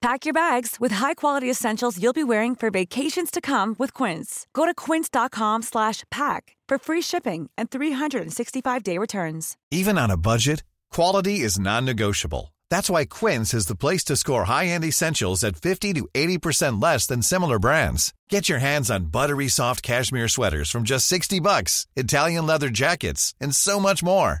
Pack 0.00 0.24
your 0.24 0.32
bags 0.32 0.76
with 0.80 0.92
high-quality 0.92 1.50
essentials 1.50 2.02
you'll 2.02 2.14
be 2.14 2.24
wearing 2.24 2.54
for 2.54 2.70
vacations 2.70 3.30
to 3.30 3.38
come 3.42 3.76
with 3.78 3.92
Quince. 3.92 4.46
Go 4.54 4.64
to 4.64 4.72
quince.com 4.72 5.60
slash 5.60 6.04
pack 6.10 6.56
for 6.66 6.78
free 6.78 7.02
shipping 7.02 7.50
and 7.58 7.70
365-day 7.70 8.96
returns. 8.96 9.58
Even 9.70 9.98
on 9.98 10.10
a 10.10 10.16
budget, 10.16 10.64
quality 10.90 11.40
is 11.40 11.60
non-negotiable. 11.60 12.54
That's 12.70 12.88
why 12.88 13.04
Quince 13.04 13.52
is 13.52 13.66
the 13.66 13.74
place 13.74 14.02
to 14.04 14.16
score 14.16 14.44
high-end 14.44 14.84
essentials 14.84 15.44
at 15.44 15.56
50 15.56 15.92
to 15.92 16.08
80% 16.14 16.82
less 16.82 17.06
than 17.06 17.20
similar 17.20 17.58
brands. 17.58 18.14
Get 18.30 18.48
your 18.48 18.58
hands 18.58 18.90
on 18.90 19.10
buttery 19.10 19.48
soft 19.48 19.82
cashmere 19.82 20.28
sweaters 20.28 20.70
from 20.70 20.84
just 20.84 21.06
60 21.08 21.40
bucks, 21.40 21.86
Italian 21.94 22.46
leather 22.46 22.70
jackets, 22.70 23.34
and 23.38 23.54
so 23.54 23.78
much 23.78 24.02
more. 24.02 24.40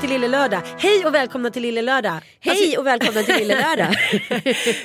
Till 0.00 0.10
Lille 0.10 0.28
Lördag. 0.28 0.62
Hej 0.78 1.06
och 1.06 1.14
välkomna 1.14 1.50
till 1.50 1.62
Lille 1.62 1.82
Lördag. 1.82 2.20
Hej 2.40 2.78
och 2.78 2.86
välkomna 2.86 3.22
till 3.22 3.34
Lille 3.36 3.54
Lördag. 3.54 3.94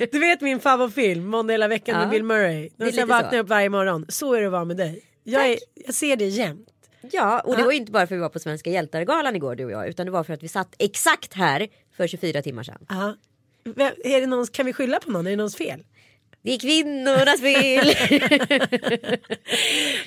Du 0.11 0.19
vet 0.19 0.41
min 0.41 0.59
favoritfilm 0.59 1.25
Måndag 1.27 1.53
hela 1.53 1.67
veckan 1.67 1.95
Ja. 1.95 2.01
med 2.01 2.09
Bill 2.09 2.23
Murray. 2.23 2.69
När 2.75 2.97
jag 2.97 3.07
vaknar 3.07 3.39
upp 3.39 3.49
varje 3.49 3.69
morgon. 3.69 4.05
Så 4.09 4.33
är 4.33 4.39
det 4.41 4.45
att 4.47 4.51
vara 4.51 4.65
med 4.65 4.77
dig. 4.77 5.03
Jag, 5.23 5.47
är, 5.49 5.57
jag 5.85 5.95
ser 5.95 6.15
det 6.15 6.25
jämt. 6.27 6.67
ja, 7.11 7.39
och 7.39 7.53
det 7.55 7.59
Ja. 7.61 7.65
var 7.65 7.71
ju 7.71 7.77
inte 7.77 7.91
bara 7.91 8.07
för 8.07 8.15
att 8.15 8.17
vi 8.17 8.21
var 8.21 8.29
på 8.29 8.39
Svenska 8.39 8.69
hjältar-galan 8.69 9.35
igår 9.35 9.55
du 9.55 9.65
och 9.65 9.71
jag. 9.71 9.87
Utan 9.87 10.05
det 10.05 10.11
var 10.11 10.23
för 10.23 10.33
att 10.33 10.43
vi 10.43 10.47
satt 10.47 10.75
exakt 10.79 11.33
här 11.33 11.67
för 11.97 12.07
24 12.07 12.41
timmar 12.41 12.63
sedan. 12.63 12.85
Ja. 12.89 13.15
Är 14.03 14.21
det 14.21 14.27
någons, 14.27 14.49
kan 14.49 14.65
vi 14.65 14.73
skylla 14.73 14.99
på 14.99 15.11
någon? 15.11 15.27
Är 15.27 15.31
det 15.31 15.37
någons 15.37 15.55
fel? 15.55 15.83
Det 16.43 16.53
är 16.53 16.59
kvinnornas 16.59 17.41
fel. 17.41 17.87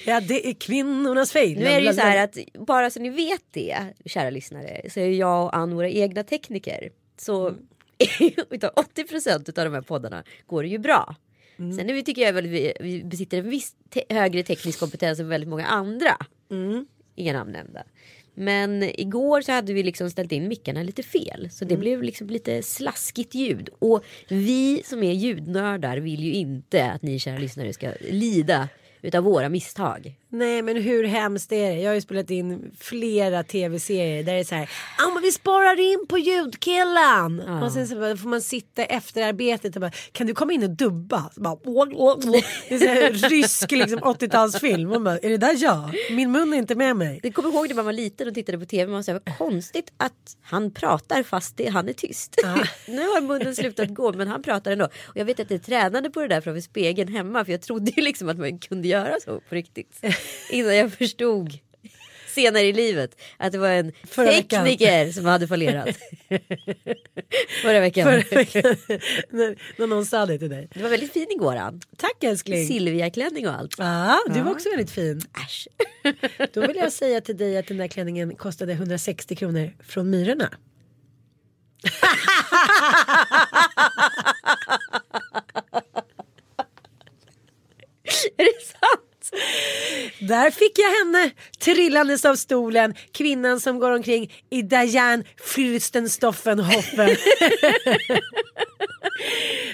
Ja 0.07 0.21
det 0.21 0.49
är 0.49 0.55
kvinnornas 0.55 1.33
fel. 1.33 1.55
nu 1.59 1.65
är 1.65 1.81
det 1.81 1.87
ju 1.87 1.93
så 1.93 2.01
här 2.01 2.25
att 2.25 2.37
bara 2.67 2.91
så 2.91 3.01
ni 3.01 3.11
vet 3.11 3.43
det, 3.51 3.77
kära 4.05 4.31
lyssnare, 4.31 4.81
så 4.91 5.01
är 5.01 5.09
jag 5.11 5.45
och 5.45 5.57
Ann 5.57 5.75
våra 5.75 5.89
egna 5.91 6.23
tekniker. 6.23 6.91
Så 7.17 7.55
utav 8.51 8.71
80% 8.71 9.59
av 9.59 9.65
de 9.65 9.75
här 9.75 9.81
poddarna 9.81 10.25
går 10.47 10.63
det 10.63 10.69
ju 10.69 10.79
bra. 10.79 11.17
Mm. 11.59 11.77
Sen 11.77 11.87
vi, 11.87 12.03
tycker 12.03 12.23
jag 12.23 12.33
väl 12.33 12.47
vi, 12.47 12.73
vi 12.81 13.05
besitter 13.05 13.39
en 13.39 13.51
viss 13.51 13.75
te- 13.91 14.05
högre 14.09 14.43
teknisk 14.43 14.81
kompetens 14.81 15.21
än 15.21 15.29
väldigt 15.29 15.51
många 15.51 15.67
andra. 15.67 16.17
Mm. 16.51 16.87
Inga 17.15 17.33
namn 17.33 17.53
nämnda. 17.53 17.83
Men 18.39 18.83
igår 18.83 19.41
så 19.41 19.53
hade 19.53 19.73
vi 19.73 19.83
liksom 19.83 20.11
ställt 20.11 20.33
in 20.33 20.49
mickarna 20.49 20.83
lite 20.83 21.03
fel. 21.03 21.49
Så 21.51 21.65
det 21.65 21.75
Mm. 21.75 21.81
blev 21.81 22.03
liksom 22.03 22.27
lite 22.27 22.63
slaskigt 22.63 23.35
ljud. 23.35 23.69
Och 23.79 24.05
vi 24.29 24.83
som 24.85 25.03
är 25.03 25.13
ljudnördar 25.13 25.97
vill 25.97 26.25
ju 26.25 26.33
inte 26.33 26.91
att 26.91 27.03
ni 27.03 27.19
kära 27.19 27.39
lyssnare 27.39 27.73
ska 27.73 27.93
lida 28.11 28.69
utav 29.03 29.25
våra 29.25 29.49
misstag. 29.49 30.15
Nej 30.39 30.63
men 30.63 30.77
hur 30.77 31.05
hemskt 31.05 31.53
är 31.53 31.71
det? 31.71 31.81
Jag 31.81 31.91
har 31.91 31.95
ju 31.95 32.01
spelat 32.01 32.31
in 32.31 32.73
flera 32.81 33.43
tv-serier 33.43 34.23
där 34.23 34.33
det 34.33 34.41
är 34.41 34.45
så 34.45 34.55
här. 34.55 34.71
Ja 34.99 35.11
men 35.15 35.23
vi 35.23 35.33
sparar 35.33 35.81
in 35.81 36.07
på 36.09 36.19
ljudkillen. 36.19 37.41
Och 37.63 37.73
sen 37.73 37.89
så 37.89 37.97
bara 37.97 38.17
får 38.17 38.29
man 38.29 38.41
sitta 38.43 38.85
efter 38.85 39.23
arbetet 39.23 39.75
och 39.77 39.81
bara. 39.81 39.91
Kan 40.13 40.27
du 40.27 40.35
komma 40.35 40.53
in 40.53 40.63
och 40.63 40.71
dubba? 40.71 41.31
Så 41.35 41.41
bara, 41.41 41.59
åh, 41.65 41.89
åh, 41.95 42.19
åh. 42.25 42.43
Det 42.69 42.75
är 42.75 42.79
så 42.79 42.87
här 42.87 43.13
rysk 43.31 43.71
liksom 43.71 44.01
80-talsfilm. 44.01 44.89
Man 44.89 45.05
bara, 45.05 45.19
är 45.19 45.29
det 45.29 45.37
där 45.37 45.63
jag? 45.63 45.95
Min 46.11 46.33
mun 46.33 46.55
är 46.55 46.59
inte 46.59 46.75
med 46.75 46.97
mig. 46.97 47.21
Jag 47.23 47.35
kommer 47.35 47.49
ihåg 47.49 47.69
när 47.69 47.75
man 47.75 47.85
var 47.85 47.93
liten 47.93 48.29
och 48.29 48.35
tittade 48.35 48.59
på 48.59 48.65
tv. 48.65 48.93
Man 48.93 49.05
sa 49.05 49.13
vad 49.13 49.39
konstigt 49.39 49.93
att 49.97 50.37
han 50.43 50.71
pratar 50.71 51.23
fast 51.23 51.57
det, 51.57 51.69
han 51.69 51.89
är 51.89 51.93
tyst. 51.93 52.37
nu 52.87 52.99
har 52.99 53.21
munnen 53.21 53.57
slutat 53.57 53.89
gå 53.89 54.13
men 54.13 54.29
han 54.29 54.43
pratar 54.43 54.73
ändå. 54.73 54.85
Och 54.85 55.17
jag 55.17 55.25
vet 55.25 55.41
att 55.41 55.51
jag 55.51 55.63
tränade 55.63 56.11
på 56.11 56.21
det 56.21 56.29
där 56.29 56.41
framför 56.41 56.61
spegeln 56.61 57.13
hemma. 57.13 57.45
För 57.45 57.53
jag 57.53 57.61
trodde 57.63 57.91
ju 57.97 58.03
liksom 58.03 58.29
att 58.29 58.39
man 58.39 58.59
kunde 58.59 58.89
göra 58.89 59.15
så 59.25 59.41
på 59.49 59.55
riktigt. 59.55 60.01
Innan 60.51 60.77
jag 60.77 60.93
förstod 60.93 61.59
senare 62.37 62.63
i 62.63 62.73
livet 62.73 63.21
att 63.37 63.53
det 63.53 63.59
var 63.59 63.69
en 63.69 63.93
Förra 64.05 64.27
veckan. 64.27 64.65
tekniker 64.65 65.13
som 65.13 65.25
hade 65.25 65.49
fallerat. 65.49 65.89
Förra 67.63 67.81
veckan. 67.81 68.05
Förra 68.05 68.39
veckan 68.39 68.77
när, 69.31 69.57
när 69.77 69.87
någon 69.87 70.07
sa 70.07 70.27
det 70.27 70.39
till 70.39 70.51
dig. 70.51 70.69
Det 70.75 70.83
var 70.83 70.91
väldigt 70.91 71.13
fin 71.13 71.27
igår 71.31 71.57
Ann. 71.57 71.81
Tack 71.97 72.25
älskling. 72.25 72.67
Silvia-klänning 72.67 73.49
och 73.49 73.55
allt. 73.55 73.75
Ja, 73.79 74.19
du 74.35 74.43
var 74.43 74.51
också 74.51 74.71
väldigt 74.71 74.91
fin. 74.91 75.23
Äsch. 75.45 75.69
Då 76.53 76.67
vill 76.67 76.77
jag 76.77 76.93
säga 76.93 77.21
till 77.21 77.37
dig 77.37 77.59
att 77.59 77.67
den 77.67 77.77
där 77.77 77.89
klänningen 77.89 78.37
kostade 78.37 78.73
160 78.73 79.37
kronor 79.37 79.73
från 79.89 80.11
Myrorna. 80.11 80.51
är 88.37 88.45
det 88.45 88.63
sant? 88.67 89.06
Där 90.21 90.51
fick 90.51 90.79
jag 90.79 90.91
henne 90.91 91.31
trillandes 91.59 92.25
av 92.25 92.37
stolen. 92.37 92.95
Kvinnan 93.13 93.61
som 93.61 93.79
går 93.79 93.91
omkring 93.91 94.33
i 94.51 94.63
Diane 94.63 95.25
Fürstenstoffenhofen. 95.41 97.17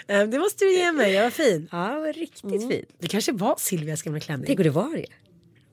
Eh, 0.07 0.23
det 0.29 0.39
måste 0.39 0.65
du 0.65 0.73
ge 0.73 0.93
mig, 0.93 1.13
jag 1.13 1.23
var 1.23 1.31
fin. 1.31 1.69
Ja, 1.73 2.01
var 2.01 2.13
riktigt 2.13 2.69
fin. 2.69 2.85
Det 2.99 3.09
kanske 3.09 3.33
var 3.33 3.55
Silvias 3.59 4.03
gamla 4.03 4.21
klänning. 4.21 4.47
Tänk 4.47 4.59
om 4.59 4.65
det 4.65 4.71
var 4.71 4.97
det. 4.97 5.07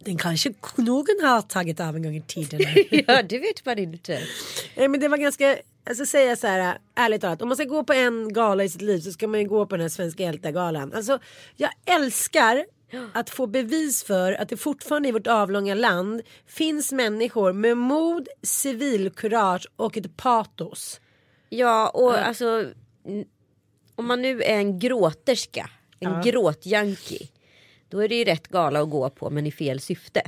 Den 0.03 0.17
kanske 0.17 0.53
någon 0.75 1.19
har 1.21 1.41
tagit 1.41 1.79
av 1.79 1.95
en 1.95 2.03
gång 2.03 2.15
i 2.15 2.21
tiden. 2.21 2.59
Ja, 3.07 3.21
det 3.21 3.39
vet 3.39 3.65
man 3.65 3.79
inte. 3.79 4.21
Nej, 4.75 4.87
men 4.87 4.99
det 4.99 5.07
var 5.07 5.17
ganska, 5.17 5.57
alltså 5.89 6.05
säga 6.05 6.35
så 6.35 6.47
här 6.47 6.77
ärligt 6.95 7.21
talat. 7.21 7.41
Om 7.41 7.47
man 7.47 7.57
ska 7.57 7.65
gå 7.65 7.83
på 7.83 7.93
en 7.93 8.33
gala 8.33 8.63
i 8.63 8.69
sitt 8.69 8.81
liv 8.81 8.99
så 8.99 9.11
ska 9.11 9.27
man 9.27 9.39
ju 9.39 9.47
gå 9.47 9.65
på 9.65 9.75
den 9.75 9.81
här 9.81 9.89
svenska 9.89 10.23
hjältegalan. 10.23 10.93
Alltså 10.93 11.19
jag 11.55 11.69
älskar 11.85 12.65
att 13.13 13.29
få 13.29 13.47
bevis 13.47 14.03
för 14.03 14.33
att 14.33 14.49
det 14.49 14.57
fortfarande 14.57 15.09
i 15.09 15.11
vårt 15.11 15.27
avlånga 15.27 15.75
land 15.75 16.21
finns 16.45 16.91
människor 16.91 17.53
med 17.53 17.77
mod, 17.77 18.27
civilkurage 18.43 19.67
och 19.75 19.97
ett 19.97 20.17
patos. 20.17 21.01
Ja, 21.49 21.89
och 21.89 22.17
alltså 22.27 22.65
n- 23.07 23.25
om 23.95 24.05
man 24.07 24.21
nu 24.21 24.41
är 24.43 24.55
en 24.57 24.79
gråterska, 24.79 25.69
en 25.99 26.21
gråtjunkie, 26.21 27.27
då 27.89 27.99
är 27.99 28.07
det 28.07 28.15
ju 28.15 28.23
rätt 28.23 28.47
gala 28.47 28.81
att 28.81 28.89
gå 28.89 29.09
på 29.09 29.29
men 29.29 29.47
i 29.47 29.51
fel 29.51 29.79
syfte. 29.79 30.21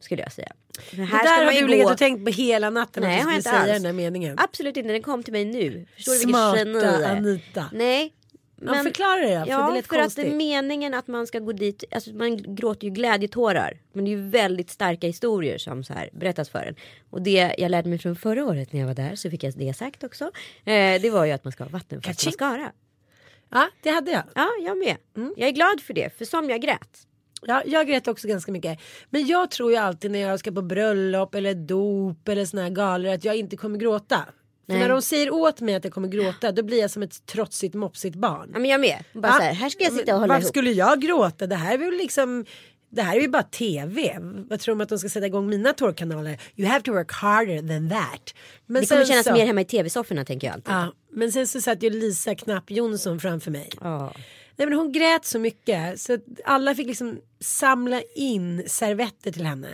Skulle 0.00 0.22
jag 0.22 0.32
säga. 0.32 0.52
Men 0.90 1.00
Det 1.00 1.04
här 1.06 1.24
där 1.24 1.36
ska 1.36 1.44
har 1.44 1.62
du 1.62 1.68
legat 1.68 1.92
och 1.92 1.98
tänkt 1.98 2.24
på 2.24 2.30
hela 2.30 2.70
natten 2.70 3.02
Nej, 3.02 3.20
att 3.20 3.26
du 3.26 3.32
jag 3.32 3.32
skulle 3.32 3.36
inte 3.36 3.50
säga 3.50 3.60
alls. 3.60 3.72
den 3.72 3.82
där 3.82 3.92
meningen. 3.92 4.34
Absolut 4.38 4.76
inte, 4.76 4.92
den 4.92 5.02
kom 5.02 5.22
till 5.22 5.32
mig 5.32 5.44
nu. 5.44 5.86
Förstår 5.96 6.12
du 6.12 6.18
Smarta 6.18 6.64
det 6.64 6.86
är? 7.04 7.16
Anita. 7.16 7.64
Nej. 7.72 8.12
Ja, 8.60 8.74
förklara 8.74 9.20
det 9.20 9.44
för 9.44 9.50
ja, 9.50 9.68
det 9.68 9.74
lät 9.74 9.86
för 9.86 9.96
att 9.96 10.02
konstigt. 10.02 10.24
det 10.24 10.30
är 10.30 10.36
meningen 10.36 10.94
att 10.94 11.06
man 11.06 11.26
ska 11.26 11.38
gå 11.38 11.52
dit, 11.52 11.84
alltså 11.90 12.10
man 12.10 12.54
gråter 12.54 12.86
ju 12.86 12.92
glädjetårar. 12.92 13.78
Men 13.92 14.04
det 14.04 14.10
är 14.10 14.16
ju 14.16 14.28
väldigt 14.28 14.70
starka 14.70 15.06
historier 15.06 15.58
som 15.58 15.84
så 15.84 15.92
här 15.92 16.10
berättas 16.12 16.50
för 16.50 16.58
en. 16.58 16.76
Och 17.10 17.22
det 17.22 17.54
jag 17.58 17.70
lärde 17.70 17.88
mig 17.88 17.98
från 17.98 18.16
förra 18.16 18.44
året 18.44 18.72
när 18.72 18.80
jag 18.80 18.86
var 18.86 18.94
där 18.94 19.14
så 19.14 19.30
fick 19.30 19.44
jag 19.44 19.54
det 19.56 19.76
sagt 19.76 20.04
också. 20.04 20.24
Eh, 20.64 21.00
det 21.02 21.10
var 21.10 21.24
ju 21.24 21.32
att 21.32 21.44
man 21.44 21.52
ska 21.52 21.64
ha 21.64 21.70
vattenfast 21.70 22.18
Kaching. 22.18 22.28
mascara. 22.28 22.72
Ja, 23.50 23.68
det 23.82 23.90
hade 23.90 24.10
jag. 24.10 24.22
Ja, 24.34 24.48
jag 24.64 24.78
med. 24.78 24.96
Mm. 25.16 25.34
Jag 25.36 25.48
är 25.48 25.52
glad 25.52 25.80
för 25.80 25.94
det, 25.94 26.18
för 26.18 26.24
som 26.24 26.50
jag 26.50 26.60
grät. 26.62 27.06
Ja, 27.42 27.62
jag 27.66 27.88
grät 27.88 28.08
också 28.08 28.28
ganska 28.28 28.52
mycket. 28.52 28.80
Men 29.10 29.26
jag 29.26 29.50
tror 29.50 29.70
ju 29.70 29.76
alltid 29.76 30.10
när 30.10 30.18
jag 30.18 30.38
ska 30.38 30.52
på 30.52 30.62
bröllop 30.62 31.34
eller 31.34 31.54
dop 31.54 32.28
eller 32.28 32.44
såna 32.44 32.62
här 32.62 32.70
galor 32.70 33.10
att 33.12 33.24
jag 33.24 33.36
inte 33.36 33.56
kommer 33.56 33.78
gråta. 33.78 34.26
För 34.66 34.74
när 34.74 34.88
de 34.88 35.02
säger 35.02 35.32
åt 35.34 35.60
mig 35.60 35.74
att 35.74 35.84
jag 35.84 35.92
kommer 35.92 36.08
gråta 36.08 36.52
då 36.52 36.62
blir 36.62 36.80
jag 36.80 36.90
som 36.90 37.02
ett 37.02 37.26
trotsigt 37.26 37.74
mopsigt 37.74 38.16
barn. 38.16 38.50
Ja, 38.52 38.58
men 38.58 38.70
jag 38.70 38.80
med. 38.80 39.04
Bara 39.12 39.26
Ja, 39.32 39.32
så 39.38 39.42
här, 39.42 39.52
här 39.52 39.68
ska 39.68 39.84
jag 39.84 39.92
sitta 39.92 40.14
och 40.14 40.20
hålla 40.20 40.34
Varför 40.34 40.42
ihop. 40.42 40.48
skulle 40.48 40.70
jag 40.70 41.00
gråta? 41.00 41.46
Det 41.46 41.56
här 41.56 41.74
är 41.74 41.78
väl 41.78 41.96
liksom 41.96 42.44
Det 42.90 43.02
här 43.02 43.16
är 43.16 43.20
ju 43.20 43.28
bara 43.28 43.42
tv. 43.42 44.18
Vad 44.50 44.60
tror 44.60 44.74
de 44.74 44.80
att 44.80 44.88
de 44.88 44.98
ska 44.98 45.08
sätta 45.08 45.26
igång 45.26 45.48
mina 45.48 45.72
tårkanaler? 45.72 46.40
You 46.56 46.68
have 46.68 46.80
to 46.82 46.92
work 46.92 47.12
harder 47.12 47.58
than 47.58 47.90
that. 47.90 48.34
Men 48.66 48.82
Det 48.82 48.88
kommer 48.88 49.04
kännas 49.04 49.26
så, 49.26 49.32
mer 49.32 49.46
hemma 49.46 49.60
i 49.60 49.64
tv-sofforna 49.64 50.24
tänker 50.24 50.46
jag 50.46 50.54
alltid. 50.54 50.72
Ja, 50.74 50.92
men 51.12 51.32
sen 51.32 51.46
så 51.46 51.60
satt 51.60 51.82
ju 51.82 51.90
Lisa 51.90 52.34
Knapp 52.34 52.70
Jonsson 52.70 53.20
framför 53.20 53.50
mig. 53.50 53.68
Ja. 53.80 54.12
Nej, 54.56 54.68
men 54.68 54.78
hon 54.78 54.92
grät 54.92 55.24
så 55.24 55.38
mycket 55.38 56.00
så 56.00 56.14
att 56.14 56.20
alla 56.44 56.74
fick 56.74 56.86
liksom 56.86 57.18
samla 57.40 58.02
in 58.14 58.64
servetter 58.66 59.32
till 59.32 59.46
henne. 59.46 59.68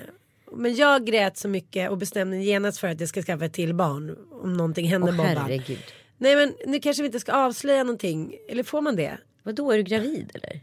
Men 0.57 0.75
jag 0.75 1.07
grät 1.07 1.37
så 1.37 1.49
mycket 1.49 1.91
och 1.91 1.99
bestämde 1.99 2.37
genast 2.37 2.79
för 2.79 2.89
att 2.89 3.01
jag 3.01 3.09
ska 3.09 3.23
skaffa 3.23 3.45
ett 3.45 3.53
till 3.53 3.75
barn 3.75 4.17
om 4.43 4.53
någonting 4.53 4.87
händer 4.89 5.09
Åh, 5.09 5.17
Bobban. 5.17 5.37
herregud. 5.37 5.79
Nej 6.19 6.37
men 6.37 6.55
nu 6.67 6.81
kanske 6.81 7.03
vi 7.03 7.07
inte 7.07 7.21
ska 7.21 7.33
avslöja 7.33 7.85
någonting. 7.85 8.35
Eller 8.49 8.63
får 8.63 8.81
man 8.81 8.97
det? 8.97 9.19
Vadå, 9.43 9.73
är 9.73 9.77
du 9.77 9.83
gravid 9.83 10.31
eller? 10.35 10.61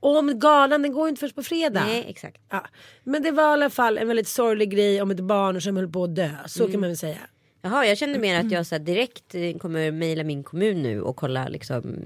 Om 0.00 0.38
galan 0.38 0.82
den 0.82 0.92
går 0.92 1.06
ju 1.06 1.08
inte 1.10 1.20
först 1.20 1.34
på 1.34 1.42
fredag. 1.42 1.84
Nej, 1.86 2.04
exakt. 2.08 2.40
Ja. 2.50 2.66
Men 3.04 3.22
det 3.22 3.30
var 3.30 3.42
i 3.42 3.46
alla 3.52 3.70
fall 3.70 3.98
en 3.98 4.08
väldigt 4.08 4.28
sorglig 4.28 4.70
grej 4.70 5.02
om 5.02 5.10
ett 5.10 5.20
barn 5.20 5.62
som 5.62 5.76
höll 5.76 5.88
på 5.92 6.04
att 6.04 6.14
dö. 6.16 6.30
Så 6.46 6.62
Mm. 6.62 6.72
kan 6.72 6.80
man 6.80 6.90
väl 6.90 6.96
säga. 6.96 7.16
Jaha, 7.62 7.86
jag 7.86 7.98
kände 7.98 8.18
mer 8.18 8.40
att 8.40 8.52
jag 8.52 8.66
så 8.66 8.78
direkt 8.78 9.34
eh, 9.34 9.56
kommer 9.58 9.90
mejla 9.90 10.24
min 10.24 10.42
kommun 10.44 10.82
nu 10.82 11.02
och 11.02 11.16
kolla 11.16 11.48
liksom. 11.48 11.96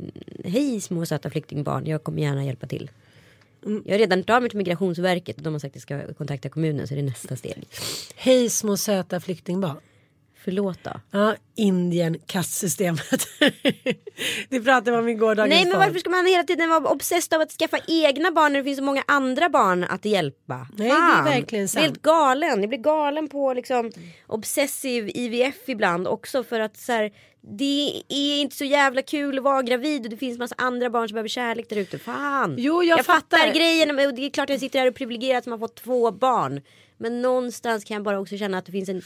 Hej 0.44 0.80
små 0.80 1.06
söta 1.06 1.30
flyktingbarn, 1.30 1.86
jag 1.86 2.04
kommer 2.04 2.22
gärna 2.22 2.44
hjälpa 2.44 2.66
till. 2.66 2.90
Mm. 3.66 3.82
Jag 3.84 3.92
har 3.94 3.98
redan 3.98 4.24
av 4.28 4.42
mig 4.42 4.50
till 4.50 4.58
Migrationsverket 4.58 5.36
och 5.36 5.42
de 5.42 5.52
har 5.52 5.60
sagt 5.60 5.76
att 5.76 5.90
jag 5.90 6.04
ska 6.06 6.14
kontakta 6.14 6.48
kommunen 6.48 6.88
så 6.88 6.94
det 6.94 7.00
är 7.00 7.04
nästa 7.04 7.36
steg. 7.36 7.68
Hej 8.14 8.50
små 8.50 8.76
söta 8.76 9.20
flyktingbarn. 9.20 9.76
Förlåt 10.44 10.78
då. 10.82 10.90
Ja, 11.10 11.34
Indien, 11.56 12.18
kastsystemet. 12.26 13.26
det 14.48 14.60
pratade 14.60 14.90
vi 14.90 14.96
om 14.96 15.08
i 15.08 15.14
gårdagens 15.14 15.54
Nej 15.54 15.66
men 15.66 15.78
varför 15.78 15.98
ska 15.98 16.10
man 16.10 16.26
hela 16.26 16.42
tiden 16.42 16.70
vara 16.70 16.88
obsessed 16.88 17.34
av 17.36 17.40
att 17.40 17.52
skaffa 17.52 17.78
egna 17.88 18.30
barn 18.30 18.52
när 18.52 18.60
det 18.60 18.64
finns 18.64 18.78
så 18.78 18.84
många 18.84 19.02
andra 19.06 19.48
barn 19.48 19.84
att 19.84 20.04
hjälpa? 20.04 20.66
Nej, 20.76 20.88
det 20.88 20.94
är 20.94 21.24
verkligen 21.24 21.62
Jag 21.62 21.70
sant. 21.70 21.80
blir 21.80 21.88
helt 21.88 22.02
galen. 22.02 22.60
Jag 22.60 22.68
blir 22.68 22.78
galen 22.78 23.28
på 23.28 23.52
liksom 23.54 23.92
obsessiv 24.26 25.10
IVF 25.14 25.68
ibland 25.68 26.08
också 26.08 26.44
för 26.44 26.60
att 26.60 26.76
så 26.76 26.92
här, 26.92 27.12
det 27.58 28.02
är 28.08 28.40
inte 28.40 28.56
så 28.56 28.64
jävla 28.64 29.02
kul 29.02 29.38
att 29.38 29.44
vara 29.44 29.62
gravid 29.62 30.04
och 30.04 30.10
det 30.10 30.16
finns 30.16 30.38
massa 30.38 30.54
andra 30.58 30.90
barn 30.90 31.08
som 31.08 31.14
behöver 31.14 31.28
kärlek 31.28 31.68
där 31.68 31.76
ute. 31.76 31.98
Fan. 31.98 32.54
Jo, 32.58 32.82
jag 32.82 33.06
fattar. 33.06 33.54
grejen 33.54 33.96
men 33.96 34.14
det 34.14 34.26
är 34.26 34.30
klart 34.30 34.50
jag 34.50 34.60
sitter 34.60 34.78
här 34.78 34.88
och 34.88 34.94
privilegierad 34.94 35.44
som 35.44 35.52
har 35.52 35.58
fått 35.58 35.76
två 35.76 36.10
barn. 36.10 36.60
Men 36.98 37.22
någonstans 37.22 37.84
kan 37.84 37.94
jag 37.94 38.04
bara 38.04 38.20
också 38.20 38.36
känna 38.36 38.58
att 38.58 38.66
det 38.66 38.72
finns 38.72 38.88
en 38.88 39.02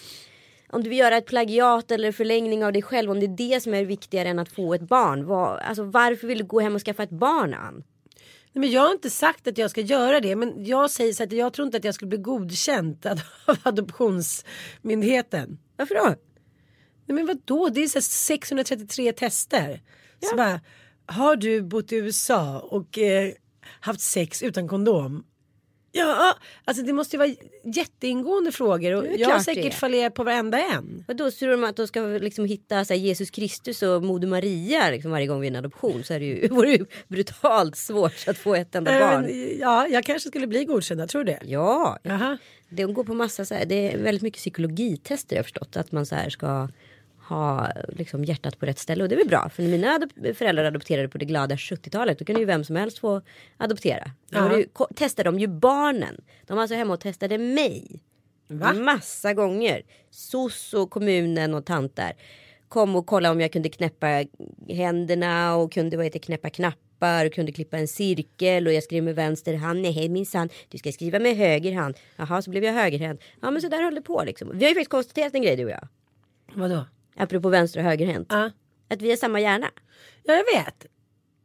om 0.70 0.82
du 0.82 0.88
vill 0.90 0.98
göra 0.98 1.16
ett 1.16 1.26
plagiat 1.26 1.90
eller 1.90 2.12
förlängning 2.12 2.64
av 2.64 2.72
dig 2.72 2.82
själv, 2.82 3.10
om 3.10 3.20
det 3.20 3.26
är 3.26 3.50
det 3.50 3.60
som 3.60 3.74
är 3.74 3.84
viktigare 3.84 4.28
än 4.28 4.38
att 4.38 4.48
få 4.48 4.74
ett 4.74 4.82
barn. 4.82 5.26
Vad, 5.26 5.58
alltså, 5.58 5.82
varför 5.82 6.26
vill 6.26 6.38
du 6.38 6.44
gå 6.44 6.60
hem 6.60 6.74
och 6.74 6.82
skaffa 6.82 7.02
ett 7.02 7.10
barn 7.10 7.54
Ann? 7.54 7.84
Nej, 8.52 8.60
men 8.60 8.70
jag 8.70 8.80
har 8.80 8.92
inte 8.92 9.10
sagt 9.10 9.46
att 9.46 9.58
jag 9.58 9.70
ska 9.70 9.80
göra 9.80 10.20
det. 10.20 10.36
Men 10.36 10.64
jag 10.64 10.90
säger 10.90 11.12
så 11.12 11.22
att 11.22 11.32
jag 11.32 11.52
tror 11.52 11.66
inte 11.66 11.76
att 11.76 11.84
jag 11.84 11.94
skulle 11.94 12.08
bli 12.08 12.18
godkänd 12.18 13.06
av 13.46 13.56
adoptionsmyndigheten. 13.62 15.58
Varför 15.76 15.94
då? 15.94 16.14
Nej, 17.06 17.14
men 17.14 17.26
vadå? 17.26 17.68
Det 17.68 17.82
är 17.82 17.88
så 17.88 17.96
här 17.96 18.02
633 18.02 19.12
tester. 19.12 19.82
Så 20.30 20.36
bara, 20.36 20.60
har 21.06 21.36
du 21.36 21.62
bott 21.62 21.92
i 21.92 21.96
USA 21.96 22.60
och 22.60 22.98
eh, 22.98 23.32
haft 23.80 24.00
sex 24.00 24.42
utan 24.42 24.68
kondom? 24.68 25.24
Ja, 25.92 26.34
alltså 26.64 26.82
det 26.82 26.92
måste 26.92 27.16
ju 27.16 27.18
vara 27.18 27.34
jätteingående 27.64 28.52
frågor 28.52 28.94
och 28.94 29.06
jag 29.16 29.28
har 29.28 29.38
säkert 29.38 29.74
fallerat 29.74 30.14
på 30.14 30.24
varenda 30.24 30.64
en. 30.64 31.04
Och 31.08 31.16
då 31.16 31.30
tror 31.30 31.50
de 31.50 31.64
att 31.64 31.76
de 31.76 31.86
ska 31.86 32.00
liksom 32.00 32.44
hitta 32.44 32.84
så 32.84 32.94
här, 32.94 33.00
Jesus 33.00 33.30
Kristus 33.30 33.82
och 33.82 34.02
Moder 34.02 34.28
Maria 34.28 34.90
liksom, 34.90 35.10
varje 35.10 35.26
gång 35.26 35.40
vid 35.40 35.48
en 35.48 35.56
adoption 35.56 36.04
så 36.04 36.14
är 36.14 36.20
det 36.20 36.26
ju, 36.26 36.48
vore 36.50 36.68
det 36.68 36.76
ju 36.76 36.86
brutalt 37.08 37.76
svårt 37.76 38.28
att 38.28 38.38
få 38.38 38.54
ett 38.54 38.74
enda 38.74 39.00
barn. 39.00 39.22
men, 39.22 39.58
ja, 39.60 39.86
jag 39.88 40.04
kanske 40.04 40.28
skulle 40.28 40.46
bli 40.46 40.64
godkänd, 40.64 41.00
jag 41.00 41.08
tror 41.08 41.24
det. 41.24 41.38
Ja, 41.44 41.98
Jaha. 42.02 42.38
det 42.68 42.84
går 42.84 43.04
på 43.04 43.14
massa 43.14 43.44
så 43.44 43.54
här, 43.54 43.64
det 43.64 43.92
är 43.92 43.98
väldigt 43.98 44.22
mycket 44.22 44.38
psykologitester 44.38 45.36
jag 45.36 45.38
har 45.38 45.44
förstått. 45.44 45.76
Att 45.76 45.92
man 45.92 46.06
så 46.06 46.14
här 46.14 46.30
ska 46.30 46.68
ha 47.28 47.72
liksom 47.88 48.24
hjärtat 48.24 48.58
på 48.58 48.66
rätt 48.66 48.78
ställe 48.78 49.02
och 49.02 49.08
det 49.08 49.14
är 49.14 49.16
väl 49.16 49.28
bra. 49.28 49.48
För 49.48 49.62
när 49.62 49.70
mina 49.70 50.00
föräldrar 50.34 50.64
adopterade 50.64 51.08
på 51.08 51.18
det 51.18 51.24
glada 51.24 51.54
70-talet 51.54 52.18
då 52.18 52.24
kunde 52.24 52.40
ju 52.40 52.46
vem 52.46 52.64
som 52.64 52.76
helst 52.76 52.98
få 52.98 53.22
adoptera. 53.56 54.10
Då 54.30 54.58
ju, 54.58 54.66
testade 54.94 55.28
de 55.28 55.38
ju 55.38 55.46
barnen. 55.46 56.20
De 56.46 56.54
var 56.54 56.62
alltså 56.62 56.74
hemma 56.74 56.94
och 56.94 57.00
testade 57.00 57.38
mig. 57.38 58.02
Va? 58.48 58.72
Massa 58.72 59.34
gånger. 59.34 59.82
SOS 60.10 60.74
och 60.74 60.90
kommunen 60.90 61.54
och 61.54 61.66
tanter 61.66 62.12
kom 62.68 62.96
och 62.96 63.06
kollade 63.06 63.32
om 63.32 63.40
jag 63.40 63.52
kunde 63.52 63.68
knäppa 63.68 64.24
händerna 64.68 65.56
och 65.56 65.72
kunde 65.72 65.96
vad 65.96 66.06
heter, 66.06 66.18
knäppa 66.18 66.50
knappar 66.50 67.26
och 67.26 67.32
kunde 67.32 67.52
klippa 67.52 67.78
en 67.78 67.88
cirkel 67.88 68.66
och 68.66 68.72
jag 68.72 68.82
skrev 68.82 69.02
med 69.02 69.14
vänster 69.14 69.54
hand. 69.54 69.82
Nej 69.82 70.08
minsann, 70.08 70.48
du 70.68 70.78
ska 70.78 70.92
skriva 70.92 71.18
med 71.18 71.36
höger 71.36 71.72
hand. 71.72 71.96
Jaha, 72.16 72.42
så 72.42 72.50
blev 72.50 72.64
jag 72.64 72.72
högerhänt. 72.72 73.20
Ja 73.40 73.50
men 73.50 73.62
så 73.62 73.68
där 73.68 73.82
höll 73.82 73.94
det 73.94 74.02
på 74.02 74.22
liksom. 74.26 74.50
Vi 74.54 74.64
har 74.64 74.68
ju 74.68 74.74
faktiskt 74.74 74.90
konstaterat 74.90 75.34
en 75.34 75.42
grej 75.42 75.56
du 75.56 75.64
och 75.64 75.70
jag. 75.70 75.88
Vadå? 76.54 76.84
Apropå 77.18 77.48
vänster 77.48 77.80
och 77.80 77.86
högerhänt. 77.86 78.26
Ja. 78.30 78.50
Att 78.90 79.02
vi 79.02 79.08
har 79.10 79.16
samma 79.16 79.40
hjärna. 79.40 79.70
ja, 80.24 80.34
jag 80.34 80.44
vet. 80.64 80.86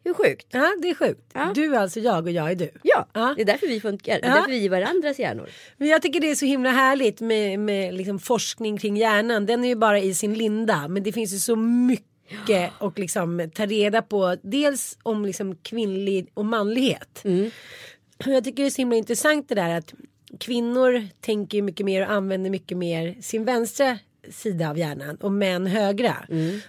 Hur 0.06 0.14
sjukt? 0.14 0.48
Ja, 0.52 0.72
det 0.81 0.90
är 0.90 0.96
sjukt. 0.96 1.31
Ja. 1.34 1.52
Du 1.56 1.75
är 1.75 1.80
alltså 1.80 2.00
jag 2.00 2.24
och 2.25 2.31
jag 2.31 2.52
är 2.52 2.56
du. 2.56 2.70
Ja, 2.84 3.08
Ja. 3.14 3.34
det 3.36 3.42
är 3.42 3.46
därför 3.46 3.68
vi 3.68 3.80
funkar. 3.80 4.20
Det 4.22 4.28
är 4.28 4.34
därför 4.36 4.50
vi 4.52 4.66
är 4.66 4.70
varandras 4.70 5.20
hjärnor. 5.20 5.50
Men 5.78 5.88
jag 5.88 6.02
tycker 6.02 6.20
det 6.20 6.31
är 6.31 6.36
så 6.36 6.46
himla 6.46 6.70
härligt 6.72 7.22
med, 7.22 7.60
med 7.60 7.94
liksom 7.94 8.20
forskning 8.20 8.78
kring 8.78 8.98
hjärnan. 8.98 9.46
Den 9.46 9.64
är 9.64 9.68
ju 9.70 9.75
bara 9.75 10.00
i 10.00 10.14
sin 10.16 10.34
linda. 10.34 10.88
Men 10.88 11.04
det 11.04 11.12
finns 11.12 11.34
ju 11.34 11.38
så 11.38 11.56
mycket 11.56 12.72
att 12.80 13.00
liksom 13.00 13.52
ta 13.56 13.66
reda 13.66 14.02
på. 14.02 14.38
Dels 14.42 14.98
om 15.04 15.25
liksom 15.25 15.56
kvinnlig 15.56 16.31
och 16.34 16.46
manlighet. 16.46 17.24
Och 18.25 18.31
Jag 18.34 18.44
tycker 18.44 18.64
det 18.64 18.68
är 18.68 18.72
så 18.72 18.81
himla 18.81 18.96
intressant 18.96 19.50
det 19.50 19.56
där 19.56 19.78
att 19.78 19.94
kvinnor 20.40 21.08
tänker 21.22 21.62
mycket 21.62 21.86
mer 21.86 22.02
och 22.06 22.12
använder 22.12 22.50
mycket 22.50 22.78
mer 22.78 23.16
sin 23.22 23.46
vänstra 23.46 24.00
sida 24.31 24.70
av 24.70 24.78
hjärnan 24.78 25.16
och 25.16 25.31
män 25.31 25.66
högra. 25.68 26.16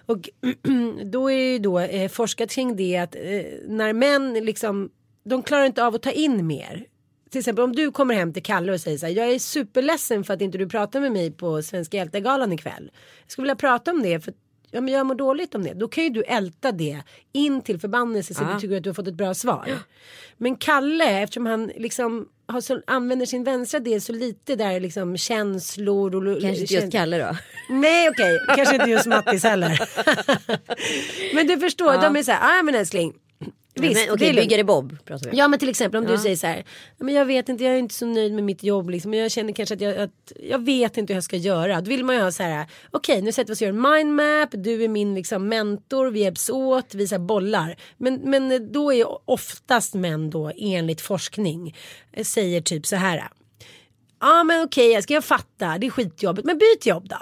Och 0.07 0.31
då 1.05 1.31
är 1.31 1.53
ju 1.53 1.59
då 1.59 1.79
eh, 1.81 2.09
forskat 2.09 2.51
kring 2.51 2.77
det 2.77 2.97
att 2.97 3.15
eh, 3.15 3.21
när 3.69 3.93
män 3.93 4.35
liksom 4.35 4.91
de 5.25 5.43
klarar 5.43 5.65
inte 5.65 5.85
av 5.85 5.95
att 5.95 6.03
ta 6.03 6.11
in 6.11 6.47
mer. 6.47 6.87
Till 7.31 7.39
exempel 7.39 7.65
om 7.65 7.73
du 7.77 7.91
kommer 7.93 8.15
hem 8.15 8.33
till 8.33 8.43
Kalle 8.43 8.73
och 8.73 8.81
säger 8.81 8.99
så 8.99 9.07
här, 9.07 9.13
jag 9.13 9.31
är 9.33 9.39
superledsen 9.39 10.25
för 10.25 10.35
att 10.35 10.41
inte 10.41 10.59
du 10.59 10.69
pratar 10.69 11.01
med 11.01 11.13
mig 11.13 11.31
på 11.31 11.63
Svenska 11.63 11.97
hjältegalan 11.97 12.53
ikväll. 12.53 12.91
Jag 13.25 13.31
skulle 13.33 13.43
vilja 13.45 13.57
prata 13.57 13.91
om 13.91 14.03
det 14.03 14.21
för 14.21 14.31
att 14.31 14.37
ja, 14.71 14.81
men 14.81 14.95
jag 14.95 15.07
mår 15.07 15.15
dåligt 15.15 15.55
om 15.55 15.63
det. 15.65 15.75
Då 15.75 15.89
kan 15.89 16.05
ju 16.05 16.11
du 16.11 16.23
älta 16.23 16.73
det 16.73 17.03
in 17.33 17.61
till 17.61 17.81
förbannelse 17.81 18.35
så 18.35 18.43
Ja. 18.43 18.55
du 18.55 18.61
tycker 18.61 18.77
att 18.77 18.83
du 18.83 18.89
har 18.89 18.95
fått 18.95 19.09
ett 19.09 19.15
bra 19.15 19.35
svar. 19.35 19.69
Men 20.37 20.57
Kalle, 20.57 21.23
eftersom 21.23 21.47
han 21.47 21.71
liksom 21.77 22.29
har 22.47 22.61
så, 22.61 22.81
använder 22.87 23.27
sin 23.27 23.45
vänstra 23.45 23.81
del 23.81 24.01
så 24.01 24.13
lite 24.13 24.57
där 24.57 24.81
liksom 24.81 25.17
känslor 25.17 26.15
och 26.15 26.41
Kanske 26.41 26.61
inte 26.61 26.75
just 26.75 26.93
Kalle 26.93 27.19
då. 27.19 27.37
Nej 27.69 28.09
okej, 28.09 28.39
kanske 28.57 28.75
inte 28.75 28.91
just 28.91 29.07
Mattis 29.07 29.45
heller. 29.45 29.81
men 31.35 31.47
du 31.47 31.59
förstår, 31.59 32.03
de 32.03 32.17
är 32.17 32.23
så 32.23 32.33
här, 32.33 32.59
ah, 32.59 32.63
men 32.63 32.75
älskling. 32.75 33.13
Visst, 33.75 34.09
men, 34.09 34.19
lugnt. 34.19 34.37
byggare 34.37 34.65
Bob 34.65 34.97
pratar 35.05 35.31
vi. 35.31 35.37
Ja 35.37 35.49
men 35.49 35.59
till 35.59 35.69
exempel 35.69 35.99
om 35.99 36.05
Ja. 36.07 36.13
du 36.13 36.19
säger 36.19 36.37
så 36.37 36.47
här. 36.47 36.57
"Ja, 36.99 37.05
Men 37.05 37.15
jag 37.15 37.25
vet 37.25 37.49
inte, 37.49 37.65
jag 37.65 37.75
är 37.75 37.79
inte 37.79 37.95
så 37.95 38.07
nöjd 38.07 38.33
med 38.35 38.45
mitt 38.45 38.63
jobb 38.63 38.91
liksom. 38.91 39.11
Men 39.11 39.21
jag 39.21 39.31
känner 39.31 39.53
kanske 39.53 39.75
att 39.75 39.81
jag, 39.81 39.97
att 39.97 40.33
jag 40.43 40.65
vet 40.65 40.97
inte 40.97 41.13
hur 41.13 41.17
jag 41.17 41.25
ska 41.25 41.37
göra. 41.37 41.81
Då 41.81 41.89
vill 41.89 42.05
man 42.05 42.17
ju 42.17 42.23
ha 42.23 42.33
så 42.33 42.43
här. 42.43 42.67
Okej 42.91 43.23
nu 43.23 43.33
sätter 43.33 43.49
vi 43.49 43.53
oss 43.55 43.61
och 43.61 43.67
gör 43.67 43.71
en 43.75 44.07
mindmap. 44.07 44.49
Du 44.53 44.85
är 44.85 44.89
min 44.89 45.15
liksom 45.15 45.49
mentor. 45.49 46.11
Vi 46.11 46.21
hjälps 46.21 46.51
åt. 46.51 46.95
Vi 46.95 47.09
så 47.09 47.15
här 47.15 47.21
bollar. 47.23 47.77
Men, 47.97 48.15
men 48.25 48.73
då 48.73 48.93
är 48.93 49.31
oftast 49.31 49.95
män 49.95 50.31
då 50.31 50.53
enligt 50.57 51.01
forskning. 51.01 51.77
eh, 52.13 52.25
Säger 52.25 52.61
typ 52.61 52.87
så 52.87 52.97
här. 52.97 53.29
Ja 54.21 54.45
men 54.45 54.65
okej 54.65 54.91
jag 54.93 55.03
ska 55.03 55.15
jag 55.15 55.25
fatta. 55.25 55.79
Det 55.79 55.87
är 55.87 55.91
skitjobbigt. 55.91 56.47
Men 56.47 56.59
byt 56.59 56.87
jobb 56.87 57.09
då. 57.09 57.17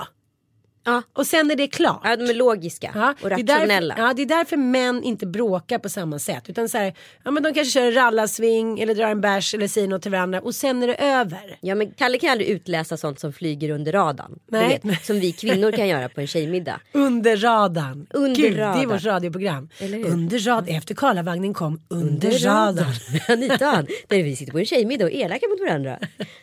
Ja. 0.85 1.03
Och 1.13 1.27
sen 1.27 1.51
är 1.51 1.57
det 1.57 1.67
klart. 1.69 2.01
Ja, 2.05 2.17
de 2.17 2.25
är 2.31 2.35
logiska 2.35 2.91
Ja, 2.95 3.15
och 3.23 3.33
är 3.33 3.37
därför- 3.37 3.61
rationella. 3.61 3.95
ja, 3.99 4.13
det 4.17 4.23
är 4.23 4.27
därför 4.27 4.57
män 4.57 5.03
inte 5.03 5.27
bråkar 5.27 5.79
på 5.79 5.89
samma 5.89 6.19
sätt. 6.19 6.49
Utan 6.49 6.69
så 6.69 6.79
här, 6.79 6.95
ja 7.25 7.31
men 7.31 7.43
de 7.43 7.55
kanske 7.55 7.73
kör 7.81 7.87
en 7.87 7.95
rallarsving 7.95 8.81
eller 8.81 8.95
drar 8.95 9.09
en 9.09 9.21
bärs 9.21 9.55
eller 9.55 9.69
säger 9.69 9.89
något 9.89 10.03
till 10.03 10.11
varandra 10.11 10.41
och 10.41 10.55
sen 10.55 10.83
är 10.83 10.87
det 10.87 10.95
över. 10.95 11.59
Ja 11.61 11.75
men 11.75 11.91
Kalle 11.93 12.19
kan 12.19 12.31
aldrig 12.31 12.49
utläsa 12.49 12.97
sånt 12.97 13.21
som 13.21 13.33
flyger 13.33 13.71
under 13.71 13.93
radarn. 13.93 14.39
Nej. 14.51 14.81
Vet, 14.85 15.05
som 15.07 15.21
vi 15.21 15.33
kvinnor 15.33 15.73
kan 15.73 15.89
göra 15.89 16.09
på 16.09 16.21
en 16.21 16.27
tjejmiddag. 16.27 16.81
Under 16.93 17.37
radarn. 17.37 18.07
Under 18.11 18.37
Gud, 18.43 18.53
det 18.57 18.63
är 18.63 18.67
radarn. 18.67 18.89
vårt 18.89 19.05
radioprogram. 19.05 19.69
Under 20.07 20.39
radarn. 20.39 20.77
Efter 20.77 20.95
Karlavagnen 20.95 21.55
kom 21.55 21.81
Under, 21.89 22.31
radarn. 22.31 22.93
Med 23.13 23.23
Anita 23.31 23.83
där 24.09 24.23
vi 24.23 24.37
sitter 24.37 24.53
på 24.53 24.59
en 24.59 24.67
tjejmiddag 24.67 25.05
och 25.05 25.11
är 25.13 25.25
elaka 25.25 25.47
mot 25.49 25.61
varandra. 25.61 25.99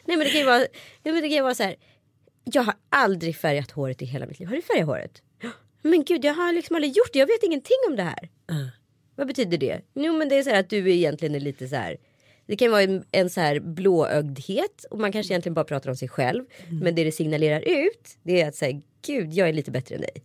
Nej 0.06 0.18
men 0.18 0.20
det 0.20 0.30
kan 0.30 0.40
ju 0.40 0.46
vara, 0.46 0.58
nej, 0.58 0.68
men 1.04 1.16
det 1.16 1.22
kan 1.22 1.30
ju 1.38 1.42
vara 1.42 1.56
så 1.56 1.64
här. 1.64 1.76
Jag 2.54 2.64
har 2.64 2.74
aldrig 2.90 3.36
färgat 3.36 3.72
håret 3.72 4.02
i 4.02 4.06
hela 4.06 4.26
mitt 4.26 4.40
liv. 4.40 4.48
Har 4.48 4.56
du 4.56 4.62
färgat 4.62 4.88
håret? 4.88 5.22
Men 5.82 6.04
gud 6.04 6.26
jag 6.26 6.34
har 6.34 6.54
liksom 6.54 6.76
aldrig 6.76 6.98
gjort 6.98 7.14
det. 7.14 7.20
Jag 7.20 7.28
vet 7.28 7.44
ingenting 7.44 7.78
om 7.90 7.96
det 7.96 8.04
här. 8.04 8.30
Vad 9.16 9.28
betyder 9.28 9.58
det? 9.58 9.82
Jo 9.94 10.14
men 10.18 10.30
det 10.30 10.36
är 10.36 10.44
så 10.44 10.50
här 10.50 10.60
att 10.60 10.70
du 10.70 10.92
egentligen 10.94 11.36
är 11.36 11.40
lite 11.40 11.68
så 11.68 11.76
här. 11.76 11.98
Det 12.46 12.56
kan 12.56 12.72
vara 12.72 12.82
en, 12.82 13.04
en 13.12 13.30
så 13.30 13.42
här 13.42 13.60
blåögdhet 13.60 14.86
och 14.92 15.00
man 15.00 15.12
kanske 15.12 15.34
egentligen 15.34 15.54
bara 15.54 15.66
pratar 15.66 15.90
om 15.90 15.96
sig 15.96 16.08
själv. 16.08 16.46
Men 16.82 16.96
det 16.96 17.04
det 17.04 17.12
signalerar 17.12 17.60
ut 17.60 18.18
det 18.24 18.42
är 18.42 18.48
att 18.48 18.56
säga 18.56 18.82
gud 19.06 19.34
jag 19.34 19.50
är 19.50 19.54
lite 19.54 19.72
bättre 19.72 19.96
än 19.96 20.02
dig. 20.02 20.24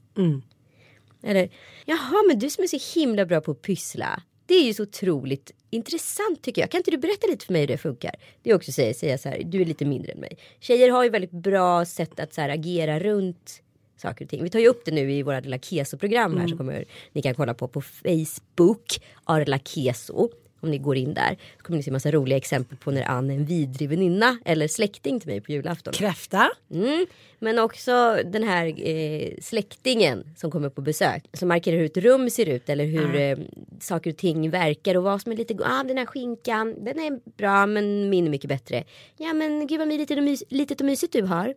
Eller 1.22 1.50
jaha 1.84 2.22
men 2.28 2.38
du 2.38 2.50
som 2.50 2.64
är 2.64 2.68
så 2.68 3.00
himla 3.00 3.26
bra 3.26 3.40
på 3.40 3.50
att 3.50 3.62
pyssla. 3.62 4.22
Det 4.46 4.54
är 4.54 4.64
ju 4.64 4.74
så 4.74 4.82
otroligt 4.82 5.50
intressant 5.70 6.42
tycker 6.42 6.62
jag. 6.62 6.70
Kan 6.70 6.78
inte 6.78 6.90
du 6.90 6.96
berätta 6.96 7.26
lite 7.26 7.46
för 7.46 7.52
mig 7.52 7.60
hur 7.60 7.68
det 7.68 7.78
funkar? 7.78 8.14
Det 8.42 8.50
är 8.50 8.54
också 8.54 8.72
säga, 8.72 8.94
säga 8.94 9.18
så 9.18 9.28
här, 9.28 9.42
du 9.44 9.60
är 9.60 9.64
lite 9.64 9.84
mindre 9.84 10.12
än 10.12 10.20
mig. 10.20 10.38
Tjejer 10.60 10.90
har 10.90 11.04
ju 11.04 11.10
väldigt 11.10 11.30
bra 11.30 11.84
sätt 11.84 12.20
att 12.20 12.34
så 12.34 12.40
här, 12.40 12.48
agera 12.48 12.98
runt 13.00 13.62
saker 13.96 14.24
och 14.24 14.30
ting. 14.30 14.42
Vi 14.42 14.50
tar 14.50 14.58
ju 14.58 14.68
upp 14.68 14.84
det 14.84 14.90
nu 14.90 15.12
i 15.12 15.22
våra 15.22 15.40
lilla 15.40 15.58
Keso-program 15.58 16.36
här 16.36 16.48
som 16.48 16.58
kommer, 16.58 16.84
ni 17.12 17.22
kan 17.22 17.34
kolla 17.34 17.54
på 17.54 17.68
på 17.68 17.80
Facebook. 17.80 19.00
Arla 19.24 19.58
Keso. 19.58 20.28
Om 20.64 20.70
ni 20.70 20.78
går 20.78 20.96
in 20.96 21.14
där 21.14 21.36
så 21.56 21.62
kommer 21.62 21.76
ni 21.76 21.82
se 21.82 21.90
massa 21.90 22.10
roliga 22.10 22.36
exempel 22.36 22.78
på 22.78 22.90
när 22.90 23.10
Ann 23.10 23.30
är 23.30 23.34
en 23.34 23.44
vidrig 23.44 23.88
väninna 23.88 24.38
eller 24.44 24.68
släkting 24.68 25.20
till 25.20 25.28
mig 25.28 25.40
på 25.40 25.52
julafton. 25.52 25.92
Kräfta. 25.92 26.50
Mm. 26.70 27.06
Men 27.38 27.58
också 27.58 28.18
den 28.24 28.42
här 28.42 28.88
eh, 28.88 29.32
släktingen 29.42 30.24
som 30.36 30.50
kommer 30.50 30.68
på 30.68 30.80
besök. 30.80 31.24
Som 31.32 31.48
markerar 31.48 31.76
hur 31.76 31.84
ett 31.84 31.96
rum 31.96 32.30
ser 32.30 32.48
ut 32.48 32.68
eller 32.68 32.84
hur 32.84 33.16
eh, 33.16 33.38
saker 33.80 34.10
och 34.10 34.16
ting 34.16 34.50
verkar 34.50 34.94
och 34.96 35.02
vad 35.02 35.22
som 35.22 35.32
är 35.32 35.36
lite, 35.36 35.54
ah 35.64 35.84
den 35.84 35.98
här 35.98 36.06
skinkan 36.06 36.84
den 36.84 36.98
är 36.98 37.36
bra 37.36 37.66
men 37.66 38.10
min 38.10 38.26
är 38.26 38.30
mycket 38.30 38.48
bättre. 38.48 38.84
Ja 39.16 39.32
men 39.32 39.66
gud 39.66 39.78
vad 39.78 39.88
litet 39.88 40.18
och, 40.18 40.24
mys 40.24 40.42
litet 40.48 40.80
och 40.80 40.86
mysigt 40.86 41.12
du 41.12 41.22
har. 41.22 41.54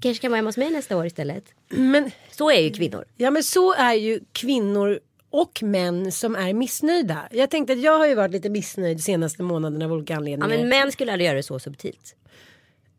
Kanske 0.00 0.22
kan 0.22 0.30
vara 0.30 0.36
hemma 0.36 0.48
hos 0.48 0.56
mig 0.56 0.70
nästa 0.70 0.96
år 0.96 1.06
istället. 1.06 1.44
Men, 1.68 2.10
Så 2.30 2.50
är 2.50 2.60
ju 2.60 2.70
kvinnor. 2.70 3.04
ja 3.16 3.30
men 3.30 3.42
så 3.42 3.74
är 3.74 3.94
ju 3.94 4.20
kvinnor 4.32 5.00
och 5.34 5.62
män 5.62 6.12
som 6.12 6.36
är 6.36 6.52
missnöjda. 6.54 7.28
Jag 7.30 7.50
tänkte 7.50 7.72
att 7.72 7.80
jag 7.80 7.98
har 7.98 8.06
ju 8.06 8.14
varit 8.14 8.32
lite 8.32 8.48
missnöjd 8.50 8.96
de 8.96 9.02
senaste 9.02 9.42
månaderna 9.42 9.84
av 9.84 9.92
olika 9.92 10.12
Ja 10.12 10.16
anledningar. 10.16 10.58
men 10.58 10.68
män 10.68 10.92
skulle 10.92 11.12
aldrig 11.12 11.26
göra 11.26 11.36
det 11.36 11.42
så 11.42 11.58
subtilt. 11.58 12.16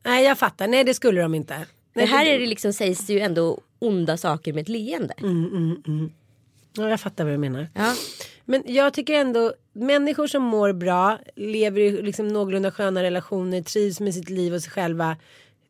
Nej 0.03 0.25
jag 0.25 0.37
fattar, 0.37 0.67
nej 0.67 0.83
det 0.83 0.93
skulle 0.93 1.21
de 1.21 1.35
inte. 1.35 1.65
Det 1.93 2.05
här 2.05 2.25
är 2.25 2.39
det 2.39 2.45
liksom, 2.45 2.73
sägs 2.73 3.07
det 3.07 3.13
ju 3.13 3.19
ändå 3.19 3.59
onda 3.79 4.17
saker 4.17 4.53
med 4.53 4.61
ett 4.61 4.69
leende. 4.69 5.13
Ja, 6.77 6.89
jag 6.89 6.99
fattar 6.99 7.23
vad 7.23 7.33
du 7.33 7.37
menar. 7.37 7.67
Ja. 7.73 7.93
Men 8.45 8.63
jag 8.65 8.93
tycker 8.93 9.13
ändå 9.13 9.53
människor 9.73 10.27
som 10.27 10.43
mår 10.43 10.73
bra, 10.73 11.19
lever 11.35 11.81
i 11.81 12.01
liksom 12.01 12.27
någorlunda 12.27 12.71
sköna 12.71 13.03
relationer, 13.03 13.61
trivs 13.61 13.99
med 13.99 14.13
sitt 14.13 14.29
liv 14.29 14.53
och 14.53 14.61
sig 14.61 14.71
själva. 14.71 15.17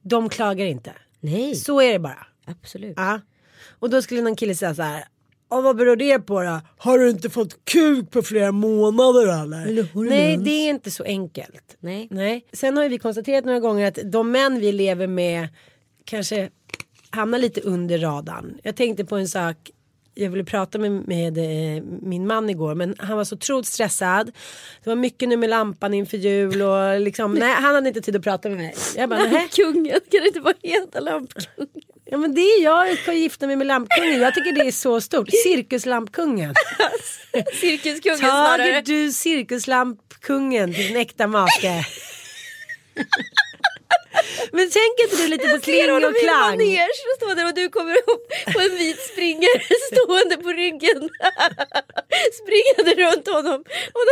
De 0.01 0.29
klagar 0.29 0.65
inte. 0.65 0.91
Nej, 1.19 1.55
Så 1.55 1.81
är 1.81 1.93
det 1.93 1.99
bara. 1.99 2.27
absolut. 2.45 2.93
Ja. 2.97 3.19
Och 3.79 3.89
då 3.89 4.01
skulle 4.01 4.21
någon 4.21 4.35
kille 4.35 4.55
säga 4.55 4.75
så 4.75 4.81
här. 4.81 5.05
"Ja, 5.49 5.61
vad 5.61 5.77
beror 5.77 5.95
det 5.95 6.19
på 6.19 6.43
då? 6.43 6.61
Har 6.77 6.97
du 6.97 7.09
inte 7.09 7.29
fått 7.29 7.65
kuk 7.65 8.11
på 8.11 8.21
flera 8.21 8.51
månader 8.51 9.41
eller? 9.43 10.05
Nej 10.09 10.37
det 10.37 10.51
är 10.51 10.69
inte 10.69 10.91
så 10.91 11.03
enkelt. 11.03 11.77
Nej. 11.79 12.07
Nej. 12.11 12.45
Sen 12.53 12.77
har 12.77 12.83
ju 12.83 12.89
vi 12.89 12.97
konstaterat 12.97 13.45
några 13.45 13.59
gånger 13.59 13.87
att 13.87 13.99
de 14.11 14.31
män 14.31 14.59
vi 14.59 14.71
lever 14.71 15.07
med 15.07 15.47
kanske 16.05 16.49
hamnar 17.09 17.39
lite 17.39 17.61
under 17.61 17.99
radarn. 17.99 18.57
Jag 18.63 18.75
tänkte 18.75 19.05
på 19.05 19.15
en 19.15 19.27
sak. 19.27 19.57
Jag 20.17 20.29
ville 20.29 20.43
prata 20.43 20.77
med, 20.77 20.91
med 21.07 21.37
eh, 21.37 21.83
min 22.01 22.27
man 22.27 22.49
igår 22.49 22.75
men 22.75 22.95
han 22.99 23.17
var 23.17 23.23
så 23.23 23.35
otroligt 23.35 23.67
stressad. 23.67 24.31
Det 24.83 24.89
var 24.89 24.95
mycket 24.95 25.29
nu 25.29 25.37
med 25.37 25.49
lampan 25.49 25.93
inför 25.93 26.17
jul 26.17 26.61
och 26.61 26.99
liksom 26.99 27.33
nej 27.33 27.53
han 27.53 27.75
hade 27.75 27.87
inte 27.87 28.01
tid 28.01 28.15
att 28.15 28.23
prata 28.23 28.49
med 28.49 28.57
mig. 28.57 28.75
Jag 28.95 29.09
bara 29.09 29.23
nej. 29.23 29.47
Kungen, 29.51 29.99
kan 30.11 30.21
det 30.21 30.27
inte 30.27 30.39
vara 30.39 30.53
heta 30.63 30.99
lampkungen? 30.99 31.69
Ja 32.05 32.17
men 32.17 32.35
det 32.35 32.41
är 32.41 32.63
jag, 32.63 32.89
jag 32.89 32.97
ska 32.97 33.13
gifta 33.13 33.47
mig 33.47 33.55
med 33.55 33.67
lampkungen. 33.67 34.21
Jag 34.21 34.33
tycker 34.33 34.51
det 34.51 34.67
är 34.67 34.71
så 34.71 35.01
stort. 35.01 35.29
Cirkuslampkungen. 35.43 36.53
Cirkuskungen 37.61 38.17
snarare. 38.17 38.57
Tager 38.57 38.81
du 38.81 39.11
cirkuslampkungen 39.11 40.73
till 40.73 40.87
din 40.87 40.97
äkta 40.97 41.27
make? 41.27 41.85
Men 44.51 44.65
tänker 44.79 45.03
inte 45.03 45.17
du 45.21 45.27
lite 45.27 45.47
på 45.49 45.59
kling 45.59 45.91
och 45.91 46.01
i 46.01 46.05
en 46.05 46.13
klang? 46.13 46.49
manege 46.49 47.01
och 47.09 47.15
står 47.17 47.35
där 47.35 47.45
och 47.49 47.55
du 47.61 47.69
kommer 47.69 47.95
upp 48.13 48.25
på 48.53 48.59
en 48.59 48.75
vit 48.77 48.99
springare 49.11 49.61
stående 49.91 50.37
på 50.37 50.49
ryggen. 50.49 51.01
Springande 52.41 52.91
runt 53.03 53.27
honom. 53.27 53.59
Och, 53.97 54.03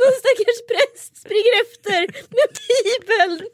någon 0.00 0.14
stackars 0.22 0.60
präst 0.72 1.16
springer 1.16 1.54
efter 1.62 2.00
med 2.38 2.48
bibeln. 2.68 3.48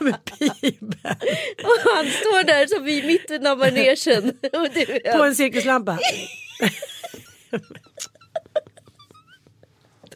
Med 0.00 0.18
bibeln. 0.60 1.16
Och 1.62 1.78
han 1.94 2.10
står 2.10 2.44
där 2.44 2.66
som 2.66 2.88
i 2.88 3.02
mitten 3.02 3.46
av 3.46 3.58
manegen. 3.58 4.38
Och 4.52 4.68
du, 4.74 5.00
På 5.00 5.24
en 5.24 5.34
cirkuslampa. 5.34 5.98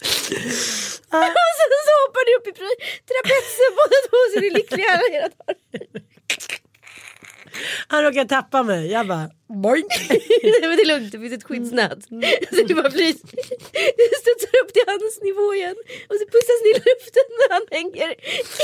Och 1.16 1.54
sen 1.58 1.70
så 1.88 1.92
hoppar 2.02 2.22
ni 2.26 2.32
upp 2.38 2.46
i 2.50 2.52
trapetsen 3.08 3.70
båda 3.78 3.98
två 4.08 4.18
så 4.30 4.36
är 4.38 4.42
ni 4.46 4.50
lyckliga 4.50 4.92
hela 5.12 5.28
dagen. 5.28 6.02
Han 7.88 8.02
råkar 8.02 8.25
tappa 8.25 8.62
mig. 8.62 8.90
Jag 8.90 9.06
bara 9.06 9.30
boink. 9.48 9.92
Men 10.60 10.76
det 10.76 10.82
är 10.82 10.86
lugnt, 10.86 11.12
det 11.12 11.18
finns 11.18 11.32
ett 11.32 11.44
skyddsnät. 11.44 11.98
Så 12.50 12.62
du 12.68 12.75
bara 12.75 12.90
flyt. 12.90 13.22
Du 14.00 14.04
studsar 14.22 14.52
upp 14.62 14.72
till 14.72 14.82
hans 14.86 15.20
nivå 15.22 15.54
igen. 15.54 15.76
Och 16.08 16.16
så 16.20 16.25
pussas 16.34 16.58
ni 16.64 16.70
i 16.70 16.78
luften 16.90 17.26
när 17.40 17.48
han 17.56 17.64
hänger 17.70 18.10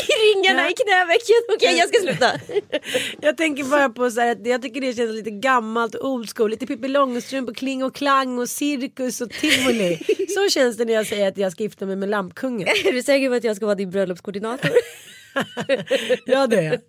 i 0.08 0.12
ringarna 0.24 0.70
i 0.70 0.74
knävecken. 0.74 1.42
Okej 1.54 1.78
jag 1.78 1.88
ska 1.88 1.98
sluta. 2.00 2.30
Jag 3.20 3.36
tänker 3.36 3.64
bara 3.64 3.88
på 3.88 4.10
så 4.10 4.20
här 4.20 4.32
att 4.32 4.46
jag 4.46 4.62
tycker 4.62 4.80
det 4.80 4.92
känns 4.92 5.12
lite 5.12 5.30
gammalt 5.30 5.94
och 5.94 6.10
old 6.10 6.36
school. 6.36 6.50
Lite 6.50 6.66
Pippi 6.66 6.88
Långstrump 6.88 7.48
och 7.48 7.56
Kling 7.56 7.84
och 7.84 7.94
Klang 7.94 8.38
och 8.38 8.48
cirkus 8.48 9.20
och 9.20 9.30
tivoli. 9.30 9.98
Så 10.28 10.48
känns 10.48 10.76
det 10.76 10.84
när 10.84 10.92
jag 10.92 11.06
säger 11.06 11.28
att 11.28 11.38
jag 11.38 11.52
ska 11.52 11.62
gifta 11.62 11.86
mig 11.86 11.96
med 11.96 12.08
lampkungen. 12.08 12.68
Är 12.84 12.92
du 12.92 13.02
säker 13.02 13.28
på 13.28 13.34
att 13.34 13.44
jag 13.44 13.56
ska 13.56 13.66
vara 13.66 13.74
din 13.74 13.90
bröllopskoordinator? 13.90 14.70
Ja 16.26 16.46
det 16.46 16.56
är. 16.56 16.80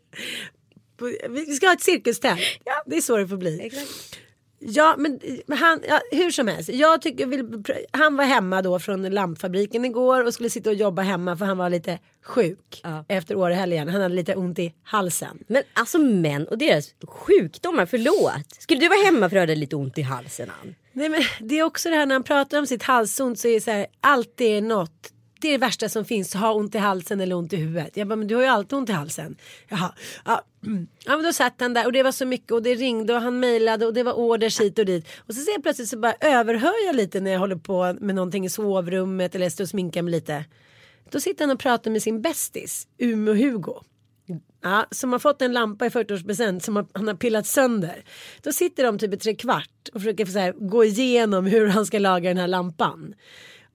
Vi 1.29 1.45
ska 1.45 1.67
ha 1.67 1.73
ett 1.73 1.81
cirkustält. 1.81 2.41
Ja. 2.65 2.83
Det 2.85 2.97
är 2.97 3.01
så 3.01 3.17
det 3.17 3.27
får 3.27 3.37
bli. 3.37 3.71
Ja 4.65 4.95
men 4.97 5.19
han, 5.57 5.79
ja, 5.87 5.99
hur 6.11 6.31
som 6.31 6.47
helst. 6.47 6.69
Jag 6.69 7.01
tycker, 7.01 7.25
vill, 7.25 7.63
han 7.91 8.15
var 8.17 8.23
hemma 8.25 8.61
då 8.61 8.79
från 8.79 9.09
lampfabriken 9.09 9.85
igår 9.85 10.25
och 10.25 10.33
skulle 10.33 10.49
sitta 10.49 10.69
och 10.69 10.75
jobba 10.75 11.01
hemma 11.01 11.37
för 11.37 11.45
han 11.45 11.57
var 11.57 11.69
lite 11.69 11.99
sjuk 12.23 12.81
Ja. 12.83 13.05
efter 13.07 13.35
Årehelgen. 13.35 13.87
Han 13.89 14.01
hade 14.01 14.15
lite 14.15 14.35
ont 14.35 14.59
i 14.59 14.73
halsen. 14.83 15.43
Men 15.47 15.63
alltså 15.73 15.97
män 15.97 16.47
och 16.47 16.57
deras 16.57 16.89
sjukdomar, 17.07 17.85
förlåt. 17.85 18.61
Skulle 18.61 18.79
du 18.79 18.87
vara 18.89 19.05
hemma 19.05 19.19
för 19.19 19.25
att 19.25 19.31
du 19.31 19.39
hade 19.39 19.55
lite 19.55 19.75
ont 19.75 19.97
i 19.97 20.01
halsen 20.01 20.49
Ann? 20.61 20.75
Nej, 20.93 21.09
men 21.09 21.21
det 21.39 21.59
är 21.59 21.63
också 21.63 21.89
det 21.89 21.95
här 21.95 22.05
när 22.05 22.15
han 22.15 22.23
pratar 22.23 22.59
om 22.59 22.67
sitt 22.67 22.83
halsont 22.83 23.39
så 23.39 23.47
är 23.47 23.53
det 23.53 23.61
så 23.61 23.71
här 23.71 23.87
alltid 24.01 24.63
något. 24.63 25.12
Det 25.43 25.47
är 25.47 25.51
det 25.51 25.57
värsta 25.65 25.89
som 25.89 26.05
finns, 26.05 26.33
ha 26.33 26.53
ont 26.53 26.75
i 26.75 26.77
halsen 26.77 27.21
eller 27.21 27.35
ont 27.35 27.53
i 27.53 27.55
huvudet. 27.55 27.97
Jag 27.97 28.07
bara, 28.07 28.15
men 28.15 28.27
du 28.27 28.35
har 28.35 28.41
ju 28.41 28.47
alltid 28.47 28.77
ont 28.77 28.89
i 28.89 28.91
halsen. 28.91 29.35
Jaha, 29.67 29.93
ja. 30.25 30.43
mm. 30.65 30.87
ja 31.05 31.15
men 31.15 31.25
då 31.25 31.33
satt 31.33 31.53
han 31.59 31.73
där 31.73 31.85
och 31.85 31.91
det 31.91 32.03
var 32.03 32.11
så 32.11 32.25
mycket 32.25 32.51
och 32.51 32.63
det 32.63 32.75
ringde 32.75 33.13
och 33.13 33.21
han 33.21 33.39
mejlade 33.39 33.85
och 33.85 33.93
det 33.93 34.03
var 34.03 34.13
orders 34.13 34.59
hit 34.61 34.79
och 34.79 34.85
dit. 34.85 35.07
Och 35.17 35.33
så 35.35 35.41
ser 35.41 35.51
jag 35.51 35.63
plötsligt 35.63 35.89
så 35.89 35.97
bara 35.97 36.13
överhör 36.21 36.85
jag 36.87 36.95
lite 36.95 37.19
när 37.19 37.31
jag 37.31 37.39
håller 37.39 37.55
på 37.55 37.93
med 37.99 38.15
någonting 38.15 38.45
i 38.45 38.49
sovrummet 38.49 39.35
eller 39.35 39.49
står 39.49 39.63
och 39.63 39.69
sminkar 39.69 40.01
mig 40.01 40.11
lite. 40.11 40.45
Då 41.09 41.19
sitter 41.19 41.45
han 41.45 41.51
och 41.51 41.59
pratar 41.59 41.91
med 41.91 42.03
sin 42.03 42.21
bästis, 42.21 42.87
Umeå 42.97 43.33
Hugo. 43.33 43.81
Ja, 44.61 44.85
som 44.91 45.11
har 45.11 45.19
fått 45.19 45.41
en 45.41 45.53
lampa 45.53 45.85
i 45.85 45.89
40-årspresent 45.89 46.59
som 46.59 46.75
har- 46.75 46.87
han 46.93 47.07
har 47.07 47.15
pillat 47.15 47.47
sönder. 47.47 48.03
Då 48.41 48.51
sitter 48.51 48.83
de 48.83 48.99
typ 48.99 49.13
i 49.13 49.17
tre 49.17 49.35
kvart 49.35 49.89
och 49.93 50.01
försöker 50.01 50.25
så 50.25 50.39
här, 50.39 50.51
gå 50.51 50.85
igenom 50.85 51.45
hur 51.45 51.67
han 51.67 51.85
ska 51.85 51.99
laga 51.99 52.29
den 52.29 52.37
här 52.37 52.47
lampan. 52.47 53.15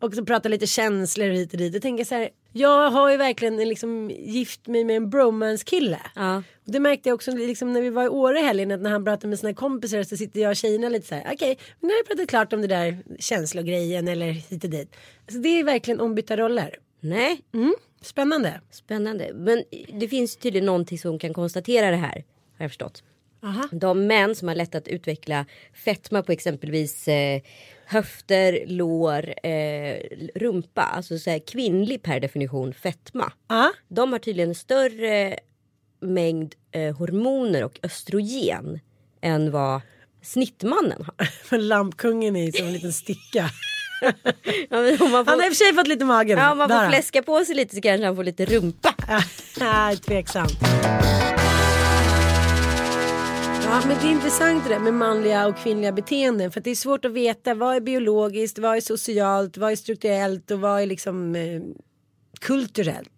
Och 0.00 0.14
så 0.14 0.24
pratar 0.24 0.50
lite 0.50 0.66
känslor 0.66 1.26
hit 1.28 1.52
och 1.52 1.58
dit. 1.58 1.72
Jag 1.72 1.82
tänker 1.82 2.04
så 2.04 2.14
här, 2.14 2.28
jag 2.52 2.90
har 2.90 3.10
ju 3.10 3.16
verkligen 3.16 3.56
liksom 3.56 4.10
gift 4.10 4.66
mig 4.66 4.84
med 4.84 4.96
en 4.96 5.10
bromance-kille. 5.10 5.98
Ja. 6.14 6.36
Och 6.36 6.72
det 6.72 6.80
märkte 6.80 7.08
jag 7.08 7.14
också 7.14 7.30
liksom 7.30 7.72
när 7.72 7.80
vi 7.82 7.90
var 7.90 8.04
i 8.04 8.08
Åre 8.08 8.38
helgen 8.38 8.70
att 8.70 8.80
när 8.80 8.90
han 8.90 9.04
pratade 9.04 9.26
med 9.28 9.38
sina 9.38 9.54
kompisar 9.54 10.02
så 10.02 10.16
sitter 10.16 10.40
jag 10.40 10.50
och 10.50 10.56
tjejerna 10.56 10.88
lite 10.88 11.06
så 11.06 11.14
här, 11.14 11.30
okej, 11.34 11.58
men 11.80 11.88
nu 11.88 11.94
har 11.94 11.98
jag 11.98 12.06
pratat 12.06 12.28
klart 12.28 12.52
om 12.52 12.60
det 12.62 12.68
där 12.68 12.98
känslogrejen 13.18 14.08
eller 14.08 14.26
hit 14.30 14.64
och 14.64 14.70
dit. 14.70 14.96
Så 15.28 15.38
det 15.38 15.48
är 15.48 15.64
verkligen 15.64 16.00
ombytta 16.00 16.36
roller. 16.36 16.76
Nej, 17.00 17.40
Mm, 17.54 17.74
spännande. 18.02 18.60
spännande. 18.70 19.30
Men 19.34 19.64
det 20.00 20.08
finns 20.08 20.36
tydligen 20.36 20.66
någonting 20.66 20.98
som 20.98 21.18
kan 21.18 21.34
konstatera 21.34 21.90
det 21.90 21.96
här. 21.96 22.24
Har 22.58 22.64
jag 22.64 22.70
förstått. 22.70 23.02
Aha. 23.42 23.68
De 23.72 24.06
män 24.06 24.34
som 24.34 24.48
har 24.48 24.54
lätt 24.54 24.74
att 24.74 24.88
utveckla 24.88 25.46
fetma 25.84 26.22
på 26.22 26.32
exempelvis 26.32 27.08
eh, 27.08 27.40
höfter, 27.88 28.64
lår, 28.66 29.34
eh, 29.46 29.96
rumpa. 30.34 30.82
Alltså 30.82 31.18
så 31.18 31.30
här, 31.30 31.38
kvinnlig 31.38 32.02
per 32.02 32.20
definition 32.20 32.74
fetma. 32.74 33.32
Ja. 33.48 33.72
De 33.88 34.12
har 34.12 34.18
tydligen 34.18 34.54
större 34.54 35.38
mängd 36.00 36.54
eh, 36.72 36.96
hormoner 36.96 37.64
och 37.64 37.78
östrogen 37.82 38.80
än 39.20 39.50
vad 39.50 39.80
snittmannen 40.22 41.04
har. 41.04 41.24
För 41.44 41.58
lampkungen 41.58 42.36
är 42.36 42.52
som 42.52 42.66
en 42.66 42.72
liten 42.72 42.92
sticka. 42.92 43.50
Ja, 44.70 44.80
men 44.80 44.98
får, 44.98 45.08
Han 45.08 45.26
har 45.26 45.46
i 45.46 45.50
och 45.50 45.56
för 45.56 45.64
sig 45.64 45.74
fått 45.74 45.88
lite 45.88 46.04
mage 46.04 46.34
nu. 46.34 46.40
ja, 46.40 46.52
om 46.52 46.58
man 46.58 46.68
får 46.68 46.88
fläska 46.88 47.22
på 47.22 47.44
sig 47.44 47.54
lite 47.54 47.74
så 47.74 47.80
kanske 47.80 48.06
han 48.06 48.16
får 48.16 48.24
lite 48.24 48.44
rumpa. 48.44 48.94
Tveksamt. 50.06 50.52
Ja, 53.70 53.82
men 53.86 53.98
det 53.98 54.06
är 54.06 54.12
intressant 54.12 54.64
det 54.64 54.70
där 54.70 54.80
med 54.80 54.94
manliga 54.94 55.46
och 55.46 55.56
kvinnliga 55.56 55.92
beteenden. 55.92 56.50
För 56.50 56.60
att 56.60 56.64
det 56.64 56.70
är 56.70 56.74
svårt 56.74 57.04
att 57.04 57.12
veta 57.12 57.54
vad 57.54 57.76
är 57.76 57.80
biologiskt, 57.80 58.58
vad 58.58 58.76
är 58.76 58.80
socialt, 58.80 59.56
vad 59.56 59.72
är 59.72 59.76
strukturellt 59.76 60.50
och 60.50 60.60
vad 60.60 60.82
är 60.82 60.86
liksom 60.86 61.34
eh, 61.34 61.62
kulturellt. 62.40 63.10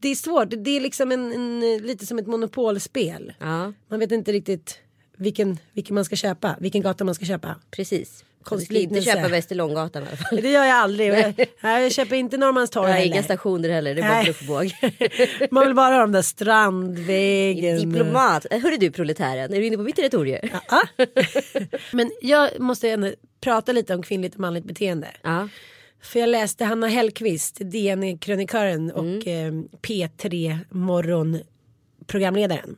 Det 0.00 0.08
är 0.08 0.14
svårt. 0.14 0.48
Det 0.50 0.70
är 0.70 0.80
liksom 0.80 1.12
en, 1.12 1.32
en, 1.32 1.60
lite 1.78 2.06
som 2.06 2.18
ett 2.18 2.26
monopolspel. 2.26 3.32
Ja. 3.38 3.72
Man 3.88 4.00
vet 4.00 4.12
inte 4.12 4.32
riktigt 4.32 4.78
vilken, 5.18 5.58
vilken 5.72 5.94
man 5.94 6.04
ska 6.04 6.16
köpa, 6.16 6.56
vilken 6.60 6.82
gata 6.82 7.04
man 7.04 7.14
ska 7.14 7.24
köpa. 7.24 7.56
Precis. 7.70 8.24
Du 8.50 8.60
ska 8.60 8.78
inte 8.78 9.02
köpa 9.02 9.28
Västerlånggatan 9.28 10.02
i 10.02 10.06
alla 10.06 10.16
fall. 10.16 10.42
Det 10.42 10.50
gör 10.50 10.64
jag 10.64 10.76
aldrig. 10.76 11.12
Och 11.12 11.18
jag, 11.36 11.46
nej, 11.60 11.82
jag 11.82 11.92
köper 11.92 12.16
inte 12.16 12.36
Norrmalmstorg 12.36 12.92
har 12.92 12.98
inga 12.98 13.14
heller. 13.14 13.22
stationer 13.22 13.68
heller, 13.68 13.94
det 13.94 14.00
är 14.00 14.08
bara 14.08 14.14
Nej. 14.14 14.24
bluffbåg. 14.24 14.72
Man 15.50 15.66
vill 15.66 15.74
bara 15.74 15.94
ha 15.94 16.00
de 16.00 16.12
där 16.12 16.22
Strandvägen. 16.22 17.90
Diplomat. 17.90 18.46
Hörru 18.50 18.76
du 18.76 18.90
proletären, 18.90 19.52
är 19.52 19.58
du 19.58 19.66
inne 19.66 19.76
på 19.76 19.82
mitt 19.82 19.96
territorium? 19.96 20.48
Ja. 20.68 20.82
Men 21.92 22.10
jag 22.22 22.60
måste 22.60 22.90
ändå 22.90 23.12
prata 23.40 23.72
lite 23.72 23.94
om 23.94 24.02
kvinnligt 24.02 24.34
och 24.34 24.40
manligt 24.40 24.64
beteende. 24.64 25.08
Ja. 25.22 25.48
För 26.02 26.20
jag 26.20 26.28
läste 26.28 26.64
Hanna 26.64 26.86
Hellqvist, 26.88 27.58
DN-krönikören 27.60 28.90
och 28.92 29.26
eh, 29.26 29.52
P3 29.82 30.58
Morgon 30.70 31.38
programledaren. 32.08 32.76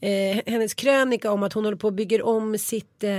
Eh, 0.00 0.42
hennes 0.46 0.74
krönika 0.74 1.32
om 1.32 1.42
att 1.42 1.52
hon 1.52 1.64
håller 1.64 1.76
på 1.76 1.86
och 1.86 1.92
bygger 1.92 2.22
om 2.22 2.58
sitt, 2.58 3.04
eh, 3.04 3.12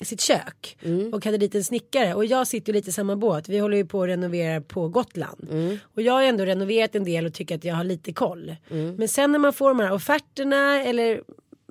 sitt 0.00 0.20
kök 0.20 0.76
och 1.12 1.24
hade 1.24 1.38
dit 1.38 1.54
en 1.54 1.64
snickare 1.64 2.14
och 2.14 2.24
jag 2.24 2.46
sitter 2.46 2.72
lite 2.72 2.88
i 2.88 2.92
samma 2.92 3.16
båt. 3.16 3.48
Vi 3.48 3.58
håller 3.58 3.76
ju 3.76 3.86
på 3.86 4.02
att 4.02 4.08
renovera 4.08 4.60
på 4.60 4.88
Gotland 4.88 5.48
och 5.94 6.02
jag 6.02 6.12
har 6.12 6.22
ändå 6.22 6.44
renoverat 6.44 6.94
en 6.94 7.04
del 7.04 7.26
och 7.26 7.34
tycker 7.34 7.54
att 7.54 7.64
jag 7.64 7.74
har 7.74 7.84
lite 7.84 8.12
koll. 8.12 8.56
Men 8.96 9.08
sen 9.08 9.32
när 9.32 9.38
man 9.38 9.52
får 9.52 9.68
de 9.68 9.80
här 9.80 9.92
offerterna 9.92 10.82
eller 10.82 11.22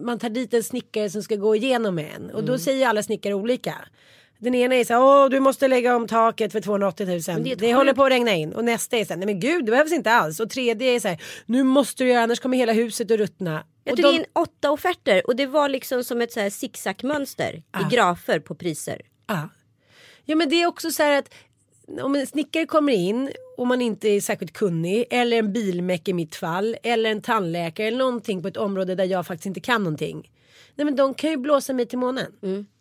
man 0.02 0.20
tar 0.20 0.30
dit 0.30 0.54
en 0.54 0.64
snickare 0.64 1.10
som 1.10 1.24
ska 1.24 1.36
gå 1.36 1.56
igenom 1.56 2.00
en 2.00 2.30
och 2.30 2.44
då 2.44 2.58
säger 2.58 2.88
alla 2.88 3.04
snickare 3.04 3.34
olika. 3.34 3.76
Den 4.42 4.56
ena 4.56 4.76
är 4.76 4.84
så 4.86 4.94
här, 4.94 5.02
åh 5.02 5.30
du 5.30 5.40
måste 5.40 5.68
lägga 5.68 5.96
om 5.96 6.08
taket 6.08 6.52
för 6.52 6.62
280 6.62 7.06
000. 7.08 7.20
det 7.22 7.52
är 7.52 7.56
Det, 7.56 7.70
ett 7.70 7.76
håller 7.76 7.94
på 7.94 8.04
att 8.04 8.12
regna 8.12 8.32
in. 8.36 8.54
Och 8.54 8.66
nästa 8.66 8.98
är 8.98 9.06
så 9.06 9.14
här, 9.14 9.18
nej 9.18 9.26
men 9.26 9.40
gud 9.40 9.66
det 9.66 9.72
behövs 9.72 9.92
inte 9.92 10.12
alls. 10.12 10.40
Och 10.40 10.50
tredje 10.50 10.96
är 10.96 11.00
så 11.00 11.08
här, 11.08 11.22
nu 11.46 11.64
måste 11.64 12.04
du 12.04 12.10
göra 12.10 12.24
annars 12.24 12.40
kommer 12.40 12.58
hela 12.58 12.74
huset 12.74 13.12
att 13.12 13.18
ruttna. 13.18 13.64
Jag 13.84 13.96
tog 13.96 14.06
de- 14.06 14.16
in 14.16 14.26
åtta 14.34 14.72
offerter 14.72 15.28
och 15.28 15.36
det 15.36 15.46
var 15.46 15.70
liksom 15.70 16.04
som 16.04 16.22
ett 16.22 16.32
så 16.32 16.40
här 16.40 16.50
zigzagmönster 16.50 17.54
i 17.56 17.96
grafer 17.96 18.40
på 18.40 18.56
priser. 18.56 19.02
Ja. 19.28 19.50
ja 20.26 20.36
men 20.36 20.50
det 20.50 20.62
är 20.62 20.68
också 20.68 20.92
så 20.92 21.04
här 21.04 21.20
att 21.20 21.34
om 22.02 22.16
en 22.16 22.28
snickare 22.28 22.66
kommer 22.66 22.94
in 22.94 23.32
och 23.58 23.68
man 23.68 23.82
inte 23.82 24.10
är 24.10 24.22
särskilt 24.22 24.54
kunnig 24.54 25.06
eller 25.10 25.38
en 25.38 25.54
bilmek 25.54 26.08
i 26.08 26.14
mitt 26.14 26.36
fall 26.36 26.78
eller 26.84 27.12
en 27.12 27.22
tandläkare 27.22 27.88
eller 27.88 27.98
någonting 27.98 28.42
på 28.42 28.48
ett 28.48 28.58
område 28.58 28.96
där 28.96 29.06
jag 29.06 29.28
faktiskt 29.28 29.46
inte 29.46 29.60
kan 29.60 29.84
någonting. 29.84 30.30
Nej 30.80 30.86
men 30.86 30.96
de 30.96 31.14
kan 31.14 31.30
ju 31.30 31.38
blåsa 31.38 31.74
mig 31.74 31.86
till 31.86 31.98
månen. 31.98 32.32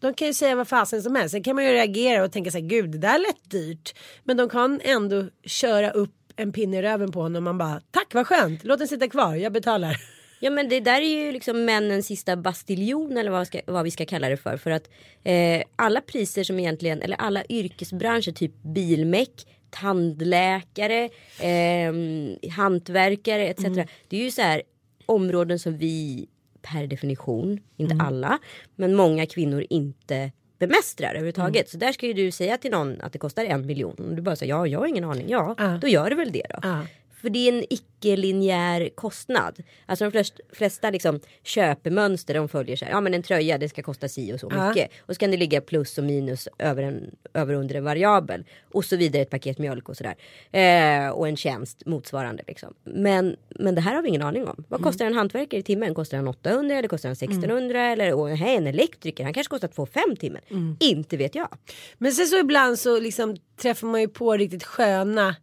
De 0.00 0.14
kan 0.14 0.28
ju 0.28 0.35
säga 0.35 0.55
vad 0.55 0.69
fasen 0.69 1.02
som 1.02 1.14
helst. 1.14 1.33
Sen 1.33 1.43
kan 1.43 1.55
man 1.55 1.64
ju 1.64 1.71
reagera 1.71 2.25
och 2.25 2.33
tänka 2.33 2.50
så 2.50 2.59
här 2.59 2.64
gud 2.64 2.90
det 2.90 2.99
där 2.99 3.19
lät 3.19 3.50
dyrt. 3.50 3.95
Men 4.25 4.37
de 4.37 4.49
kan 4.49 4.81
ändå 4.85 5.26
köra 5.45 5.90
upp 5.90 6.14
en 6.37 6.52
pinne 6.52 6.78
i 6.78 6.83
röven 6.83 7.12
på 7.12 7.21
honom 7.21 7.37
och 7.37 7.43
man 7.43 7.59
bara 7.59 7.81
tack 7.90 8.14
vad 8.14 8.26
skönt 8.26 8.64
låt 8.64 8.78
den 8.78 8.88
sitta 8.88 9.09
kvar 9.09 9.35
jag 9.35 9.52
betalar. 9.52 9.97
Ja 10.40 10.50
men 10.50 10.69
det 10.69 10.81
där 10.81 11.00
är 11.00 11.25
ju 11.25 11.33
liksom 11.33 11.64
männens 11.64 12.07
sista 12.07 12.37
bastiljon 12.37 13.17
eller 13.17 13.31
vad, 13.31 13.47
ska, 13.47 13.61
vad 13.67 13.85
vi 13.85 13.90
ska 13.90 14.07
kalla 14.07 14.28
det 14.28 14.37
för. 14.37 14.57
För 14.57 14.71
att 14.71 14.90
eh, 15.25 15.62
alla 15.76 16.00
priser 16.00 16.45
som 16.45 16.59
egentligen, 16.59 17.02
eller 17.02 17.17
alla 17.17 17.45
yrkesbranscher, 17.49 18.33
typ 18.33 18.62
bilmek, 18.62 19.47
tandläkare, 19.71 21.05
eh, 21.40 21.93
hantverkare 22.50 23.49
etc. 23.49 23.62
Det 24.09 24.17
är 24.17 24.25
ju 24.25 24.31
så 24.31 24.43
här 24.43 24.62
områden 25.07 25.59
som 25.59 25.78
vi 25.78 26.28
per 26.62 26.87
definition, 26.87 27.61
inte 27.77 27.97
alla, 28.00 28.38
men 28.77 28.95
många 28.95 29.27
kvinnor 29.27 29.65
inte 29.71 30.33
bemästrar 30.59 31.09
överhuvudtaget. 31.11 31.69
Så 31.69 31.77
där 31.79 31.93
ska 31.93 32.07
ju 32.07 32.12
du 32.12 32.31
säga 32.31 32.57
till 32.57 32.71
någon 32.71 33.00
att 33.00 33.12
det 33.12 33.19
kostar 33.19 33.45
en 33.45 33.67
miljon. 33.67 33.95
Och 34.11 34.15
du 34.17 34.23
bara 34.23 34.37
säger 34.37 34.53
ja, 34.55 34.67
jag 34.67 34.79
har 34.79 34.87
ingen 34.87 35.05
aning. 35.05 35.27
Ja, 35.29 35.55
Ja. 35.59 35.79
då 35.83 35.88
gör 35.88 36.11
det 36.11 36.17
väl 36.17 36.33
det 36.33 36.47
då. 36.50 36.59
Ja. 36.62 36.87
För 37.20 37.30
det 37.30 37.48
är 37.48 37.52
en 37.58 37.64
icke-linjär 37.70 38.88
kostnad. 38.94 39.58
Alltså 39.87 40.04
de 40.04 40.10
flesta, 40.10 40.37
flesta 40.52 40.90
liksom 40.90 41.20
köpemönster 41.42 42.34
de 42.34 42.48
följer 42.48 42.76
så 42.76 42.84
här. 42.84 42.92
Ja 42.92 43.00
men 43.00 43.14
en 43.14 43.22
tröja 43.22 43.58
det 43.58 43.68
ska 43.68 43.82
kosta 43.82 44.08
si 44.08 44.32
och 44.32 44.40
så 44.40 44.48
Ja. 44.50 44.68
mycket. 44.68 44.90
Och 45.00 45.14
så 45.14 45.18
kan 45.18 45.30
det 45.30 45.37
ligga 45.37 45.60
plus 45.60 45.98
och 45.98 46.04
minus 46.04 46.48
över, 46.58 46.82
en, 46.82 47.10
över 47.34 47.54
under 47.54 47.75
en 47.75 47.84
variabel. 47.84 48.44
Och 48.72 48.84
så 48.84 48.96
vidare 48.96 49.22
ett 49.22 49.30
paket 49.30 49.58
mjölk 49.58 49.88
och 49.88 49.96
sådär. 49.96 50.14
Eh, 50.52 51.10
och 51.10 51.28
en 51.28 51.37
tjänst 51.37 51.87
motsvarande 51.87 52.42
liksom. 52.46 52.75
Men, 52.84 53.37
men 53.48 53.75
det 53.75 53.80
här 53.80 53.94
har 53.94 54.02
vi 54.02 54.08
ingen 54.08 54.22
aning 54.22 54.46
om. 54.48 54.64
Vad 54.68 54.82
kostar 54.82 55.06
en 55.06 55.14
hantverkare 55.14 55.60
i 55.60 55.62
timmen? 55.62 55.94
Kostar 55.94 56.16
han 56.16 56.28
800 56.28 56.76
eller 56.76 56.88
kostar 56.88 57.08
han 57.08 57.14
1600? 57.14 57.84
Eller 57.87 58.14
och, 58.14 58.28
hej, 58.30 58.56
en 58.56 58.66
elektriker 58.66 59.25
han 59.25 59.32
kanske 59.34 59.50
kostar 59.50 59.68
2,5 59.68 60.16
timmen. 60.16 60.42
Inte 60.80 61.16
vet 61.16 61.34
jag. 61.34 61.48
Men 61.98 62.12
sen 62.12 62.26
så 62.26 62.38
ibland 62.38 62.78
så 62.78 63.00
liksom 63.00 63.37
träffar 63.56 63.87
man 63.87 64.00
ju 64.00 64.08
på 64.08 64.32
riktigt 64.37 64.64
sköna 64.64 65.37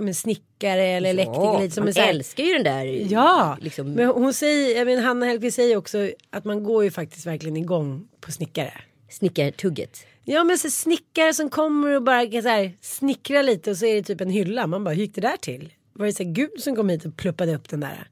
men 0.00 0.14
snickare 0.14 0.82
eller 0.86 1.10
elektriker 1.10 1.60
lite 1.60 1.74
som 1.74 1.84
man 1.84 1.92
här, 1.96 2.08
älskar 2.08 2.44
ju 2.44 2.52
den 2.52 2.64
där. 2.64 2.84
Ja, 3.12 3.56
liksom, 3.60 3.92
men 3.92 4.06
hon 4.08 4.34
säger, 4.34 4.78
jag 4.78 4.86
menar, 4.86 5.02
Hanna 5.02 5.26
Hellquist 5.26 5.56
säger 5.56 5.76
också 5.76 6.10
att 6.30 6.44
man 6.44 6.62
går 6.62 6.84
ju 6.84 6.90
faktiskt 6.90 7.26
verkligen 7.26 7.56
igång 7.56 8.08
på 8.20 8.32
snickare. 8.32 8.72
snickartugget. 9.10 10.06
Ja 10.24 10.44
men 10.44 10.58
så 10.58 10.70
snickare 10.70 11.34
som 11.34 11.50
kommer 11.50 11.96
och 11.96 12.02
bara 12.02 12.26
kan 12.26 12.42
så 12.42 12.48
här, 12.48 12.72
snickra 12.80 13.42
lite 13.42 13.70
och 13.70 13.76
så 13.76 13.86
är 13.86 13.94
det 13.94 14.02
typ 14.02 14.20
en 14.20 14.30
hylla. 14.30 14.66
Man 14.66 14.84
bara 14.84 14.94
hur 14.94 15.02
gick 15.02 15.14
det 15.14 15.20
där 15.20 15.36
till? 15.36 15.72
Var 15.98 16.06
det 16.06 16.12
så 16.12 16.24
Gud 16.24 16.50
som 16.58 16.76
kom 16.76 16.88
hit 16.88 17.04
och 17.04 17.16
pluppade 17.16 17.54
upp 17.54 17.68
den 17.68 17.80
där? 17.80 18.08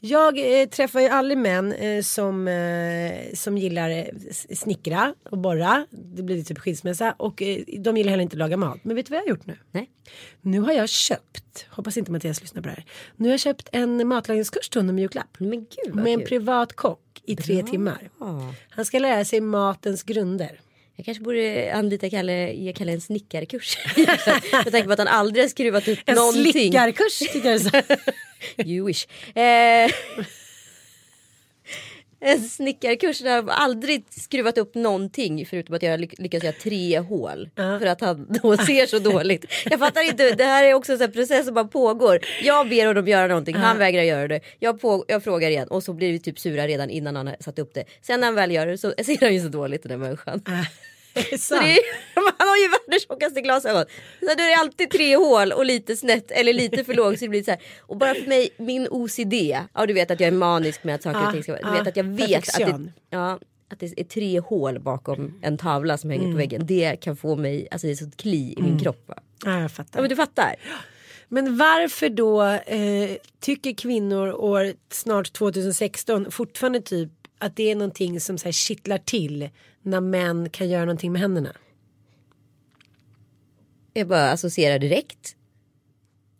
Jag 0.00 0.60
eh, 0.60 0.68
träffar 0.68 1.00
ju 1.00 1.08
aldrig 1.08 1.38
män 1.38 1.72
eh, 1.72 2.02
som, 2.02 2.48
eh, 2.48 3.34
som 3.34 3.58
gillar 3.58 3.90
eh, 3.90 4.04
snickra 4.54 5.14
och 5.30 5.38
borra. 5.38 5.86
Det 5.90 6.22
blir 6.22 6.42
typ 6.42 6.58
skilsmässa 6.58 7.14
och 7.16 7.42
eh, 7.42 7.58
de 7.78 7.96
gillar 7.96 8.10
heller 8.10 8.22
inte 8.22 8.34
att 8.34 8.38
laga 8.38 8.56
mat. 8.56 8.78
Men 8.82 8.96
vet 8.96 9.06
du 9.06 9.10
vad 9.10 9.18
jag 9.18 9.22
har 9.22 9.28
gjort 9.28 9.46
nu? 9.46 9.56
Nej. 9.70 9.90
Nu 10.40 10.60
har 10.60 10.72
jag 10.72 10.88
köpt, 10.88 11.66
hoppas 11.70 11.96
inte 11.96 12.12
Mattias 12.12 12.40
lyssnar 12.40 12.62
på 12.62 12.68
det 12.68 12.74
här. 12.74 12.84
Nu 13.16 13.28
har 13.28 13.32
jag 13.32 13.40
köpt 13.40 13.68
en 13.72 14.08
matlagningskurs 14.08 14.68
till 14.68 14.80
honom 14.80 14.98
i 14.98 15.02
julklapp. 15.02 15.36
Men 15.38 15.50
gud 15.50 15.94
vad 15.94 16.04
Med 16.04 16.12
en 16.12 16.24
privat 16.24 16.72
kock 16.72 17.22
i 17.24 17.36
tre 17.36 17.62
timmar. 17.62 18.10
Han 18.70 18.84
ska 18.84 18.98
lära 18.98 19.24
sig 19.24 19.40
matens 19.40 20.02
grunder. 20.02 20.60
Jag 20.98 21.04
kanske 21.04 21.24
borde 21.24 21.72
anlita 21.74 22.10
Kalle, 22.10 22.52
ge 22.52 22.72
Kalle 22.72 22.92
en 22.92 23.00
snickarkurs. 23.00 23.78
jag 24.52 24.72
tänker 24.72 24.84
på 24.84 24.92
att 24.92 24.98
han 24.98 25.08
aldrig 25.08 25.44
har 25.44 25.48
skruvat 25.48 25.88
upp 25.88 25.98
En 26.06 26.14
någonting. 26.14 26.52
slickarkurs 26.52 27.18
tycker 27.18 27.50
jag 27.50 27.60
så. 27.60 27.70
You 28.64 28.86
wish. 28.86 29.06
Eh, 29.38 29.90
en 32.20 32.40
snickarkurs 32.40 33.18
där 33.20 33.30
han 33.34 33.48
aldrig 33.50 34.04
skruvat 34.10 34.58
upp 34.58 34.74
någonting 34.74 35.46
förutom 35.46 35.74
att 35.74 35.82
jag 35.82 36.00
lyck- 36.00 36.14
lyckas 36.18 36.42
göra 36.44 36.54
tre 36.62 36.98
hål. 36.98 37.50
För 37.56 37.86
att 37.86 38.00
han 38.00 38.26
då 38.42 38.56
ser 38.56 38.86
så 38.86 38.98
dåligt. 38.98 39.44
Jag 39.70 39.78
fattar 39.80 40.08
inte, 40.08 40.30
det 40.34 40.44
här 40.44 40.64
är 40.64 40.74
också 40.74 41.02
en 41.02 41.12
process 41.12 41.44
som 41.44 41.54
bara 41.54 41.64
pågår. 41.64 42.18
Jag 42.42 42.68
ber 42.68 42.86
honom 42.86 43.08
göra 43.08 43.26
någonting, 43.26 43.54
han 43.56 43.78
vägrar 43.78 44.02
göra 44.02 44.28
det. 44.28 44.40
Jag, 44.58 44.80
på, 44.80 45.04
jag 45.08 45.24
frågar 45.24 45.50
igen 45.50 45.68
och 45.68 45.82
så 45.82 45.92
blir 45.92 46.12
vi 46.12 46.18
typ 46.20 46.38
sura 46.38 46.66
redan 46.66 46.90
innan 46.90 47.16
han 47.16 47.26
har 47.26 47.36
satt 47.40 47.58
upp 47.58 47.74
det. 47.74 47.84
Sen 48.02 48.20
när 48.20 48.26
han 48.26 48.34
väl 48.34 48.50
gör 48.52 48.66
det 48.66 48.78
så 48.78 48.94
ser 49.04 49.20
han 49.20 49.34
ju 49.34 49.40
så 49.40 49.48
dåligt 49.48 49.82
den 49.82 49.90
där 49.90 49.96
människan. 50.06 50.42
Så 51.30 51.38
Så. 51.38 51.54
det 51.60 51.72
är, 51.72 51.78
han 52.38 52.48
har 52.48 52.56
ju 52.56 52.68
världens 52.68 53.06
tjockaste 53.08 53.40
glasögon. 53.40 53.84
Så 54.20 54.26
då 54.26 54.30
är 54.30 54.56
det 54.56 54.60
alltid 54.60 54.90
tre 54.90 55.16
hål 55.16 55.52
och 55.52 55.64
lite 55.64 55.96
snett 55.96 56.30
eller 56.30 56.52
lite 56.52 56.84
för 56.84 56.94
lågt. 56.94 57.18
Så 57.18 57.24
det 57.24 57.28
blir 57.28 57.42
så 57.42 57.50
här. 57.50 57.60
Och 57.80 57.96
bara 57.96 58.14
för 58.14 58.28
mig, 58.28 58.48
min 58.56 58.88
OCD. 58.90 59.34
Ja 59.74 59.86
du 59.86 59.92
vet 59.92 60.10
att 60.10 60.20
jag 60.20 60.28
är 60.28 60.32
manisk 60.32 60.84
med 60.84 60.94
att 60.94 61.02
saker 61.02 61.20
Ja, 61.20 61.26
och 61.26 61.32
ting 61.32 61.42
ska 61.42 61.52
vara. 61.52 61.62
Du 61.62 61.68
ja, 61.68 61.74
vet 61.78 61.88
att 61.88 61.96
jag 61.96 62.04
vet 62.04 62.48
att 62.48 62.58
det, 62.58 62.92
ja, 63.10 63.38
att 63.70 63.80
det 63.80 64.00
är 64.00 64.04
tre 64.04 64.40
hål 64.40 64.80
bakom 64.80 65.34
en 65.42 65.58
tavla 65.58 65.98
som 65.98 66.10
hänger 66.10 66.30
på 66.32 66.36
väggen. 66.36 66.66
Det 66.66 66.96
kan 67.00 67.16
få 67.16 67.36
mig, 67.36 67.68
alltså 67.70 67.86
det 67.86 67.92
är 67.92 67.96
så 67.96 68.04
ett 68.04 68.16
kli 68.16 68.54
i 68.58 68.62
min 68.62 68.78
kropp. 68.78 69.08
Va? 69.08 69.14
Ja, 69.44 69.60
jag 69.60 69.62
Ja 69.62 69.68
fattar. 69.68 70.00
men 70.00 70.10
du 70.10 70.16
fattar. 70.16 70.54
Men 71.28 71.56
varför 71.58 72.08
då 72.08 72.42
eh, 72.42 73.10
tycker 73.40 73.74
kvinnor 73.74 74.32
år 74.32 74.72
snart 74.90 75.32
2016 75.32 76.30
fortfarande 76.30 76.80
typ 76.80 77.10
att 77.38 77.56
det 77.56 77.70
är 77.70 77.74
någonting 77.74 78.20
som 78.20 78.38
så 78.38 78.44
här 78.44 78.52
kittlar 78.52 78.98
till 78.98 79.48
när 79.82 80.00
män 80.00 80.50
kan 80.50 80.68
göra 80.68 80.84
någonting 80.84 81.12
med 81.12 81.20
händerna? 81.20 81.52
Jag 83.98 84.08
bara 84.08 84.30
associerar 84.30 84.78
direkt. 84.78 85.34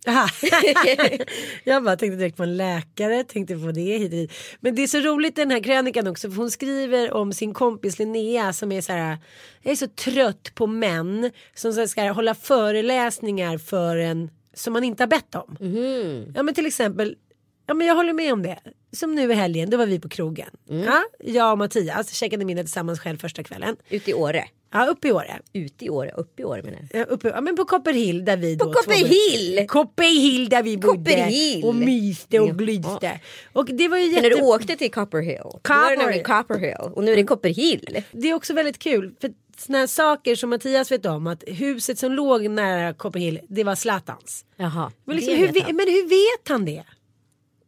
Jag 1.64 1.84
bara 1.84 1.96
tänkte 1.96 2.16
direkt 2.16 2.36
på 2.36 2.42
en 2.42 2.56
läkare, 2.56 3.24
tänkte 3.24 3.56
på 3.58 3.72
det 3.72 3.80
hit 3.80 4.04
och 4.04 4.10
dit. 4.10 4.32
Men 4.60 4.74
det 4.74 4.82
är 4.82 4.86
så 4.86 4.98
roligt 4.98 5.38
i 5.38 5.40
den 5.40 5.50
här 5.50 5.62
krönikan 5.62 6.06
också 6.06 6.30
för 6.30 6.36
hon 6.36 6.50
skriver 6.50 7.12
om 7.12 7.32
sin 7.32 7.54
kompis 7.54 7.98
Linnea 7.98 8.52
som 8.52 8.72
är 8.72 8.80
så 8.80 8.92
här. 8.92 9.18
Jag 9.62 9.72
är 9.72 9.76
så 9.76 9.86
trött 9.86 10.54
på 10.54 10.66
män 10.66 11.30
som 11.54 11.72
så 11.72 11.80
här 11.80 11.86
ska 11.86 12.12
hålla 12.12 12.34
föreläsningar 12.34 13.58
för 13.58 13.96
en 13.96 14.30
som 14.54 14.72
man 14.72 14.84
inte 14.84 15.02
har 15.02 15.08
bett 15.08 15.34
om. 15.34 15.56
Ja 16.34 16.42
men 16.42 16.54
till 16.54 16.66
exempel, 16.66 17.16
ja 17.66 17.74
men 17.74 17.86
jag 17.86 17.94
håller 17.94 18.12
med 18.12 18.32
om 18.32 18.42
det. 18.42 18.58
Som 18.92 19.14
nu 19.14 19.32
i 19.32 19.34
helgen, 19.34 19.70
då 19.70 19.76
var 19.76 19.86
vi 19.86 20.00
på 20.00 20.08
krogen. 20.08 20.48
Ja, 20.86 21.02
jag 21.18 21.52
och 21.52 21.58
Mattias 21.58 22.12
käkade 22.12 22.44
middag 22.44 22.62
tillsammans 22.62 23.00
själv 23.00 23.18
första 23.18 23.42
kvällen. 23.42 23.76
Ut 23.90 24.08
i 24.08 24.14
Åre. 24.14 24.44
Ja, 24.72 24.86
uppe 24.86 25.08
i 25.08 25.12
Åre. 25.12 25.40
Ut 25.52 25.82
i 25.82 25.90
Åre, 25.90 26.10
upp 26.10 26.40
i 26.40 26.44
Åre 26.44 26.62
menar 26.62 26.78
jag. 26.92 27.00
Ja, 27.00 27.04
uppe, 27.04 27.28
ja 27.28 27.40
men 27.40 27.56
på 27.56 27.64
Copperhill 27.64 28.24
där 28.24 28.36
vi 28.36 28.58
På 28.58 28.64
då. 28.64 28.72
två- 28.72 28.78
Copperhill? 28.80 29.66
Copperhill 29.68 30.48
där 30.48 30.62
vi 30.62 30.76
bodde. 30.76 31.32
Och 31.64 31.74
myste 31.74 32.40
och 32.40 32.48
Ja. 32.48 32.52
glyste. 32.52 33.20
Och 33.52 33.66
det 33.66 33.88
var 33.88 33.96
ju 33.98 34.04
Men 34.04 34.14
när 34.22 34.30
jätte... 34.30 34.40
du 34.40 34.46
åkte 34.46 34.76
till 34.76 34.90
Copperhill. 34.90 35.38
Nämligen 35.98 36.24
Copperhill. 36.24 36.74
Och 36.92 37.04
nu 37.04 37.12
är 37.12 37.16
det 37.16 37.24
Copperhill. 37.24 38.02
Det 38.12 38.30
är 38.30 38.34
också 38.34 38.54
väldigt 38.54 38.78
kul. 38.78 39.14
För 39.20 39.30
såna 39.58 39.78
här 39.78 39.86
saker 39.86 40.34
som 40.36 40.50
Mattias 40.50 40.92
vet 40.92 41.06
om. 41.06 41.26
Att 41.26 41.44
huset 41.46 41.98
som 41.98 42.12
låg 42.12 42.50
nära 42.50 42.94
Copperhill. 42.94 43.40
Det 43.48 43.64
var 43.64 43.74
Zlatans. 43.74 44.44
Jaha. 44.56 44.92
Men, 45.04 45.16
liksom, 45.16 45.34
hur, 45.34 45.46
vet 45.46 45.56
ve- 45.56 45.60
han. 45.60 45.76
men 45.76 45.86
hur 45.86 46.08
vet 46.08 46.48
han 46.48 46.64
det? 46.64 46.82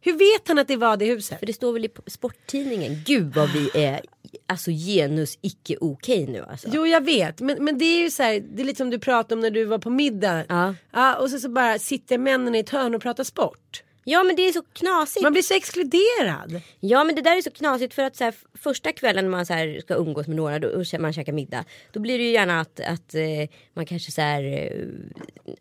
Hur 0.03 0.13
vet 0.13 0.47
han 0.47 0.59
att 0.59 0.67
det 0.67 0.75
var 0.77 0.97
det 0.97 1.05
huset? 1.05 1.39
För 1.39 1.45
det 1.45 1.53
står 1.53 1.73
väl 1.73 1.85
i 1.85 1.89
sporttidningen. 2.07 2.97
Gud 3.05 3.33
vad 3.35 3.49
vi 3.53 3.69
är 3.83 4.01
alltså 4.47 4.71
genus 4.71 5.37
icke 5.41 5.77
okej 5.81 6.27
nu 6.27 6.45
alltså. 6.49 6.67
Jo 6.71 6.87
jag 6.87 7.05
vet 7.05 7.41
men, 7.41 7.65
men 7.65 7.77
det 7.77 7.85
är 7.85 8.01
ju 8.01 8.09
så 8.09 8.23
här, 8.23 8.39
det 8.39 8.61
är 8.61 8.65
lite 8.65 8.77
som 8.77 8.89
du 8.89 8.99
pratade 8.99 9.33
om 9.33 9.39
när 9.39 9.51
du 9.51 9.65
var 9.65 9.79
på 9.79 9.89
middag. 9.89 10.45
Ja. 10.49 10.75
Ja, 10.91 11.15
och 11.15 11.29
så, 11.29 11.39
så 11.39 11.49
bara 11.49 11.79
sitter 11.79 12.17
männen 12.17 12.55
i 12.55 12.59
ett 12.59 12.69
hörn 12.69 12.95
och 12.95 13.01
pratar 13.01 13.23
sport. 13.23 13.83
Ja 14.03 14.23
men 14.23 14.35
det 14.35 14.41
är 14.41 14.51
så 14.51 14.61
knasigt. 14.73 15.23
Man 15.23 15.33
blir 15.33 15.41
så 15.41 15.53
exkluderad. 15.53 16.61
Ja 16.79 17.03
men 17.03 17.15
det 17.15 17.21
där 17.21 17.37
är 17.37 17.41
så 17.41 17.51
knasigt 17.51 17.93
för 17.93 18.03
att 18.03 18.15
så 18.15 18.23
här, 18.23 18.33
första 18.53 18.91
kvällen 18.91 19.25
när 19.25 19.31
man 19.31 19.45
så 19.45 19.53
här, 19.53 19.79
ska 19.81 19.95
umgås 19.95 20.27
med 20.27 20.35
några 20.35 20.59
då, 20.59 20.67
och 20.67 20.85
man 20.99 21.13
käkar 21.13 21.33
middag. 21.33 21.65
Då 21.91 21.99
blir 21.99 22.17
det 22.17 22.23
ju 22.23 22.31
gärna 22.31 22.59
att, 22.59 22.79
att 22.79 23.15
eh, 23.15 23.49
man 23.73 23.85
kanske 23.85 24.11
så 24.11 24.21
här, 24.21 24.43
eh, 24.43 24.87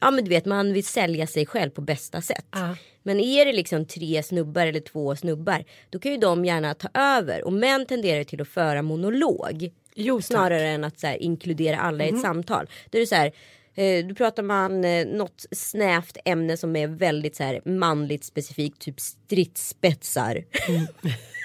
ja 0.01 0.11
men 0.11 0.25
du 0.25 0.31
vet 0.31 0.45
man 0.45 0.73
vill 0.73 0.85
sälja 0.85 1.27
sig 1.27 1.47
själv 1.47 1.71
på 1.71 1.81
bästa 1.81 2.21
sätt. 2.21 2.47
Ja. 2.51 2.77
Men 3.03 3.21
är 3.21 3.45
det 3.45 3.53
liksom 3.53 3.87
tre 3.87 4.23
snubbar 4.23 4.67
eller 4.67 4.81
två 4.81 5.17
snubbar 5.17 5.65
då 5.91 5.99
kan 5.99 6.13
ju 6.13 6.19
de 6.19 6.45
gärna 6.45 6.75
ta 6.75 6.89
över 6.95 7.45
och 7.45 7.53
män 7.53 7.87
tenderar 7.87 8.25
till 8.25 8.41
att 8.41 8.49
föra 8.49 8.83
monolog. 8.83 9.71
Jo, 9.95 10.23
snarare 10.23 10.69
än 10.69 10.85
att 10.85 11.01
så 11.01 11.15
inkludera 11.21 11.79
alla 11.79 12.05
i 12.05 12.09
ett 12.09 12.21
samtal. 12.21 12.67
Då 12.91 12.99
är 12.99 13.01
det 13.01 13.07
så 13.07 13.15
här 13.15 13.33
eh, 13.75 14.07
då 14.07 14.15
pratar 14.15 14.43
man 14.43 14.85
eh, 14.85 15.07
något 15.07 15.47
snävt 15.51 16.17
ämne 16.25 16.57
som 16.57 16.77
är 16.77 16.87
väldigt 16.87 17.37
så 17.37 17.43
här 17.43 17.61
manligt 17.65 18.25
specifikt, 18.25 18.79
typ 18.79 19.01
stridsspetsar. 19.01 20.45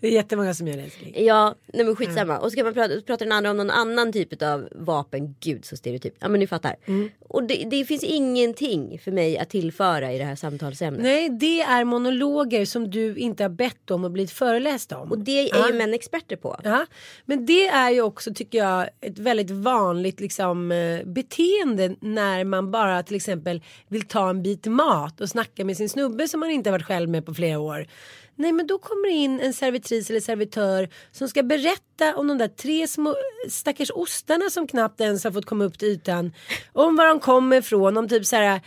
Det 0.00 0.06
är 0.08 0.12
jättemånga 0.12 0.54
som 0.54 0.68
gör 0.68 0.76
det. 0.76 0.82
älskling. 0.82 1.14
Ja, 1.24 1.54
nej 1.66 1.84
men 1.86 1.96
skitsamma. 1.96 2.38
Och 2.38 2.50
så 2.50 2.56
kan 2.56 2.64
man 2.64 2.74
prata, 2.74 3.00
pratar 3.06 3.26
den 3.26 3.32
andra 3.32 3.50
om 3.50 3.56
någon 3.56 3.70
annan 3.70 4.12
typ 4.12 4.42
av 4.42 4.68
vapen. 4.72 5.34
Gud 5.40 5.64
så 5.64 5.76
stereotyp. 5.76 6.14
Ja 6.20 6.28
men 6.28 6.40
ni 6.40 6.46
fattar. 6.46 6.76
Och 7.28 7.42
det, 7.44 7.66
det 7.70 7.84
finns 7.84 8.04
ingenting 8.04 8.98
för 8.98 9.10
mig 9.12 9.38
att 9.38 9.50
tillföra 9.50 10.12
i 10.12 10.18
det 10.18 10.24
här 10.24 10.36
samtalsämnet. 10.36 11.02
Nej 11.02 11.28
det 11.30 11.60
är 11.60 11.84
monologer 11.84 12.64
som 12.64 12.90
du 12.90 13.16
inte 13.16 13.44
har 13.44 13.50
bett 13.50 13.90
om 13.90 14.04
och 14.04 14.10
blivit 14.10 14.30
föreläst 14.32 14.92
om. 14.92 15.10
Och 15.10 15.18
det 15.18 15.50
är 15.50 15.58
Ja. 15.58 15.68
ju 15.68 15.74
män 15.74 15.94
experter 15.94 16.36
på. 16.36 16.60
Ja, 16.64 16.86
men 17.24 17.46
det 17.46 17.66
är 17.68 17.90
ju 17.90 18.02
också 18.02 18.34
tycker 18.34 18.58
jag 18.58 18.88
ett 19.00 19.18
väldigt 19.18 19.50
vanligt 19.50 20.20
liksom, 20.20 20.72
eh, 20.72 21.04
beteende 21.04 21.94
när 22.00 22.44
man 22.44 22.70
bara 22.70 23.02
till 23.02 23.16
exempel 23.16 23.62
vill 23.88 24.02
ta 24.02 24.30
en 24.30 24.42
bit 24.42 24.66
mat 24.66 25.20
och 25.20 25.28
snacka 25.28 25.64
med 25.64 25.76
sin 25.76 25.88
snubbe 25.88 26.28
som 26.28 26.40
man 26.40 26.50
inte 26.50 26.70
har 26.70 26.72
varit 26.78 26.86
själv 26.86 27.08
med 27.08 27.26
på 27.26 27.34
flera 27.34 27.58
år. 27.58 27.86
Nej 28.40 28.52
men 28.52 28.66
då 28.66 28.78
kommer 28.78 29.08
det 29.08 29.14
in 29.14 29.40
en 29.40 29.52
servitris 29.52 30.10
eller 30.10 30.20
servitör 30.20 30.88
som 31.12 31.28
ska 31.28 31.42
berätta 31.42 32.16
om 32.16 32.28
de 32.28 32.38
där 32.38 32.48
tre 32.48 32.88
små 32.88 33.14
stackars 33.48 33.90
ostarna 33.94 34.50
som 34.50 34.66
knappt 34.66 35.00
ens 35.00 35.24
har 35.24 35.30
fått 35.30 35.46
komma 35.46 35.64
upp 35.64 35.78
till 35.78 35.88
ytan. 35.88 36.32
Om 36.72 36.96
var 36.96 37.06
de 37.06 37.20
kommer 37.20 37.56
ifrån, 37.56 37.96
om 37.96 38.08
typ 38.08 38.26
så 38.26 38.36
här 38.36 38.60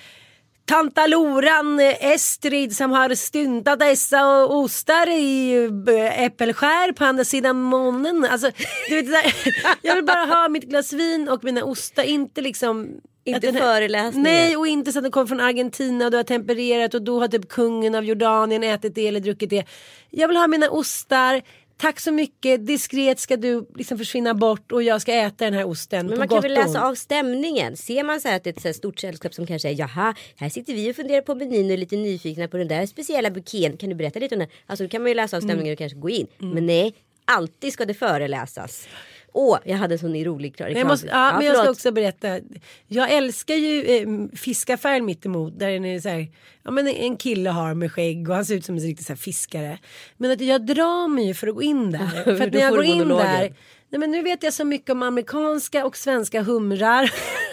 Tantaloran 0.66 1.80
eh, 1.80 2.06
Estrid 2.06 2.76
som 2.76 2.92
har 2.92 3.16
stuntat 3.16 3.80
dessa 3.80 4.46
ostar 4.46 5.10
i 5.10 5.54
eh, 5.88 6.24
äppelskär 6.24 6.92
på 6.92 7.06
andra 7.06 7.24
sidan 7.24 7.62
månen. 7.62 8.28
Alltså, 8.30 8.52
du 8.90 9.02
vet, 9.02 9.26
jag 9.82 9.96
vill 9.96 10.06
bara 10.06 10.26
ha 10.26 10.50
mitt 10.50 10.64
glas 10.64 10.94
vin 10.94 11.30
och 11.30 11.44
mina 11.44 11.64
ostar, 11.64 12.04
inte 12.04 12.42
liksom 12.42 13.02
inte 13.24 13.52
här- 13.52 13.60
föreläsningar. 13.60 14.24
Nej 14.32 14.58
och 14.58 14.68
inte 14.68 14.92
så 14.92 15.00
att 15.00 15.04
den 15.04 15.12
kommer 15.12 15.28
från 15.28 15.40
Argentina 15.40 16.06
och 16.06 16.12
du 16.12 16.18
har 16.18 16.24
tempererat 16.24 16.94
och 16.94 17.02
då 17.02 17.20
har 17.20 17.28
typ 17.28 17.50
kungen 17.50 17.96
av 17.96 18.06
Jordanien 18.06 18.64
ätit 18.64 18.96
det 18.96 19.08
eller 19.08 19.20
druckit 19.20 19.50
det. 19.50 19.66
Jag 20.10 20.28
vill 20.28 20.38
ha 20.38 20.48
mina 20.48 20.70
ostar. 20.70 21.42
Tack 21.78 22.00
så 22.00 22.12
mycket, 22.12 22.68
diskret 22.68 23.20
ska 23.20 23.38
du 23.38 23.66
liksom 23.76 23.98
försvinna 23.98 24.34
bort 24.34 24.72
och 24.72 24.84
jag 24.84 25.02
ska 25.02 25.14
äta 25.14 25.46
den 25.46 25.54
här 25.54 25.68
osten. 25.68 26.08
Men 26.08 26.18
man 26.20 26.28
kan 26.28 26.42
väl 26.42 26.54
läsa 26.54 26.88
av 26.88 26.96
stämningen. 26.96 27.78
Ser 27.78 28.04
man 28.04 28.22
så 28.22 28.28
här 28.28 28.36
att 28.36 28.44
det 28.44 28.50
är 28.50 28.54
ett 28.54 28.62
så 28.62 28.74
stort 28.74 29.00
sällskap 29.00 29.34
som 29.34 29.48
kanske 29.48 29.70
är 29.70 29.80
jaha, 29.80 30.16
här 30.36 30.50
sitter 30.50 30.74
vi 30.74 30.92
och 30.92 30.96
funderar 30.96 31.22
på 31.22 31.36
menyn 31.36 31.66
och 31.66 31.72
är 31.72 31.78
lite 31.78 31.96
nyfikna 31.96 32.48
på 32.48 32.58
den 32.58 32.68
där 32.68 32.86
speciella 32.86 33.30
bukén. 33.32 33.78
Kan 33.78 33.90
du 33.90 33.96
berätta 33.96 34.20
lite 34.20 34.36
om 34.36 34.40
den? 34.40 34.48
Alltså 34.66 34.84
då 34.84 34.90
kan 34.90 35.02
man 35.02 35.12
ju 35.12 35.16
läsa 35.16 35.38
av 35.38 35.42
stämningen 35.42 35.62
Mm. 35.66 35.74
och 35.74 35.78
kanske 35.78 35.98
gå 36.00 36.10
in. 36.10 36.28
Men 36.38 36.66
nej, 36.66 36.94
alltid 37.26 37.74
ska 37.74 37.86
det 37.86 37.94
föreläsas. 37.94 38.88
Åh, 39.34 39.60
jag 39.66 39.78
hade 39.78 39.98
sån 39.98 40.24
rolig 40.24 40.50
reklam. 40.50 40.72
Jag, 40.72 40.88
måste, 40.88 41.08
ja, 41.08 41.34
men 41.38 41.46
jag 41.46 41.58
ska 41.58 41.70
också 41.70 41.92
berätta. 41.92 42.40
Jag 42.88 43.12
älskar 43.12 43.56
ju 43.56 43.86
eh, 43.86 44.38
fiskaffären 44.38 45.06
mittemot. 45.06 45.60
Där 45.60 45.72
den 45.72 45.86
är 45.86 46.00
så 46.00 46.10
här, 46.10 46.28
ja, 46.64 46.72
men 46.72 46.88
en 46.88 47.18
kille 47.18 47.50
har 47.50 47.74
med 47.74 47.92
skägg 47.92 48.30
och 48.30 48.36
han 48.36 48.46
ser 48.46 48.56
ut 48.56 48.66
som 48.66 48.76
en 48.76 48.82
riktig 48.82 49.06
så 49.06 49.14
här, 49.14 49.18
fiskare. 49.18 49.78
Men 50.18 50.32
att 50.32 50.42
jag 50.42 50.66
drar 50.66 51.08
mig 51.08 51.28
ju 51.28 51.34
för 51.34 51.48
att 51.48 51.56
gå 51.56 51.62
in 51.62 51.92
där. 51.92 52.24
för 52.24 52.42
att 52.42 52.54
när 52.54 52.60
jag 52.60 52.72
går 52.76 52.84
in 52.84 52.98
monologen. 52.98 53.40
där. 53.40 53.54
Nej, 53.94 54.00
men 54.00 54.12
nu 54.12 54.22
vet 54.22 54.44
jag 54.44 54.54
så 54.54 54.66
mycket 54.66 54.90
om 54.90 55.04
amerikanska 55.04 55.86
och 55.86 55.98
svenska 55.98 56.42
humrar. 56.42 57.12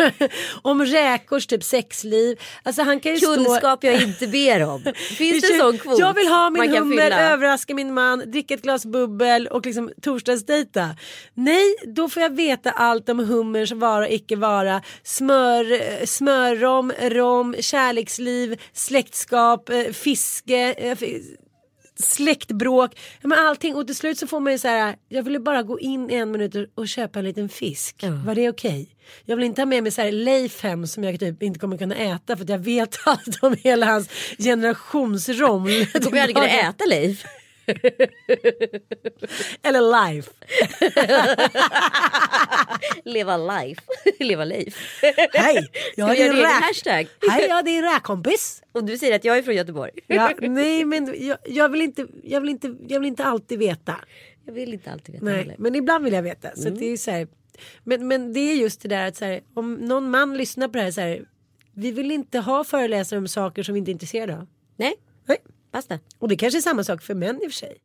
om 0.63 0.85
räkors 0.85 1.47
typ 1.47 1.65
sexliv. 1.65 2.41
Alltså 2.63 2.83
han 2.83 3.01
kan 3.01 3.13
ju 3.13 3.19
stå... 3.19 3.35
Kunskap 3.35 3.85
jag 3.85 4.03
inte 4.03 4.27
ber 4.27 4.63
om. 4.63 4.83
Finns 5.19 5.41
det 5.41 5.53
en 5.53 5.61
sån 5.61 5.79
kvot? 5.79 5.99
Jag 5.99 6.15
vill 6.15 6.29
ha 6.29 6.51
min 6.51 6.71
hummer, 6.71 7.03
fylla? 7.03 7.33
överraska 7.33 7.75
min 7.75 7.95
man, 7.95 8.31
dricka 8.31 8.55
ett 8.55 8.63
glas 8.63 8.87
bubbel 8.87 9.47
och 9.47 9.67
liksom 9.67 9.91
torsdagsdejta. 10.03 10.89
Nej, 11.35 11.75
då 11.87 12.09
får 12.09 12.23
jag 12.23 12.37
veta 12.37 12.71
allt 12.71 13.09
om 13.09 13.19
hummerns 13.19 13.73
vara 13.73 14.07
och 14.07 14.13
icke 14.13 14.37
vara. 14.37 14.83
Smör, 15.03 15.73
eh, 15.73 16.07
smörrom, 16.07 16.93
rom, 17.01 17.55
kärleksliv, 17.61 18.61
släktskap, 18.73 19.69
eh, 19.69 19.85
fiske. 19.85 20.75
Släktbråk, 22.01 22.99
men 23.23 23.39
allting 23.39 23.75
och 23.77 23.87
till 23.87 23.97
slut 23.97 24.19
så 24.19 24.27
får 24.27 24.41
man 24.41 24.53
ju 24.53 24.59
så 24.59 24.69
här. 24.69 24.97
Jag 25.09 25.23
ville 25.23 25.39
bara 25.41 25.63
gå 25.63 25.81
in 25.81 26.11
i 26.11 26.15
en 26.15 26.31
minut 26.31 26.55
och- 26.75 26.89
köpa 26.89 27.19
en 27.19 27.25
liten 27.25 27.49
fisk. 27.49 28.05
Var 28.27 28.35
det 28.35 28.49
okej? 28.49 28.89
Jag 29.25 29.37
vill 29.37 29.45
inte 29.45 29.61
ha 29.61 29.67
med 29.67 29.83
mig 29.83 29.93
så 29.93 30.03
här 30.03 30.13
Leif 30.13 30.63
hem 30.63 30.87
som 30.87 31.05
jag 31.05 31.21
typ 31.21 31.43
inte 31.43 31.59
kommer 31.61 31.79
kunna 31.79 31.95
äta 31.95 32.37
för 32.37 32.45
att 32.45 32.49
jag 32.51 32.59
vet 32.59 32.99
allt 33.05 33.39
om 33.43 33.57
hela 33.63 33.87
hans 33.87 34.09
generationsrom. 34.39 35.65
Du 35.65 35.87
kommer 36.01 36.21
aldrig 36.21 36.37
kunna 36.37 36.49
äta 36.71 36.85
Leif. 36.85 37.25
Eller 39.63 40.11
life. 40.11 40.31
Leva 43.05 43.37
life. 43.37 43.83
Leva 44.21 44.45
Leif. 44.45 45.01
Hej, 45.33 45.69
jag 45.97 46.19
är 46.19 46.33
din 46.33 46.45
hashtag? 46.45 47.07
Hej, 47.31 47.47
jag 47.49 47.59
är 47.59 47.63
din 47.63 47.83
räkkompis. 47.83 48.63
Och 48.73 48.85
du 48.85 48.99
säger 48.99 49.17
att 49.17 49.25
jag 49.25 49.39
är 49.39 49.43
från 49.43 49.55
Göteborg. 49.55 49.91
Ja, 50.07 50.33
nej, 50.41 50.85
men 50.85 51.27
jag, 51.27 51.39
jag, 51.47 51.69
vill 51.69 51.81
inte, 51.83 52.07
jag, 52.23 52.41
vill 52.41 52.51
inte, 52.51 52.77
jag 52.89 53.01
vill 53.01 53.09
inte 53.09 53.25
alltid 53.25 53.59
veta. 53.59 53.97
Jag 54.47 54.53
vill 54.53 54.73
inte 54.73 54.91
alltid 54.91 55.15
veta 55.15 55.25
Nej, 55.25 55.37
heller. 55.37 55.55
men 55.59 55.75
ibland 55.75 56.05
vill 56.05 56.13
jag 56.13 56.23
veta. 56.23 56.57
Så 56.57 56.69
att 56.69 56.79
det 56.79 56.85
är 56.85 56.97
så 56.97 57.11
här, 57.11 57.29
men, 57.85 58.09
men 58.09 58.33
det 58.33 58.41
är 58.41 58.55
just 58.55 58.83
det 58.83 58.89
där 58.89 59.09
att 59.09 59.17
så 59.17 59.25
här, 59.25 59.41
om 59.55 59.75
någon 59.75 60.11
man 60.11 60.37
lyssnar 60.37 60.69
på 60.69 60.79
det 60.79 60.85
här 60.85 60.91
så 60.91 61.01
här. 61.01 61.25
Vi 61.73 61.91
vill 61.93 62.11
inte 62.11 62.39
ha 62.39 62.65
föreläsare 62.65 63.19
om 63.19 63.29
saker 63.29 63.63
som 63.63 63.73
vi 63.75 63.79
inte 63.79 63.91
är 63.91 63.93
intresserade 63.93 64.39
av. 64.39 64.47
Nej, 64.77 64.95
Nej. 65.27 65.39
Basta. 65.73 65.99
Och 66.19 66.29
det 66.29 66.37
kanske 66.37 66.59
är 66.59 66.63
samma 66.63 66.85
sak 66.85 67.03
för 67.03 67.15
män 67.15 67.41
i 67.43 67.47
och 67.47 67.53
för 67.53 67.59
sig. 67.59 67.77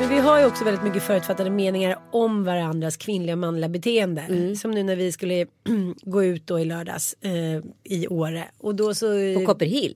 Men 0.00 0.08
vi 0.08 0.18
har 0.18 0.40
ju 0.40 0.46
också 0.46 0.64
väldigt 0.64 0.84
mycket 0.84 1.02
förutfattade 1.02 1.50
meningar 1.50 1.98
om 2.12 2.44
varandras 2.44 2.96
kvinnliga 2.96 3.34
och 3.34 3.38
manliga 3.38 3.68
beteende. 3.68 4.22
Mm. 4.22 4.56
Som 4.56 4.70
nu 4.70 4.82
när 4.82 4.96
vi 4.96 5.12
skulle 5.12 5.46
gå 6.02 6.24
ut 6.24 6.46
då 6.46 6.60
i 6.60 6.64
lördags 6.64 7.14
eh, 7.20 7.62
i 7.84 8.08
Åre. 8.08 8.44
Och 8.58 8.74
då 8.74 8.94
så... 8.94 9.06
På 9.34 9.46
Copperhill. 9.46 9.94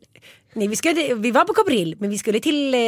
Nej, 0.52 0.68
vi, 0.68 0.76
skulle, 0.76 1.14
vi 1.14 1.30
var 1.30 1.44
på 1.44 1.54
Copperhill 1.54 1.96
men 1.98 2.10
vi 2.10 2.18
skulle 2.18 2.40
till 2.40 2.74
eh, 2.74 2.80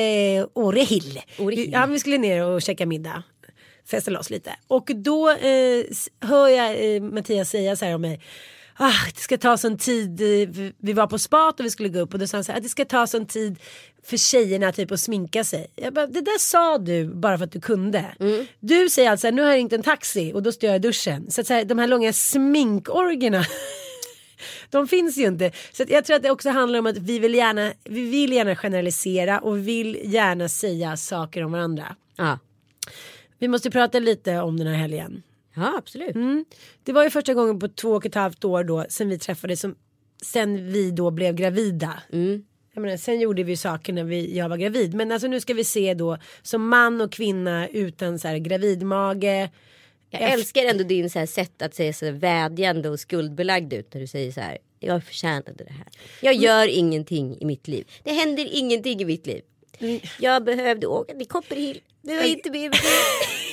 Årehill. 0.55 1.21
Årehill. 1.39 1.67
Vi, 1.67 1.73
ja, 1.73 1.87
vi 1.87 1.99
skulle 1.99 2.19
ner 2.19 2.45
och 2.45 2.63
käka 2.63 2.87
middag. 2.87 3.23
Festa 3.91 4.11
loss 4.11 4.31
lite. 4.31 4.51
Och 4.67 4.91
då 4.95 5.31
eh, 5.31 5.85
hör 6.21 6.49
jag 6.49 6.95
eh, 6.95 7.03
Mattias 7.03 7.51
säga 7.51 7.77
så 7.77 7.85
här 7.85 7.95
om 7.95 8.01
mig. 8.01 8.21
Ah, 8.79 8.93
det 9.15 9.21
ska 9.21 9.39
ta 9.39 9.57
sån 9.59 9.79
tid. 9.79 10.21
eh, 10.21 10.49
vi- 10.79 10.93
var 10.93 11.07
på 11.07 11.19
spat 11.19 11.61
och 11.61 11.67
vi 11.67 11.71
skulle 11.71 11.89
gå 11.89 11.99
upp 12.01 12.13
och 12.13 12.19
då 12.21 12.27
sa 12.27 12.37
han 12.37 12.45
så 12.45 12.53
här. 12.53 12.57
Att 12.59 12.63
det 12.63 12.69
ska 12.69 12.85
ta 12.85 13.07
sån 13.07 13.27
tid 13.27 13.59
för 14.05 14.17
tjejerna 14.17 14.73
typ 14.73 14.93
att 14.93 15.01
sminka 15.01 15.45
sig. 15.45 15.67
Jag 15.75 15.95
bara, 15.95 16.07
det 16.07 16.21
där 16.21 16.39
sa 16.39 16.79
du 16.79 17.05
bara 17.15 17.39
för 17.39 17.45
att 17.45 17.53
du 17.53 17.61
kunde. 17.61 18.05
Du 18.61 18.89
säger 18.91 19.11
alltså 19.11 19.31
nu 19.31 19.43
har 19.43 19.49
jag 19.49 19.57
ringt 19.57 19.73
en 19.73 19.83
taxi 19.83 20.33
och 20.35 20.43
då 20.43 20.53
står 20.53 20.67
jag 20.69 20.77
i 20.77 20.79
duschen. 20.79 21.31
Så 21.31 21.41
att 21.41 21.47
så 21.47 21.55
här, 21.55 21.65
de 21.65 21.79
här 21.79 21.87
långa 21.87 22.13
sminkorgerna 22.13 23.45
de 24.71 24.89
finns 24.89 25.17
ju 25.17 25.27
inte. 25.27 25.51
Så 25.73 25.85
jag 25.89 26.05
tror 26.05 26.17
att 26.17 26.23
det 26.23 26.31
också 26.31 26.51
handlar 26.51 26.79
om 26.79 26.87
att 26.87 26.99
vi 26.99 27.19
vill 27.19 27.35
gärna, 27.35 27.73
vi 27.85 28.11
vill 28.11 28.33
gärna 28.33 28.57
generalisera 28.57 29.39
och 29.39 29.57
vi 29.59 29.63
vill 29.63 30.01
gärna 30.05 30.49
säga 30.49 30.97
saker 30.97 31.43
om 31.45 31.53
varandra. 31.53 31.97
Ja, 32.17 32.39
Vi 33.39 33.49
måste 33.49 33.71
prata 33.71 33.99
lite 33.99 34.39
om 34.41 34.59
den 34.59 34.67
här 34.67 34.75
helgen. 34.77 35.23
Ja 35.57 35.75
absolut. 35.79 36.15
Mm. 36.15 36.45
Det 36.83 36.93
var 36.93 37.05
ju 37.05 37.11
första 37.11 37.35
gången 37.35 37.59
på 37.59 37.69
två 37.69 37.91
och 37.91 38.07
ett 38.07 38.15
halvt 38.15 38.45
år 38.45 38.65
då 38.65 38.87
sen 38.89 39.09
vi 39.09 39.19
träffades 39.19 39.61
som 39.61 39.75
sen 40.23 40.73
vi 40.73 40.91
då 40.91 41.11
blev 41.11 41.35
gravida. 41.35 42.03
Jag 42.75 42.83
menar, 42.83 42.97
sen 42.97 43.21
gjorde 43.21 43.43
vi 43.43 43.57
saker 43.57 43.93
när 43.93 44.05
vi, 44.05 44.37
jag 44.37 44.49
var 44.49 44.57
gravid. 44.57 44.95
Men 44.95 45.13
alltså 45.13 45.29
nu 45.29 45.41
ska 45.41 45.55
vi 45.55 45.65
se 45.65 45.95
då 45.95 46.19
som 46.43 46.69
man 46.69 47.01
och 47.01 47.13
kvinna 47.13 47.69
utan 47.69 48.19
så 48.19 48.29
här 48.29 48.39
gravidmage. 48.39 49.25
Jag 50.11 50.33
älskar 50.33 50.65
ändå 50.65 50.85
din 50.85 51.11
så 51.11 51.19
här 51.19 51.27
sätt 51.27 51.63
att 51.63 51.75
säga 51.75 51.93
så 51.93 52.11
vädjande 52.11 52.89
och 52.89 53.01
skuldbelagd 53.01 53.73
ut 53.73 53.95
när 53.95 54.01
du 54.01 54.07
säger 54.07 54.33
så 54.33 54.41
här. 54.41 54.59
Jag 54.81 55.05
förtjänade 55.05 55.65
det 55.65 55.73
här. 55.73 55.87
Jag 56.23 56.35
gör 56.35 56.69
ingenting 56.69 57.39
i 57.41 57.45
mitt 57.45 57.69
liv. 57.69 57.87
Det 58.05 58.13
händer 58.13 58.49
ingenting 58.51 59.01
i 59.01 59.05
mitt 59.05 59.27
liv. 59.27 59.43
Jag 60.21 60.45
behövde 60.45 60.87
åka 60.87 61.15
till 61.15 61.29
Copperhill. 61.29 61.81
Det 62.03 62.17
var 62.17 62.25
inte 62.25 62.51
mig. 62.51 62.71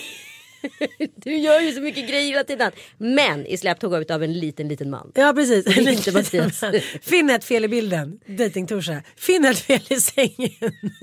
Du 1.16 1.38
gör 1.38 1.60
ju 1.60 1.72
så 1.72 1.82
mycket 1.82 2.10
grejer 2.10 2.28
hela 2.28 2.44
tiden. 2.44 2.72
Men 2.98 3.46
i 3.46 3.58
släptåg 3.58 4.12
av 4.12 4.24
en 4.24 4.34
liten, 4.34 4.68
liten 4.68 4.90
man. 4.90 5.12
Ja 5.16 5.34
precis. 5.36 5.78
Inte 5.78 6.12
Mattias. 6.12 6.64
Finn 7.02 7.30
ett 7.30 7.46
fel 7.46 7.66
i 7.66 7.68
bilden. 7.68 8.20
Dating 8.28 8.68
Torsa. 8.68 9.02
Finn 9.16 9.46
ett 9.46 9.60
fel 9.60 9.82
i 9.90 9.96
sängen. 9.96 10.52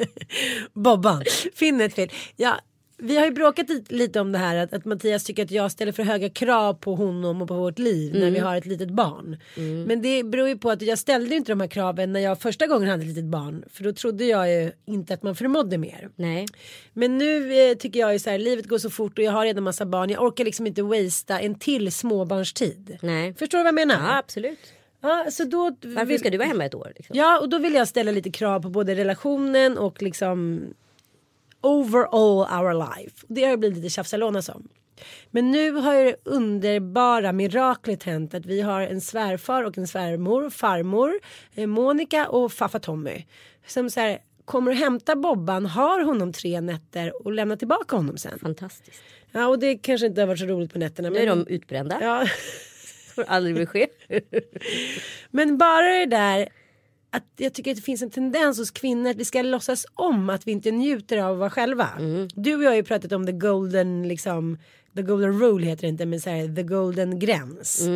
Bobban. 0.73 1.25
Finn 1.55 1.81
ett 1.81 1.95
fel. 1.95 2.11
Ja, 2.37 2.61
vi 3.03 3.17
har 3.17 3.25
ju 3.27 3.31
bråkat 3.33 3.67
lite- 3.89 4.21
om 4.21 4.33
det 4.33 4.39
här 4.39 4.57
att, 4.57 4.73
att 4.73 4.85
Mattias 4.85 5.25
tycker 5.25 5.45
att 5.45 5.51
jag 5.51 5.73
ställer 5.73 5.93
för 5.93 6.03
höga 6.03 6.29
krav 6.31 6.75
på 6.75 6.95
honom 6.95 7.43
och 7.43 7.49
på 7.49 7.55
vårt 7.55 7.79
liv 7.79 8.13
när 8.15 8.21
vi 8.21 8.27
Mm. 8.39 8.43
har 8.43 8.57
ett 8.57 8.67
litet 8.67 8.91
barn. 8.91 9.37
Men 9.87 10.03
det 10.03 10.23
beror 10.25 10.49
ju 10.49 10.59
på 10.59 10.71
att 10.71 10.83
jag 10.83 10.99
ställde 10.99 11.35
inte 11.35 11.53
de 11.53 11.61
här 11.61 11.69
kraven 11.69 12.13
när 12.13 12.21
jag 12.21 12.41
första 12.41 12.67
gången 12.67 12.89
hade 12.89 13.03
ett 13.03 13.09
litet 13.09 13.25
barn. 13.25 13.65
För 13.71 13.85
då 13.85 13.93
trodde 13.93 14.25
jag 14.25 14.51
ju 14.53 14.73
inte 14.87 15.15
att 15.15 15.23
man 15.23 15.35
förmådde 15.37 15.79
mer. 15.79 16.09
Nej. 16.17 16.47
Men 16.93 17.19
nu 17.19 17.55
eh, 17.71 17.77
tycker 17.77 18.01
jag 18.01 18.13
ju 18.13 18.19
så 18.19 18.31
här, 18.31 18.39
livet 18.39 18.69
går 18.69 18.79
så 18.79 18.91
fort 18.91 19.19
och 19.19 19.25
jag 19.25 19.33
har 19.33 19.45
redan 19.45 19.65
massa 19.65 19.87
barn. 19.87 20.11
Jag 20.11 20.23
orkar 20.23 20.45
liksom 20.45 20.67
inte 20.67 20.83
wastea 20.83 21.41
en 21.41 21.59
till 21.59 21.93
småbarnstid. 21.93 22.99
Nej. 23.03 23.35
Förstår 23.35 23.59
du 23.59 23.63
vad 23.65 23.69
jag 23.69 23.75
menar? 23.89 23.95
Ja, 23.95 24.19
absolut. 24.19 24.59
Ja, 25.03 25.27
så 25.31 25.45
då 25.45 25.77
Varför 25.83 26.19
ska 26.19 26.31
du 26.31 26.39
vara 26.39 26.49
hemma 26.49 26.65
ett 26.65 26.75
år? 26.75 26.93
Liksom? 26.97 27.17
Ja, 27.19 27.41
och 27.41 27.49
då 27.49 27.59
vill 27.59 27.75
jag 27.75 27.89
ställa 27.89 28.13
lite 28.13 28.31
krav 28.31 28.61
på 28.63 28.69
både 28.69 28.95
relationen 28.95 29.79
och 29.79 30.03
liksom 30.03 30.61
overall 31.61 32.61
our 32.61 32.75
life. 32.75 33.27
Det 33.29 33.45
har 33.45 33.57
blivit 33.57 33.79
lite 33.79 33.91
tjafsalånas 33.91 34.49
om. 34.49 34.69
Men 35.31 35.51
nu 35.51 35.73
har 35.73 35.95
ju 35.95 36.05
det 36.05 36.17
underbara 36.25 37.33
miraklet 37.33 38.03
hänt 38.03 38.35
att 38.35 38.47
vi 38.47 38.61
har 38.61 38.81
en 38.81 39.01
svärfar 39.01 39.63
och 39.63 39.79
en 39.79 39.89
svärmor, 39.89 40.51
farmor, 40.51 41.13
eh, 41.55 41.67
Monica 41.67 42.29
och 42.29 42.53
faffa 42.53 42.79
Tommy. 42.79 43.27
Som 43.67 43.91
så 43.91 44.01
här, 44.01 44.19
kommer 44.45 44.71
och 44.71 44.77
hämtar 44.77 45.17
Bobban, 45.17 45.67
har 45.67 46.05
honom 46.05 46.33
tre 46.33 46.61
nätter 46.61 47.27
och 47.27 47.33
lämnar 47.33 47.57
tillbaka 47.57 47.97
honom 47.97 48.19
sen. 48.19 48.39
Fantastiskt. 48.39 49.03
Ja, 49.33 49.47
och 49.47 49.59
det 49.59 49.77
kanske 49.77 50.07
inte 50.07 50.21
har 50.21 50.27
varit 50.27 50.41
så 50.41 50.47
roligt 50.47 50.73
på 50.73 50.79
nätterna. 50.79 51.11
Nu 51.11 51.19
är 51.19 51.27
de 51.27 51.47
utbrända. 51.47 51.99
Ja. 52.01 52.27
Får 53.15 53.25
aldrig 53.29 53.55
bli 53.55 53.67
ske. 53.67 53.87
Men 55.31 55.59
bara 55.59 55.87
det 55.87 56.07
där 56.07 56.49
att 57.11 57.25
jag 57.37 57.53
tycker 57.53 57.71
att 57.71 57.77
det 57.77 57.83
finns 57.83 58.03
en 58.03 58.11
tendens 58.11 58.59
hos 58.59 58.71
kvinnor 58.71 59.11
att 59.11 59.17
vi 59.17 59.25
ska 59.25 59.43
låtsas 59.43 59.87
om 59.95 60.31
att 60.31 60.47
vi 60.47 60.53
inte 60.53 60.71
njuter 60.71 61.19
av 61.19 61.33
att 61.33 61.39
vara 61.39 61.51
själva. 61.51 61.89
Du 62.35 62.57
och 62.57 62.63
jag 62.63 62.71
har 62.71 62.77
ju 62.77 62.83
pratat 62.83 63.13
om 63.13 63.27
the 63.27 63.33
golden 63.33 64.09
liksom 64.09 64.59
the 64.97 65.03
golden 65.03 65.41
rule 65.41 65.67
heter 65.67 65.83
det 65.83 65.89
inte 65.89 66.07
men 66.07 66.21
så 66.21 66.31
här, 66.31 66.55
the 66.57 66.63
golden 66.63 67.19
gräns. 67.19 67.89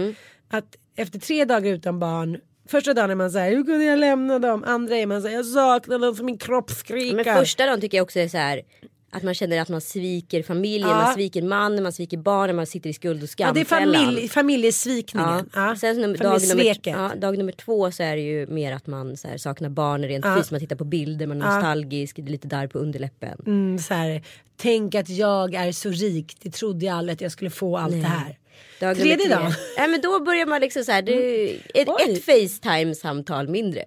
Att 0.48 0.76
efter 0.96 1.18
tre 1.18 1.44
dagar 1.44 1.70
utan 1.72 1.98
barn 1.98 2.38
Första 2.68 2.94
dagen 2.94 3.10
är 3.10 3.14
man 3.14 3.30
så 3.30 3.38
här, 3.38 3.50
hur 3.50 3.64
kunde 3.64 3.84
jag 3.84 3.98
lämna 3.98 4.38
dem? 4.38 4.64
Andra 4.64 4.96
är 4.96 5.06
man 5.06 5.22
så 5.22 5.28
här, 5.28 5.34
jag 5.34 5.46
saknar 5.46 5.98
dem 5.98 6.16
för 6.16 6.24
min 6.24 6.38
kropp 6.38 6.70
skriker. 6.70 7.16
Men 7.16 7.24
första 7.24 7.66
dagen 7.66 7.80
tycker 7.80 7.98
jag 7.98 8.04
också 8.04 8.20
är 8.20 8.28
så 8.28 8.38
här. 8.38 8.62
Att 9.14 9.22
man 9.22 9.34
känner 9.34 9.60
att 9.60 9.68
man 9.68 9.80
sviker 9.80 10.42
familjen, 10.42 10.88
Ja. 10.88 10.94
man 10.96 11.14
sviker 11.14 11.42
mannen, 11.42 11.82
man 11.82 11.92
sviker 11.92 12.16
barnen, 12.16 12.56
man 12.56 12.66
sitter 12.66 12.90
i 12.90 12.92
skuld 12.92 13.22
och 13.22 13.28
ja, 13.36 13.52
det 13.52 13.60
är 13.60 13.64
familj, 13.64 14.28
familjesvikningen. 14.28 15.50
Ja. 15.54 15.76
Sen 15.76 16.00
nummer, 16.00 16.18
dag, 16.18 16.40
nummer, 16.48 16.76
ja, 16.82 17.12
dag 17.16 17.38
nummer 17.38 17.52
två 17.52 17.90
så 17.90 18.02
är 18.02 18.16
det 18.16 18.22
ju 18.22 18.46
mer 18.46 18.72
att 18.72 18.86
man 18.86 19.16
så 19.16 19.28
här, 19.28 19.38
saknar 19.38 19.68
barnen 19.68 20.08
rent 20.08 20.24
Ja. 20.24 20.34
fysiskt. 20.36 20.50
Man 20.50 20.60
tittar 20.60 20.76
på 20.76 20.84
bilder, 20.84 21.26
man 21.26 21.42
är 21.42 21.46
nostalgisk, 21.54 22.16
det 22.16 22.22
är 22.22 22.26
lite 22.30 22.48
darr 22.48 22.66
på 22.66 22.78
underläppen. 22.78 23.38
Mm, 23.46 23.78
så 23.78 23.94
här, 23.94 24.22
tänk 24.56 24.94
att 24.94 25.08
jag 25.08 25.54
är 25.54 25.72
så 25.72 25.90
rik, 25.90 26.36
det 26.42 26.50
trodde 26.50 26.86
jag 26.86 26.94
aldrig 26.96 27.14
att 27.14 27.20
jag 27.20 27.32
skulle 27.32 27.50
få 27.50 27.76
allt 27.76 27.92
det 27.92 28.08
här. 28.08 28.38
Dag 28.80 28.96
Tredje 28.96 29.28
dagen. 29.28 29.52
Ja, 29.76 29.86
men 29.86 30.00
då 30.00 30.20
börjar 30.20 30.46
man 30.46 30.60
liksom 30.60 30.84
så 30.84 30.92
här, 30.92 31.02
det, 31.02 31.50
ett, 31.74 31.88
Oj. 31.88 32.12
ett 32.12 32.24
Facetime-samtal 32.24 33.48
mindre. 33.48 33.84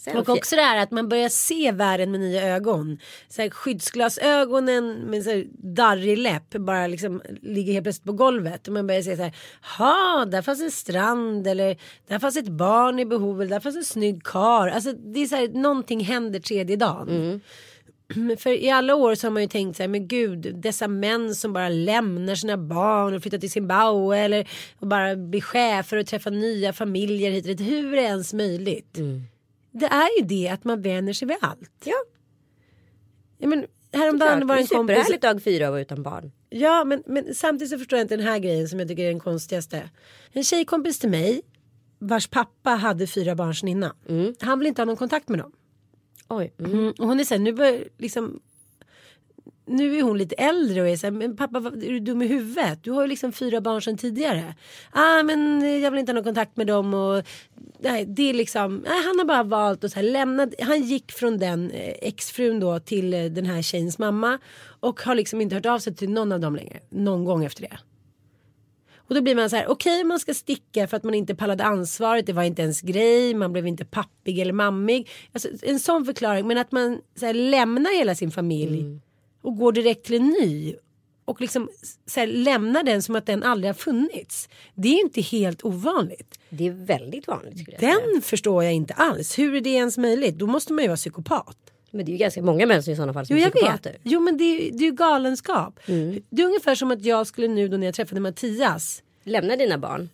Sen 0.00 0.16
Och 0.16 0.28
också 0.28 0.56
det 0.56 0.62
här 0.62 0.82
att 0.82 0.90
man 0.90 1.08
börjar 1.08 1.28
se 1.28 1.72
världen 1.72 2.10
med 2.10 2.20
nya 2.20 2.42
ögon. 2.42 2.98
Så 3.28 3.42
här, 3.42 3.50
skyddsglasögonen 3.50 4.92
med 4.92 5.24
så 5.24 5.30
här 5.30 5.46
darrig 5.52 6.18
läpp 6.18 6.50
bara 6.50 6.86
liksom 6.86 7.22
ligger 7.42 7.72
helt 7.72 7.84
plötsligt 7.84 8.06
på 8.06 8.12
golvet. 8.12 8.68
Och 8.68 8.74
man 8.74 8.86
börjar 8.86 9.02
se 9.02 9.16
så 9.16 9.22
här. 9.22 9.36
Ha, 9.78 10.24
där 10.24 10.42
fanns 10.42 10.60
en 10.60 10.70
strand 10.70 11.46
eller 11.46 11.76
där 12.08 12.18
fanns 12.18 12.36
ett 12.36 12.48
barn 12.48 12.98
i 12.98 13.06
behov 13.06 13.42
eller 13.42 13.50
där 13.50 13.60
fanns 13.60 13.76
en 13.76 13.84
snygg 13.84 14.24
kar. 14.24 14.68
Alltså 14.68 14.92
det 14.92 15.20
är 15.20 15.26
så 15.26 15.36
här, 15.36 15.48
någonting 15.48 16.04
händer 16.04 16.40
tredje 16.40 16.76
dagen. 16.76 17.40
Men 18.14 18.36
För 18.36 18.50
i 18.50 18.70
alla 18.70 18.94
år 18.94 19.14
så 19.14 19.26
har 19.26 19.32
man 19.32 19.42
ju 19.42 19.48
tänkt 19.48 19.76
så 19.76 19.82
här, 19.82 19.88
men 19.88 20.08
gud, 20.08 20.54
dessa 20.54 20.88
män 20.88 21.34
som 21.34 21.52
bara 21.52 21.68
lämnar 21.68 22.34
sina 22.34 22.56
barn 22.56 23.14
och 23.14 23.22
flyttar 23.22 23.38
till 23.38 23.50
Zimbabwe 23.50 24.18
eller 24.18 24.48
och 24.78 24.86
bara 24.86 25.16
blir 25.16 25.40
chefer 25.40 25.96
och 25.96 26.06
träffar 26.06 26.30
nya 26.30 26.72
familjer 26.72 27.30
hit 27.30 27.44
och 27.44 27.56
dit. 27.56 27.60
Hur 27.60 27.92
är 27.92 27.96
det 27.96 28.02
ens 28.02 28.32
möjligt? 28.32 28.98
Det 29.72 29.86
är 29.86 30.18
ju 30.20 30.26
det 30.26 30.48
att 30.48 30.64
man 30.64 30.82
vänjer 30.82 31.14
sig 31.14 31.28
vid 31.28 31.36
allt. 31.40 31.70
Ja, 31.84 31.94
Ja, 33.38 33.48
men 33.48 33.66
häromdagen 33.92 34.46
var 34.46 34.56
Det 34.56 34.60
det 34.60 34.60
är 34.60 34.60
en 34.62 34.66
kompis. 34.78 34.96
superhärligt 34.96 35.22
dag 35.22 35.42
fyra 35.42 35.66
att 35.66 35.70
vara 35.70 35.80
utan 35.80 36.02
barn. 36.02 36.32
Ja, 36.50 36.84
men, 36.84 37.02
men 37.06 37.34
samtidigt 37.34 37.70
så 37.70 37.78
förstår 37.78 37.98
jag 37.98 38.04
inte 38.04 38.16
den 38.16 38.26
här 38.26 38.38
grejen 38.38 38.68
som 38.68 38.78
jag 38.78 38.88
tycker 38.88 39.02
är 39.04 39.08
den 39.08 39.20
konstigaste. 39.20 39.90
En 40.32 40.44
tjejkompis 40.44 40.98
till 40.98 41.10
mig 41.10 41.42
vars 41.98 42.26
pappa 42.28 42.70
hade 42.70 43.06
fyra 43.06 43.34
barn 43.34 43.54
sedan 43.54 43.68
innan. 43.68 43.92
Han 44.40 44.58
vill 44.58 44.68
inte 44.68 44.80
ha 44.82 44.86
någon 44.86 44.96
kontakt 44.96 45.28
med 45.28 45.38
dem. 45.38 45.52
Oj. 46.28 46.54
Mm. 46.58 46.72
Mm. 46.72 46.94
Och 46.98 47.06
hon 47.06 47.20
är 47.20 47.24
så 47.24 47.34
här, 47.34 47.38
nu 47.38 47.52
börjar 47.52 47.84
liksom 47.98 48.40
nu 49.70 49.98
är 49.98 50.02
hon 50.02 50.18
lite 50.18 50.34
äldre 50.34 50.82
och 50.82 50.88
är 50.88 50.96
så 50.96 51.06
här, 51.06 51.10
men 51.10 51.36
pappa 51.36 51.58
är 51.58 51.92
du 51.92 52.00
dum 52.00 52.22
i 52.22 52.26
huvudet? 52.26 52.84
Du 52.84 52.90
har 52.90 53.02
ju 53.02 53.08
liksom 53.08 53.32
fyra 53.32 53.60
barn 53.60 53.82
sedan 53.82 53.96
tidigare. 53.96 54.54
Ah 54.92 55.22
men 55.22 55.60
jag 55.80 55.90
vill 55.90 56.00
inte 56.00 56.12
ha 56.12 56.14
någon 56.14 56.24
kontakt 56.24 56.56
med 56.56 56.66
dem 56.66 56.94
och 56.94 57.24
nej, 57.78 58.04
det 58.04 58.30
är 58.30 58.34
liksom, 58.34 58.76
nej, 58.76 59.02
han 59.04 59.18
har 59.18 59.24
bara 59.24 59.42
valt 59.42 59.84
att 59.84 59.92
så 59.92 59.96
här, 59.96 60.06
lämna, 60.06 60.48
han 60.62 60.82
gick 60.82 61.12
från 61.12 61.38
den 61.38 61.70
eh, 61.70 61.94
exfrun 62.00 62.60
då 62.60 62.78
till 62.78 63.14
eh, 63.14 63.24
den 63.24 63.46
här 63.46 63.62
tjejens 63.62 63.98
mamma 63.98 64.38
och 64.80 65.00
har 65.00 65.14
liksom 65.14 65.40
inte 65.40 65.54
hört 65.54 65.66
av 65.66 65.78
sig 65.78 65.94
till 65.94 66.10
någon 66.10 66.32
av 66.32 66.40
dem 66.40 66.56
längre, 66.56 66.80
någon 66.90 67.24
gång 67.24 67.44
efter 67.44 67.62
det. 67.62 67.78
Och 68.96 69.14
då 69.14 69.20
blir 69.22 69.34
man 69.34 69.50
så 69.50 69.56
här, 69.56 69.68
okej 69.68 70.04
man 70.04 70.20
ska 70.20 70.34
sticka 70.34 70.86
för 70.86 70.96
att 70.96 71.04
man 71.04 71.14
inte 71.14 71.34
pallade 71.34 71.64
ansvaret, 71.64 72.26
det 72.26 72.32
var 72.32 72.42
inte 72.42 72.62
ens 72.62 72.80
grej, 72.80 73.34
man 73.34 73.52
blev 73.52 73.66
inte 73.66 73.84
pappig 73.84 74.38
eller 74.38 74.52
mammig. 74.52 75.08
Alltså, 75.32 75.48
en 75.62 75.80
sån 75.80 76.04
förklaring, 76.04 76.46
men 76.46 76.58
att 76.58 76.72
man 76.72 77.00
så 77.14 77.26
här, 77.26 77.34
lämnar 77.34 77.98
hela 77.98 78.14
sin 78.14 78.30
familj 78.30 78.80
mm 78.80 79.00
och 79.42 79.56
går 79.56 79.72
direkt 79.72 80.06
till 80.06 80.14
en 80.14 80.26
ny. 80.26 80.74
Och 81.24 81.40
liksom 81.40 81.68
här, 82.16 82.26
lämnar 82.26 82.82
den 82.82 83.02
som 83.02 83.16
att 83.16 83.26
den 83.26 83.42
aldrig 83.42 83.68
har 83.68 83.74
funnits. 83.74 84.48
Det 84.74 84.88
är 84.88 84.92
ju 84.92 85.00
inte 85.00 85.20
helt 85.20 85.64
ovanligt. 85.64 86.38
Det 86.48 86.66
är 86.66 86.70
väldigt 86.70 87.26
vanligt 87.28 87.68
jag 87.68 87.80
säga. 87.80 87.96
Den 88.12 88.22
förstår 88.22 88.64
jag 88.64 88.72
inte 88.72 88.94
alls. 88.94 89.38
Hur 89.38 89.54
är 89.54 89.60
det 89.60 89.70
ens 89.70 89.98
möjligt? 89.98 90.34
Då 90.38 90.46
måste 90.46 90.72
man 90.72 90.84
ju 90.84 90.88
vara 90.88 90.96
psykopat. 90.96 91.56
Men 91.90 92.04
det 92.06 92.10
är 92.10 92.12
ju 92.12 92.18
ganska 92.18 92.42
många 92.42 92.66
män 92.66 92.82
som 92.82 92.92
i 92.92 92.96
sådana 92.96 93.12
fall 93.12 93.26
som 93.26 93.36
Jo 93.36 93.46
är 93.46 93.50
psykopater. 93.50 93.92
vet. 93.92 94.00
Jo 94.04 94.20
men 94.20 94.36
det 94.36 94.44
är, 94.44 94.72
det 94.72 94.84
är 94.84 94.86
ju 94.86 94.92
galenskap. 94.92 95.80
Det 96.30 96.42
är 96.42 96.46
ungefär 96.46 96.74
som 96.74 96.90
att 96.90 97.02
jag 97.04 97.26
skulle 97.26 97.48
nu 97.48 97.68
då 97.68 97.76
när 97.76 97.86
jag 97.86 97.94
träffade 97.94 98.20
Mattias 98.20 99.02
Lämna 99.24 99.56
dina 99.56 99.78
barn. 99.78 100.08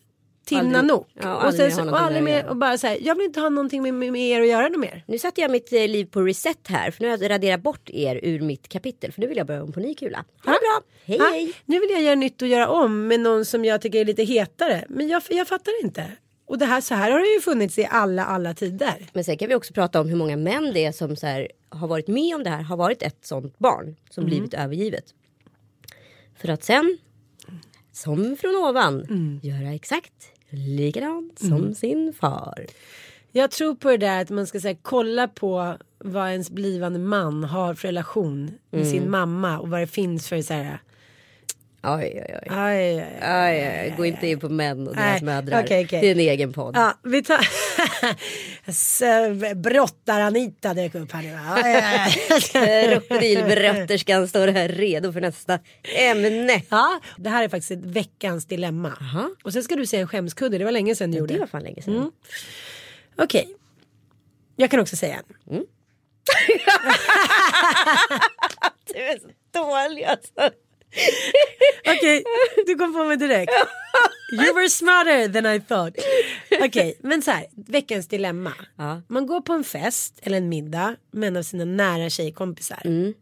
Till 0.46 0.56
Aldrig- 0.58 0.72
Nanook. 0.72 1.08
ja, 1.14 1.46
och 1.46 1.54
sen 1.54 1.72
så, 1.72 1.90
och 1.90 2.00
aldrig 2.00 2.22
mer 2.22 2.46
och 2.46 2.56
bara 2.56 2.78
säga 2.78 2.96
jag 3.00 3.14
vill 3.14 3.24
inte 3.26 3.40
ha 3.40 3.48
någonting 3.48 3.82
med, 3.82 3.94
med, 3.94 4.12
med 4.12 4.22
er 4.30 4.40
att 4.40 4.48
göra 4.48 4.68
något 4.68 4.80
mer. 4.80 5.04
Nu 5.06 5.18
satte 5.18 5.40
jag 5.40 5.50
mitt 5.50 5.72
eh, 5.72 5.88
liv 5.88 6.04
på 6.04 6.20
reset 6.22 6.68
här 6.68 6.90
för 6.90 7.02
nu 7.02 7.08
har 7.10 7.18
jag 7.18 7.30
raderat 7.30 7.60
bort 7.62 7.90
er 7.90 8.20
ur 8.22 8.40
mitt 8.40 8.68
kapitel 8.68 9.12
för 9.12 9.20
nu 9.20 9.26
vill 9.26 9.36
jag 9.36 9.46
börja 9.46 9.62
om 9.62 9.72
på 9.72 9.80
ny 9.80 9.94
kula. 9.94 10.24
Ha 10.44 10.52
det 10.52 10.58
bra, 10.58 10.80
hej 11.04 11.18
Ha? 11.18 11.26
hej. 11.26 11.52
Nu 11.64 11.80
vill 11.80 11.90
jag 11.90 12.02
göra 12.02 12.14
nytt 12.14 12.42
och 12.42 12.48
göra 12.48 12.68
om 12.68 13.06
med 13.08 13.20
någon 13.20 13.44
som 13.44 13.64
jag 13.64 13.80
tycker 13.80 14.00
är 14.00 14.04
lite 14.04 14.22
hetare. 14.24 14.84
Men 14.88 15.08
jag, 15.08 15.22
jag 15.30 15.48
fattar 15.48 15.84
inte. 15.84 16.04
Och 16.48 16.58
det 16.58 16.64
här, 16.66 16.80
så 16.80 16.94
här 16.94 17.10
har 17.10 17.18
det 17.20 17.28
ju 17.34 17.40
funnits 17.40 17.78
i 17.78 17.88
alla, 17.90 18.24
alla 18.24 18.54
tider. 18.54 19.06
Men 19.12 19.24
sen 19.24 19.36
kan 19.38 19.48
vi 19.48 19.54
också 19.54 19.72
prata 19.74 20.00
om 20.00 20.08
hur 20.08 20.16
många 20.16 20.36
män 20.36 20.70
det 20.74 20.84
är 20.84 20.92
som 20.92 21.16
så 21.16 21.26
här, 21.26 21.48
har 21.68 21.88
varit 21.88 22.08
med 22.08 22.34
om 22.36 22.42
det 22.44 22.50
här, 22.50 22.62
har 22.62 22.76
varit 22.76 23.02
ett 23.02 23.18
sånt 23.26 23.58
barn 23.58 23.96
som 24.10 24.22
Mm. 24.24 24.30
blivit 24.34 24.54
övergivet. 24.54 25.04
För 26.40 26.48
att 26.48 26.64
sen, 26.64 26.98
som 27.92 28.36
från 28.40 28.56
ovan, 28.56 29.00
Mm. 29.10 29.40
göra 29.42 29.74
exakt 29.74 30.12
likadant 30.50 31.38
som 31.38 31.74
sin 31.74 32.12
far. 32.12 32.66
Jag 33.32 33.50
tror 33.50 33.74
på 33.74 33.90
det 33.90 33.96
där 33.96 34.22
att 34.22 34.30
man 34.30 34.46
ska 34.46 34.60
säga 34.60 34.76
kolla 34.82 35.28
på 35.28 35.76
vad 35.98 36.30
ens 36.30 36.50
blivande 36.50 36.98
man 36.98 37.44
har 37.44 37.74
för 37.74 37.88
relation 37.88 38.50
med 38.70 38.80
Mm. 38.80 38.92
sin 38.92 39.10
mamma 39.10 39.58
och 39.58 39.68
vad 39.70 39.80
det 39.80 39.86
finns 39.86 40.28
för 40.28 40.42
så 40.42 40.54
här. 40.54 40.78
Oj, 41.88 42.12
oj, 42.14 42.34
oj. 42.42 42.48
Aj, 42.50 42.78
aj, 42.78 43.00
aj. 43.00 43.18
Aj, 43.20 43.66
aj, 43.66 43.94
gå 43.96 44.04
inte 44.04 44.26
in 44.26 44.40
på 44.40 44.48
män 44.48 44.88
och 44.88 44.96
deras 44.96 45.22
Nej, 45.22 45.34
mödrar. 45.34 45.62
okej, 45.62 45.84
okej. 45.84 46.00
Det 46.00 46.06
är 46.06 46.12
en 46.12 46.20
egen 46.20 46.52
podd. 46.52 46.76
Ja, 46.76 46.98
vi 47.02 47.22
tar... 47.22 47.40
Brottar-Anita 49.54 50.74
dök 50.74 50.94
upp 50.94 51.12
här 51.12 51.22
nu. 51.22 51.38
Aj, 51.46 51.74
aj, 51.74 52.00
aj. 52.54 52.88
Krokodilbrötterskan 52.88 54.28
står 54.28 54.48
här 54.48 54.68
redo 54.68 55.12
för 55.12 55.20
nästa 55.20 55.58
ämne. 55.98 56.62
Ja, 56.68 57.00
det 57.16 57.30
här 57.30 57.44
är 57.44 57.48
faktiskt 57.48 57.70
ett 57.70 57.84
veckans 57.84 58.44
dilemma. 58.46 58.92
Aha. 59.00 59.30
Och 59.44 59.52
sen 59.52 59.62
ska 59.62 59.76
du 59.76 59.86
säga 59.86 60.02
en 60.02 60.08
skämskudde, 60.08 60.58
det 60.58 60.64
var 60.64 60.72
länge 60.72 60.94
sedan 60.94 61.10
du 61.10 61.18
gjorde. 61.18 61.34
Det 61.34 61.40
var 61.40 61.46
fan 61.46 61.62
länge 61.62 61.82
sedan. 61.82 61.96
Mm. 61.96 62.10
Okej. 63.16 63.48
Jag 64.56 64.70
kan 64.70 64.80
också 64.80 64.96
säga 64.96 65.16
en. 65.16 65.64
Du 68.94 69.02
är 69.02 69.18
så 69.18 69.28
dålig 69.52 70.04
alltså. 70.04 70.50
Okej, 71.96 72.24
du 72.66 72.74
kom 72.74 72.94
på 72.94 73.04
mig 73.04 73.16
direkt. 73.16 73.52
You 74.32 74.54
were 74.54 74.68
smarter 74.68 75.28
than 75.28 75.46
I 75.46 75.60
thought. 75.60 75.96
Okej, 76.60 76.98
men 77.00 77.22
så 77.22 77.30
här, 77.30 77.46
veckans 77.54 78.08
dilemma. 78.08 78.52
Ja. 78.76 79.02
Man 79.08 79.26
går 79.26 79.40
på 79.40 79.52
en 79.52 79.64
fest 79.64 80.18
eller 80.22 80.36
en 80.36 80.48
middag 80.48 80.96
med 81.10 81.26
en 81.26 81.36
av 81.36 81.42
sina 81.42 81.64
nära 81.64 82.10
tjejkompisar. 82.10 82.82
Mm. 82.84 83.14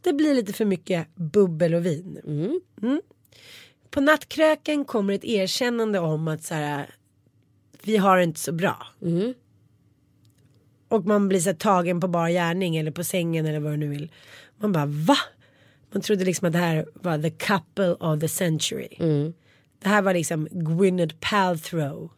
Det 0.00 0.12
blir 0.12 0.34
lite 0.34 0.52
för 0.52 0.64
mycket 0.64 1.14
bubbel 1.14 1.74
och 1.74 1.86
vin. 1.86 2.20
Mm. 2.82 3.00
På 3.90 4.00
nattkröken 4.00 4.84
kommer 4.84 5.14
ett 5.14 5.24
erkännande 5.24 5.98
om 5.98 6.28
att 6.28 6.42
så 6.44 6.54
här, 6.54 6.94
vi 7.82 7.96
har 7.96 8.16
det 8.16 8.22
inte 8.22 8.40
så 8.40 8.52
bra. 8.52 8.86
Och 10.88 11.06
man 11.06 11.28
blir 11.28 11.40
så 11.40 11.48
här, 11.48 11.56
tagen 11.56 12.00
på 12.00 12.08
bar 12.08 12.28
gärning 12.28 12.76
eller 12.76 12.90
på 12.90 13.04
sängen 13.04 13.46
eller 13.46 13.60
vad 13.60 13.72
du 13.72 13.76
nu 13.76 13.88
vill. 13.88 14.12
Man 14.58 14.72
bara 14.72 14.86
va? 14.86 15.16
Man 15.92 16.02
trodde 16.02 16.24
liksom 16.24 16.46
att 16.46 16.52
det 16.52 16.58
här 16.58 16.86
var 16.94 17.18
the 17.18 17.30
couple 17.30 17.92
of 17.92 18.20
the 18.20 18.28
century. 18.28 18.88
Det 19.78 19.88
här 19.88 20.02
var 20.02 20.14
liksom 20.14 20.48
Gwyneth 20.50 21.14
Paltrow 21.20 22.10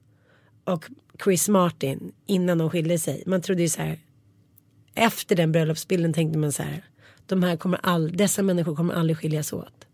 och 0.65 0.85
Chris 1.25 1.49
Martin 1.49 2.13
innan 2.27 2.59
de 2.59 2.71
skilde 2.71 2.99
sig. 2.99 3.23
Man 3.27 3.43
trodde 3.43 3.63
ju 3.63 3.69
så 3.69 3.83
här. 3.83 3.99
Efter 4.95 5.37
den 5.37 5.53
bröllopsbilden 5.53 6.13
tänkte 6.13 6.39
man 6.39 6.53
så 6.53 6.63
här. 6.63 6.85
De 7.27 7.43
här 7.43 7.57
kommer 7.57 7.81
all, 7.83 8.17
dessa 8.17 8.43
människor 8.43 8.77
kommer 8.77 8.95
aldrig 8.95 9.19
skiljas 9.19 9.53
åt. 9.53 9.87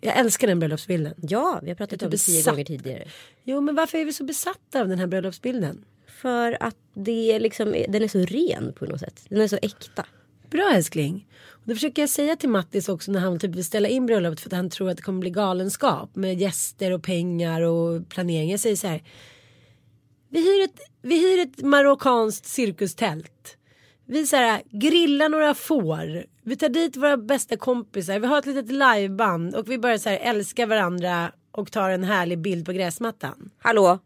Jag 0.00 0.18
älskar 0.18 0.46
den 0.46 0.58
bröllopsbilden. 0.58 1.14
Ja, 1.16 1.60
vi 1.62 1.68
har 1.68 1.74
pratat 1.74 2.02
om 2.02 2.10
det 2.10 2.18
tio 2.18 2.42
gånger 2.42 2.64
tidigare. 2.64 3.08
Jo 3.44 3.60
men 3.60 3.74
varför 3.74 3.98
är 3.98 4.04
vi 4.04 4.12
så 4.12 4.24
besatta 4.24 4.80
av 4.80 4.88
den 4.88 4.98
här 4.98 5.06
bröllopsbilden? 5.06 5.84
För 6.06 6.56
att 6.60 6.76
det 6.94 7.38
liksom, 7.38 7.72
den 7.88 8.02
är 8.02 8.08
så 8.08 8.18
ren 8.18 8.72
på 8.72 8.84
något 8.84 9.00
sätt. 9.00 9.26
Den 9.28 9.40
är 9.40 9.48
så 9.48 9.58
äkta. 9.62 10.06
Bra 10.50 10.72
älskling. 10.74 11.28
Det 11.66 11.74
försöker 11.74 12.02
jag 12.02 12.08
säga 12.08 12.36
till 12.36 12.48
Mattis 12.48 12.88
också 12.88 13.12
när 13.12 13.20
han 13.20 13.38
typ 13.38 13.54
vill 13.54 13.64
ställa 13.64 13.88
in 13.88 14.06
bröllopet 14.06 14.40
för 14.40 14.48
att 14.48 14.52
han 14.52 14.70
tror 14.70 14.90
att 14.90 14.96
det 14.96 15.02
kommer 15.02 15.20
bli 15.20 15.30
galenskap 15.30 16.16
med 16.16 16.40
gäster 16.40 16.92
och 16.92 17.02
pengar 17.02 17.62
och 17.62 18.08
planering. 18.08 18.50
Jag 18.50 18.60
säger 18.60 18.76
så 18.76 18.86
här. 18.86 19.02
Vi 20.28 20.40
hyr 20.40 20.64
ett, 20.64 20.80
vi 21.02 21.18
hyr 21.18 21.38
ett 21.38 21.62
marockanskt 21.62 22.46
cirkustält. 22.46 23.56
Vi 24.04 24.26
så 24.26 24.36
här, 24.36 24.62
grillar 24.70 25.28
några 25.28 25.54
får. 25.54 26.26
Vi 26.42 26.56
tar 26.56 26.68
dit 26.68 26.96
våra 26.96 27.16
bästa 27.16 27.56
kompisar. 27.56 28.18
Vi 28.18 28.26
har 28.26 28.38
ett 28.38 28.46
litet 28.46 28.72
liveband 28.72 29.54
och 29.54 29.70
vi 29.70 29.78
börjar 29.78 29.98
så 29.98 30.08
här 30.08 30.18
älska 30.18 30.66
varandra 30.66 31.32
och 31.52 31.72
tar 31.72 31.90
en 31.90 32.04
härlig 32.04 32.38
bild 32.38 32.66
på 32.66 32.72
gräsmattan. 32.72 33.50
Hallå? 33.58 33.98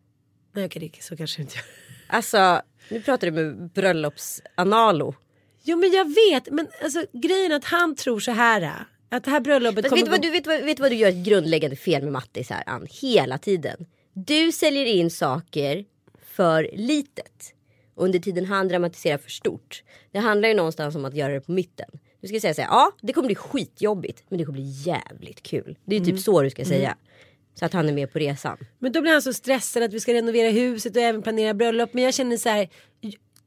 Nej 0.52 0.66
okej, 0.66 0.92
så 1.00 1.16
kanske 1.16 1.42
inte 1.42 1.56
gör. 1.56 1.64
Alltså, 2.08 2.62
nu 2.88 3.02
pratar 3.02 3.26
du 3.26 3.32
med 3.32 3.70
bröllopsanalo. 3.70 5.14
Jo 5.62 5.78
men 5.78 5.92
jag 5.92 6.14
vet, 6.14 6.50
men 6.50 6.68
alltså 6.82 7.04
grejen 7.12 7.52
att 7.52 7.64
han 7.64 7.94
tror 7.94 8.20
så 8.20 8.30
här. 8.30 8.74
Att 9.08 9.24
det 9.24 9.30
här 9.30 9.40
bröllopet 9.40 9.82
Men 9.82 9.90
kommer 9.90 10.02
vet, 10.02 10.10
vad, 10.10 10.22
du, 10.22 10.30
vet, 10.30 10.46
vad, 10.46 10.60
vet 10.60 10.80
vad 10.80 10.90
du 10.90 10.94
gör 10.94 11.08
ett 11.08 11.26
grundläggande 11.26 11.76
fel 11.76 12.02
med 12.02 12.12
Mattis 12.12 12.50
här 12.50 12.62
Ann? 12.66 12.86
Hela 13.02 13.38
tiden. 13.38 13.86
Du 14.12 14.52
säljer 14.52 14.84
in 14.84 15.10
saker 15.10 15.84
för 16.22 16.70
litet. 16.72 17.54
Under 17.94 18.18
tiden 18.18 18.44
han 18.44 18.68
dramatiserar 18.68 19.18
för 19.18 19.30
stort. 19.30 19.82
Det 20.12 20.18
handlar 20.18 20.48
ju 20.48 20.54
någonstans 20.54 20.94
om 20.94 21.04
att 21.04 21.14
göra 21.14 21.32
det 21.32 21.40
på 21.40 21.52
mitten. 21.52 21.88
Du 22.20 22.28
ska 22.28 22.40
säga 22.40 22.54
så 22.54 22.60
här, 22.60 22.68
ja 22.68 22.92
det 23.00 23.12
kommer 23.12 23.26
bli 23.26 23.34
skitjobbigt 23.34 24.24
men 24.28 24.38
det 24.38 24.44
kommer 24.44 24.58
bli 24.58 24.70
jävligt 24.70 25.42
kul. 25.42 25.78
Det 25.84 25.96
är 25.96 26.00
ju 26.00 26.04
typ 26.04 26.20
så 26.20 26.42
du 26.42 26.50
ska 26.50 26.64
säga. 26.64 26.96
Så 27.54 27.64
att 27.64 27.72
han 27.72 27.88
är 27.88 27.92
med 27.92 28.12
på 28.12 28.18
resan. 28.18 28.58
Men 28.78 28.92
då 28.92 29.00
blir 29.00 29.12
han 29.12 29.22
så 29.22 29.32
stressad 29.32 29.82
att 29.82 29.92
vi 29.92 30.00
ska 30.00 30.14
renovera 30.14 30.50
huset 30.50 30.96
och 30.96 31.02
även 31.02 31.22
planera 31.22 31.54
bröllop. 31.54 31.94
Men 31.94 32.04
jag 32.04 32.14
känner 32.14 32.36
så 32.36 32.48
här. 32.48 32.68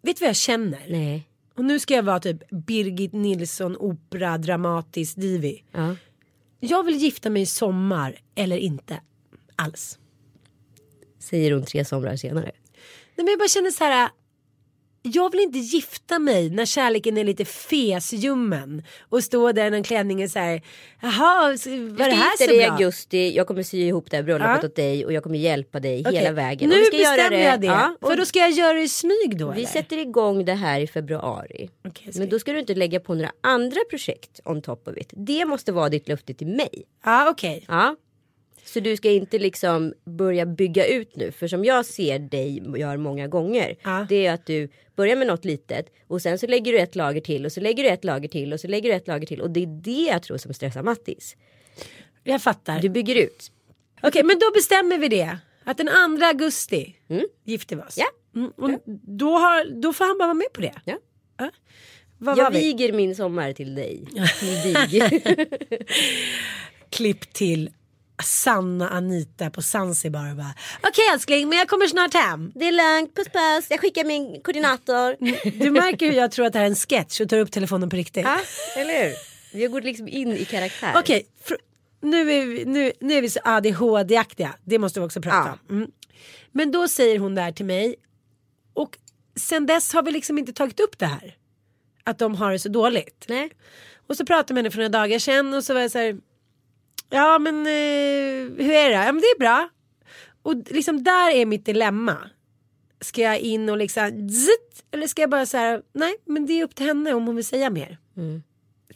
Vet 0.01 0.17
du 0.17 0.19
vad 0.19 0.29
jag 0.29 0.35
känner? 0.35 0.85
Nej. 0.87 1.27
Och 1.55 1.65
nu 1.65 1.79
ska 1.79 1.93
jag 1.93 2.03
vara 2.03 2.19
typ 2.19 2.49
Birgit 2.49 3.13
Nilsson 3.13 3.77
opera 3.79 4.37
dramatisk 4.37 5.15
divi. 5.15 5.63
Ja. 5.71 5.95
Jag 6.59 6.83
vill 6.83 6.95
gifta 6.95 7.29
mig 7.29 7.41
i 7.41 7.45
sommar 7.45 8.19
eller 8.35 8.57
inte 8.57 9.01
alls. 9.55 9.99
Säger 11.19 11.51
hon 11.51 11.65
tre 11.65 11.85
somrar 11.85 12.15
senare. 12.15 12.51
Nej, 13.15 13.25
men 13.25 13.27
jag 13.27 13.39
bara 13.39 13.47
känner 13.47 13.71
så 13.71 13.83
här. 13.83 14.09
Jag 15.05 15.31
vill 15.31 15.39
inte 15.41 15.59
gifta 15.59 16.19
mig 16.19 16.49
när 16.49 16.65
kärleken 16.65 17.17
är 17.17 17.23
lite 17.23 17.45
fesljummen 17.45 18.83
och 19.09 19.23
stå 19.23 19.51
där 19.51 19.67
i 19.67 19.69
någon 19.69 19.83
klänning 19.83 20.23
och 20.23 20.29
så 20.29 20.39
här. 20.39 20.61
Jaha, 21.01 21.47
var 21.49 22.05
det 22.09 22.15
här 22.15 22.37
så 22.37 22.45
dig 22.47 22.55
i 22.55 22.59
bra? 22.65 22.71
augusti, 22.71 23.35
jag 23.35 23.47
kommer 23.47 23.63
sy 23.63 23.77
ihop 23.77 24.11
det 24.11 24.15
här 24.17 24.23
bröllopet 24.23 24.59
Ja. 24.61 24.67
åt 24.67 24.75
dig 24.75 25.05
och 25.05 25.13
jag 25.13 25.23
kommer 25.23 25.37
hjälpa 25.39 25.79
dig 25.79 26.03
Okej, 26.05 26.17
hela 26.19 26.31
vägen. 26.31 26.69
Nu 26.69 26.75
bestämmer 26.91 27.37
jag 27.45 27.61
det. 27.61 27.67
Ja, 27.67 27.97
och 28.01 28.09
För 28.09 28.17
då 28.17 28.25
ska 28.25 28.39
jag 28.39 28.51
göra 28.51 28.73
det 28.73 28.81
i 28.81 28.89
smyg 28.89 29.37
då 29.37 29.51
vi 29.51 29.57
eller? 29.57 29.67
sätter 29.67 29.97
igång 29.97 30.45
det 30.45 30.53
här 30.53 30.79
i 30.79 30.87
februari. 30.87 31.69
Ska- 31.93 32.19
Men 32.19 32.29
då 32.29 32.39
ska 32.39 32.53
du 32.53 32.59
inte 32.59 32.75
lägga 32.75 32.99
på 32.99 33.13
några 33.13 33.31
andra 33.41 33.79
projekt 33.89 34.39
on 34.45 34.61
top 34.61 34.87
of 34.87 34.97
it. 34.97 35.09
Det 35.11 35.45
måste 35.45 35.71
vara 35.71 35.89
ditt 35.89 36.07
löfte 36.07 36.33
till 36.33 36.47
mig. 36.47 36.69
Ja 37.05 37.29
okej. 37.29 37.65
Ja. 37.67 37.95
Så 38.65 38.79
du 38.79 38.97
ska 38.97 39.11
inte 39.11 39.39
liksom 39.39 39.93
börja 40.05 40.45
bygga 40.45 40.87
ut 40.87 41.15
nu. 41.15 41.31
För 41.31 41.47
som 41.47 41.65
jag 41.65 41.85
ser 41.85 42.19
dig 42.19 42.63
gör 42.77 42.97
många 42.97 43.27
gånger. 43.27 43.75
Ja. 43.83 44.05
Det 44.09 44.25
är 44.25 44.33
att 44.33 44.45
du 44.45 44.69
börjar 44.95 45.15
med 45.15 45.27
något 45.27 45.45
litet. 45.45 45.85
Och 46.07 46.21
sen 46.21 46.39
så 46.39 46.47
lägger 46.47 46.71
du 46.71 46.79
ett 46.79 46.95
lager 46.95 47.21
till. 47.21 47.45
Och 47.45 47.51
så 47.51 47.61
lägger 47.61 47.83
du 47.83 47.89
ett 47.89 48.03
lager 48.03 48.27
till. 48.27 48.53
Och 48.53 48.59
så 48.59 48.67
lägger 48.67 48.89
du 48.89 48.95
ett 48.95 49.07
lager 49.07 49.27
till. 49.27 49.41
Och 49.41 49.49
det 49.51 49.63
är 49.63 49.81
det 49.83 50.11
jag 50.11 50.23
tror 50.23 50.37
som 50.37 50.53
stressar 50.53 50.83
Mattis. 50.83 51.35
Jag 52.23 52.41
fattar. 52.41 52.79
Du 52.79 52.89
bygger 52.89 53.15
ut. 53.15 53.51
Okej 54.03 54.23
men 54.23 54.39
då 54.39 54.51
bestämmer 54.53 54.97
vi 54.97 55.07
det. 55.07 55.37
Att 55.63 55.77
den 55.77 55.87
2 56.19 56.25
augusti 56.25 56.95
gifter 57.43 57.75
vi 57.75 57.81
oss. 57.81 57.97
Ja. 57.97 58.05
Mm, 58.35 58.51
och 58.55 58.69
då, 59.07 59.37
har, 59.37 59.81
då 59.81 59.93
får 59.93 60.05
han 60.05 60.17
bara 60.17 60.25
vara 60.27 60.33
med 60.33 60.53
på 60.53 60.61
det. 60.61 60.73
Ja. 60.85 60.97
Ja. 61.37 61.49
Vad 62.17 62.37
Jag 62.37 62.51
vi? 62.51 62.59
viger 62.59 62.93
min 62.93 63.15
sommar 63.15 63.53
till 63.53 63.75
dig. 63.75 64.05
Klipp 66.89 67.33
till 67.33 67.69
Sanna 68.23 68.89
Anita 68.89 69.49
på 69.49 69.61
Zanzibar 69.61 70.29
och 70.31 70.35
bara 70.37 70.53
Okej 70.83 71.03
älskling 71.13 71.49
men 71.49 71.57
jag 71.57 71.67
kommer 71.67 71.87
snart 71.87 72.13
hem. 72.13 72.51
det 72.55 72.65
är 72.67 72.71
lugnt, 72.71 73.15
puss 73.15 73.27
puss. 73.27 73.67
Jag 73.69 73.79
skickar 73.79 74.03
min 74.03 74.41
koordinator. 74.41 75.15
Du 75.63 75.71
märker 75.71 76.05
hur 76.05 76.13
jag 76.17 76.31
tror 76.31 76.45
att 76.45 76.53
det 76.53 76.59
här 76.59 76.65
är 76.65 76.69
en 76.69 76.75
sketch 76.75 77.21
och 77.21 77.29
tar 77.29 77.37
upp 77.37 77.51
telefonen 77.51 77.89
på 77.89 77.95
riktigt. 77.95 78.23
Ja, 78.25 78.39
eller 78.77 79.03
hur? 79.03 79.13
Vi 79.53 79.67
går 79.67 79.81
liksom 79.81 80.07
in 80.07 80.31
i 80.33 80.45
karaktär. 80.45 80.93
Okej, 80.95 81.27
fr- 81.45 81.55
nu, 82.01 82.31
är 82.31 82.45
vi, 82.45 82.65
nu, 82.65 82.91
nu 82.99 83.13
är 83.13 83.21
vi 83.21 83.29
så 83.29 83.39
ADHD-aktiga. 83.43 84.53
Det 84.63 84.79
måste 84.79 84.99
vi 84.99 85.05
också 85.05 85.21
prata 85.21 85.51
om. 85.69 85.77
Mm. 85.77 85.91
Men 86.51 86.71
då 86.71 86.87
säger 86.87 87.19
hon 87.19 87.35
där 87.35 87.51
till 87.51 87.65
mig. 87.65 87.95
Och 88.73 88.97
sen 89.35 89.65
dess 89.65 89.93
har 89.93 90.03
vi 90.03 90.11
liksom 90.11 90.37
inte 90.37 90.53
tagit 90.53 90.79
upp 90.79 90.99
det 90.99 91.05
här. 91.05 91.35
Att 92.03 92.19
de 92.19 92.35
har 92.35 92.51
det 92.51 92.59
så 92.59 92.69
dåligt. 92.69 93.25
Nej. 93.27 93.49
Och 94.07 94.17
så 94.17 94.25
pratade 94.25 94.45
jag 94.51 94.55
med 94.55 94.63
henne 94.63 94.71
för 94.71 94.77
några 94.77 94.89
dagar 94.89 95.19
sedan 95.19 95.53
och 95.53 95.63
så 95.63 95.73
var 95.73 95.81
jag 95.81 95.91
så 95.91 95.97
här. 95.97 96.17
Ja 97.13 97.39
men 97.39 97.55
eh, 97.55 98.65
hur 98.65 98.71
är 98.73 98.89
det? 98.89 98.95
Ja 99.05 99.11
men 99.11 99.21
det 99.21 99.27
är 99.27 99.39
bra. 99.39 99.69
Och 100.41 100.55
liksom 100.69 101.03
där 101.03 101.31
är 101.31 101.45
mitt 101.45 101.65
dilemma. 101.65 102.17
Ska 103.01 103.21
jag 103.21 103.39
in 103.39 103.69
och 103.69 103.77
liksom 103.77 104.29
zitt, 104.29 104.85
eller 104.91 105.07
ska 105.07 105.21
jag 105.21 105.29
bara 105.29 105.45
säga 105.45 105.81
nej 105.93 106.15
men 106.25 106.45
det 106.45 106.53
är 106.53 106.63
upp 106.63 106.75
till 106.75 106.85
henne 106.85 107.13
om 107.13 107.25
hon 107.25 107.35
vill 107.35 107.45
säga 107.45 107.69
mer. 107.69 107.97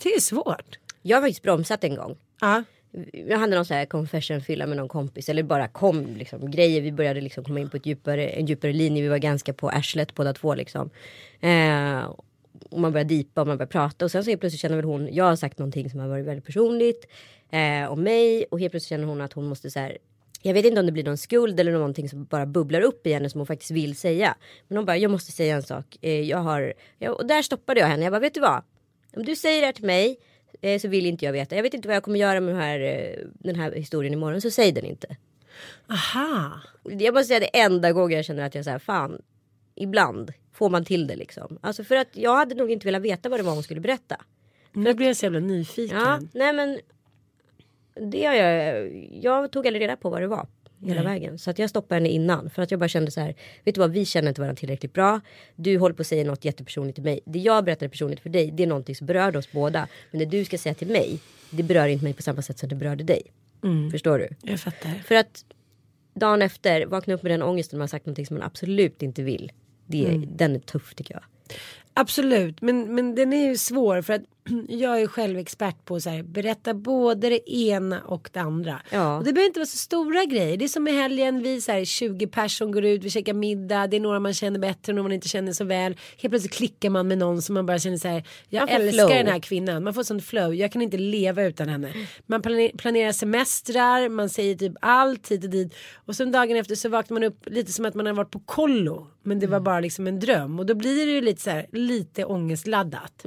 Det 0.03 0.09
är 0.09 0.19
svårt. 0.19 0.79
Jag 1.01 1.17
har 1.17 1.21
faktiskt 1.21 1.43
bromsat 1.43 1.83
en 1.83 1.95
gång. 1.95 2.17
Ja. 2.41 2.63
Jag 3.11 3.37
hade 3.37 3.55
någon 3.55 3.65
sån 3.65 3.77
här 3.77 3.85
confession 3.85 4.41
fylla 4.41 4.67
med 4.67 4.77
någon 4.77 4.87
kompis. 4.87 5.29
Eller 5.29 5.43
bara 5.43 5.67
kom 5.67 6.15
liksom 6.15 6.51
grejer. 6.51 6.81
Vi 6.81 6.91
började 6.91 7.21
liksom 7.21 7.43
komma 7.43 7.59
in 7.59 7.69
på 7.69 7.77
ett 7.77 7.85
djupare, 7.85 8.27
en 8.27 8.45
djupare 8.45 8.73
linje. 8.73 9.01
Vi 9.01 9.07
var 9.07 9.17
ganska 9.17 9.53
på 9.53 9.69
arslet 9.69 10.15
båda 10.15 10.33
två 10.33 10.55
liksom. 10.55 10.89
Eh, 11.39 12.13
och 12.69 12.79
man 12.79 12.91
började 12.91 13.09
dipa 13.09 13.41
och 13.41 13.47
man 13.47 13.57
började 13.57 13.71
prata. 13.71 14.05
Och 14.05 14.11
sen 14.11 14.23
så 14.23 14.37
plötsligt 14.37 14.61
känner 14.61 14.75
väl 14.75 14.85
hon. 14.85 15.13
Jag 15.13 15.25
har 15.25 15.35
sagt 15.35 15.59
någonting 15.59 15.89
som 15.89 15.99
har 15.99 16.07
varit 16.07 16.25
väldigt 16.25 16.45
personligt. 16.45 17.07
Eh, 17.51 17.91
om 17.91 18.03
mig. 18.03 18.45
Och 18.51 18.59
helt 18.59 18.71
plötsligt 18.71 18.89
känner 18.89 19.05
hon 19.07 19.21
att 19.21 19.33
hon 19.33 19.45
måste 19.45 19.71
så 19.71 19.79
här. 19.79 19.97
Jag 20.41 20.53
vet 20.53 20.65
inte 20.65 20.79
om 20.79 20.85
det 20.85 20.91
blir 20.91 21.03
någon 21.03 21.17
skuld 21.17 21.59
eller 21.59 21.71
någonting 21.71 22.09
som 22.09 22.25
bara 22.25 22.45
bubblar 22.45 22.81
upp 22.81 23.07
i 23.07 23.13
henne 23.13 23.29
som 23.29 23.39
hon 23.39 23.47
faktiskt 23.47 23.71
vill 23.71 23.95
säga. 23.95 24.35
Men 24.67 24.77
hon 24.77 24.85
bara, 24.85 24.97
jag 24.97 25.11
måste 25.11 25.31
säga 25.31 25.55
en 25.55 25.63
sak. 25.63 25.97
Eh, 26.01 26.21
jag 26.21 26.37
har, 26.37 26.73
ja, 26.97 27.11
och 27.11 27.27
där 27.27 27.41
stoppade 27.41 27.79
jag 27.79 27.87
henne. 27.87 28.03
Jag 28.03 28.13
bara, 28.13 28.19
vet 28.19 28.33
du 28.33 28.39
vad? 28.39 28.63
Om 29.15 29.25
du 29.25 29.35
säger 29.35 29.61
det 29.61 29.65
här 29.65 29.73
till 29.73 29.85
mig 29.85 30.17
eh, 30.61 30.79
så 30.79 30.87
vill 30.87 31.05
inte 31.05 31.25
jag 31.25 31.33
veta. 31.33 31.55
Jag 31.55 31.63
vet 31.63 31.73
inte 31.73 31.87
vad 31.87 31.95
jag 31.95 32.03
kommer 32.03 32.19
göra 32.19 32.39
med 32.39 32.55
den 32.55 32.61
här, 32.61 32.79
eh, 32.79 33.25
den 33.33 33.55
här 33.55 33.71
historien 33.71 34.13
imorgon. 34.13 34.41
Så 34.41 34.51
säg 34.51 34.71
den 34.71 34.85
inte. 34.85 35.17
Aha. 35.89 36.61
Jag 36.83 37.13
måste 37.13 37.27
säga 37.27 37.39
det 37.39 37.59
enda 37.59 37.91
gången 37.91 38.15
jag 38.15 38.25
känner 38.25 38.43
att 38.43 38.55
jag 38.55 38.65
säger 38.65 38.79
fan. 38.79 39.21
Ibland 39.75 40.33
får 40.53 40.69
man 40.69 40.85
till 40.85 41.07
det 41.07 41.15
liksom. 41.15 41.59
Alltså 41.61 41.83
för 41.83 41.95
att 41.95 42.07
jag 42.11 42.35
hade 42.35 42.55
nog 42.55 42.71
inte 42.71 42.85
velat 42.85 43.01
veta 43.01 43.29
vad 43.29 43.39
det 43.39 43.43
var 43.43 43.53
hon 43.53 43.63
skulle 43.63 43.81
berätta. 43.81 44.17
Nu 44.73 44.93
blir 44.93 45.07
jag 45.07 45.15
så 45.15 45.25
jävla 45.25 45.39
nyfiken. 45.39 45.97
Ja, 45.97 46.19
nej 46.33 46.53
men. 46.53 46.79
Det 48.01 48.17
jag. 48.17 48.91
Jag 49.23 49.51
tog 49.51 49.67
aldrig 49.67 49.83
reda 49.83 49.95
på 49.95 50.09
vad 50.09 50.21
det 50.21 50.27
var. 50.27 50.47
Hela 50.81 51.03
Nej. 51.03 51.13
vägen. 51.13 51.39
Så 51.39 51.49
att 51.49 51.59
jag 51.59 51.69
stoppade 51.69 51.95
henne 51.95 52.09
innan. 52.09 52.49
För 52.49 52.61
att 52.61 52.71
jag 52.71 52.79
bara 52.79 52.87
kände 52.87 53.11
så 53.11 53.21
här. 53.21 53.35
Vet 53.63 53.75
du 53.75 53.81
vad, 53.81 53.91
vi 53.91 54.05
känner 54.05 54.29
inte 54.29 54.41
varandra 54.41 54.59
tillräckligt 54.59 54.93
bra. 54.93 55.21
Du 55.55 55.77
håller 55.77 55.95
på 55.95 56.01
att 56.01 56.07
säga 56.07 56.23
något 56.23 56.45
jättepersonligt 56.45 56.95
till 56.95 57.03
mig. 57.03 57.19
Det 57.25 57.39
jag 57.39 57.65
berättar 57.65 57.87
personligt 57.87 58.19
för 58.19 58.29
dig. 58.29 58.51
Det 58.51 58.63
är 58.63 58.67
någonting 58.67 58.95
som 58.95 59.07
berör 59.07 59.37
oss 59.37 59.51
båda. 59.51 59.87
Men 60.11 60.19
det 60.19 60.25
du 60.25 60.45
ska 60.45 60.57
säga 60.57 60.75
till 60.75 60.87
mig. 60.87 61.19
Det 61.49 61.63
berör 61.63 61.87
inte 61.87 62.03
mig 62.03 62.13
på 62.13 62.21
samma 62.21 62.41
sätt 62.41 62.59
som 62.59 62.69
det 62.69 62.75
berörde 62.75 63.03
dig. 63.03 63.21
Förstår 63.91 64.19
du? 64.19 64.29
Jag 64.41 64.59
fattar. 64.59 64.93
För 65.05 65.15
att 65.15 65.45
dagen 66.13 66.41
efter 66.41 66.85
vakna 66.85 67.13
upp 67.13 67.23
med 67.23 67.31
den 67.31 67.41
ångesten 67.41 67.79
man 67.79 67.83
har 67.83 67.87
sagt 67.87 68.05
någonting 68.05 68.25
som 68.25 68.37
man 68.37 68.43
absolut 68.43 69.01
inte 69.01 69.23
vill. 69.23 69.51
Det, 69.85 70.21
Den 70.27 70.55
är 70.55 70.59
tuff 70.59 70.95
tycker 70.95 71.13
jag. 71.13 71.23
Absolut, 71.93 72.61
men, 72.61 72.95
men 72.95 73.15
den 73.15 73.33
är 73.33 73.47
ju 73.47 73.57
svår 73.57 74.01
för 74.01 74.13
att 74.13 74.21
jag 74.69 75.01
är 75.01 75.07
själv 75.07 75.37
expert 75.39 75.85
på 75.85 75.99
så 75.99 76.09
här, 76.09 76.23
berätta 76.23 76.73
både 76.73 77.29
det 77.29 77.51
ena 77.51 78.01
och 78.01 78.29
det 78.33 78.39
andra. 78.39 78.81
Ja. 78.91 79.17
Och 79.17 79.23
det 79.23 79.33
behöver 79.33 79.47
inte 79.47 79.59
vara 79.59 79.67
så 79.67 79.77
stora 79.77 80.25
grejer. 80.25 80.57
Det 80.57 80.65
är 80.65 80.69
som 80.69 80.87
i 80.87 80.91
helgen, 80.91 81.41
vi 81.43 81.61
så 81.61 81.71
här, 81.71 81.85
20 81.85 82.27
personer 82.27 82.73
går 82.73 82.85
ut, 82.85 83.03
vi 83.03 83.09
käkar 83.09 83.33
middag, 83.33 83.87
det 83.87 83.97
är 83.97 84.01
några 84.01 84.19
man 84.19 84.33
känner 84.33 84.59
bättre, 84.59 84.93
några 84.93 85.03
man 85.03 85.11
inte 85.11 85.27
känner 85.29 85.53
så 85.53 85.63
väl. 85.63 85.95
Helt 86.17 86.31
plötsligt 86.31 86.53
klickar 86.53 86.89
man 86.89 87.07
med 87.07 87.17
någon 87.17 87.41
som 87.41 87.53
man 87.53 87.65
bara 87.65 87.79
känner 87.79 87.97
så 87.97 88.07
här, 88.07 88.23
jag 88.49 88.69
älskar 88.71 88.91
flow. 89.05 89.09
den 89.17 89.27
här 89.27 89.39
kvinnan, 89.39 89.83
man 89.83 89.93
får 89.93 90.03
sånt 90.03 90.23
flow, 90.25 90.55
jag 90.55 90.71
kan 90.71 90.81
inte 90.81 90.97
leva 90.97 91.43
utan 91.43 91.69
henne. 91.69 91.93
Man 92.25 92.41
plane- 92.41 92.77
planerar 92.77 93.11
semestrar, 93.11 94.09
man 94.09 94.29
säger 94.29 94.55
typ 94.55 94.73
allt 94.81 95.31
hit 95.31 95.43
och 95.43 95.49
dit. 95.49 95.75
Och 96.05 96.15
sen 96.15 96.31
dagen 96.31 96.57
efter 96.57 96.75
så 96.75 96.89
vaknar 96.89 97.15
man 97.15 97.23
upp 97.23 97.45
lite 97.45 97.71
som 97.71 97.85
att 97.85 97.95
man 97.95 98.05
har 98.05 98.13
varit 98.13 98.31
på 98.31 98.39
kollo. 98.39 99.07
Men 99.23 99.39
det 99.39 99.47
var 99.47 99.59
bara 99.59 99.79
liksom 99.79 100.07
en 100.07 100.19
dröm. 100.19 100.59
Och 100.59 100.65
då 100.65 100.75
blir 100.75 101.05
det 101.05 101.11
ju 101.11 101.21
lite 101.21 101.41
så 101.41 101.49
här, 101.49 101.65
lite 101.71 102.25
ångestladdat. 102.25 103.21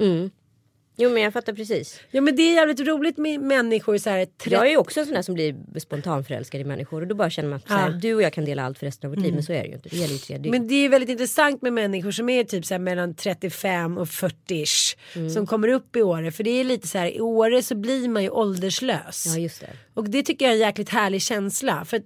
Jo 0.97 1.09
men 1.09 1.21
jag 1.23 1.33
fattar 1.33 1.53
precis. 1.53 1.99
Ja 2.11 2.21
men 2.21 2.35
det 2.35 2.41
är 2.41 2.53
jävligt 2.53 2.79
roligt 2.79 3.17
med 3.17 3.39
människor 3.41 3.97
så 3.97 4.09
här. 4.09 4.25
tre- 4.25 4.53
Jag 4.53 4.65
är 4.65 4.69
ju 4.69 4.77
också 4.77 4.99
en 4.99 5.05
sån 5.05 5.15
där 5.15 5.21
som 5.21 5.33
blir 5.35 5.55
spontanförälskad 5.79 6.61
i 6.61 6.63
människor 6.63 7.01
och 7.01 7.07
då 7.07 7.15
bara 7.15 7.29
känner 7.29 7.49
man 7.49 7.57
att 7.57 7.65
Ja. 7.69 7.79
Mm. 7.87 7.99
du 7.99 8.15
och 8.15 8.21
jag 8.21 8.33
kan 8.33 8.45
dela 8.45 8.63
allt 8.63 8.79
för 8.79 8.85
resten 8.85 9.09
av 9.09 9.15
vårt 9.15 9.23
liv 9.23 9.33
men 9.33 9.43
så 9.43 9.53
är 9.53 9.61
det 9.61 9.67
ju 9.67 9.73
inte. 9.73 9.89
Det 9.89 9.95
gäller 9.97 10.13
ju 10.13 10.19
tre 10.19 10.37
dygn. 10.37 10.51
Men 10.51 10.67
det 10.67 10.75
är 10.75 10.89
väldigt 10.89 11.09
intressant 11.09 11.61
med 11.61 11.73
människor 11.73 12.11
som 12.11 12.29
är 12.29 12.43
typ 12.43 12.65
så 12.65 12.73
här 12.73 12.79
mellan 12.79 13.13
35 13.15 13.97
och 13.97 14.07
40ish. 14.07 14.97
Mm. 15.15 15.29
Som 15.29 15.47
kommer 15.47 15.67
upp 15.67 15.95
i 15.95 16.01
Åre. 16.01 16.31
För 16.31 16.43
det 16.43 16.49
är 16.59 16.63
lite 16.63 16.87
så 16.87 16.97
här 16.97 17.15
i 17.15 17.19
Åre 17.21 17.63
så 17.63 17.75
blir 17.75 18.09
man 18.09 18.23
ju 18.23 18.29
ålderslös. 18.29 19.23
Ja 19.27 19.37
just 19.41 19.61
det. 19.61 19.69
Och 19.93 20.09
det 20.09 20.23
tycker 20.23 20.45
jag 20.45 20.51
är 20.51 20.55
en 20.55 20.61
jäkligt 20.67 20.89
härlig 20.89 21.21
känsla. 21.21 21.85
För 21.85 22.01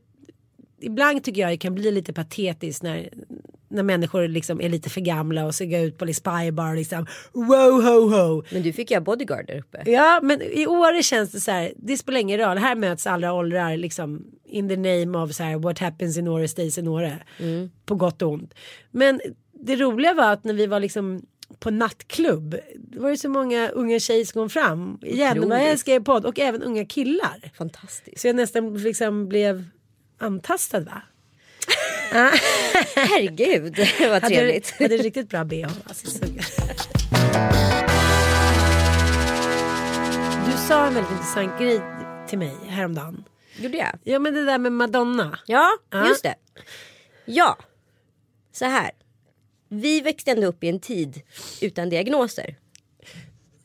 ibland 0.81 1.23
tycker 1.23 1.41
jag 1.41 1.49
det 1.51 1.57
kan 1.57 1.75
bli 1.75 1.91
lite 1.91 2.13
patetiskt 2.13 2.83
när, 2.83 3.09
när 3.67 3.83
människor 3.83 4.27
liksom 4.27 4.61
är 4.61 4.69
lite 4.69 4.89
för 4.89 5.01
gamla 5.01 5.45
och 5.45 5.55
ska 5.55 5.65
gå 5.65 5.77
ut 5.77 5.97
på 5.97 6.13
spy 6.13 6.51
bar 6.51 6.75
liksom. 6.75 7.05
Wow 7.33 7.83
ho 7.83 8.09
ho. 8.09 8.43
Men 8.51 8.63
du 8.63 8.73
fick 8.73 8.91
ju 8.91 8.99
bodyguard 8.99 9.47
där 9.47 9.59
uppe. 9.59 9.91
Ja 9.91 10.19
men 10.23 10.41
i 10.41 10.67
Åre 10.67 11.03
känns 11.03 11.31
det 11.31 11.39
så 11.39 11.51
här. 11.51 11.73
Det 11.77 11.97
spelar 11.97 12.19
ingen 12.19 12.39
roll. 12.39 12.57
Här 12.57 12.75
möts 12.75 13.07
alla 13.07 13.33
åldrar 13.33 13.77
liksom. 13.77 14.25
In 14.45 14.69
the 14.69 14.77
name 14.77 15.17
of 15.17 15.31
så 15.31 15.43
här. 15.43 15.57
What 15.57 15.79
happens 15.79 16.17
in 16.17 16.27
Åre 16.27 16.47
stays 16.47 16.77
in 16.77 16.87
Åre. 16.87 17.23
På 17.85 17.95
gott 17.95 18.21
och 18.21 18.31
ont. 18.31 18.53
Men 18.91 19.21
det 19.53 19.75
roliga 19.75 20.13
var 20.13 20.33
att 20.33 20.43
när 20.43 20.53
vi 20.53 20.67
var 20.67 20.79
liksom 20.79 21.25
på 21.59 21.71
nattklubb. 21.71 22.55
Då 22.75 23.01
var 23.01 23.09
det 23.09 23.17
så 23.17 23.29
många 23.29 23.69
unga 23.69 23.99
tjejer 23.99 24.25
som 24.25 24.41
kom 24.41 24.49
fram. 24.49 24.99
Igen. 25.01 25.49
Vad 25.49 25.61
älskar 25.61 25.93
er 25.93 25.99
podd. 25.99 26.25
Och 26.25 26.39
även 26.39 26.63
unga 26.63 26.85
killar. 26.85 27.51
Fantastiskt. 27.57 28.21
Så 28.21 28.27
jag 28.27 28.35
nästan 28.35 28.77
liksom 28.77 29.27
blev 29.27 29.65
antastad 30.17 30.79
va? 30.79 31.01
Herregud 32.95 33.77
vad 33.99 34.09
Hade, 34.09 34.27
trevligt. 34.27 34.79
hade 34.79 34.97
riktigt 34.97 35.29
bra 35.29 35.43
bh. 35.43 35.69
Alltså, 35.85 36.07
så... 36.09 36.25
Du 40.45 40.51
sa 40.67 40.85
en 40.87 40.93
väldigt 40.93 41.11
intressant 41.11 41.59
grej 41.59 41.81
till 42.27 42.37
mig 42.39 42.55
häromdagen. 42.67 43.23
Gjorde 43.57 43.77
jag? 43.77 43.99
Ja 44.03 44.19
men 44.19 44.33
det 44.33 44.45
där 44.45 44.57
med 44.57 44.71
Madonna. 44.71 45.39
Ja, 45.45 45.69
Ja. 45.89 46.07
just 46.07 46.23
det. 46.23 46.35
Ja, 47.25 47.57
så 48.51 48.65
här. 48.65 48.91
Vi 49.69 50.01
växte 50.01 50.31
ändå 50.31 50.47
upp 50.47 50.63
i 50.63 50.69
en 50.69 50.79
tid 50.79 51.21
utan 51.61 51.89
diagnoser. 51.89 52.55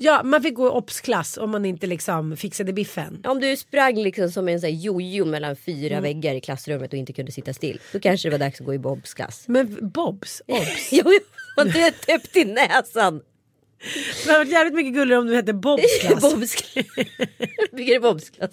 Ja 0.02 0.22
man 0.22 0.42
fick 0.42 0.54
gå 0.54 0.66
i 0.66 0.70
obs-klass 0.70 1.36
om 1.36 1.50
man 1.50 1.64
inte 1.64 1.86
liksom 1.86 2.36
fixade 2.36 2.72
biffen. 2.72 3.22
Om 3.24 3.40
du 3.40 3.56
sprang 3.56 3.96
liksom 3.96 4.30
som 4.30 4.48
en 4.48 4.60
sån 4.60 4.70
här 4.70 4.76
jojo 4.76 5.24
mellan 5.24 5.56
fyra 5.56 5.90
Mm. 5.96 6.02
väggar 6.02 6.34
i 6.34 6.40
klassrummet 6.40 6.92
och 6.92 6.98
inte 6.98 7.12
kunde 7.12 7.32
sitta 7.32 7.52
still. 7.54 7.80
Då 7.92 8.00
kanske 8.00 8.28
det 8.28 8.32
var 8.32 8.38
dags 8.38 8.60
att 8.60 8.66
gå 8.66 8.74
i 8.74 8.78
Bobs 8.78 9.14
Men 9.48 9.90
Bobs, 9.90 10.42
obs. 10.46 10.88
Jo, 10.92 11.02
jo, 11.56 11.64
du 11.64 11.78
är 11.80 11.90
täppt 11.90 12.36
i 12.36 12.44
näsan. 12.44 13.20
Det 14.24 14.30
hade 14.32 14.38
varit 14.44 14.52
jävligt 14.52 14.74
mycket 14.74 14.94
gulligare 14.94 15.20
om 15.20 15.26
du 15.26 15.34
hette 15.36 15.52
Bobs-klass. 15.52 16.20
Bobsklass. 16.34 16.86
Bygger 17.72 17.94
det 17.94 18.00
Bobsklass. 18.00 18.50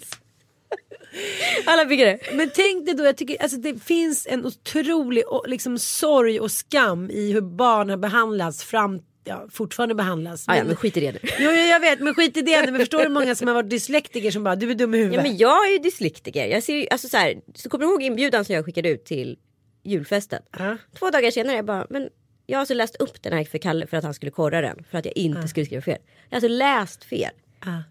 Alla 1.66 1.84
bygger 1.84 2.06
det. 2.06 2.18
Men 2.34 2.50
tänk 2.54 2.86
dig 2.86 2.94
då, 2.94 3.04
jag 3.04 3.16
tycker 3.16 3.42
alltså 3.42 3.56
det 3.58 3.84
finns 3.84 4.26
en 4.30 4.46
otrolig 4.46 5.22
liksom, 5.46 5.78
sorg 5.78 6.40
och 6.40 6.50
skam 6.50 7.10
i 7.10 7.32
hur 7.32 7.40
barn 7.40 7.90
har 7.90 7.96
behandlats 7.96 8.64
fram, 8.64 9.00
ja 9.28 9.46
fortfarande 9.50 9.94
behandlas. 9.94 10.44
Ah, 10.48 10.56
ja, 10.56 10.64
men 10.64 10.76
skit 10.76 10.96
i 10.96 11.00
det 11.00 11.12
nu. 11.12 11.18
Jo, 11.38 11.50
jo 11.50 11.50
jag 11.50 11.80
vet 11.80 12.00
men 12.00 12.14
skit 12.14 12.36
i 12.36 12.42
det 12.42 12.62
nu. 12.66 12.72
Men 12.72 12.80
förstår 12.80 12.98
du 12.98 13.04
hur 13.04 13.10
många 13.10 13.34
som 13.34 13.48
har 13.48 13.54
varit 13.54 13.70
dyslektiker 13.70 14.30
som 14.30 14.44
bara 14.44 14.56
du 14.56 14.70
är 14.70 14.74
dum 14.74 14.94
i 14.94 14.98
Ja, 14.98 15.04
huvudet. 15.04 15.22
men 15.22 15.36
jag 15.36 15.68
är 15.68 15.72
ju 15.72 15.78
dyslektiker. 15.78 16.46
Jag 16.46 16.62
ser 16.62 16.74
ju, 16.76 16.86
alltså 16.90 17.08
så 17.08 17.16
här, 17.16 17.40
så 17.54 17.68
kommer 17.68 17.84
du 17.84 17.90
ihåg 17.90 18.02
inbjudan 18.02 18.44
som 18.44 18.54
jag 18.54 18.64
skickade 18.64 18.88
ut 18.88 19.04
till 19.04 19.38
julfesten? 19.84 20.42
Ja. 20.58 20.76
Två 20.98 21.10
dagar 21.10 21.30
senare 21.30 21.56
jag 21.56 21.64
bara, 21.64 21.86
men 21.90 22.08
jag 22.46 22.56
har 22.56 22.60
alltså 22.60 22.74
läst 22.74 22.96
upp 22.96 23.22
den 23.22 23.32
här 23.32 23.44
för 23.44 23.58
Kalle 23.58 23.86
för 23.86 23.96
att 23.96 24.04
han 24.04 24.14
skulle 24.14 24.30
korra 24.32 24.60
den. 24.60 24.84
För 24.90 24.98
att 24.98 25.04
jag 25.04 25.16
inte 25.16 25.48
skulle 25.48 25.66
skriva 25.66 25.82
fel. 25.82 25.98
Jag 26.28 26.30
har 26.30 26.36
alltså 26.36 26.48
läst 26.48 27.04
fel. 27.04 27.30
Ja. 27.64 27.82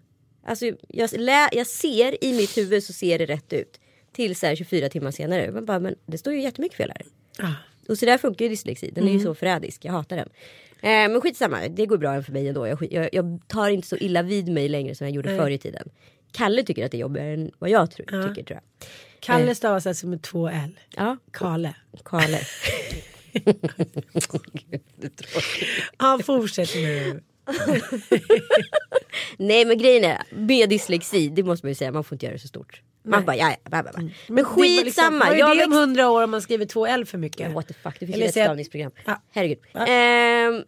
Alltså 0.46 0.66
jag, 0.88 1.10
lä, 1.18 1.48
jag 1.52 1.66
ser 1.66 2.24
i 2.24 2.32
mitt 2.32 2.56
huvud 2.58 2.84
så 2.84 2.92
ser 2.92 3.18
det 3.18 3.26
rätt 3.26 3.52
ut. 3.52 3.80
Till 4.12 4.36
så 4.36 4.46
här 4.46 4.56
24 4.56 4.88
timmar 4.88 5.10
senare. 5.10 5.50
Man 5.50 5.64
bara, 5.64 5.78
men 5.78 5.94
det 6.06 6.18
står 6.18 6.32
ju 6.32 6.40
jättemycket 6.40 6.76
fel 6.76 6.90
här. 6.96 7.02
Ja. 7.38 7.54
Och 7.88 7.98
så 7.98 8.06
där 8.06 8.18
funkar 8.18 8.44
ju 8.44 8.48
dyslexi. 8.48 8.90
Den 8.94 9.08
är 9.08 9.12
ju 9.12 9.20
så 9.20 9.34
förrädisk. 9.34 9.84
Jag 9.84 9.92
hatar 9.92 10.16
den. 10.16 10.28
Eh, 10.82 10.88
men 10.90 11.20
skitsamma, 11.20 11.68
det 11.68 11.86
går 11.86 11.98
bra 11.98 12.22
för 12.22 12.32
mig 12.32 12.48
ändå. 12.48 12.66
Jag, 12.66 12.92
jag, 12.92 13.08
jag 13.12 13.40
tar 13.46 13.68
inte 13.68 13.88
så 13.88 13.96
illa 13.96 14.22
vid 14.22 14.48
mig 14.48 14.68
längre 14.68 14.94
som 14.94 15.06
jag 15.06 15.14
gjorde 15.14 15.36
förr 15.36 15.50
i 15.50 15.58
tiden. 15.58 15.88
Kalle 16.32 16.62
tycker 16.62 16.84
att 16.84 16.90
det 16.90 16.96
är 16.96 17.00
jobbigare 17.00 17.32
än 17.32 17.50
vad 17.58 17.70
jag 17.70 17.90
tror, 17.90 18.06
tycker 18.06 18.42
tror 18.42 18.60
jag. 18.60 18.88
Kalle 19.20 19.54
stavas 19.54 19.86
alltså 19.86 20.06
med 20.06 20.22
två 20.22 20.48
L. 20.48 20.78
Ja, 20.96 21.16
Kale. 21.32 21.74
Kalle. 22.04 22.40
Ja 25.98 26.20
fortsätt 26.24 26.74
nu. 26.74 27.22
Nej 29.38 29.64
men 29.64 29.78
grejen 29.78 30.04
är, 30.04 30.22
med 30.30 30.68
dyslexi, 30.68 31.28
det 31.28 31.42
måste 31.42 31.66
man 31.66 31.70
ju 31.70 31.74
säga, 31.74 31.92
man 31.92 32.04
får 32.04 32.14
inte 32.16 32.26
göra 32.26 32.32
det 32.34 32.38
så 32.42 32.48
stort. 32.48 32.82
Man 33.04 33.24
bara, 33.24 33.36
ja, 33.36 33.50
ja, 33.50 33.70
bla, 33.70 33.82
bla, 33.82 33.92
bla. 33.92 34.10
Men 34.28 34.44
var 34.44 34.50
skitsamma. 34.50 34.84
Liksom, 34.84 35.18
vad 35.18 35.28
är 35.28 35.56
det 35.58 35.64
om 35.64 35.72
hundra 35.72 36.10
år 36.10 36.24
om 36.24 36.30
man 36.30 36.42
skriver 36.42 36.64
två 36.66 36.86
L 36.86 37.06
för 37.06 37.18
mycket? 37.18 37.52
What 37.52 37.68
the 37.68 37.74
fuck, 37.74 37.94
det 38.00 38.06
finns 38.06 38.14
Eller 38.14 38.24
ju 38.24 38.28
ett 38.28 38.32
stavningsprogram. 38.34 38.92
Ja. 39.06 39.22
Herregud. 39.30 39.58
Ja. 39.72 39.86
Ehm, 39.86 40.62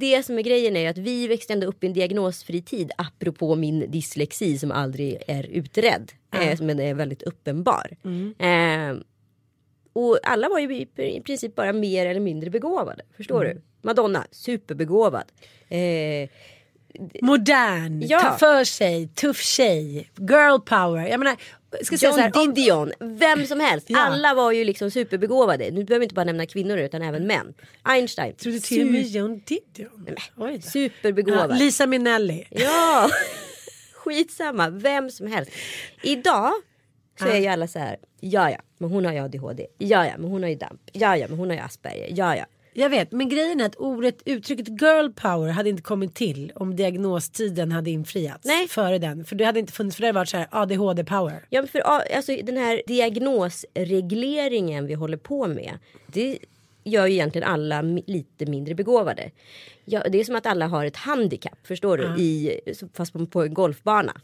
det 0.00 0.22
som 0.26 0.38
är 0.38 0.42
grejen 0.42 0.76
är 0.76 0.90
att 0.90 0.98
vi 0.98 1.28
växte 1.28 1.52
ändå 1.52 1.66
upp 1.66 1.84
i 1.84 1.86
en 1.86 1.92
diagnosfri 1.92 2.62
tid 2.62 2.90
apropå 2.98 3.54
min 3.54 3.90
dyslexi 3.90 4.58
som 4.58 4.70
aldrig 4.72 5.22
är 5.26 5.44
utredd. 5.46 6.12
eh, 6.34 6.60
men 6.60 6.80
är 6.80 6.94
väldigt 6.94 7.22
uppenbar. 7.22 7.96
Mm. 8.04 8.34
Ehm, 8.38 9.02
och 9.92 10.18
alla 10.22 10.48
var 10.48 10.58
ju 10.58 10.74
i, 10.76 10.88
i 10.96 11.20
princip 11.20 11.54
bara 11.54 11.72
mer 11.72 12.06
eller 12.06 12.20
mindre 12.20 12.50
begåvade. 12.50 13.02
Förstår 13.16 13.44
Mm. 13.44 13.56
du? 13.56 13.62
Madonna, 13.86 14.26
superbegåvad. 14.30 15.24
Eh, 15.68 16.28
Modern, 17.22 18.02
Ja. 18.02 18.20
ta 18.20 18.38
för 18.38 18.64
sig, 18.64 19.08
tuff 19.08 19.40
tjej, 19.40 20.10
girl 20.18 20.58
power. 20.60 21.06
Jag 21.06 21.18
menar, 21.18 21.36
ska 21.82 21.98
säga 21.98 22.12
så 22.12 22.18
John 22.20 22.32
här, 22.34 22.54
Didion, 22.54 22.92
vem 23.00 23.46
som 23.46 23.60
helst. 23.60 23.90
Ja. 23.90 23.98
Alla 23.98 24.34
var 24.34 24.52
ju 24.52 24.64
liksom 24.64 24.90
superbegåvade. 24.90 25.64
Nu 25.70 25.84
behöver 25.84 25.98
vi 25.98 26.04
inte 26.04 26.14
bara 26.14 26.24
nämna 26.24 26.46
kvinnor 26.46 26.76
utan 26.78 27.02
även 27.02 27.26
män. 27.26 27.54
Einstein, 27.82 28.34
Tror 28.34 28.52
du 28.52 28.60
till 28.60 28.86
och 28.86 28.92
med 28.92 29.06
John 29.06 29.42
Didion? 29.46 30.06
Då. 30.36 30.44
Ja, 30.52 30.60
superbegåvad. 30.60 31.58
Lisa 31.58 31.86
Minnelli. 31.86 32.46
Ja, 32.50 33.10
skitsamma, 33.94 34.68
vem 34.70 35.10
som 35.10 35.26
helst. 35.26 35.52
Idag 36.02 36.52
så 37.18 37.26
är 37.26 37.36
ju 37.38 37.46
alla 37.46 37.66
så 37.68 37.78
här, 37.78 37.96
ja 38.20 38.50
ja, 38.50 38.58
men 38.78 38.90
hon 38.90 39.04
har 39.04 39.12
ju 39.12 39.18
ADHD, 39.18 39.66
ja 39.78 40.06
ja, 40.06 40.12
men 40.18 40.30
hon 40.30 40.42
har 40.42 40.50
ju 40.50 40.56
DAMP, 40.56 40.80
ja 40.92 41.16
ja, 41.16 41.26
men 41.28 41.38
hon 41.38 41.48
har 41.48 41.56
ju 41.56 41.62
Asperger, 41.62 42.08
ja 42.10 42.36
ja. 42.36 42.44
Jag 42.78 42.90
vet, 42.90 43.12
men 43.12 43.28
grejen 43.28 43.60
är 43.60 43.66
att 43.66 43.76
ordet, 43.76 44.22
uttrycket 44.24 44.68
girl 44.68 45.10
power 45.10 45.48
hade 45.48 45.68
inte 45.68 45.82
kommit 45.82 46.14
till 46.14 46.52
om 46.54 46.76
diagnostiden 46.76 47.72
hade 47.72 47.90
infriats. 47.90 48.44
Nej. 48.44 48.68
Före 48.68 48.98
den. 48.98 49.24
För 49.24 49.36
det 49.36 49.44
hade 49.44 49.60
inte 49.60 49.72
funnits, 49.72 49.96
för 49.96 50.02
det 50.02 50.06
hade 50.06 50.18
varit 50.18 50.28
så 50.28 50.36
här 50.36 50.48
ADHD 50.50 51.04
power. 51.04 51.46
Ja, 51.50 51.60
men 51.60 51.68
för 51.68 51.78
alltså, 51.78 52.36
den 52.42 52.56
här 52.56 52.82
diagnosregleringen 52.86 54.86
vi 54.86 54.94
håller 54.94 55.16
på 55.16 55.46
med. 55.46 55.78
Det 56.06 56.38
gör 56.84 57.06
ju 57.06 57.12
egentligen 57.12 57.48
alla 57.48 57.82
lite 57.82 58.46
mindre 58.46 58.74
begåvade. 58.74 59.30
Ja, 59.84 60.08
det 60.08 60.20
är 60.20 60.24
som 60.24 60.36
att 60.36 60.46
alla 60.46 60.66
har 60.66 60.84
ett 60.84 60.96
handikapp, 60.96 61.66
förstår 61.66 61.98
du? 61.98 62.22
I, 62.22 62.60
fast 62.92 63.12
på, 63.12 63.26
på 63.26 63.42
en 63.42 63.54
golfbana. 63.54 64.20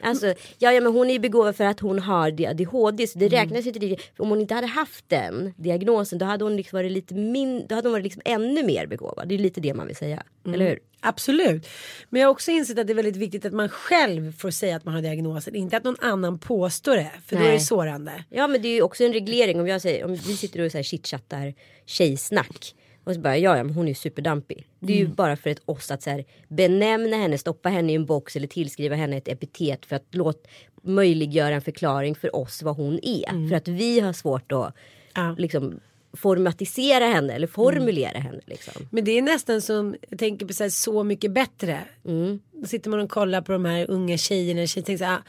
Alltså, 0.00 0.26
ja, 0.58 0.72
ja 0.72 0.80
men 0.80 0.92
hon 0.92 1.08
är 1.08 1.12
ju 1.12 1.18
begåvad 1.18 1.56
för 1.56 1.64
att 1.64 1.80
hon 1.80 1.98
har 1.98 2.26
ADHD 2.26 3.06
så 3.06 3.18
det 3.18 3.28
räknas 3.28 3.66
inte 3.66 3.78
riktigt. 3.78 4.12
Om 4.16 4.28
hon 4.28 4.40
inte 4.40 4.54
hade 4.54 4.66
haft 4.66 5.04
den 5.08 5.54
diagnosen 5.56 6.18
då 6.18 6.26
hade 6.26 6.44
hon 6.44 6.56
liksom 6.56 6.76
varit 6.76 6.92
lite 6.92 7.14
min, 7.14 7.66
då 7.66 7.74
hade 7.74 7.88
hon 7.88 7.92
varit 7.92 8.04
liksom 8.04 8.22
ännu 8.24 8.62
mer 8.62 8.86
begåvad. 8.86 9.28
Det 9.28 9.34
är 9.34 9.38
lite 9.38 9.60
det 9.60 9.74
man 9.74 9.86
vill 9.86 9.96
säga. 9.96 10.22
Eller 10.46 10.68
hur? 10.68 10.78
Absolut. 11.00 11.68
Men 12.08 12.20
jag 12.20 12.28
har 12.28 12.32
också 12.32 12.50
insett 12.50 12.78
att 12.78 12.86
det 12.86 12.92
är 12.92 12.94
väldigt 12.94 13.16
viktigt 13.16 13.44
att 13.44 13.52
man 13.52 13.68
själv 13.68 14.32
får 14.32 14.50
säga 14.50 14.76
att 14.76 14.84
man 14.84 14.94
har 14.94 15.02
diagnosen. 15.02 15.54
Inte 15.54 15.76
att 15.76 15.84
någon 15.84 15.96
annan 16.00 16.38
påstår 16.38 16.96
det. 16.96 17.12
För 17.26 17.36
då 17.36 17.42
är 17.42 17.46
det 17.46 17.52
Nej. 17.52 17.60
sårande. 17.60 18.24
Ja 18.30 18.46
men 18.46 18.62
det 18.62 18.68
är 18.68 18.74
ju 18.74 18.82
också 18.82 19.04
en 19.04 19.12
reglering 19.12 19.60
om, 19.60 19.66
jag 19.66 19.82
säger, 19.82 20.04
om 20.04 20.14
vi 20.14 20.36
sitter 20.36 20.78
och 20.78 20.84
chitchattar 20.84 21.54
tjejsnack. 21.86 22.74
Och 23.08 23.14
så 23.14 23.20
bara 23.20 23.38
ja, 23.38 23.56
ja 23.56 23.64
men 23.64 23.74
hon 23.74 23.84
är 23.84 23.88
ju 23.88 23.94
superdampig. 23.94 24.66
Det 24.80 24.92
är 24.92 24.96
ju 24.96 25.08
bara 25.08 25.36
för 25.36 25.50
ett 25.50 25.62
oss 25.64 25.90
att 25.90 26.02
så 26.02 26.10
här, 26.10 26.24
benämna 26.48 27.16
henne, 27.16 27.38
stoppa 27.38 27.68
henne 27.68 27.92
i 27.92 27.94
en 27.94 28.06
box 28.06 28.36
eller 28.36 28.46
tillskriva 28.46 28.96
henne 28.96 29.16
ett 29.16 29.28
epitet 29.28 29.86
för 29.86 29.96
att 29.96 30.06
låt, 30.10 30.48
möjliggöra 30.82 31.54
en 31.54 31.60
förklaring 31.62 32.14
för 32.14 32.36
oss 32.36 32.62
vad 32.62 32.76
hon 32.76 33.00
är. 33.02 33.48
För 33.48 33.56
att 33.56 33.68
vi 33.68 34.00
har 34.00 34.12
svårt 34.12 34.52
att 34.52 34.74
Ja. 35.14 35.34
liksom 35.38 35.80
formatisera 36.12 37.04
henne 37.04 37.32
eller 37.32 37.46
formulera 37.46 38.18
henne. 38.18 38.40
Liksom. 38.46 38.88
Men 38.90 39.04
det 39.04 39.18
är 39.18 39.22
nästan 39.22 39.62
som, 39.62 39.96
jag 40.08 40.18
tänker 40.18 40.46
på 40.46 40.52
så, 40.52 40.62
här, 40.62 40.70
så 40.70 41.04
mycket 41.04 41.32
bättre. 41.32 41.80
Mm. 42.04 42.40
Då 42.52 42.66
sitter 42.66 42.90
man 42.90 43.00
och 43.00 43.10
kollar 43.10 43.40
på 43.42 43.52
de 43.52 43.64
här 43.64 43.90
unga 43.90 44.16
tjejerna. 44.16 44.66
Tjejer 44.66 44.86
tänker 44.86 45.04
så 45.04 45.10
här, 45.10 45.22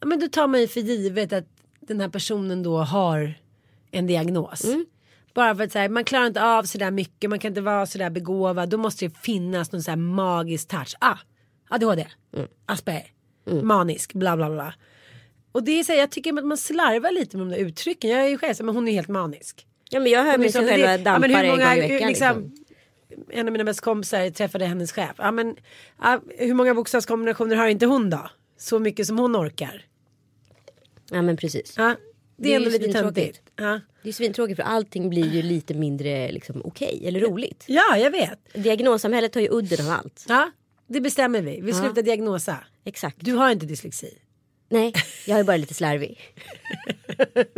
ja, 0.00 0.06
men 0.06 0.20
då 0.20 0.28
tar 0.28 0.46
man 0.46 0.60
ju 0.60 0.68
för 0.68 0.80
givet 0.80 1.32
att 1.32 1.46
den 1.80 2.00
här 2.00 2.08
personen 2.08 2.62
då 2.62 2.78
har 2.78 3.34
en 3.90 4.06
diagnos. 4.06 4.64
Mm. 4.64 4.86
Bara 5.34 5.56
för 5.56 5.64
att 5.64 5.72
så 5.72 5.78
här, 5.78 5.88
man 5.88 6.04
klarar 6.04 6.26
inte 6.26 6.42
av 6.44 6.62
så 6.62 6.78
där 6.78 6.90
mycket, 6.90 7.30
man 7.30 7.38
kan 7.38 7.48
inte 7.48 7.60
vara 7.60 7.86
så 7.86 7.98
där 7.98 8.10
begåvad. 8.10 8.68
Då 8.68 8.78
måste 8.78 9.04
det 9.08 9.16
finnas 9.18 9.72
någon 9.72 9.82
så 9.82 9.90
här 9.90 9.96
magisk 9.96 10.68
touch. 10.68 10.94
Ah, 11.00 11.16
ADHD, 11.70 12.06
Mm. 12.36 12.48
Asperger, 12.66 13.12
manisk, 13.62 14.12
bla 14.12 14.36
bla 14.36 14.50
bla. 14.50 14.74
Och 15.52 15.62
det 15.64 15.80
är 15.80 15.84
så 15.84 15.92
här, 15.92 15.98
jag 15.98 16.10
tycker 16.10 16.38
att 16.38 16.44
man 16.44 16.56
slarvar 16.56 17.12
lite 17.12 17.36
med 17.36 17.46
de 17.46 17.50
där 17.50 17.58
uttrycken. 17.64 18.10
Jag 18.10 18.20
är 18.24 18.28
ju 18.28 18.38
själv 18.38 18.54
så 18.54 18.62
här, 18.62 18.66
men 18.66 18.74
hon 18.74 18.88
är 18.88 18.92
helt 18.92 19.08
manisk. 19.08 19.66
Ja 19.90 20.00
men 20.00 20.12
jag 20.12 20.24
hör 20.24 20.38
mig 20.38 20.52
som 20.52 20.64
själva 20.66 20.86
det- 20.86 20.92
ja, 20.92 20.98
dampar 20.98 21.20
men 21.28 21.30
hur 21.30 21.44
en 21.44 21.50
gång 21.50 21.60
i 21.60 21.80
veckan. 21.80 22.08
liksom, 22.08 22.38
Liksom. 22.38 22.64
En 23.30 23.46
av 23.48 23.52
mina 23.52 23.64
bästa 23.64 23.84
kompisar 23.84 24.30
träffade 24.30 24.64
hennes 24.66 24.92
chef. 24.92 25.14
Ja, 25.18 25.30
men, 25.30 25.56
ja, 26.02 26.20
hur 26.38 26.54
många 26.54 26.74
bokstavskombinationer 26.74 27.56
har 27.56 27.66
inte 27.68 27.86
hon 27.86 28.10
då? 28.10 28.30
Så 28.58 28.78
mycket 28.78 29.06
som 29.06 29.18
hon 29.18 29.36
orkar. 29.36 29.84
Ja 31.10 31.22
men 31.22 31.36
precis. 31.36 31.74
Ja, 31.76 31.94
det, 32.36 32.42
Det 32.42 32.52
är 32.52 32.56
ändå 32.56 32.70
lite 32.70 32.92
töntigt. 32.92 33.40
Ja. 33.56 33.80
Det 34.02 34.08
är 34.08 34.12
svintråkigt 34.12 34.56
för 34.56 34.62
allting 34.62 35.10
blir 35.10 35.34
ju 35.34 35.42
lite 35.42 35.74
mindre 35.74 36.32
liksom, 36.32 36.62
okej 36.64 37.02
eller 37.04 37.20
roligt. 37.20 37.64
ja, 37.66 37.96
jag 37.98 38.10
vet. 38.10 38.38
Diagnossamhället 38.54 39.32
tar 39.32 39.40
ju 39.40 39.48
udden 39.50 39.86
av 39.86 39.92
allt. 39.92 40.24
Ja, 40.28 40.50
det 40.86 41.00
bestämmer 41.00 41.42
vi. 41.42 41.60
Vi 41.60 41.72
slutar 41.72 42.02
diagnosa. 42.02 42.58
Exakt. 42.84 43.16
Du 43.20 43.32
har 43.32 43.50
inte 43.50 43.66
dyslexi. 43.66 44.18
Nej, 44.68 44.92
jag 45.26 45.40
är 45.40 45.44
bara 45.44 45.56
lite 45.56 45.74
slarvig. 45.74 46.18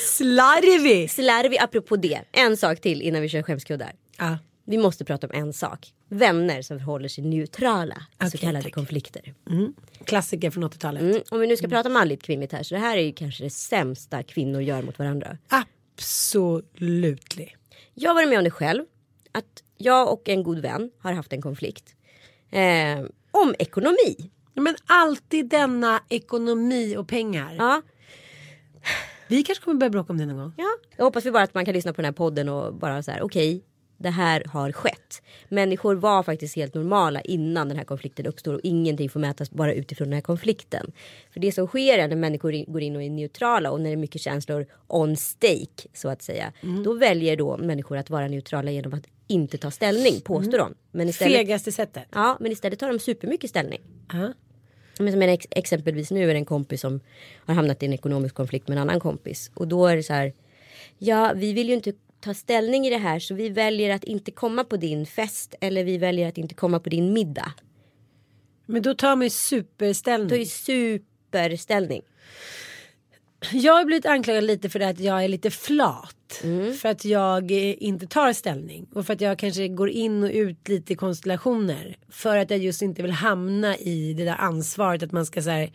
Slarvig! 0.00 1.10
Slarvig 1.10 1.58
apropå 1.58 1.96
det. 1.96 2.20
En 2.32 2.56
sak 2.56 2.80
till 2.80 3.02
innan 3.02 3.22
vi 3.22 3.28
kör 3.28 3.42
skämskuddar. 3.42 3.92
Ja. 4.18 4.38
Vi 4.64 4.78
måste 4.78 5.04
prata 5.04 5.26
om 5.26 5.32
en 5.34 5.52
sak. 5.52 5.92
Vänner 6.08 6.62
som 6.62 6.78
förhåller 6.78 7.08
sig 7.08 7.24
neutrala 7.24 8.02
i 8.26 8.30
så 8.30 8.38
kallade 8.38 8.62
tack. 8.62 8.74
konflikter. 8.74 9.34
Klassiker 10.04 10.50
från 10.50 10.64
80-talet. 10.64 11.02
Mm. 11.02 11.22
Om 11.30 11.40
vi 11.40 11.46
nu 11.46 11.56
ska 11.56 11.68
prata 11.68 11.88
manligt 11.88 12.22
kvinnligt 12.22 12.52
här 12.52 12.62
så 12.62 12.74
det 12.74 12.80
här 12.80 12.96
är 12.96 13.02
ju 13.02 13.12
kanske 13.12 13.44
det 13.44 13.50
sämsta 13.50 14.22
kvinnor 14.22 14.60
gör 14.62 14.82
mot 14.82 14.98
varandra. 14.98 15.38
Absolutely. 15.48 17.48
Jag 17.94 18.10
har 18.10 18.14
varit 18.14 18.28
med 18.28 18.38
om 18.38 18.44
det 18.44 18.50
själv. 18.50 18.84
Att 19.32 19.62
jag 19.76 20.12
och 20.12 20.28
en 20.28 20.42
god 20.42 20.58
vän 20.58 20.90
har 20.98 21.12
haft 21.12 21.32
en 21.32 21.42
konflikt. 21.42 21.94
Eh, 22.50 23.00
om 23.30 23.54
ekonomi. 23.58 24.30
Men 24.54 24.76
alltid 24.86 25.48
denna 25.48 26.00
ekonomi 26.08 26.96
och 26.96 27.08
pengar. 27.08 27.54
Ja, 27.58 27.82
Vi 29.28 29.42
kanske 29.42 29.64
kommer 29.64 29.78
börja 29.80 29.90
bråka 29.90 30.12
om 30.12 30.18
det 30.18 30.26
någon 30.26 30.36
gång. 30.36 30.52
ja. 30.56 30.68
Jag 30.96 31.04
hoppas 31.04 31.26
vi 31.26 31.30
bara 31.30 31.42
att 31.42 31.54
man 31.54 31.64
kan 31.64 31.74
lyssna 31.74 31.92
på 31.92 31.96
den 31.96 32.04
här 32.04 32.12
podden 32.12 32.48
och 32.48 32.74
bara 32.74 33.02
så 33.02 33.10
här 33.10 33.22
okej. 33.22 33.64
Det 33.96 34.10
här 34.10 34.44
har 34.48 34.72
skett. 34.72 35.22
Människor 35.48 35.94
var 35.94 36.22
faktiskt 36.22 36.56
helt 36.56 36.74
normala 36.74 37.20
innan 37.20 37.68
den 37.68 37.76
här 37.76 37.84
konflikten 37.84 38.26
uppstår 38.26 38.54
och 38.54 38.60
ingenting 38.62 39.08
får 39.08 39.20
mätas 39.20 39.50
bara 39.50 39.74
utifrån 39.74 40.06
den 40.08 40.14
här 40.14 40.20
konflikten. 40.20 40.92
För 41.30 41.40
det 41.40 41.52
som 41.52 41.66
sker 41.66 41.98
är 41.98 42.08
när 42.08 42.16
människor 42.16 42.72
går 42.72 42.82
in 42.82 42.96
och 42.96 43.02
är 43.02 43.10
neutrala 43.10 43.70
och 43.70 43.80
när 43.80 43.90
det 43.90 43.94
är 43.94 43.96
mycket 43.96 44.20
känslor 44.20 44.66
on 44.86 45.16
stake 45.16 45.88
så 45.94 46.08
att 46.08 46.22
säga. 46.22 46.52
Då 46.84 46.92
väljer 46.92 47.36
då 47.36 47.56
människor 47.56 47.96
att 47.96 48.10
vara 48.10 48.28
neutrala 48.28 48.70
genom 48.70 48.94
att 48.94 49.04
inte 49.26 49.58
ta 49.58 49.70
ställning 49.70 50.20
påstår 50.20 50.58
de. 50.58 50.74
Men 50.92 51.08
istället, 51.08 51.36
Fegaste 51.36 51.72
sättet. 51.72 52.02
ja, 52.12 52.36
men 52.40 52.52
istället 52.52 52.78
tar 52.78 52.88
de 52.92 52.98
supermycket 52.98 53.50
ställning. 53.50 53.80
Ja. 54.12 54.32
Men 54.98 55.12
som 55.12 55.22
ex- 55.22 55.46
exempelvis 55.50 56.10
nu 56.10 56.22
är 56.30 56.34
det 56.34 56.38
en 56.40 56.44
kompis 56.44 56.80
som 56.80 57.00
har 57.46 57.54
hamnat 57.54 57.82
i 57.82 57.86
en 57.86 57.92
ekonomisk 57.92 58.34
konflikt 58.34 58.68
med 58.68 58.76
en 58.78 58.82
annan 58.82 59.00
kompis. 59.00 59.50
Och 59.54 59.68
då 59.68 59.86
är 59.86 59.96
det 59.96 60.02
så 60.02 60.12
här. 60.12 60.32
Ja, 60.98 61.32
vi 61.36 61.52
vill 61.52 61.68
ju 61.68 61.74
inte 61.74 61.92
ta 62.24 62.34
ställning 62.34 62.86
i 62.86 62.90
det 62.90 62.98
här 62.98 63.18
så 63.18 63.34
vi 63.34 63.48
väljer 63.48 63.94
att 63.94 64.04
inte 64.04 64.30
komma 64.30 64.64
på 64.64 64.76
din 64.76 65.06
fest 65.06 65.54
eller 65.60 65.84
vi 65.84 65.98
väljer 65.98 66.28
att 66.28 66.38
inte 66.38 66.54
komma 66.54 66.80
på 66.80 66.88
din 66.88 67.12
middag. 67.12 67.52
Men 68.66 68.82
då 68.82 68.94
tar 68.94 69.16
man 69.16 69.26
ju 69.26 69.30
superställning. 69.30 70.28
Då 70.28 70.34
är 70.34 70.38
det 70.38 70.46
superställning. 70.46 72.02
Jag 73.52 73.72
har 73.72 73.84
blivit 73.84 74.06
anklagad 74.06 74.44
lite 74.44 74.68
för 74.68 74.78
det 74.78 74.88
att 74.88 75.00
jag 75.00 75.24
är 75.24 75.28
lite 75.28 75.50
flat. 75.50 76.40
Mm. 76.44 76.74
För 76.74 76.88
att 76.88 77.04
jag 77.04 77.50
inte 77.50 78.06
tar 78.06 78.32
ställning. 78.32 78.86
Och 78.94 79.06
för 79.06 79.12
att 79.12 79.20
jag 79.20 79.38
kanske 79.38 79.68
går 79.68 79.90
in 79.90 80.24
och 80.24 80.30
ut 80.30 80.68
lite 80.68 80.92
i 80.92 80.96
konstellationer. 80.96 81.96
För 82.08 82.36
att 82.36 82.50
jag 82.50 82.58
just 82.58 82.82
inte 82.82 83.02
vill 83.02 83.10
hamna 83.10 83.76
i 83.76 84.14
det 84.14 84.24
där 84.24 84.36
ansvaret 84.38 85.02
att 85.02 85.12
man 85.12 85.26
ska 85.26 85.42
så 85.42 85.50
här, 85.50 85.72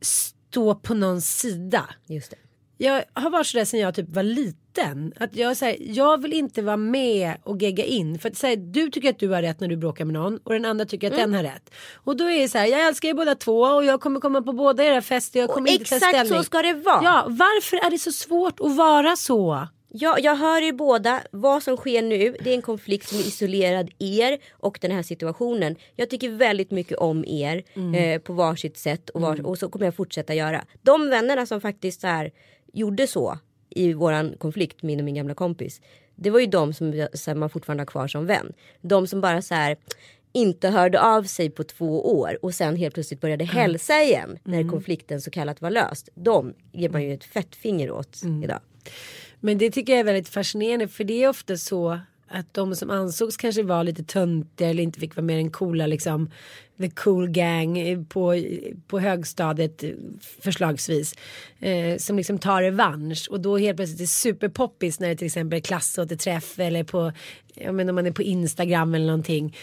stå 0.00 0.74
på 0.74 0.94
någons 0.94 1.38
sida. 1.38 1.88
Just 2.06 2.30
det. 2.30 2.36
Jag 2.78 3.04
har 3.14 3.30
varit 3.30 3.46
sådär 3.46 3.64
sen 3.64 3.80
jag 3.80 3.94
typ 3.94 4.08
var 4.08 4.22
liten. 4.22 5.12
Att 5.20 5.36
jag, 5.36 5.56
så 5.56 5.64
här, 5.64 5.76
jag 5.80 6.22
vill 6.22 6.32
inte 6.32 6.62
vara 6.62 6.76
med 6.76 7.34
och 7.42 7.62
gegga 7.62 7.84
in. 7.84 8.18
För 8.18 8.28
att 8.30 8.36
så 8.36 8.46
här, 8.46 8.56
du 8.56 8.90
tycker 8.90 9.10
att 9.10 9.18
du 9.18 9.28
har 9.28 9.42
rätt 9.42 9.60
när 9.60 9.68
du 9.68 9.76
bråkar 9.76 10.04
med 10.04 10.14
någon. 10.14 10.38
Och 10.38 10.52
den 10.52 10.64
andra 10.64 10.84
tycker 10.84 11.06
att 11.06 11.12
Mm. 11.18 11.30
den 11.30 11.34
har 11.44 11.52
rätt. 11.52 11.70
Och 11.94 12.16
då 12.16 12.24
är 12.30 12.40
det 12.40 12.48
så 12.48 12.58
här, 12.58 12.66
jag 12.66 12.86
älskar 12.88 13.08
er 13.08 13.14
båda 13.14 13.34
två. 13.34 13.60
Och 13.60 13.84
jag 13.84 14.00
kommer 14.00 14.20
komma 14.20 14.42
på 14.42 14.52
båda 14.52 14.84
era 14.84 15.02
fester. 15.02 15.40
Jag 15.40 15.48
Och 15.48 15.54
kommer 15.54 15.70
inte 15.70 15.84
ta 15.84 15.96
exakt 15.96 16.28
så 16.28 16.42
ska 16.42 16.62
det 16.62 16.74
vara. 16.74 17.00
Ja, 17.04 17.24
varför 17.28 17.76
är 17.86 17.90
det 17.90 17.98
så 17.98 18.12
svårt 18.12 18.60
att 18.60 18.76
vara 18.76 19.16
så? 19.16 19.68
Ja, 19.88 20.18
jag 20.18 20.36
hör 20.36 20.62
er 20.62 20.72
båda. 20.72 21.20
Vad 21.30 21.62
som 21.62 21.76
sker 21.76 22.02
nu 22.02 22.36
det 22.44 22.50
är 22.50 22.54
en 22.54 22.62
konflikt 22.62 23.08
som 23.08 23.18
är 23.18 23.22
isolerad 23.22 23.90
er 23.98 24.38
och 24.52 24.78
den 24.80 24.90
här 24.90 25.02
situationen. 25.02 25.76
Jag 25.96 26.10
tycker 26.10 26.28
väldigt 26.30 26.70
mycket 26.70 26.98
om 26.98 27.24
er 27.24 27.62
eh, 27.96 28.20
på 28.20 28.32
varsitt 28.32 28.78
sätt 28.78 29.10
och, 29.10 29.20
var, 29.20 29.46
och 29.46 29.58
så 29.58 29.68
kommer 29.68 29.84
jag 29.86 29.96
fortsätta 29.96 30.34
göra. 30.34 30.64
De 30.82 31.10
vännerna 31.10 31.46
som 31.46 31.60
faktiskt 31.60 32.00
så 32.00 32.06
här, 32.06 32.30
gjorde 32.76 33.06
så 33.06 33.38
i 33.70 33.92
våran 33.92 34.34
konflikt, 34.38 34.82
min 34.82 34.98
och 34.98 35.04
min 35.04 35.14
gamla 35.14 35.34
kompis. 35.34 35.80
Det 36.14 36.30
var 36.30 36.40
ju 36.40 36.46
de 36.46 36.72
som 36.72 36.92
här, 36.92 37.34
man 37.34 37.50
fortfarande 37.50 37.80
har 37.80 37.86
kvar 37.86 38.08
som 38.08 38.26
vän. 38.26 38.52
De 38.80 39.06
som 39.06 39.20
bara 39.20 39.42
så 39.42 39.54
här 39.54 39.76
inte 40.32 40.68
hörde 40.68 41.00
av 41.00 41.22
sig 41.22 41.50
på 41.50 41.64
två 41.64 42.20
år 42.20 42.38
och 42.42 42.54
sen 42.54 42.76
helt 42.76 42.94
plötsligt 42.94 43.20
började 43.20 43.44
hälsa 43.44 44.02
igen 44.02 44.38
när 44.44 44.68
konflikten 44.68 45.20
så 45.20 45.30
kallat 45.30 45.60
var 45.60 45.70
löst. 45.70 46.08
De 46.14 46.54
ger 46.72 46.88
man 46.88 47.02
ju 47.02 47.14
ett 47.14 47.24
fett 47.24 47.56
finger 47.56 47.90
åt 47.90 48.22
idag. 48.44 48.60
Men 49.40 49.58
det 49.58 49.70
tycker 49.70 49.92
jag 49.92 50.00
är 50.00 50.04
väldigt 50.04 50.28
fascinerande. 50.28 50.88
För 50.88 51.04
det 51.04 51.22
är 51.22 51.28
ofta 51.28 51.56
så 51.56 52.00
att 52.28 52.54
de 52.54 52.76
som 52.76 52.90
ansågs 52.90 53.36
kanske 53.36 53.62
vara 53.62 53.82
lite 53.82 54.04
töntiga 54.04 54.68
eller 54.68 54.82
inte 54.82 55.00
fick 55.00 55.16
vara 55.16 55.24
med 55.24 55.34
i 55.34 55.42
den 55.42 55.50
coola 55.50 55.86
liksom 55.86 56.30
the 56.78 56.90
cool 56.90 57.28
gang 57.28 58.04
på, 58.08 58.34
på 58.86 58.98
högstadiet 58.98 59.84
förslagsvis. 60.40 61.14
Eh, 61.58 61.96
som 61.96 62.16
liksom 62.16 62.38
tar 62.38 62.62
revansch 62.62 63.28
och 63.30 63.40
då 63.40 63.56
helt 63.56 63.76
plötsligt 63.76 64.00
är 64.00 64.06
superpoppis 64.06 65.00
när 65.00 65.08
det 65.08 65.16
till 65.16 65.26
exempel 65.26 65.56
är 65.56 65.60
klassåterträff 65.60 66.58
eller 66.58 66.84
på, 66.84 67.12
ja 67.54 67.72
men 67.72 67.88
om 67.88 67.94
man 67.94 68.06
är 68.06 68.10
på 68.10 68.22
Instagram 68.22 68.94
eller 68.94 69.06
någonting. 69.06 69.56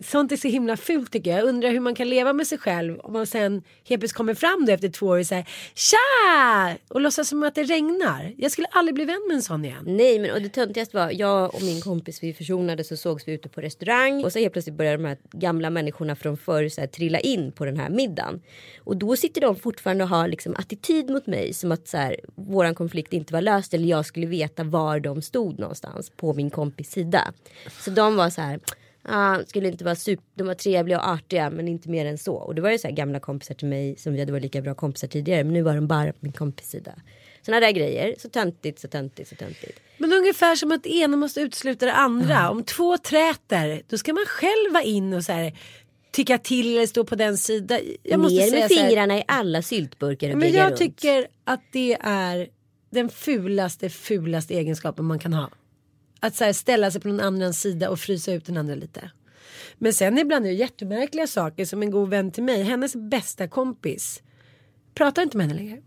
Sånt 0.00 0.32
är 0.32 0.36
så 0.36 0.48
himla 0.48 0.76
fult 0.76 1.12
tycker 1.12 1.30
jag. 1.30 1.40
Jag 1.40 1.48
undrar 1.48 1.70
hur 1.70 1.80
man 1.80 1.94
kan 1.94 2.08
leva 2.08 2.32
med 2.32 2.46
sig 2.46 2.58
själv 2.58 2.98
om 2.98 3.12
man 3.12 3.26
sen 3.26 3.62
helt 3.84 4.00
plötsligt 4.00 4.12
kommer 4.12 4.34
fram 4.34 4.66
då 4.66 4.72
efter 4.72 4.88
två 4.88 5.06
år 5.06 5.18
och 5.18 5.26
säger 5.26 5.48
Tja! 5.74 6.76
Och 6.88 7.00
låtsas 7.00 7.28
som 7.28 7.42
att 7.42 7.54
det 7.54 7.62
regnar. 7.62 8.34
Jag 8.38 8.52
skulle 8.52 8.66
aldrig 8.66 8.94
bli 8.94 9.04
vän 9.04 9.24
med 9.28 9.34
en 9.34 9.42
sån 9.42 9.64
igen. 9.64 9.84
Nej 9.86 10.18
men 10.18 10.30
och 10.30 10.42
det 10.42 10.48
töntigaste 10.48 10.96
var 10.96 11.10
jag 11.10 11.54
och 11.54 11.62
min 11.62 11.80
kompis 11.80 12.22
vi 12.22 12.34
försonades 12.34 12.92
och 12.92 12.98
sågs 12.98 13.28
vi 13.28 13.32
ute 13.32 13.48
på 13.48 13.60
restaurang 13.60 14.24
och 14.24 14.32
så 14.32 14.38
helt 14.38 14.52
plötsligt 14.52 14.76
började 14.76 14.96
de 14.96 15.08
här 15.08 15.18
gamla 15.32 15.70
människorna 15.70 16.16
från 16.16 16.36
förr 16.36 16.68
så 16.68 16.80
här, 16.80 16.88
trilla 16.88 17.18
in 17.18 17.52
på 17.52 17.64
den 17.64 17.76
här 17.76 17.90
middagen. 17.90 18.42
Och 18.84 18.96
då 18.96 19.16
sitter 19.16 19.40
de 19.40 19.56
fortfarande 19.56 20.04
och 20.04 20.10
har 20.10 20.28
liksom 20.28 20.56
attityd 20.56 21.10
mot 21.10 21.26
mig 21.26 21.52
som 21.52 21.72
att 21.72 21.88
så 21.88 21.96
här, 21.96 22.16
våran 22.34 22.74
konflikt 22.74 23.12
inte 23.12 23.32
var 23.32 23.40
löst 23.40 23.74
eller 23.74 23.88
jag 23.88 24.06
skulle 24.06 24.26
veta 24.26 24.64
var 24.64 25.00
de 25.00 25.22
stod 25.22 25.58
någonstans 25.58 26.10
på 26.10 26.34
min 26.34 26.50
kompis 26.50 26.90
sida. 26.90 27.32
Så 27.80 27.90
de 27.90 28.16
var 28.16 28.30
så 28.30 28.40
här 28.40 28.60
Ah, 29.08 29.38
skulle 29.46 29.68
inte 29.68 29.84
vara 29.84 29.94
super, 29.94 30.24
de 30.34 30.46
var 30.46 30.54
trevliga 30.54 30.98
och 30.98 31.08
artiga 31.08 31.50
men 31.50 31.68
inte 31.68 31.90
mer 31.90 32.06
än 32.06 32.18
så. 32.18 32.34
Och 32.34 32.54
det 32.54 32.62
var 32.62 32.70
ju 32.70 32.78
så 32.78 32.88
här 32.88 32.94
gamla 32.94 33.20
kompisar 33.20 33.54
till 33.54 33.68
mig 33.68 33.96
som 33.96 34.12
vi 34.12 34.18
hade 34.20 34.32
varit 34.32 34.42
lika 34.42 34.62
bra 34.62 34.74
kompisar 34.74 35.08
tidigare. 35.08 35.44
Men 35.44 35.52
nu 35.52 35.62
var 35.62 35.74
de 35.74 35.86
bara 35.86 36.12
på 36.12 36.18
min 36.20 36.32
kompis 36.32 36.68
sida. 36.70 36.92
Sådana 37.42 37.66
där 37.66 37.72
grejer. 37.72 38.14
Så 38.18 38.28
töntigt, 38.28 38.78
så 38.80 38.88
töntigt, 38.88 39.28
så 39.28 39.34
töntigt. 39.36 39.80
Men 39.98 40.12
ungefär 40.12 40.54
som 40.56 40.72
att 40.72 40.82
det 40.82 40.94
ena 40.94 41.16
måste 41.16 41.40
utesluta 41.40 41.86
det 41.86 41.92
andra. 41.92 42.50
Om 42.50 42.64
två 42.64 42.98
träter 42.98 43.82
då 43.88 43.98
ska 43.98 44.12
man 44.12 44.24
själv 44.26 44.72
vara 44.72 44.82
in 44.82 45.12
och 45.14 45.24
så 45.24 45.32
här 45.32 45.52
tycka 46.12 46.38
till 46.38 46.76
eller 46.76 46.86
stå 46.86 47.04
på 47.04 47.14
den 47.14 47.38
sidan. 47.38 47.80
Jag 48.02 48.20
måste 48.20 48.34
Ner 48.36 48.46
säga 48.50 48.60
med 48.60 48.70
så 48.70 48.76
här, 48.76 48.86
fingrarna 48.86 49.18
i 49.18 49.24
alla 49.28 49.62
syltburkar 49.62 50.30
och 50.30 50.38
Men 50.38 50.52
jag 50.52 50.66
runt. 50.66 50.76
tycker 50.76 51.26
att 51.44 51.62
det 51.72 51.96
är 52.00 52.48
den 52.90 53.08
fulaste, 53.08 53.90
fulaste 53.90 54.54
egenskapen 54.54 55.04
man 55.04 55.18
kan 55.18 55.32
ha. 55.32 55.50
Att 56.20 56.36
så 56.36 56.44
här 56.44 56.52
ställa 56.52 56.90
sig 56.90 57.00
på 57.00 57.08
någon 57.08 57.20
annans 57.20 57.60
sida 57.60 57.90
och 57.90 57.98
frysa 57.98 58.32
ut 58.32 58.46
den 58.46 58.56
andra 58.56 58.74
lite. 58.74 59.10
Men 59.78 59.92
sen 59.92 60.18
ibland 60.18 60.46
är 60.46 60.50
det 60.50 60.56
jättemärkliga 60.56 61.26
saker 61.26 61.64
som 61.64 61.82
en 61.82 61.90
god 61.90 62.08
vän 62.08 62.32
till 62.32 62.42
mig, 62.42 62.62
hennes 62.62 62.96
bästa 62.96 63.48
kompis, 63.48 64.22
pratar 64.94 65.22
inte 65.22 65.36
med 65.36 65.46
henne 65.46 65.60
längre. 65.60 65.82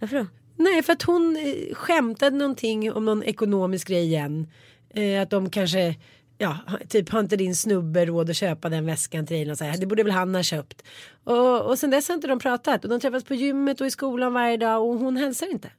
Varför 0.00 0.16
då? 0.16 0.26
Nej, 0.56 0.82
för 0.82 0.92
att 0.92 1.02
hon 1.02 1.36
eh, 1.36 1.74
skämtade 1.74 2.36
någonting 2.36 2.92
om 2.92 3.04
någon 3.04 3.22
ekonomisk 3.22 3.88
grej 3.88 4.04
igen. 4.04 4.46
Eh, 4.90 5.22
att 5.22 5.30
de 5.30 5.50
kanske, 5.50 5.94
ja, 6.38 6.58
typ 6.88 7.08
har 7.08 7.20
inte 7.20 7.36
din 7.36 7.56
snubbe 7.56 8.06
råd 8.06 8.30
att 8.30 8.36
köpa 8.36 8.68
den 8.68 8.86
väskan 8.86 9.26
till 9.26 9.36
dig? 9.36 9.50
Och 9.50 9.58
så 9.58 9.64
här, 9.64 9.78
det 9.78 9.86
borde 9.86 10.02
väl 10.02 10.12
han 10.12 10.34
ha 10.34 10.42
köpt. 10.42 10.82
Och, 11.24 11.60
och 11.60 11.78
sen 11.78 11.90
dess 11.90 12.08
har 12.08 12.14
inte 12.14 12.26
de 12.26 12.38
pratat. 12.38 12.84
Och 12.84 12.90
de 12.90 13.00
träffas 13.00 13.24
på 13.24 13.34
gymmet 13.34 13.80
och 13.80 13.86
i 13.86 13.90
skolan 13.90 14.32
varje 14.32 14.56
dag 14.56 14.88
och 14.88 14.98
hon 14.98 15.16
hälsar 15.16 15.50
inte. 15.50 15.70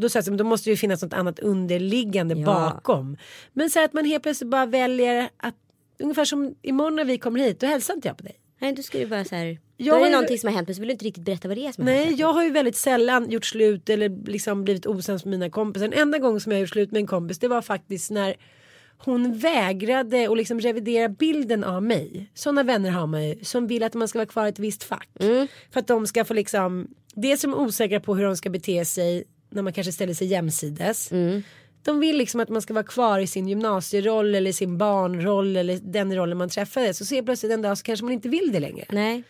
Då, 0.00 0.08
så 0.08 0.18
här, 0.20 0.30
då 0.36 0.44
måste 0.44 0.70
det 0.70 0.72
ju 0.72 0.76
finnas 0.76 1.02
något 1.02 1.12
annat 1.12 1.38
underliggande 1.38 2.34
Ja. 2.34 2.44
bakom. 2.46 3.16
Men 3.52 3.70
så 3.70 3.84
att 3.84 3.92
man 3.92 4.04
helt 4.04 4.22
plötsligt 4.22 4.50
bara 4.50 4.66
väljer 4.66 5.28
att 5.36 5.54
ungefär 5.98 6.24
som 6.24 6.54
imorgon 6.62 6.96
när 6.96 7.04
vi 7.04 7.18
kommer 7.18 7.40
hit 7.40 7.60
då 7.60 7.66
hälsar 7.66 7.94
inte 7.94 8.08
jag 8.08 8.16
på 8.16 8.22
dig. 8.24 8.36
Nej 8.60 8.72
du 8.72 8.82
ska 8.82 8.98
ju 8.98 9.06
bara 9.06 9.24
så 9.24 9.34
här. 9.34 9.58
Jag 9.76 9.94
då 9.94 9.98
är 9.98 10.00
det 10.00 10.06
ju- 10.06 10.12
någonting 10.12 10.38
som 10.38 10.46
har 10.48 10.54
hänt 10.54 10.68
men 10.68 10.74
så 10.74 10.80
vill 10.80 10.88
du 10.88 10.92
inte 10.92 11.04
riktigt 11.04 11.24
berätta 11.24 11.48
vad 11.48 11.56
det 11.56 11.66
är 11.66 11.72
som 11.72 11.86
har 11.86 11.92
Nej, 11.94 12.04
hänt. 12.04 12.18
jag 12.18 12.32
har 12.32 12.44
ju 12.44 12.50
väldigt 12.50 12.76
sällan 12.76 13.30
gjort 13.30 13.44
slut 13.44 13.88
eller 13.88 14.26
liksom 14.26 14.64
blivit 14.64 14.86
osams 14.86 15.24
med 15.24 15.30
mina 15.38 15.50
kompisar. 15.50 15.88
Den 15.88 15.98
enda 15.98 16.18
gången 16.18 16.40
som 16.40 16.52
jag 16.52 16.60
gjort 16.60 16.70
slut 16.70 16.90
med 16.92 17.00
en 17.00 17.06
kompis 17.06 17.38
det 17.38 17.48
var 17.48 17.62
faktiskt 17.62 18.10
när 18.10 18.34
hon 18.98 19.38
vägrade 19.38 20.28
att 20.30 20.36
liksom 20.36 20.60
revidera 20.60 21.08
bilden 21.08 21.64
av 21.64 21.82
mig. 21.82 22.30
Sådana 22.34 22.62
vänner 22.62 22.90
har 22.90 23.06
man 23.06 23.28
ju 23.28 23.44
som 23.44 23.66
vill 23.66 23.82
att 23.82 23.94
man 23.94 24.08
ska 24.08 24.18
vara 24.18 24.26
kvar 24.26 24.46
i 24.46 24.48
ett 24.48 24.58
visst 24.58 24.82
fack. 24.84 25.08
För 25.70 25.80
att 25.80 25.86
de 25.86 26.06
ska 26.06 26.24
få 26.24 26.34
liksom, 26.34 26.88
dels 27.14 27.42
de 27.42 27.54
osäkra 27.54 28.00
på 28.00 28.14
hur 28.14 28.24
de 28.24 28.36
ska 28.36 28.50
bete 28.50 28.84
sig 28.84 29.24
när 29.50 29.62
man 29.62 29.72
kanske 29.72 29.92
ställer 29.92 30.14
sig 30.14 30.26
jämsides. 30.26 31.10
De 31.82 32.00
vill 32.00 32.16
liksom 32.16 32.40
att 32.40 32.48
man 32.48 32.62
ska 32.62 32.74
vara 32.74 32.84
kvar 32.84 33.18
i 33.18 33.26
sin 33.26 33.48
gymnasieroll 33.48 34.34
eller 34.34 34.52
sin 34.52 34.78
barnroll 34.78 35.56
eller 35.56 35.78
den 35.82 36.16
rollen 36.16 36.38
man 36.38 36.48
träffade. 36.48 36.94
Så 36.94 37.04
ser 37.04 37.22
plötsligt 37.22 37.52
en 37.52 37.62
dag 37.62 37.78
så 37.78 37.84
kanske 37.84 38.04
man 38.04 38.12
inte 38.12 38.28
vill 38.28 38.52
det 38.52 38.60
längre. 38.60 38.84
Nej. 38.88 39.22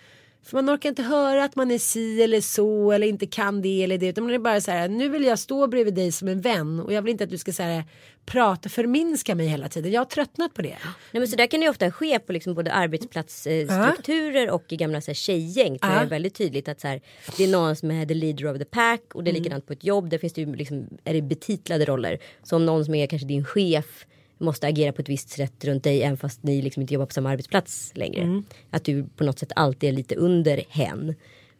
För 0.42 0.56
man 0.56 0.74
orkar 0.74 0.88
inte 0.88 1.02
höra 1.02 1.44
att 1.44 1.56
man 1.56 1.70
är 1.70 1.78
si 1.78 2.22
eller 2.22 2.40
så 2.40 2.92
eller 2.92 3.06
inte 3.06 3.26
kan 3.26 3.62
det 3.62 3.84
eller 3.84 3.98
det. 3.98 4.06
Utan 4.06 4.24
man 4.24 4.34
är 4.34 4.38
bara 4.38 4.60
så 4.60 4.70
här, 4.70 4.88
nu 4.88 5.08
vill 5.08 5.24
jag 5.24 5.38
stå 5.38 5.66
bredvid 5.66 5.94
dig 5.94 6.12
som 6.12 6.28
en 6.28 6.40
vän 6.40 6.80
och 6.80 6.92
jag 6.92 7.02
vill 7.02 7.10
inte 7.10 7.24
att 7.24 7.30
du 7.30 7.38
ska 7.38 7.52
så 7.52 7.62
här, 7.62 7.84
prata, 8.26 8.68
förminska 8.68 9.34
mig 9.34 9.46
hela 9.46 9.68
tiden. 9.68 9.92
Jag 9.92 10.00
har 10.00 10.04
tröttnat 10.04 10.54
på 10.54 10.62
det. 10.62 10.76
Nej, 11.12 11.20
men 11.20 11.28
så 11.28 11.36
där 11.36 11.46
kan 11.46 11.60
det 11.60 11.64
ju 11.64 11.70
ofta 11.70 11.90
ske 11.90 12.18
på 12.18 12.32
liksom 12.32 12.54
både 12.54 12.72
arbetsplatsstrukturer 12.72 14.50
och 14.50 14.64
i 14.68 14.76
gamla 14.76 15.00
så 15.00 15.10
här, 15.10 15.14
tjejgäng. 15.14 15.78
Ja. 15.82 15.88
det 15.88 15.94
är 15.94 16.06
väldigt 16.06 16.34
tydligt 16.34 16.68
att 16.68 16.80
så 16.80 16.88
här, 16.88 17.00
det 17.36 17.44
är 17.44 17.48
någon 17.48 17.76
som 17.76 17.90
är 17.90 18.06
the 18.06 18.14
leader 18.14 18.52
of 18.52 18.58
the 18.58 18.64
pack 18.64 19.14
och 19.14 19.24
det 19.24 19.30
är 19.30 19.32
likadant 19.32 19.66
på 19.66 19.72
ett 19.72 19.84
jobb. 19.84 20.10
Där 20.10 20.18
finns 20.18 20.32
det 20.32 20.40
ju 20.40 20.54
liksom, 20.54 20.88
är 21.04 21.14
det 21.14 21.22
betitlade 21.22 21.84
roller. 21.84 22.18
Så 22.42 22.56
om 22.56 22.66
någon 22.66 22.84
som 22.84 22.94
är 22.94 23.06
kanske 23.06 23.28
din 23.28 23.44
chef 23.44 24.06
måste 24.40 24.66
agera 24.66 24.92
på 24.92 25.02
ett 25.02 25.08
visst 25.08 25.28
sätt 25.30 25.64
runt 25.64 25.84
dig 25.84 26.02
även 26.02 26.16
fast 26.16 26.42
ni 26.42 26.62
liksom 26.62 26.80
inte 26.80 26.94
jobbar 26.94 27.06
på 27.06 27.12
samma 27.12 27.30
arbetsplats 27.30 27.92
längre. 27.94 28.42
Att 28.70 28.84
du 28.84 29.04
på 29.16 29.24
något 29.24 29.38
sätt 29.38 29.52
alltid 29.56 29.88
är 29.88 29.92
lite 29.92 30.14
under 30.14 30.62
hen. 30.68 31.14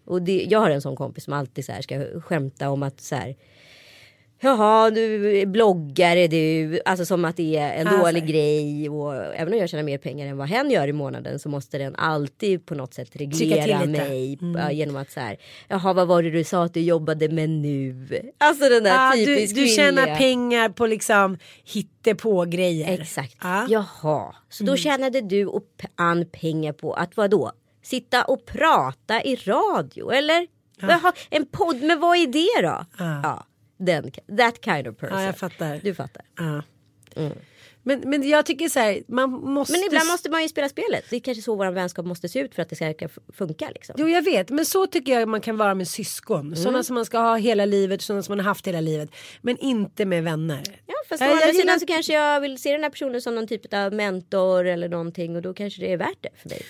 Och 0.04 0.22
det, 0.22 0.46
jag 0.50 0.60
har 0.60 0.70
en 0.70 0.82
sån 0.82 0.96
kompis 0.96 1.24
som 1.24 1.32
alltid 1.32 1.64
så 1.64 1.72
ska 1.80 2.20
skämta 2.20 2.70
om 2.70 2.82
att 2.82 3.00
så 3.00 3.14
här 3.14 3.36
Jaha, 4.42 4.90
du 4.90 5.38
är 5.38 5.46
bloggare 5.46 6.26
du. 6.26 6.80
Alltså 6.84 7.04
som 7.06 7.24
att 7.24 7.36
det 7.36 7.56
är 7.56 7.72
en 7.80 7.86
Alltså. 7.86 8.02
dålig 8.02 8.26
grej. 8.26 8.88
Och 8.90 9.14
även 9.34 9.52
om 9.52 9.58
jag 9.58 9.68
tjänar 9.68 9.82
mer 9.84 9.98
pengar 9.98 10.26
än 10.26 10.36
vad 10.36 10.48
hen 10.48 10.70
gör 10.70 10.88
i 10.88 10.92
månaden 10.92 11.38
så 11.38 11.48
måste 11.48 11.78
den 11.78 11.96
alltid 11.96 12.66
på 12.66 12.74
något 12.74 12.94
sätt 12.94 13.08
reglera 13.16 13.84
mig. 13.86 14.38
äh, 14.58 14.70
Genom 14.72 14.96
att 14.96 15.10
så 15.10 15.20
här, 15.20 15.36
jaha 15.68 15.92
vad 15.92 16.08
var 16.08 16.22
det 16.22 16.30
du 16.30 16.44
sa 16.44 16.64
att 16.64 16.74
du 16.74 16.80
jobbade 16.80 17.28
med 17.28 17.50
nu? 17.50 18.06
Alltså 18.38 18.68
den 18.68 18.84
där 18.84 19.16
du, 19.16 19.24
typiskt 19.26 19.56
du 19.56 19.66
tjänar 19.66 19.92
kvinnliga. 20.02 20.16
pengar 20.16 20.68
på 20.68 20.86
liksom 20.86 21.38
hittepå 21.64 22.44
grejer. 22.44 23.00
Exakt. 23.00 23.36
Ja. 23.42 23.66
Jaha, 23.68 24.34
så 24.50 24.64
Mm. 24.64 24.72
då 24.72 24.76
tjänade 24.76 25.20
du 25.20 25.46
och 25.46 25.64
Ann 25.94 26.26
pengar 26.32 26.72
på 26.72 26.92
att 26.94 27.16
vad 27.16 27.30
då? 27.30 27.52
Sitta 27.82 28.24
och 28.24 28.46
prata 28.46 29.22
i 29.22 29.36
radio 29.36 30.10
eller? 30.12 30.46
Jaha, 30.80 31.12
en 31.30 31.46
podd, 31.46 31.82
men 31.82 32.00
vad 32.00 32.16
är 32.16 32.26
det 32.26 32.66
då? 32.68 32.84
Ja, 32.98 33.44
den, 33.80 34.10
that 34.38 34.64
kind 34.64 34.88
of 34.88 34.96
person. 34.96 35.18
Ja, 35.18 35.24
jag 35.24 35.38
fattar. 35.38 35.80
Du 35.82 35.94
fattar. 35.94 36.22
Ja. 36.36 36.62
Men, 37.82 38.00
men 38.00 38.28
jag 38.28 38.46
tycker 38.46 38.68
så 38.68 38.78
här, 38.78 39.02
man 39.08 39.30
måste... 39.30 39.72
Men 39.72 39.82
ibland 39.86 40.06
måste 40.08 40.30
man 40.30 40.42
ju 40.42 40.48
spela 40.48 40.68
spelet. 40.68 41.04
Det 41.10 41.16
är 41.16 41.20
kanske 41.20 41.42
så 41.42 41.54
vår 41.54 41.70
vänskap 41.70 42.06
måste 42.06 42.28
se 42.28 42.38
ut 42.40 42.54
för 42.54 42.62
att 42.62 42.68
det 42.68 42.76
ska 42.76 43.08
funka. 43.32 43.70
Liksom. 43.70 43.94
Jo 43.98 44.08
jag 44.08 44.22
vet 44.22 44.50
men 44.50 44.66
så 44.66 44.86
tycker 44.86 45.12
jag 45.12 45.28
man 45.28 45.40
kan 45.40 45.56
vara 45.56 45.74
med 45.74 45.88
syskon. 45.88 46.40
Mm. 46.40 46.56
Sådana 46.56 46.82
som 46.82 46.94
man 46.94 47.04
ska 47.04 47.18
ha 47.18 47.36
hela 47.36 47.64
livet, 47.64 48.02
sådana 48.02 48.22
som 48.22 48.32
man 48.32 48.38
har 48.44 48.50
haft 48.50 48.66
hela 48.66 48.80
livet. 48.80 49.10
Men 49.42 49.56
inte 49.58 50.04
med 50.04 50.24
vänner. 50.24 50.62
Ja, 50.86 50.94
fast 51.08 51.22
å 51.22 51.24
andra 51.24 51.46
gillar- 51.46 51.52
sidan 51.52 51.80
så 51.80 51.86
kanske 51.86 52.12
jag 52.12 52.40
vill 52.40 52.58
se 52.58 52.72
den 52.72 52.82
här 52.82 52.90
personen 52.90 53.22
som 53.22 53.34
någon 53.34 53.46
typ 53.46 53.74
av 53.74 53.92
mentor 53.92 54.66
eller 54.66 54.88
någonting 54.88 55.36
och 55.36 55.42
då 55.42 55.54
kanske 55.54 55.80
det 55.80 55.92
är 55.92 55.96
värt 55.96 56.18
det 56.20 56.30
för 56.36 56.48
mig. 56.48 56.62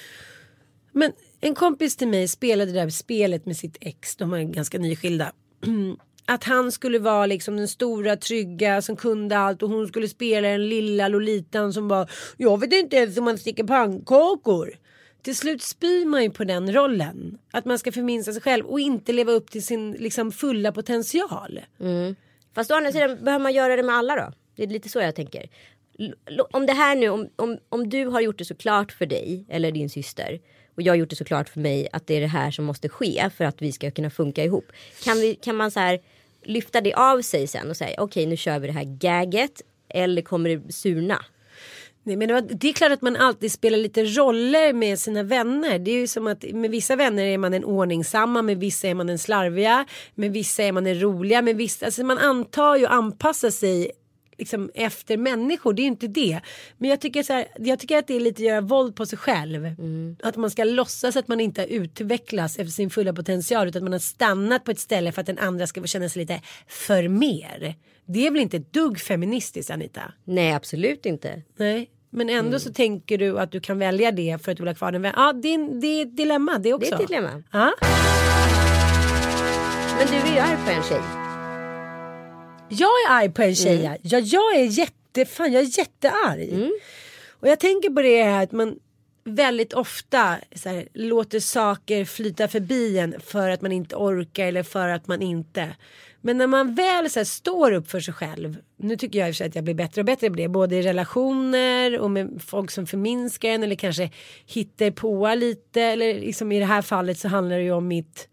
Men 0.92 1.12
en 1.40 1.54
kompis 1.54 1.96
till 1.96 2.08
mig 2.08 2.28
spelade 2.28 2.72
det 2.72 2.80
där 2.80 2.90
spelet 2.90 3.46
med 3.46 3.56
sitt 3.56 3.76
ex. 3.80 4.16
De 4.16 4.32
är 4.32 4.42
ganska 4.42 4.78
nyskilda. 4.78 5.32
Att 6.30 6.44
han 6.44 6.72
skulle 6.72 6.98
vara 6.98 7.26
liksom 7.26 7.56
den 7.56 7.68
stora 7.68 8.16
trygga 8.16 8.82
som 8.82 8.96
kunde 8.96 9.38
allt 9.38 9.62
och 9.62 9.68
hon 9.68 9.88
skulle 9.88 10.08
spela 10.08 10.48
den 10.48 10.68
lilla 10.68 11.08
Lolitan 11.08 11.72
som 11.72 11.88
bara 11.88 12.06
Jag 12.36 12.60
vet 12.60 12.72
inte 12.72 12.96
ens 12.96 13.16
hur 13.16 13.22
man 13.22 13.38
sticker 13.38 13.64
pannkakor. 13.64 14.70
Till 15.22 15.36
slut 15.36 15.62
spyr 15.62 16.04
man 16.04 16.22
ju 16.22 16.30
på 16.30 16.44
den 16.44 16.72
rollen. 16.72 17.38
Att 17.50 17.64
man 17.64 17.78
ska 17.78 17.92
förminska 17.92 18.32
sig 18.32 18.42
själv 18.42 18.66
och 18.66 18.80
inte 18.80 19.12
leva 19.12 19.32
upp 19.32 19.50
till 19.50 19.66
sin 19.66 19.92
liksom 19.92 20.32
fulla 20.32 20.72
potential. 20.72 21.60
Mm. 21.80 22.16
Fast 22.54 22.70
å 22.70 22.74
andra 22.74 22.92
sidan 22.92 23.24
behöver 23.24 23.42
man 23.42 23.52
göra 23.52 23.76
det 23.76 23.82
med 23.82 23.94
alla 23.94 24.16
då? 24.16 24.32
Det 24.56 24.62
är 24.62 24.66
lite 24.66 24.88
så 24.88 24.98
jag 25.00 25.14
tänker. 25.14 25.48
Om 26.50 26.66
det 26.66 26.72
här 26.72 26.96
nu, 26.96 27.08
om, 27.08 27.28
om, 27.36 27.58
om 27.68 27.88
du 27.88 28.06
har 28.06 28.20
gjort 28.20 28.38
det 28.38 28.44
så 28.44 28.54
klart 28.54 28.92
för 28.92 29.06
dig 29.06 29.44
eller 29.48 29.72
din 29.72 29.90
syster 29.90 30.40
och 30.74 30.82
jag 30.82 30.92
har 30.92 30.96
gjort 30.96 31.10
det 31.10 31.16
så 31.16 31.24
klart 31.24 31.48
för 31.48 31.60
mig 31.60 31.88
att 31.92 32.06
det 32.06 32.14
är 32.14 32.20
det 32.20 32.26
här 32.26 32.50
som 32.50 32.64
måste 32.64 32.88
ske 32.88 33.30
för 33.36 33.44
att 33.44 33.62
vi 33.62 33.72
ska 33.72 33.90
kunna 33.90 34.10
funka 34.10 34.44
ihop. 34.44 34.72
Kan, 35.04 35.20
vi, 35.20 35.34
kan 35.34 35.56
man 35.56 35.70
så 35.70 35.80
här 35.80 36.00
lyfta 36.44 36.80
det 36.80 36.94
av 36.94 37.22
sig 37.22 37.46
sen 37.46 37.70
och 37.70 37.76
säga 37.76 38.02
okej 38.02 38.26
nu 38.26 38.36
kör 38.36 38.58
vi 38.58 38.66
det 38.66 38.72
här 38.72 38.84
gaget 39.00 39.62
eller 39.88 40.22
kommer 40.22 40.50
det 40.50 40.72
surna? 40.72 41.24
Nej, 42.02 42.16
men 42.16 42.28
det 42.28 42.34
var- 42.34 42.40
det 42.40 42.68
är 42.68 42.72
klart 42.72 42.92
att 42.92 43.02
man 43.02 43.16
alltid 43.16 43.52
spelar 43.52 43.78
lite 43.78 44.04
roller 44.04 44.72
med 44.72 44.98
sina 44.98 45.22
vänner. 45.22 45.78
Det 45.78 45.90
är 45.90 45.94
ju 46.00 46.06
som 46.06 46.26
att 46.26 46.44
med 46.52 46.70
vissa 46.70 46.96
vänner 46.96 47.24
är 47.24 47.38
man 47.38 47.52
den 47.52 47.64
ordningsamma, 47.64 48.42
med 48.42 48.58
vissa 48.60 48.88
är 48.88 48.94
man 48.94 49.06
den 49.06 49.18
slarviga, 49.18 49.86
med 50.14 50.32
vissa 50.32 50.62
är 50.62 50.72
man 50.72 50.84
den 50.84 51.00
roliga, 51.00 51.42
med 51.42 51.56
vissa, 51.56 51.86
alltså 51.86 52.04
man 52.04 52.18
antar 52.18 52.76
ju 52.76 52.84
och 52.84 52.92
anpassar 52.94 53.50
sig 53.50 53.90
liksom 54.40 54.70
efter 54.74 55.16
människor, 55.16 55.72
det 55.72 55.80
är 55.82 55.84
ju 55.84 55.88
inte 55.88 56.06
det. 56.06 56.40
Men 56.78 56.90
jag 56.90 57.00
tycker, 57.00 57.22
så 57.22 57.32
här, 57.32 57.46
jag 57.58 57.78
tycker 57.78 57.98
att 57.98 58.06
det 58.06 58.16
är 58.16 58.20
lite 58.20 58.42
att 58.42 58.46
göra 58.48 58.60
våld 58.60 58.96
på 58.96 59.06
sig 59.06 59.18
själv. 59.18 59.66
Att 60.22 60.36
man 60.36 60.50
ska 60.50 60.64
låtsas 60.64 61.16
att 61.16 61.28
man 61.28 61.40
inte 61.40 61.60
har 61.60 61.66
utvecklats 61.68 62.58
efter 62.58 62.72
sin 62.72 62.90
fulla 62.90 63.12
potential 63.12 63.68
utan 63.68 63.80
att 63.80 63.84
man 63.84 63.92
har 63.92 63.98
stannat 63.98 64.64
på 64.64 64.70
ett 64.70 64.78
ställe 64.80 65.12
för 65.12 65.20
att 65.20 65.26
den 65.26 65.38
andra 65.38 65.66
ska 65.66 65.80
få 65.80 65.86
känna 65.86 66.08
sig 66.08 66.22
lite 66.22 66.40
för 66.68 67.08
mer. 67.08 67.74
Det 68.06 68.26
är 68.26 68.30
väl 68.30 68.40
inte 68.40 68.56
ett 68.56 68.72
dugg 68.72 69.00
feministiskt 69.00 69.70
Anita? 69.70 70.02
Nej 70.24 70.52
absolut 70.52 71.06
inte. 71.06 71.42
Nej. 71.56 71.90
Men 72.12 72.28
ändå 72.28 72.48
Mm. 72.48 72.60
så 72.60 72.72
tänker 72.72 73.18
du 73.18 73.38
att 73.38 73.52
du 73.52 73.60
kan 73.60 73.78
välja 73.78 74.12
det 74.12 74.38
för 74.44 74.52
att 74.52 74.56
du 74.58 74.62
vill 74.62 74.68
ha 74.68 74.74
kvar 74.74 74.92
den. 74.92 75.04
Ja, 75.04 75.32
det 75.32 75.48
är, 75.54 75.80
det 75.80 75.86
är 75.86 76.02
ett 76.02 76.16
dilemma 76.16 76.52
det 76.52 76.58
Det 76.62 76.72
också. 76.74 76.94
är 76.94 77.00
ett 77.00 77.08
dilemma. 77.08 77.42
Ja. 77.52 77.72
Men 79.98 80.06
du 80.06 80.14
är 80.30 80.34
ju 80.34 80.38
arg 80.40 80.56
på 80.66 80.70
en 80.70 80.82
tjej. 80.82 81.19
Jag 82.70 82.88
är 82.88 83.10
arg 83.10 83.30
på 83.32 83.42
en 83.42 83.54
tjej. 83.54 83.86
Mm. 83.86 83.98
Ja, 84.02 84.18
jag 84.18 84.56
är 84.56 84.64
jättefan, 84.64 85.52
jag 85.52 85.62
är 85.62 85.78
jättearg. 85.78 86.52
Mm. 86.52 86.72
Och 87.28 87.48
jag 87.48 87.60
tänker 87.60 87.90
på 87.90 88.02
det 88.02 88.22
här 88.22 88.42
att 88.42 88.52
man 88.52 88.78
väldigt 89.24 89.72
ofta 89.72 90.38
så 90.54 90.68
här, 90.68 90.88
låter 90.94 91.40
saker 91.40 92.04
flyta 92.04 92.48
förbi 92.48 92.98
en 92.98 93.20
för 93.20 93.50
att 93.50 93.62
man 93.62 93.72
inte 93.72 93.96
orkar 93.96 94.46
eller 94.46 94.62
för 94.62 94.88
att 94.88 95.06
man 95.06 95.22
inte. 95.22 95.76
Men 96.20 96.38
när 96.38 96.46
man 96.46 96.74
väl 96.74 97.10
så 97.10 97.18
här, 97.20 97.24
står 97.24 97.72
upp 97.72 97.90
för 97.90 98.00
sig 98.00 98.14
själv. 98.14 98.56
Nu 98.76 98.96
tycker 98.96 99.18
jag 99.18 99.28
i 99.28 99.30
och 99.30 99.34
för 99.34 99.38
sig 99.38 99.46
att 99.46 99.54
jag 99.54 99.64
blir 99.64 99.74
bättre 99.74 100.00
och 100.00 100.04
bättre 100.04 100.30
på 100.30 100.36
det. 100.36 100.48
Både 100.48 100.76
i 100.76 100.82
relationer 100.82 101.98
och 101.98 102.10
med 102.10 102.42
folk 102.46 102.70
som 102.70 102.86
förminskar 102.86 103.48
en 103.48 103.62
eller 103.62 103.76
kanske 103.76 104.10
hittar 104.46 104.90
på 104.90 105.34
lite. 105.34 105.82
Eller 105.82 106.14
liksom 106.14 106.52
i 106.52 106.58
det 106.58 106.64
här 106.64 106.82
fallet 106.82 107.18
så 107.18 107.28
handlar 107.28 107.56
det 107.56 107.62
ju 107.62 107.72
om 107.72 107.88
mitt 107.88 108.28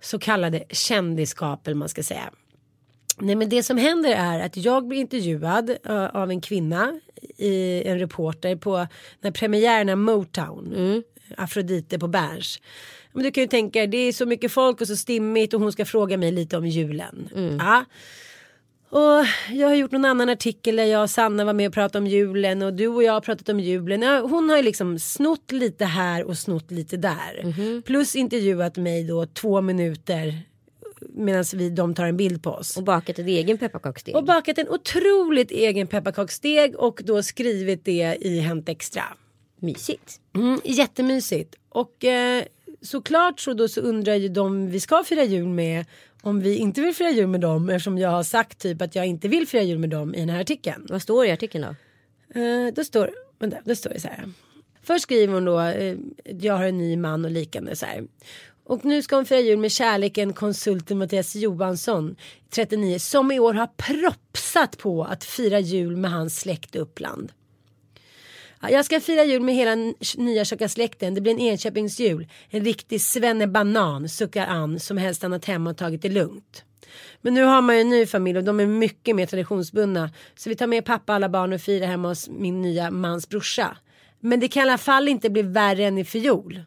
så 0.00 0.18
kallade 0.18 0.64
kändisskap 0.70 1.66
eller 1.66 1.76
man 1.76 1.88
ska 1.88 2.02
säga. 2.02 2.30
Nej 3.18 3.34
men 3.34 3.48
det 3.48 3.62
som 3.62 3.78
händer 3.78 4.10
är 4.10 4.40
att 4.40 4.56
jag 4.56 4.88
blir 4.88 4.98
intervjuad 4.98 5.70
uh, 5.90 6.16
av 6.16 6.30
en 6.30 6.40
kvinna, 6.40 7.00
i, 7.36 7.82
en 7.84 7.98
reporter 7.98 8.56
på 8.56 8.86
när 9.20 9.30
premiären 9.30 9.88
av 9.88 9.98
Motown, 9.98 11.02
Afrodite 11.36 11.98
på 11.98 12.08
Berns. 12.08 12.60
Men 13.12 13.22
du 13.22 13.30
kan 13.30 13.42
ju 13.42 13.48
tänka 13.48 13.86
det 13.86 13.96
är 13.96 14.12
så 14.12 14.26
mycket 14.26 14.52
folk 14.52 14.80
och 14.80 14.86
så 14.86 14.96
stimmigt 14.96 15.54
och 15.54 15.60
hon 15.60 15.72
ska 15.72 15.84
fråga 15.84 16.16
mig 16.16 16.32
lite 16.32 16.56
om 16.56 16.66
julen. 16.66 17.28
Ja. 17.58 17.84
Och 18.94 19.26
jag 19.50 19.68
har 19.68 19.74
gjort 19.74 19.92
någon 19.92 20.04
annan 20.04 20.28
artikel 20.28 20.76
där 20.76 20.84
jag 20.84 21.02
och 21.02 21.10
Sanna 21.10 21.44
var 21.44 21.52
med 21.52 21.68
och 21.68 21.74
pratade 21.74 21.98
om 21.98 22.06
julen 22.06 22.62
och 22.62 22.74
du 22.74 22.88
och 22.88 23.02
jag 23.02 23.12
har 23.12 23.20
pratat 23.20 23.48
om 23.48 23.60
julen. 23.60 24.02
Hon 24.02 24.50
har 24.50 24.56
ju 24.56 24.62
liksom 24.62 24.98
snott 24.98 25.52
lite 25.52 25.84
här 25.84 26.24
och 26.24 26.38
snott 26.38 26.70
lite 26.70 26.96
där. 26.96 27.82
Plus 27.82 28.16
intervjuat 28.16 28.76
mig 28.76 29.04
då 29.04 29.26
två 29.26 29.60
minuter 29.60 30.42
medan 31.14 31.44
vi, 31.54 31.70
de 31.70 31.94
tar 31.94 32.06
en 32.06 32.16
bild 32.16 32.42
på 32.42 32.50
oss. 32.50 32.76
Och 32.76 32.84
bakat 32.84 33.18
ett 33.18 33.26
egen 33.26 33.58
pepparkaksdeg. 33.58 34.16
Och 34.16 34.24
bakat 34.24 34.58
en 34.58 34.68
otroligt 34.68 35.50
egen 35.50 35.86
pepparkaksdeg 35.86 36.76
och 36.76 37.00
då 37.04 37.22
skrivit 37.22 37.84
det 37.84 38.16
i 38.20 38.38
Hänt 38.40 38.68
Extra. 38.68 39.02
Mysigt. 39.56 40.20
Mm, 40.34 40.60
jättemysigt. 40.64 41.54
Och 41.68 42.04
eh, 42.04 42.44
såklart 42.82 43.40
så 43.40 43.54
då 43.54 43.68
så 43.68 43.80
undrar 43.80 44.14
ju 44.14 44.28
de 44.28 44.70
vi 44.70 44.80
ska 44.80 45.04
fira 45.04 45.24
jul 45.24 45.48
med 45.48 45.84
om 46.22 46.40
vi 46.40 46.56
inte 46.56 46.80
vill 46.80 46.94
fira 46.94 47.10
jul 47.10 47.26
med 47.26 47.40
dem 47.40 47.70
eftersom 47.70 47.98
jag 47.98 48.10
har 48.10 48.22
sagt 48.22 48.58
typ 48.58 48.82
att 48.82 48.94
jag 48.94 49.06
inte 49.06 49.28
vill 49.28 49.48
fira 49.48 49.62
jul 49.62 49.78
med 49.78 49.90
dem 49.90 50.14
i 50.14 50.20
den 50.20 50.28
här 50.28 50.40
artikeln. 50.40 50.86
Vad 50.90 51.02
står 51.02 51.26
i 51.26 51.30
artikeln 51.30 51.64
då? 51.64 52.40
Eh, 52.40 52.74
då 52.74 52.84
står, 52.84 53.10
vänta, 53.38 53.56
då 53.64 53.74
står 53.74 53.90
det 53.90 54.00
så 54.00 54.08
här. 54.08 54.24
Först 54.82 55.02
skriver 55.02 55.34
hon 55.34 55.44
då, 55.44 55.60
eh, 55.60 55.96
jag 56.40 56.56
har 56.56 56.64
en 56.64 56.78
ny 56.78 56.96
man 56.96 57.24
och 57.24 57.30
liknande 57.30 57.76
så 57.76 57.86
här. 57.86 58.04
Och 58.66 58.84
nu 58.84 59.02
ska 59.02 59.16
hon 59.16 59.26
fira 59.26 59.40
jul 59.40 59.58
med 59.58 59.72
kärleken 59.72 60.32
konsulten 60.32 60.98
Mattias 60.98 61.36
Johansson, 61.36 62.16
39, 62.50 62.98
som 62.98 63.32
i 63.32 63.38
år 63.38 63.54
har 63.54 63.66
propsat 63.66 64.78
på 64.78 65.04
att 65.04 65.24
fira 65.24 65.60
jul 65.60 65.96
med 65.96 66.10
hans 66.10 66.40
släkt 66.40 66.76
i 66.76 66.78
Uppland. 66.78 67.32
Jag 68.68 68.84
ska 68.84 69.00
fira 69.00 69.24
jul 69.24 69.42
med 69.42 69.54
hela 69.54 69.74
nya 70.16 70.44
tjocka 70.44 70.68
släkten. 70.68 71.14
Det 71.14 71.20
blir 71.20 71.32
en 71.32 71.40
Enköpingsjul. 71.40 72.28
En 72.50 72.64
riktig 72.64 73.00
svennebanan, 73.00 74.08
suckar 74.08 74.46
Ann 74.46 74.80
som 74.80 74.96
helst 74.96 75.20
stannat 75.20 75.44
hemma 75.44 75.70
och 75.70 75.76
tagit 75.76 76.02
det 76.02 76.08
lugnt. 76.08 76.64
Men 77.20 77.34
nu 77.34 77.42
har 77.42 77.62
man 77.62 77.74
ju 77.74 77.80
en 77.80 77.90
ny 77.90 78.06
familj 78.06 78.38
och 78.38 78.44
de 78.44 78.60
är 78.60 78.66
mycket 78.66 79.16
mer 79.16 79.26
traditionsbundna. 79.26 80.10
Så 80.34 80.48
vi 80.48 80.56
tar 80.56 80.66
med 80.66 80.84
pappa, 80.84 81.14
alla 81.14 81.28
barn 81.28 81.52
och 81.52 81.60
firar 81.60 81.86
hemma 81.86 82.08
hos 82.08 82.28
min 82.28 82.62
nya 82.62 82.90
mans 82.90 83.28
brorsa. 83.28 83.76
Men 84.20 84.40
det 84.40 84.48
kan 84.48 84.60
i 84.60 84.62
alla 84.70 84.78
fall 84.78 85.08
inte 85.08 85.30
bli 85.30 85.42
värre 85.42 85.84
än 85.84 85.98
i 85.98 86.04
fjol. 86.04 86.60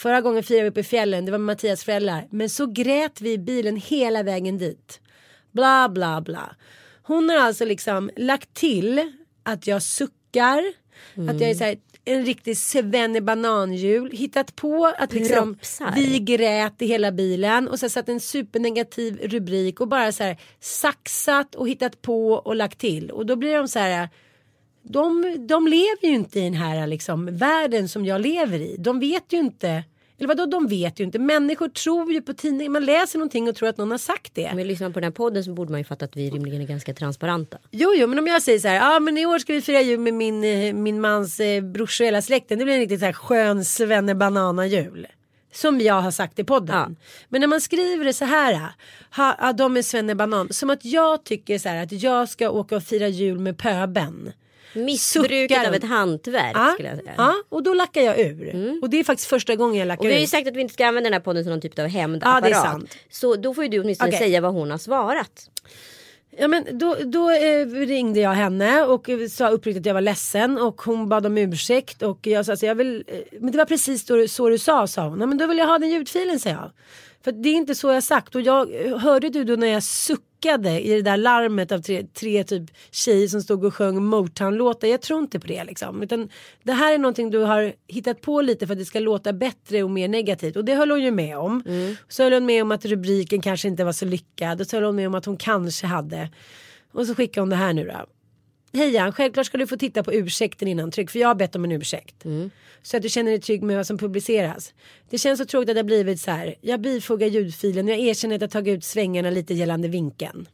Förra 0.00 0.20
gången 0.20 0.42
firade 0.42 0.62
vi 0.62 0.70
uppe 0.70 0.80
i 0.80 0.84
fjällen, 0.84 1.24
det 1.24 1.30
var 1.30 1.38
med 1.38 1.46
Mattias 1.46 1.84
föräldrar. 1.84 2.28
Men 2.30 2.50
så 2.50 2.66
grät 2.66 3.20
vi 3.20 3.32
i 3.32 3.38
bilen 3.38 3.76
hela 3.76 4.22
vägen 4.22 4.58
dit. 4.58 5.00
Bla 5.52 5.88
bla 5.88 6.20
bla. 6.20 6.56
Hon 7.02 7.28
har 7.28 7.36
alltså 7.36 7.64
liksom 7.64 8.10
lagt 8.16 8.54
till 8.54 9.12
att 9.42 9.66
jag 9.66 9.82
suckar. 9.82 10.62
Att 11.28 11.40
jag 11.40 11.50
är 11.50 11.54
så 11.54 11.64
här, 11.64 11.76
en 12.04 12.24
riktig 12.24 12.58
svennebananjul. 12.58 14.10
Hittat 14.12 14.56
på 14.56 14.92
att 14.98 15.12
liksom, 15.12 15.54
Propsar. 15.54 15.92
vi 15.94 16.18
grät 16.18 16.82
i 16.82 16.86
hela 16.86 17.12
bilen. 17.12 17.68
Och 17.68 17.78
så 17.78 17.88
satt 17.88 18.08
en 18.08 18.20
supernegativ 18.20 19.18
rubrik 19.22 19.80
och 19.80 19.88
bara 19.88 20.12
så 20.12 20.22
här 20.22 20.40
saxat 20.60 21.54
och 21.54 21.68
hittat 21.68 22.02
på 22.02 22.32
och 22.32 22.56
lagt 22.56 22.78
till. 22.78 23.10
Och 23.10 23.26
då 23.26 23.36
blir 23.36 23.54
de 23.54 23.68
så 23.68 23.78
här 23.78 24.08
de, 24.82 25.36
de 25.48 25.66
lever 25.66 26.06
ju 26.06 26.14
inte 26.14 26.40
i 26.40 26.42
den 26.42 26.54
här 26.54 26.86
liksom, 26.86 27.36
världen 27.36 27.88
som 27.88 28.04
jag 28.04 28.20
lever 28.20 28.58
i. 28.58 28.76
De 28.78 29.00
vet 29.00 29.32
ju 29.32 29.38
inte. 29.38 29.84
Eller 30.20 30.28
vadå 30.28 30.46
de 30.46 30.66
vet 30.66 31.00
ju 31.00 31.04
inte. 31.04 31.18
Människor 31.18 31.68
tror 31.68 32.12
ju 32.12 32.22
på 32.22 32.32
tidningen. 32.32 32.72
Man 32.72 32.84
läser 32.84 33.18
någonting 33.18 33.48
och 33.48 33.56
tror 33.56 33.68
att 33.68 33.76
någon 33.76 33.90
har 33.90 33.98
sagt 33.98 34.34
det. 34.34 34.50
Om 34.50 34.56
vi 34.56 34.64
lyssnar 34.64 34.90
på 34.90 35.00
den 35.00 35.04
här 35.04 35.10
podden 35.10 35.44
så 35.44 35.52
borde 35.52 35.70
man 35.70 35.80
ju 35.80 35.84
fatta 35.84 36.04
att 36.04 36.16
vi 36.16 36.30
rimligen 36.30 36.62
är 36.62 36.66
ganska 36.66 36.94
transparenta. 36.94 37.58
Jo, 37.70 37.92
jo, 37.96 38.06
men 38.06 38.18
om 38.18 38.26
jag 38.26 38.42
säger 38.42 38.58
så 38.58 38.68
här. 38.68 38.74
Ja, 38.74 38.96
ah, 38.96 39.00
men 39.00 39.18
i 39.18 39.26
år 39.26 39.38
ska 39.38 39.52
vi 39.52 39.62
fira 39.62 39.80
jul 39.80 40.00
med 40.00 40.14
min, 40.14 40.44
eh, 40.44 40.74
min 40.74 41.00
mans 41.00 41.40
eh, 41.40 41.62
brorsa 41.62 42.04
och 42.04 42.06
hela 42.06 42.22
släkten. 42.22 42.58
Det 42.58 42.64
blir 42.64 42.74
en 42.74 42.80
riktigt 42.80 43.00
så 43.00 43.06
här 43.06 43.12
skön 43.12 43.64
svennebanana-jul. 43.64 45.06
Som 45.52 45.80
jag 45.80 46.00
har 46.00 46.10
sagt 46.10 46.38
i 46.38 46.44
podden. 46.44 46.76
Ja. 46.76 47.04
Men 47.28 47.40
när 47.40 47.48
man 47.48 47.60
skriver 47.60 48.04
det 48.04 48.12
så 48.12 48.24
här. 48.24 48.60
Ha, 49.16 49.36
ja, 49.40 49.52
de 49.52 49.76
är 49.76 49.82
svennebanan. 49.82 50.52
Som 50.52 50.70
att 50.70 50.84
jag 50.84 51.24
tycker 51.24 51.58
så 51.58 51.68
här 51.68 51.82
att 51.82 51.92
jag 51.92 52.28
ska 52.28 52.50
åka 52.50 52.76
och 52.76 52.82
fira 52.82 53.08
jul 53.08 53.38
med 53.38 53.58
pöben. 53.58 54.32
Missbruket 54.74 55.58
Suckar. 55.58 55.68
av 55.68 55.74
ett 55.74 55.84
hantverk 55.84 56.52
Ja, 56.56 56.70
skulle 56.74 56.88
jag 56.88 56.98
säga. 56.98 57.14
ja, 57.16 57.34
och 57.48 57.62
då 57.62 57.74
lackar 57.74 58.00
jag 58.00 58.18
ur. 58.20 58.78
Och 58.82 58.90
det 58.90 58.96
är 59.00 59.04
faktiskt 59.04 59.28
första 59.28 59.56
gången 59.56 59.76
jag 59.78 59.86
lackar 59.88 60.00
Och 60.00 60.06
vi 60.08 60.12
har 60.12 60.18
ju 60.18 60.22
ur. 60.24 60.28
sagt 60.28 60.48
att 60.48 60.56
vi 60.56 60.60
inte 60.60 60.74
ska 60.74 60.86
använda 60.86 61.06
den 61.10 61.12
här 61.14 61.20
podden 61.20 61.44
som 61.44 61.50
någon 61.50 61.60
typ 61.60 61.78
av 61.78 61.86
hämndapparat. 61.86 62.44
Ja, 62.44 62.48
det 62.48 62.54
är 62.54 62.60
sant. 62.72 62.96
Så 63.10 63.36
då 63.36 63.54
får 63.54 63.64
ju 63.64 63.70
du 63.70 63.80
åtminstone 63.80 64.08
Okej. 64.10 64.18
säga 64.20 64.40
vad 64.40 64.52
hon 64.52 64.70
har 64.70 64.78
svarat. 64.78 65.50
Ja, 66.38 66.48
men 66.48 66.78
då 66.78 66.96
då 67.04 67.30
eh, 67.30 67.66
ringde 67.66 68.20
jag 68.20 68.30
henne 68.30 68.82
och 68.84 69.08
eh, 69.08 69.28
sa 69.28 69.48
uppriktigt 69.48 69.80
att 69.82 69.86
jag 69.86 69.94
var 69.94 70.00
ledsen 70.00 70.58
och 70.58 70.82
hon 70.82 71.08
bad 71.08 71.26
om 71.26 71.38
ursäkt 71.38 72.02
och 72.02 72.26
jag 72.26 72.46
sa 72.46 72.52
alltså, 72.52 72.66
jag 72.66 72.74
vill, 72.74 73.04
eh, 73.06 73.18
men 73.40 73.52
det 73.52 73.58
var 73.58 73.64
precis 73.64 74.04
då, 74.04 74.28
så 74.28 74.48
du 74.48 74.58
sa 74.58 74.86
sa 74.86 75.08
hon. 75.08 75.20
Ja, 75.20 75.26
men 75.26 75.38
då 75.38 75.46
vill 75.46 75.58
jag 75.58 75.66
ha 75.66 75.78
den 75.78 75.90
ljudfilen 75.90 76.40
sa 76.40 76.48
jag. 76.48 76.70
För 77.24 77.32
det 77.32 77.48
är 77.48 77.54
inte 77.54 77.74
så 77.74 77.88
jag 77.88 78.02
sagt 78.02 78.34
och 78.34 78.40
jag 78.40 78.66
hörde 78.98 79.28
du 79.28 79.44
då 79.44 79.56
när 79.56 79.66
jag 79.66 79.82
suckade 79.82 80.80
i 80.80 80.94
det 80.94 81.02
där 81.02 81.16
larmet 81.16 81.72
av 81.72 81.78
tre, 81.78 82.06
tre 82.14 82.44
typ 82.44 82.70
tjejer 82.90 83.28
som 83.28 83.42
stod 83.42 83.64
och 83.64 83.74
sjöng 83.74 84.02
Motown-låtar. 84.02 84.88
Jag 84.88 85.00
tror 85.00 85.20
inte 85.20 85.40
på 85.40 85.46
det 85.46 85.64
liksom. 85.64 86.02
Utan 86.02 86.28
det 86.62 86.72
här 86.72 86.94
är 86.94 86.98
någonting 86.98 87.30
du 87.30 87.38
har 87.38 87.72
hittat 87.88 88.20
på 88.20 88.40
lite 88.40 88.66
för 88.66 88.74
att 88.74 88.78
det 88.78 88.84
ska 88.84 89.00
låta 89.00 89.32
bättre 89.32 89.82
och 89.82 89.90
mer 89.90 90.08
negativt. 90.08 90.56
Och 90.56 90.64
det 90.64 90.74
höll 90.74 90.90
hon 90.90 91.02
ju 91.02 91.10
med 91.10 91.38
om. 91.38 91.62
Så 92.08 92.22
höll 92.22 92.32
hon 92.32 92.46
med 92.46 92.62
om 92.62 92.72
att 92.72 92.84
rubriken 92.84 93.40
kanske 93.40 93.68
inte 93.68 93.84
var 93.84 93.92
så 93.92 94.04
lyckad. 94.04 94.60
Och 94.60 94.66
så 94.66 94.76
höll 94.76 94.84
hon 94.84 94.96
med 94.96 95.06
om 95.06 95.14
att 95.14 95.24
hon 95.24 95.36
kanske 95.36 95.86
hade. 95.86 96.28
Och 96.92 97.06
så 97.06 97.14
skickade 97.14 97.42
hon 97.42 97.50
det 97.50 97.56
här 97.56 97.72
nu 97.72 97.84
då. 97.84 98.06
Hej 98.72 98.90
Jan, 98.90 99.12
självklart 99.12 99.46
ska 99.46 99.58
du 99.58 99.66
få 99.66 99.76
titta 99.76 100.02
på 100.02 100.12
ursäkten 100.12 100.68
innan 100.68 100.90
tryck 100.90 101.10
för 101.10 101.18
jag 101.18 101.28
har 101.28 101.34
bett 101.34 101.56
om 101.56 101.64
en 101.64 101.72
ursäkt. 101.72 102.24
Så 102.82 102.96
att 102.96 103.02
du 103.02 103.08
känner 103.08 103.30
dig 103.30 103.40
trygg 103.40 103.62
med 103.62 103.76
vad 103.76 103.86
som 103.86 103.98
publiceras. 103.98 104.74
Det 105.10 105.18
känns 105.18 105.38
så 105.38 105.44
tråkigt 105.44 105.68
att 105.68 105.74
det 105.74 105.78
har 105.78 105.84
blivit 105.84 106.20
så 106.20 106.30
här. 106.30 106.54
Jag 106.60 106.80
bifogar 106.80 107.26
ljudfilen 107.26 107.86
och 107.86 107.92
jag 107.92 107.98
erkänner 107.98 108.34
att 108.34 108.40
jag 108.40 108.50
tagit 108.50 108.78
ut 108.78 108.84
svängarna 108.84 109.30
lite 109.30 109.54
gällande 109.54 109.88
vinkeln. 109.88 110.48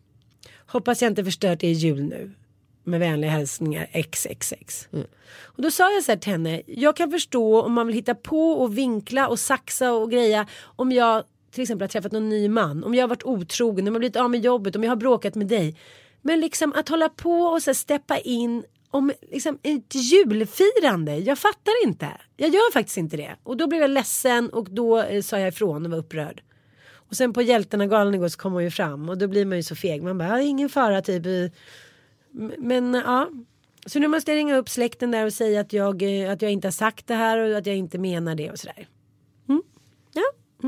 Hoppas 0.67 1.03
jag 1.03 1.11
inte 1.11 1.25
förstört 1.25 1.65
er 1.65 1.71
jul 1.71 2.03
nu. 2.03 2.31
Med 2.85 3.01
vänliga 3.01 3.31
hälsningar 3.31 4.03
XXX. 4.03 4.89
Och 5.39 5.63
då 5.63 5.71
sa 5.71 5.93
jag 5.93 6.05
så 6.05 6.13
här 6.13 6.19
till 6.19 6.33
henne. 6.33 6.63
Jag 6.67 6.97
kan 6.97 7.11
förstå 7.11 7.63
om 7.63 7.73
man 7.73 7.87
vill 7.87 7.97
hitta 7.97 8.15
på 8.15 8.51
och 8.51 8.79
vinkla 8.79 9.29
och 9.29 9.39
saxa 9.39 9.93
och 9.93 10.11
greja. 10.11 10.47
Om 10.63 10.93
jag 10.93 11.25
till 11.51 11.63
exempel 11.63 11.83
har 11.83 11.89
träffat 11.89 12.13
någon 12.13 12.29
ny 12.29 12.49
man. 12.49 12.85
Om 12.85 12.95
jag 12.95 13.03
har 13.03 13.09
varit 13.09 13.25
otrogen, 13.25 13.81
om 13.81 13.87
jag 13.87 13.93
har 13.95 13.99
blivit 13.99 14.17
av 14.17 14.31
med 14.31 14.45
jobbet, 14.45 14.77
om 14.77 14.85
jag 14.85 14.91
har 14.91 14.97
bråkat 14.97 15.35
med 15.35 15.47
dig. 15.47 15.77
Men 16.27 16.41
liksom 16.41 16.73
att 16.73 16.89
hålla 16.89 17.09
på 17.09 17.41
och 17.41 17.63
så 17.63 17.75
steppa 17.75 18.19
in 18.19 18.65
om 18.91 19.13
liksom 19.33 19.59
ett 19.63 19.95
julfirande. 19.95 21.17
Jag 21.17 21.39
fattar 21.39 21.85
inte. 21.85 22.09
Jag 22.37 22.51
gör 22.51 22.73
faktiskt 22.73 22.97
inte 22.97 23.17
det. 23.17 23.37
Och 23.43 23.57
då 23.57 23.67
blev 23.67 23.81
jag 23.81 23.91
ledsen 23.91 24.51
och 24.51 24.71
då 24.71 25.01
eh, 25.01 25.23
sa 25.23 25.39
jag 25.39 25.49
ifrån 25.49 25.85
och 25.85 25.91
var 25.91 25.99
upprörd. 25.99 26.43
Och 27.09 27.17
sen 27.17 27.33
på 27.33 27.43
Hjältarna 27.43 27.87
galan 27.87 28.15
igår 28.15 28.29
så 28.29 28.39
kom 28.39 28.53
hon 28.53 28.65
ju 28.65 28.71
fram 28.71 29.09
och 29.09 29.19
då 29.19 29.29
blir 29.29 29.45
man 29.45 29.57
ju 29.57 29.63
så 29.63 29.75
feg. 29.77 30.03
Man 30.03 30.19
bara, 30.19 30.29
"Ja, 30.29 30.41
ingen 30.41 30.69
fara 30.69 31.03
typ. 31.03 31.53
Men 32.59 32.95
ja. 32.95 33.31
Så 33.87 33.99
nu 33.99 34.09
måste 34.09 34.31
jag 34.31 34.39
ringa 34.39 34.57
upp 34.57 34.69
släkten 34.69 35.11
där 35.11 35.27
och 35.27 35.33
säga 35.33 35.61
att 35.61 35.73
jag, 35.73 36.03
eh, 36.03 36.33
att 36.33 36.43
jag 36.43 36.51
inte 36.51 36.67
har 36.67 36.73
sagt 36.73 37.07
det 37.07 37.15
här 37.15 37.39
och 37.39 37.59
att 37.59 37.67
jag 37.67 37.77
inte 37.77 37.99
menar 37.99 38.35
det 38.35 38.51
och 38.51 38.59
sådär. 38.59 38.89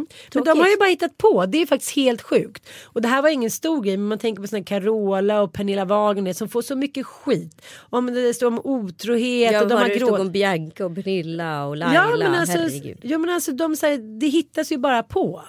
Ja. 0.09 0.15
Men 0.35 0.45
de 0.45 0.61
har 0.61 0.69
ju 0.69 0.77
bara 0.77 0.89
hittat 0.89 1.19
på. 1.19 1.47
Det 1.47 1.63
är 1.63 1.67
faktiskt 1.67 1.97
helt 1.97 2.23
sjukt. 2.23 2.69
Och 2.85 3.03
det 3.03 3.09
här 3.09 3.23
var 3.23 3.29
ingen 3.29 3.51
stor 3.51 3.83
grej. 3.83 3.97
Men 3.97 4.09
man 4.09 4.19
tänker 4.19 4.43
på 4.43 4.57
här 4.57 4.63
Carola 4.65 5.43
och 5.43 5.53
Pernilla 5.53 5.85
Wagner 5.85 6.33
som 6.33 6.49
får 6.49 6.63
så 6.63 6.77
mycket 6.77 7.07
skit. 7.07 7.63
Om 7.91 8.07
det 8.07 8.35
står 8.35 8.47
om 8.47 8.61
otrohet 8.65 9.53
Jag 9.53 9.63
och 9.63 9.69
de 9.69 9.75
har 9.75 9.89
gråt. 9.89 10.21
om 10.21 10.33
Bianca 10.33 10.87
och 10.87 10.95
Pernilla 10.95 11.67
och 11.67 11.77
Laila. 11.77 11.95
Ja 11.95 12.17
men 12.17 12.35
alltså, 12.35 12.59
Herregud. 12.59 12.99
ja, 13.03 13.19
men 13.19 13.31
alltså 13.31 13.53
de 13.53 13.77
säger 13.77 14.21
det 14.21 14.27
hittas 14.27 14.73
ju 14.73 14.79
bara 14.79 15.03
på. 15.03 15.43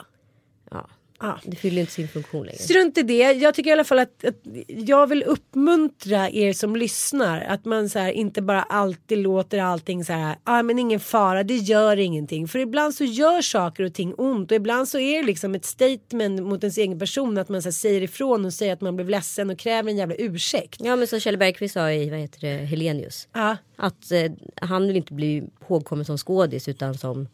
Ja. 1.22 1.40
Det 1.46 1.56
fyller 1.56 1.82
inte 1.82 1.94
sin 1.94 2.08
funktion 2.08 2.46
längre. 2.46 2.58
Strunt 2.58 2.98
i 2.98 3.04
det. 3.04 3.32
Jag 3.32 3.54
tycker 3.54 3.70
i 3.70 3.74
alla 3.74 3.84
fall 3.84 4.00
att, 4.00 4.26
att 4.26 4.36
jag 4.68 5.08
vill 5.08 5.24
uppmuntra 5.24 6.30
er 6.30 6.54
som 6.54 6.76
lyssnar. 6.76 7.42
Att 7.42 7.66
man 7.66 7.90
så 7.90 8.00
här, 8.00 8.12
inte 8.12 8.42
bara 8.42 8.64
alltid 8.64 9.18
låter 9.18 9.60
allting 9.60 10.06
så 10.06 10.14
här. 10.14 10.36
Ah, 10.44 10.64
men 10.64 10.80
ingen 10.80 11.00
fara, 11.00 11.44
det 11.44 11.56
gör 11.56 11.98
ingenting. 11.98 12.48
För 12.48 12.60
ibland 12.60 12.94
så 12.94 13.04
gör 13.04 13.42
saker 13.42 13.84
och 13.84 13.94
ting 13.94 14.14
ont. 14.18 14.52
Och 14.52 14.56
ibland 14.56 14.88
så 14.88 15.00
är 15.00 15.22
det 15.22 15.26
liksom 15.26 15.56
ett 15.56 15.66
statement 15.66 16.42
mot 16.42 16.64
ens 16.64 16.78
egen 16.78 17.00
person. 17.00 17.38
Att 17.38 17.50
man 17.50 17.62
så 17.62 17.68
här, 17.68 17.72
säger 17.72 18.02
ifrån 18.02 18.46
och 18.46 18.54
säger 18.54 18.74
att 18.74 18.82
man 18.82 18.96
blev 18.96 19.10
ledsen 19.10 19.50
och 19.50 19.60
kräver 19.60 19.90
en 19.90 19.98
jävla 19.98 20.16
ursäkt. 20.16 20.82
Ja 20.84 20.96
men 20.96 21.08
som 21.08 21.20
Kjell 21.20 21.38
Bergqvist 21.38 21.74
sa 21.74 21.92
i 21.92 22.10
vad 22.10 22.20
heter 22.20 22.40
det, 22.40 22.66
Helenius. 22.66 23.28
Ja. 23.34 23.58
Att 23.76 24.12
eh, 24.12 24.32
han 24.56 24.88
vill 24.88 24.98
inte 24.98 25.14
bli 25.14 25.44
ihågkommen 25.62 26.06
som 26.06 26.18
skådis 26.18 26.68
utan 26.68 26.98
som 26.98 27.28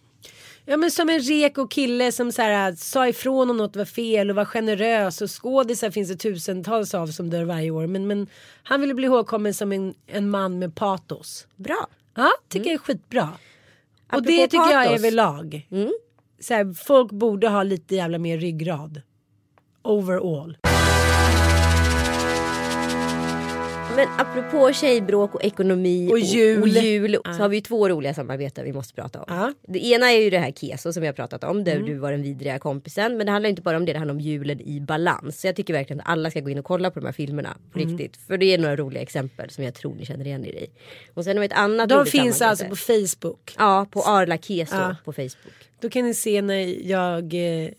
Ja 0.65 0.77
men 0.77 0.91
som 0.91 1.09
en 1.09 1.19
reko 1.19 1.67
kille 1.67 2.11
som 2.11 2.31
så 2.31 2.41
här, 2.41 2.75
sa 2.75 3.07
ifrån 3.07 3.49
om 3.49 3.57
något 3.57 3.75
var 3.75 3.85
fel 3.85 4.29
och 4.29 4.35
var 4.35 4.45
generös 4.45 5.21
och 5.21 5.41
skådisar 5.41 5.91
finns 5.91 6.09
det 6.09 6.15
tusentals 6.15 6.93
av 6.93 7.07
som 7.07 7.29
dör 7.29 7.43
varje 7.43 7.71
år. 7.71 7.87
Men, 7.87 8.07
men 8.07 8.27
han 8.63 8.81
ville 8.81 8.93
bli 8.93 9.05
ihågkommen 9.05 9.53
som 9.53 9.71
en, 9.71 9.93
en 10.07 10.29
man 10.29 10.59
med 10.59 10.75
patos. 10.75 11.47
bra. 11.55 11.87
Ja, 12.15 12.31
tycker 12.49 12.65
jag 12.65 12.73
är 12.73 12.77
skitbra. 12.77 13.23
och 13.23 13.29
Mm. 13.29 13.37
Apropå 14.07 14.25
det 14.25 14.47
tycker 14.47 14.57
jag 14.57 14.71
är 14.71 14.85
patos. 14.85 15.03
Mm. 15.03 15.05
överlag. 15.05 15.67
Så 16.39 16.53
här, 16.53 16.73
folk 16.73 17.11
borde 17.11 17.47
ha 17.49 17.63
lite 17.63 17.95
jävla 17.95 18.17
mer 18.17 18.37
ryggrad. 18.37 19.01
Overall. 19.81 20.57
Men 23.95 24.07
apropå 24.17 24.73
tjejbråk 24.73 25.35
och 25.35 25.43
ekonomi 25.43 26.09
Och 26.11 26.19
jul. 26.19 26.61
och 26.61 26.67
jul 26.67 27.17
så 27.25 27.29
har 27.31 27.49
vi 27.49 27.57
ju 27.57 27.61
två 27.61 27.89
roliga 27.89 28.13
samarbeten 28.13 28.65
vi 28.65 28.73
måste 28.73 28.93
prata 28.93 29.19
om. 29.19 29.25
Ja. 29.27 29.35
Mm. 29.43 29.53
Det 29.67 29.85
ena 29.85 30.11
är 30.11 30.21
ju 30.21 30.29
det 30.29 30.39
här 30.39 30.51
Keso 30.51 30.93
som 30.93 31.01
vi 31.01 31.07
har 31.07 31.13
pratat 31.13 31.43
om 31.43 31.63
där 31.63 31.79
du 31.79 31.93
var 31.97 32.11
den 32.11 32.21
vidriga 32.23 32.59
kompisen. 32.59 33.17
Men 33.17 33.25
det 33.25 33.31
handlar 33.31 33.49
inte 33.49 33.61
bara 33.61 33.77
om 33.77 33.85
det, 33.85 33.93
det 33.93 33.99
handlar 33.99 34.13
om 34.15 34.19
julen 34.21 34.61
i 34.61 34.79
balans. 34.81 35.41
Så 35.41 35.47
jag 35.47 35.55
tycker 35.55 35.73
verkligen 35.73 35.99
att 36.01 36.07
alla 36.09 36.31
ska 36.31 36.39
gå 36.39 36.49
in 36.49 36.59
och 36.59 36.65
kolla 36.65 36.91
på 36.91 36.99
de 36.99 37.05
här 37.05 37.13
filmerna 37.13 37.57
på 37.71 37.79
Mm. 37.79 37.97
riktigt. 37.97 38.21
För 38.27 38.37
det 38.37 38.45
är 38.45 38.57
några 38.57 38.75
roliga 38.75 39.01
exempel 39.01 39.49
som 39.49 39.63
jag 39.63 39.73
tror 39.73 39.95
ni 39.95 40.05
känner 40.05 40.25
igen 40.25 40.45
er 40.45 40.53
i. 40.55 40.67
Och 41.13 41.23
sen 41.23 41.37
har 41.37 41.41
vi 41.41 41.45
ett 41.45 41.53
annat 41.57 41.89
De 41.89 42.05
finns 42.05 42.41
alltså 42.41 42.65
på 42.65 42.75
Facebook. 42.75 43.55
Ja, 43.57 43.85
på 43.91 44.01
Arla 44.01 44.37
Keso 44.37 44.75
Ja. 44.75 44.95
på 45.05 45.13
Facebook. 45.13 45.53
Då 45.81 45.89
kan 45.89 46.05
ni 46.05 46.13
se 46.13 46.41
när 46.41 46.87
jag, 46.89 47.23
eh, 47.33 47.69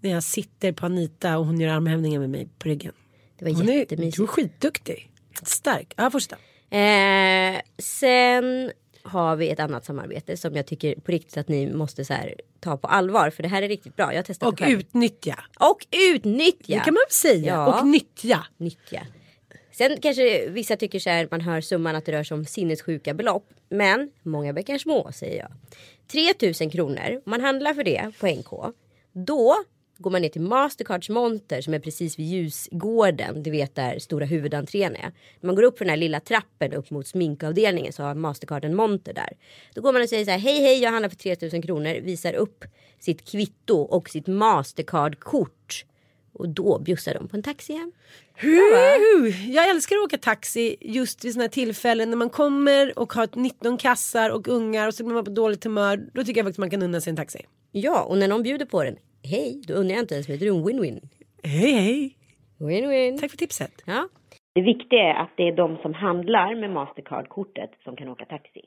när 0.00 0.10
jag 0.10 0.22
sitter 0.22 0.72
på 0.72 0.86
Anita 0.86 1.38
och 1.38 1.46
hon 1.46 1.60
gör 1.60 1.68
armhävningar 1.74 2.20
med 2.20 2.30
mig 2.30 2.48
på 2.58 2.68
ryggen. 2.68 2.92
Det 3.38 3.44
var 3.44 3.52
Hon 3.52 3.68
är, 3.68 3.72
jättemysigt. 3.78 4.16
du 4.16 4.22
är 4.22 4.26
skitduktig. 4.26 5.10
Stark. 5.42 5.94
Ja, 5.96 6.10
fortsätta. 6.10 6.36
Eh, 6.70 7.60
sen 7.78 8.72
har 9.02 9.36
vi 9.36 9.50
ett 9.50 9.60
annat 9.60 9.84
samarbete 9.84 10.36
som 10.36 10.54
jag 10.56 10.66
tycker 10.66 10.94
på 10.94 11.12
riktigt 11.12 11.36
att 11.36 11.48
ni 11.48 11.72
måste 11.72 12.04
så 12.04 12.12
här, 12.12 12.34
ta 12.60 12.76
på 12.76 12.88
allvar. 12.88 13.30
För 13.30 13.42
det 13.42 13.48
här 13.48 13.62
är 13.62 13.68
riktigt 13.68 13.96
bra. 13.96 14.14
Jag 14.14 14.24
testat 14.24 14.48
Och 14.48 14.68
utnyttja. 14.68 15.44
Och 15.60 15.86
utnyttja. 16.14 16.74
Det 16.74 16.80
kan 16.80 16.94
man 16.94 17.02
väl 17.08 17.12
säga. 17.12 17.52
Ja. 17.52 17.80
Och 17.80 17.86
nyttja. 17.86 18.46
Nyttja. 18.56 19.06
Sen 19.72 20.00
kanske 20.00 20.48
vissa 20.48 20.76
tycker 20.76 20.98
så 20.98 21.10
här, 21.10 21.28
man 21.30 21.40
hör 21.40 21.60
summan 21.60 21.96
att 21.96 22.04
det 22.04 22.12
rör 22.12 22.24
sig 22.24 22.34
om 22.34 22.44
sinnessjuka 22.44 23.14
belopp. 23.14 23.48
Men 23.68 24.10
många 24.22 24.52
bäckar 24.52 24.78
små 24.78 25.12
säger 25.12 25.38
jag. 25.38 25.52
3000 26.12 26.70
kronor, 26.70 27.14
om 27.24 27.30
man 27.30 27.40
handlar 27.40 27.74
för 27.74 27.84
det 27.84 28.10
på 28.20 28.26
NK, 28.26 28.74
då 29.12 29.56
går 29.98 30.10
man 30.10 30.22
ner 30.22 30.28
till 30.28 30.40
Mastercards 30.40 31.08
monter 31.08 31.60
som 31.60 31.74
är 31.74 31.78
precis 31.78 32.18
vid 32.18 32.26
ljusgården, 32.26 33.42
du 33.42 33.50
vet 33.50 33.74
där 33.74 33.98
stora 33.98 34.24
huvudentrén 34.24 34.96
är. 34.96 35.12
När 35.40 35.46
man 35.46 35.54
går 35.56 35.62
upp 35.62 35.78
för 35.78 35.84
den 35.84 35.90
här 35.90 35.96
lilla 35.96 36.20
trappen 36.20 36.72
upp 36.72 36.90
mot 36.90 37.06
sminkavdelningen 37.06 37.92
så 37.92 38.02
har 38.02 38.14
Mastercard 38.14 38.64
en 38.64 38.74
monter 38.74 39.12
där. 39.12 39.32
Då 39.74 39.80
går 39.80 39.92
man 39.92 40.02
och 40.02 40.08
säger 40.08 40.24
så 40.24 40.30
här, 40.30 40.38
hej 40.38 40.60
hej 40.60 40.82
jag 40.82 40.90
handlar 40.90 41.08
för 41.08 41.16
3000 41.16 41.62
kronor, 41.62 42.00
visar 42.00 42.34
upp 42.34 42.64
sitt 42.98 43.30
kvitto 43.30 43.76
och 43.76 44.08
sitt 44.08 44.26
Mastercard-kort. 44.26 45.84
Och 46.32 46.48
då 46.48 46.78
bjussar 46.78 47.14
de 47.14 47.28
på 47.28 47.36
en 47.36 47.42
taxi 47.42 47.72
hem. 47.72 47.92
Jag 49.48 49.70
älskar 49.70 49.96
att 49.96 50.04
åka 50.04 50.18
taxi 50.18 50.76
just 50.80 51.24
vid 51.24 51.32
såna 51.32 51.42
här 51.42 51.48
tillfällen 51.48 52.10
när 52.10 52.16
man 52.16 52.30
kommer 52.30 52.98
och 52.98 53.12
har 53.12 53.28
19 53.32 53.78
kassar 53.78 54.30
och 54.30 54.48
ungar 54.48 54.88
och 54.88 54.94
så 54.94 55.04
blir 55.04 55.14
man 55.14 55.24
på 55.24 55.30
dåligt 55.30 55.64
humör. 55.64 56.08
Då 56.12 56.24
tycker 56.24 56.40
jag 56.40 56.46
faktiskt 56.46 56.58
man 56.58 56.70
kan 56.70 56.82
unna 56.82 57.00
sig 57.00 57.10
en 57.10 57.16
taxi. 57.16 57.46
Ja, 57.72 58.02
och 58.02 58.18
när 58.18 58.28
någon 58.28 58.42
bjuder 58.42 58.66
på 58.66 58.84
den, 58.84 58.96
hej, 59.22 59.62
då 59.66 59.74
undrar 59.74 59.94
jag 59.94 60.02
inte 60.02 60.14
ens, 60.14 60.28
vet 60.28 60.40
du, 60.40 60.48
en 60.48 60.64
win-win. 60.64 61.00
Hej 61.42 61.72
hej! 61.72 62.16
Win-win. 62.58 63.18
Tack 63.20 63.30
för 63.30 63.36
tipset. 63.36 63.82
Ja. 63.86 64.08
Det 64.54 64.62
viktiga 64.62 65.00
är 65.00 65.14
att 65.22 65.30
det 65.36 65.42
är 65.42 65.56
de 65.56 65.76
som 65.82 65.94
handlar 65.94 66.60
med 66.60 66.70
Mastercard-kortet 66.70 67.70
som 67.84 67.96
kan 67.96 68.08
åka 68.08 68.24
taxi. 68.24 68.60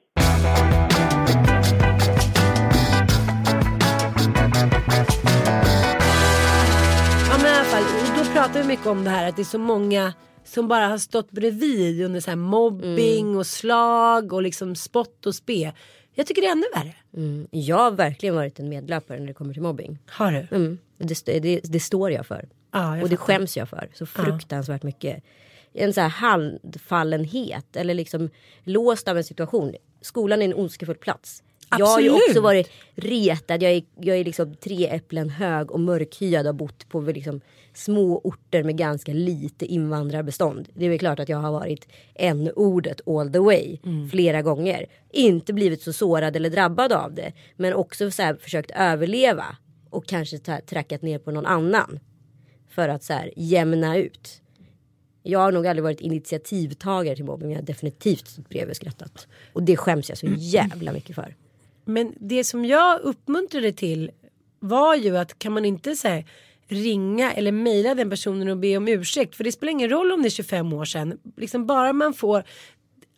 Ja 7.30 7.38
men 7.38 7.46
i 7.46 7.56
alla 7.56 7.64
fall, 7.64 7.84
då 8.18 8.34
pratar 8.34 8.62
vi 8.62 8.68
mycket 8.68 8.88
om 8.88 9.04
det 9.04 9.10
här 9.10 9.30
att 9.30 9.36
det 9.36 9.42
är 9.42 9.44
så 9.44 9.60
många 9.60 10.14
som 10.44 10.68
bara 10.68 10.88
har 10.88 10.98
stått 10.98 11.32
bredvid 11.32 12.06
under 12.06 12.20
så 12.20 12.30
här 12.30 12.38
mobbing 12.38 13.38
och 13.38 13.46
slag 13.46 14.34
och 14.34 14.44
liksom 14.44 14.76
spott 14.76 15.26
och 15.26 15.36
spe. 15.36 15.74
Jag 16.14 16.28
tycker 16.28 16.42
det 16.42 16.48
är 16.48 16.52
ännu 16.52 16.66
värre. 16.76 16.96
Mm. 17.18 17.48
Jag 17.52 17.78
har 17.78 17.92
verkligen 17.92 18.36
varit 18.36 18.60
en 18.60 18.70
medlöpare 18.70 19.20
när 19.20 19.28
det 19.28 19.34
kommer 19.34 19.54
till 19.54 19.62
mobbing. 19.62 19.98
Har 20.08 20.32
du? 20.32 20.56
Mm. 20.56 20.78
Det, 20.98 21.26
det, 21.26 21.60
det 21.64 21.80
står 21.80 22.12
jag 22.12 22.28
för. 22.28 22.50
Ja, 22.72 22.96
jag 22.96 23.04
och 23.04 23.10
det 23.10 23.18
fattar. 23.18 23.34
skäms 23.34 23.58
jag 23.58 23.70
för 23.70 23.90
så 23.94 24.06
fruktansvärt 24.06 24.84
mycket. 24.84 25.24
En 25.74 25.94
så 25.94 26.02
här 26.02 26.10
handfallenhet 26.10 27.76
eller 27.76 27.94
liksom 27.94 28.30
låst 28.64 29.08
av 29.08 29.18
en 29.18 29.24
situation. 29.24 29.76
Skolan 30.02 30.42
är 30.42 30.46
en 30.46 30.54
ondskefull 30.54 30.96
plats. 30.96 31.44
Jag 31.78 31.86
har 31.86 32.00
ju 32.02 32.10
också 32.10 32.42
varit 32.42 32.70
retad. 32.96 33.64
Jag 33.64 33.72
är, 33.72 33.84
jag 34.02 34.18
är 34.18 34.24
liksom 34.24 34.56
tre 34.56 34.88
äpplen 34.88 35.30
hög 35.30 35.72
och 35.72 35.80
mörkhyad 35.80 36.48
och 36.48 36.56
bott 36.56 36.90
på 36.90 37.02
liksom 37.02 37.42
små 37.74 38.22
orter 38.24 38.64
med 38.64 38.78
ganska 38.78 39.14
lite 39.14 39.66
invandrarbestånd. 39.66 40.70
Det 40.74 40.86
är 40.86 40.90
väl 40.90 41.00
klart 41.00 41.20
att 41.20 41.30
jag 41.30 41.38
har 41.38 41.52
varit 41.52 41.88
en 42.16 42.52
ordet 42.56 43.08
all 43.08 43.32
the 43.32 43.40
way 43.40 43.78
flera 44.12 44.42
gånger. 44.42 44.86
Inte 45.12 45.54
blivit 45.54 45.82
så 45.82 45.94
sårad 45.94 46.36
eller 46.36 46.50
drabbad 46.50 46.92
av 46.94 47.14
det. 47.14 47.34
Men 47.56 47.74
också 47.74 48.12
så 48.12 48.22
här 48.22 48.36
försökt 48.36 48.72
överleva. 48.76 49.46
Och 49.90 50.06
kanske 50.06 50.38
ta- 50.38 50.62
trackat 50.62 51.02
ner 51.02 51.20
på 51.20 51.32
någon 51.32 51.46
annan. 51.46 52.00
För 52.70 52.90
att 52.90 53.04
så 53.04 53.14
här 53.14 53.32
jämna 53.36 53.98
ut. 53.98 54.42
Jag 55.24 55.40
har 55.40 55.52
nog 55.52 55.68
aldrig 55.68 55.84
varit 55.84 56.02
initiativtagare 56.02 57.16
till 57.16 57.26
mobbning. 57.26 57.48
men 57.48 57.56
Jag 57.56 57.62
har 57.62 57.66
definitivt 57.68 58.28
stått 58.28 58.50
bredvid 58.50 58.70
och 58.70 58.76
skrattat. 58.76 59.28
Och 59.54 59.64
det 59.64 59.78
skäms 59.78 60.10
jag 60.10 60.18
så 60.18 60.28
jävla 60.38 60.92
mycket 60.92 61.16
för. 61.16 61.36
Men 61.90 62.14
det 62.20 62.44
som 62.44 62.66
jag 62.66 63.02
uppmuntrade 63.02 63.72
till 63.72 64.12
var 64.60 64.96
ju 64.96 65.18
att 65.18 65.40
kan 65.40 65.54
man 65.54 65.66
inte 65.66 65.96
säga 65.96 66.24
ringa 66.68 67.34
eller 67.34 67.52
mejla 67.52 67.96
den 67.96 68.10
personen 68.10 68.50
och 68.50 68.58
be 68.58 68.78
om 68.78 68.88
ursäkt. 68.88 69.36
För 69.36 69.44
det 69.44 69.52
spelar 69.52 69.72
ingen 69.72 69.90
roll 69.90 70.12
om 70.12 70.22
det 70.22 70.28
är 70.28 70.30
25 70.30 70.74
år 70.74 70.86
sedan. 70.86 71.20
Liksom 71.38 71.66
bara 71.66 71.94
man 71.94 72.14
får 72.14 72.44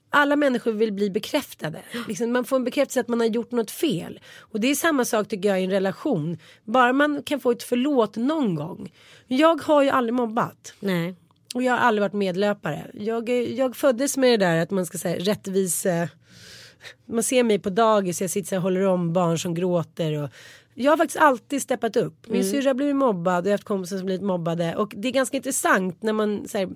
alla 0.09 0.35
människor 0.35 0.71
vill 0.71 0.93
bli 0.93 1.09
bekräftade. 1.09 1.81
Liksom 2.07 2.31
man 2.31 2.45
får 2.45 2.55
en 2.55 2.63
bekräftelse 2.63 2.99
att 2.99 3.07
man 3.07 3.19
har 3.19 3.27
gjort 3.27 3.51
något 3.51 3.71
fel. 3.71 4.19
Och 4.39 4.59
det 4.59 4.67
är 4.67 4.75
samma 4.75 5.05
sak 5.05 5.27
tycker 5.27 5.49
jag 5.49 5.61
i 5.61 5.63
en 5.63 5.71
relation. 5.71 6.37
Bara 6.63 6.93
man 6.93 7.23
kan 7.23 7.39
få 7.39 7.51
ett 7.51 7.63
förlåt 7.63 8.15
någon 8.15 8.55
gång. 8.55 8.93
Jag 9.27 9.61
har 9.61 9.83
ju 9.83 9.89
aldrig 9.89 10.13
mobbat. 10.13 10.73
Nej. 10.79 11.15
Och 11.55 11.63
jag 11.63 11.71
har 11.71 11.79
aldrig 11.79 12.01
varit 12.01 12.13
medlöpare. 12.13 12.91
Jag, 12.93 13.29
jag 13.29 13.75
föddes 13.75 14.17
med 14.17 14.39
det 14.39 14.45
där 14.45 14.57
att 14.57 14.71
man 14.71 14.85
ska 14.85 14.97
säga 14.97 15.19
rättvise. 15.19 16.09
Man 17.05 17.23
ser 17.23 17.43
mig 17.43 17.59
på 17.59 17.69
dagis, 17.69 18.21
jag 18.21 18.29
sitter 18.29 18.47
så 18.47 18.55
här 18.55 18.59
och 18.59 18.63
håller 18.63 18.87
om 18.87 19.13
barn 19.13 19.39
som 19.39 19.53
gråter. 19.53 20.23
Och 20.23 20.29
jag 20.73 20.91
har 20.91 20.97
faktiskt 20.97 21.21
alltid 21.21 21.61
steppat 21.61 21.95
upp. 21.95 22.27
Min 22.27 22.43
syrra 22.43 22.69
har 22.69 22.73
blivit 22.73 22.95
mobbad 22.95 23.37
och 23.37 23.45
jag 23.45 23.51
har 23.51 23.57
haft 23.57 23.63
kompisar 23.63 23.97
som 23.97 24.05
blivit 24.05 24.25
mobbade. 24.25 24.75
Och 24.75 24.93
det 24.97 25.07
är 25.07 25.11
ganska 25.11 25.37
intressant 25.37 26.03
när 26.03 26.13
man 26.13 26.47
så 26.47 26.57
här, 26.57 26.69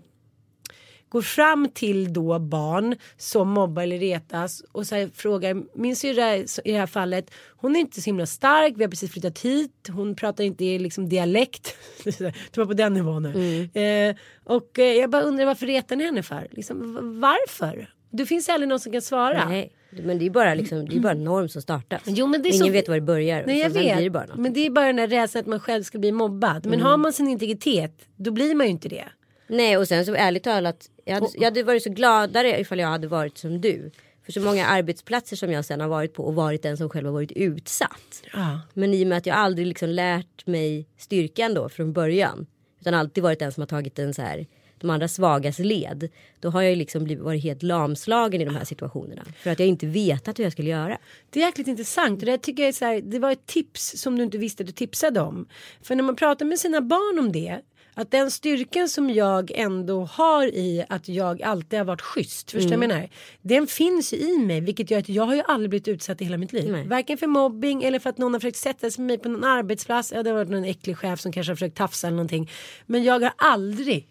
går 1.09 1.21
fram 1.21 1.69
till 1.69 2.13
då 2.13 2.39
barn 2.39 2.95
som 3.17 3.49
mobbar 3.49 3.83
eller 3.83 3.99
retas 3.99 4.63
och 4.71 4.87
så 4.87 4.95
här 4.95 5.09
frågar 5.13 5.63
min 5.75 5.95
syrra 5.95 6.35
i 6.35 6.45
det 6.63 6.77
här 6.77 6.87
fallet 6.87 7.31
hon 7.47 7.75
är 7.75 7.79
inte 7.79 8.01
så 8.01 8.05
himla 8.05 8.25
stark 8.25 8.73
vi 8.77 8.83
har 8.83 8.89
precis 8.89 9.11
flyttat 9.11 9.39
hit 9.39 9.89
hon 9.89 10.15
pratar 10.15 10.43
inte 10.43 10.63
liksom 10.63 11.09
dialekt 11.09 11.75
det 12.03 12.57
var 12.57 12.65
på 12.65 12.73
den 12.73 12.93
nivån 12.93 13.23
nu 13.23 13.69
eh, 13.81 14.15
och 14.43 14.79
eh, 14.79 14.93
jag 14.93 15.09
bara 15.09 15.21
undrar 15.21 15.45
varför 15.45 15.65
retar 15.65 15.95
ni 15.95 16.05
henne 16.05 16.23
för 16.23 16.47
liksom, 16.51 16.97
varför 17.19 17.93
det 18.11 18.25
finns 18.25 18.49
aldrig 18.49 18.69
någon 18.69 18.79
som 18.79 18.91
kan 18.91 19.01
svara 19.01 19.49
Nej. 19.49 19.73
Men 20.03 20.19
det 20.19 20.25
är 20.25 20.29
bara 20.29 20.53
liksom, 20.53 20.85
det 20.89 20.95
är 20.95 20.99
bara 20.99 21.11
en 21.13 21.23
norm 21.23 21.49
som 21.49 21.61
startas. 21.61 22.01
Jo, 22.05 22.27
men 22.27 22.41
det 22.41 22.49
är 22.49 22.53
Ingen 22.53 22.65
så- 22.67 22.71
vet 22.71 22.87
var 22.87 22.95
det 22.95 23.01
börjar. 23.01 23.43
Nej 23.47 23.59
jag 23.59 23.71
blir 23.71 23.95
det 23.95 24.01
vet. 24.01 24.13
bara 24.13 24.25
något. 24.25 24.37
Men 24.37 24.53
det 24.53 24.65
är 24.65 24.69
bara 24.69 24.85
den 24.85 24.95
där 24.95 25.07
rädslan 25.07 25.41
att 25.41 25.47
man 25.47 25.59
själv 25.59 25.83
ska 25.83 25.97
bli 25.99 26.11
mobbad. 26.11 26.65
Men 26.65 26.81
har 26.81 26.97
man 26.97 27.13
sin 27.13 27.27
integritet 27.27 28.07
då 28.15 28.31
blir 28.31 28.55
man 28.55 28.65
ju 28.65 28.71
inte 28.71 28.89
det. 28.89 29.05
Nej 29.47 29.77
och 29.77 29.87
sen 29.87 30.05
så 30.05 30.15
ärligt 30.15 30.43
talat. 30.43 30.89
Jag 31.05 31.13
hade, 31.13 31.27
jag 31.33 31.43
hade 31.43 31.63
varit 31.63 31.83
så 31.83 31.89
gladare 31.89 32.59
ifall 32.59 32.79
jag 32.79 32.87
hade 32.87 33.07
varit 33.07 33.37
som 33.37 33.61
du. 33.61 33.91
För 34.25 34.31
så 34.31 34.41
många 34.41 34.65
arbetsplatser 34.65 35.35
som 35.35 35.51
jag 35.51 35.65
sen 35.65 35.81
har 35.81 35.87
varit 35.87 36.13
på 36.13 36.23
och 36.23 36.35
varit 36.35 36.63
den 36.63 36.77
som 36.77 36.89
själv 36.89 37.05
har 37.05 37.13
varit 37.13 37.31
utsatt. 37.31 38.23
Ja. 38.33 38.61
Men 38.73 38.93
i 38.93 39.03
och 39.03 39.07
med 39.07 39.17
att 39.17 39.25
jag 39.25 39.35
aldrig 39.35 39.67
liksom 39.67 39.89
lärt 39.89 40.47
mig 40.47 40.87
styrkan 40.97 41.53
då 41.53 41.69
från 41.69 41.93
början. 41.93 42.47
Utan 42.81 42.93
alltid 42.93 43.23
varit 43.23 43.39
den 43.39 43.51
som 43.51 43.61
har 43.61 43.67
tagit 43.67 43.95
den 43.95 44.13
så 44.13 44.21
här 44.21 44.45
de 44.85 44.93
andra 44.93 45.07
svagas 45.07 45.59
led. 45.59 46.09
Då 46.39 46.49
har 46.49 46.61
jag 46.61 46.71
ju 46.71 46.75
liksom 46.75 47.03
blivit, 47.03 47.23
varit 47.23 47.43
helt 47.43 47.63
lamslagen 47.63 48.41
i 48.41 48.45
de 48.45 48.55
här 48.55 48.65
situationerna. 48.65 49.25
För 49.39 49.49
att 49.51 49.59
jag 49.59 49.67
inte 49.67 49.85
vetat 49.85 50.39
hur 50.39 50.43
jag 50.43 50.53
skulle 50.53 50.69
göra. 50.69 50.97
Det 51.29 51.39
är 51.39 51.45
jäkligt 51.45 51.67
intressant. 51.67 52.19
Och 52.19 52.25
det, 52.25 52.37
tycker 52.37 52.63
jag 52.63 52.67
är 52.67 52.73
så 52.73 52.85
här, 52.85 53.01
det 53.01 53.19
var 53.19 53.31
ett 53.31 53.45
tips 53.45 53.93
som 53.97 54.17
du 54.17 54.23
inte 54.23 54.37
visste 54.37 54.63
att 54.63 54.67
du 54.67 54.73
tipsade 54.73 55.21
om. 55.21 55.47
För 55.81 55.95
när 55.95 56.03
man 56.03 56.15
pratar 56.15 56.45
med 56.45 56.59
sina 56.59 56.81
barn 56.81 57.19
om 57.19 57.31
det. 57.31 57.61
Att 57.97 58.11
den 58.11 58.31
styrkan 58.31 58.89
som 58.89 59.09
jag 59.09 59.51
ändå 59.51 60.05
har 60.05 60.47
i 60.47 60.85
att 60.89 61.09
jag 61.09 61.41
alltid 61.41 61.79
har 61.79 61.85
varit 61.85 62.01
schysst. 62.01 62.51
Förstår 62.51 62.69
vad 62.69 62.83
jag 62.83 62.89
menar? 62.89 63.09
Den 63.41 63.67
finns 63.67 64.13
ju 64.13 64.17
i 64.17 64.37
mig. 64.37 64.61
Vilket 64.61 64.91
gör 64.91 64.99
att 64.99 65.09
jag 65.09 65.23
har 65.23 65.35
ju 65.35 65.41
aldrig 65.47 65.69
blivit 65.69 65.87
utsatt 65.87 66.21
i 66.21 66.23
hela 66.23 66.37
mitt 66.37 66.53
liv. 66.53 66.71
Nej. 66.71 66.87
Varken 66.87 67.17
för 67.17 67.27
mobbing 67.27 67.83
eller 67.83 67.99
för 67.99 68.09
att 68.09 68.17
någon 68.17 68.33
har 68.33 68.39
försökt 68.39 68.57
sätta 68.57 68.91
sig 68.91 69.01
med 69.01 69.07
mig 69.07 69.17
på 69.17 69.29
någon 69.29 69.43
arbetsplats. 69.43 70.11
Ja 70.15 70.23
det 70.23 70.29
har 70.29 70.37
varit 70.37 70.49
någon 70.49 70.65
äcklig 70.65 70.97
chef 70.97 71.19
som 71.19 71.31
kanske 71.31 71.51
har 71.51 71.55
försökt 71.55 71.77
tafsa 71.77 72.07
eller 72.07 72.15
någonting. 72.15 72.51
Men 72.85 73.03
jag 73.03 73.19
har 73.19 73.33
aldrig 73.37 74.07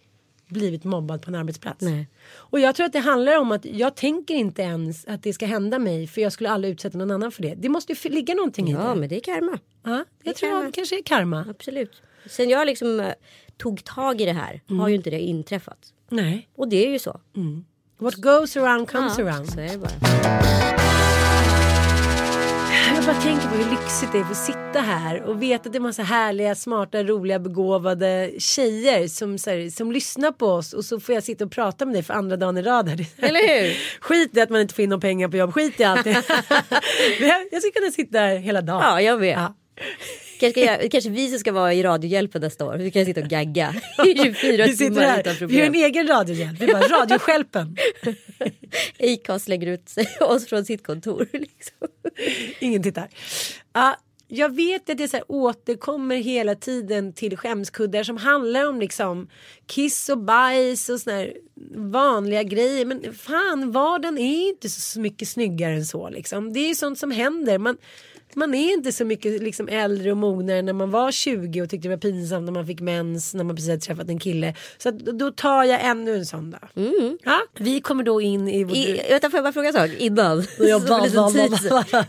blivit 0.47 0.85
mobbad 0.85 1.23
på 1.23 1.31
en 1.31 1.35
arbetsplats. 1.35 1.81
Nej. 1.83 2.09
Och 2.33 2.61
jag 2.61 2.75
tror 2.75 2.87
att 2.87 2.93
det 2.93 2.99
handlar 2.99 3.39
om 3.39 3.53
att 3.53 3.65
jag 3.65 3.95
tänker 3.95 4.35
inte 4.35 4.63
ens 4.63 5.05
att 5.07 5.23
det 5.23 5.33
ska 5.33 5.47
hända 5.47 5.79
mig 5.79 6.07
för 6.07 6.21
jag 6.21 6.33
skulle 6.33 6.51
aldrig 6.51 6.73
utsätta 6.73 6.99
någon 6.99 7.11
annan 7.11 7.33
för 7.33 7.43
det. 7.43 7.55
Det 7.55 7.69
måste 7.69 7.93
ju 7.93 8.11
ligga 8.11 8.35
någonting 8.35 8.69
i 8.69 8.73
Ja 8.73 8.79
det. 8.89 8.95
men 9.01 9.09
det 9.09 9.17
är 9.17 9.21
karma. 9.21 9.59
Ja, 9.83 10.05
jag 10.23 10.31
är 10.35 10.39
tror 10.39 10.51
karma. 10.51 10.63
det 10.65 10.73
kanske 10.73 10.99
är 10.99 11.03
karma. 11.03 11.47
Absolut. 11.51 12.03
Sen 12.27 12.49
jag 12.49 12.67
liksom 12.67 13.01
eh, 13.01 13.13
tog 13.57 13.85
tag 13.85 14.21
i 14.21 14.25
det 14.25 14.33
här 14.33 14.61
har 14.81 14.89
ju 14.89 14.95
inte 14.95 15.11
det 15.11 15.21
inträffat. 15.21 15.79
Nej. 16.11 16.49
Och 16.57 16.69
det 16.69 16.87
är 16.87 16.91
ju 16.91 16.99
så. 16.99 17.21
What 17.99 18.15
goes 18.15 18.57
around 18.57 18.91
comes 18.91 19.19
Ja, 19.19 19.25
around. 19.31 19.51
Så 19.53 19.61
är 19.61 19.69
det 19.69 19.79
bara. 19.79 20.64
Jag 23.07 23.15
bara 23.15 23.23
tänker 23.23 23.49
på 23.49 23.55
hur 23.55 23.71
lyxigt 23.71 24.13
det 24.13 24.19
är 24.19 24.23
att 24.23 24.29
få 24.29 24.35
sitta 24.35 24.81
här 24.81 25.23
och 25.23 25.43
veta 25.43 25.67
att 25.67 25.73
det 25.73 25.79
är 25.79 25.81
massa 25.81 26.03
härliga, 26.03 26.55
smarta, 26.55 27.03
roliga, 27.03 27.39
begåvade 27.39 28.31
tjejer 28.39 29.09
som, 29.09 29.31
här, 29.31 29.71
som 29.71 29.93
lyssnar 29.93 30.33
på 30.33 30.47
oss 30.47 30.73
och 30.73 30.85
så 30.85 31.01
får 31.01 31.15
jag 31.15 31.25
sitta 31.25 31.45
och 31.45 31.51
prata 31.53 31.87
med 31.87 31.95
dig 31.95 32.03
för 32.03 32.15
andra 32.15 32.37
dagen 32.37 32.59
i 32.59 32.63
rad. 32.63 32.89
här. 32.89 33.07
Eller 33.17 33.63
hur? 33.63 33.77
Skit 34.01 34.37
i 34.37 34.41
att 34.41 34.51
man 34.51 34.61
inte 34.61 34.75
får 34.75 34.83
in 34.83 34.91
någon 34.91 35.01
pengar 35.01 35.29
på 35.29 35.37
jobb, 35.37 35.55
skit 35.55 35.81
i 35.81 35.85
allt 35.85 36.07
jag, 37.51 37.63
ska 37.63 37.71
kunna 37.75 37.91
sitta 37.93 38.19
här 38.19 38.37
hela 38.37 38.61
dagen. 38.63 38.81
Ja, 38.83 39.01
jag 39.01 39.17
vet. 39.17 39.39
Ja. 39.39 39.55
Kanske, 40.45 40.65
jag, 40.65 40.91
kanske 40.91 41.11
vi 41.11 41.39
ska 41.39 41.53
vara 41.53 41.75
i 41.75 41.83
Radiohjälpen 41.83 42.43
nästa 42.43 42.67
år. 42.67 42.77
Vi 42.77 42.91
kan 42.91 43.05
sitta 43.05 43.21
och 43.21 43.29
gagga 43.29 43.75
i 44.07 44.15
24 44.15 44.67
Vi 44.67 44.77
timmar 44.77 45.01
här, 45.01 45.21
utan 45.21 45.49
vi 45.49 45.57
gör 45.57 45.65
en 45.65 45.73
problem. 45.73 45.85
egen 45.85 46.09
radiohjälp, 46.09 46.61
vi 46.61 46.67
bara 46.67 46.89
radiostjälpen. 46.89 47.77
Acast 49.01 49.49
lägger 49.49 49.67
ut 49.67 49.95
oss 50.21 50.47
från 50.47 50.65
sitt 50.65 50.87
kontor. 50.87 51.29
Liksom. 51.33 51.89
Ingen 52.61 52.83
tittar. 52.83 53.09
Ja, 53.73 53.97
jag 54.29 54.57
vet 54.57 54.91
att 54.91 54.99
det 54.99 55.09
så 55.09 55.17
här 55.17 55.25
återkommer 55.29 56.17
hela 56.17 56.55
tiden 56.55 57.13
till 57.13 57.37
skämskuddar 57.37 58.03
som 58.03 58.17
handlar 58.17 58.69
om 58.69 58.81
liksom 58.81 59.29
kiss 59.67 60.09
och 60.09 60.19
bajs 60.19 60.89
och 60.89 61.01
såna 61.01 61.17
här 61.17 61.35
vanliga 61.77 62.43
grejer. 62.43 62.85
Men 62.85 63.15
fan, 63.15 63.73
vardagen 63.73 64.19
är 64.19 64.49
inte 64.49 64.69
så 64.69 65.01
mycket 65.01 65.29
snyggare 65.29 65.75
än 65.75 65.85
så 65.85 66.09
liksom. 66.11 66.53
Det 66.53 66.61
är 66.61 66.69
ju 66.69 66.75
sånt 66.75 66.99
som 66.99 67.11
händer. 67.11 67.59
Man, 67.59 67.77
man 68.37 68.55
är 68.55 68.73
inte 68.73 68.93
så 68.93 69.05
mycket 69.05 69.43
liksom 69.43 69.69
äldre 69.69 70.11
och 70.11 70.17
mognare 70.17 70.63
när 70.63 70.73
man 70.73 70.91
var 70.91 71.13
20 71.13 71.63
och 71.63 71.71
tyckte 71.71 71.89
det 71.89 71.95
var 71.95 72.01
pinsamt 72.01 72.45
när 72.45 72.53
man 72.53 72.67
fick 72.67 72.81
mens 72.81 73.35
när 73.35 73.45
man 73.45 73.57
precis 73.57 73.69
hade 73.71 73.81
träffat 73.81 74.09
en 74.09 74.19
kille. 74.19 74.55
Så 74.79 74.89
att, 74.89 74.99
då 74.99 75.31
tar 75.31 75.65
jag 75.65 75.85
ännu 75.85 76.15
en 76.17 76.27
sån 76.27 76.51
dag. 76.51 76.69
Ja, 77.25 77.41
vi 77.59 77.81
kommer 77.81 78.05
då 78.05 78.21
in 78.21 78.49
i 78.49 78.65
vår... 78.65 78.77
I, 78.77 79.03
vänta, 79.11 79.31
får 79.31 79.39
jag 79.39 79.45
bara 79.45 79.53
fråga 79.53 79.69
en 79.69 79.75
sak 79.75 79.91
innan? 79.99 80.45
Ja, 80.59 80.81
Som 80.81 80.89
va, 80.89 80.97
en 80.99 81.05
liten 81.05 81.23
va, 81.23 81.31
va, 81.31 81.49
teaser. 81.49 81.71
va, 81.71 81.85
va. 81.91 82.05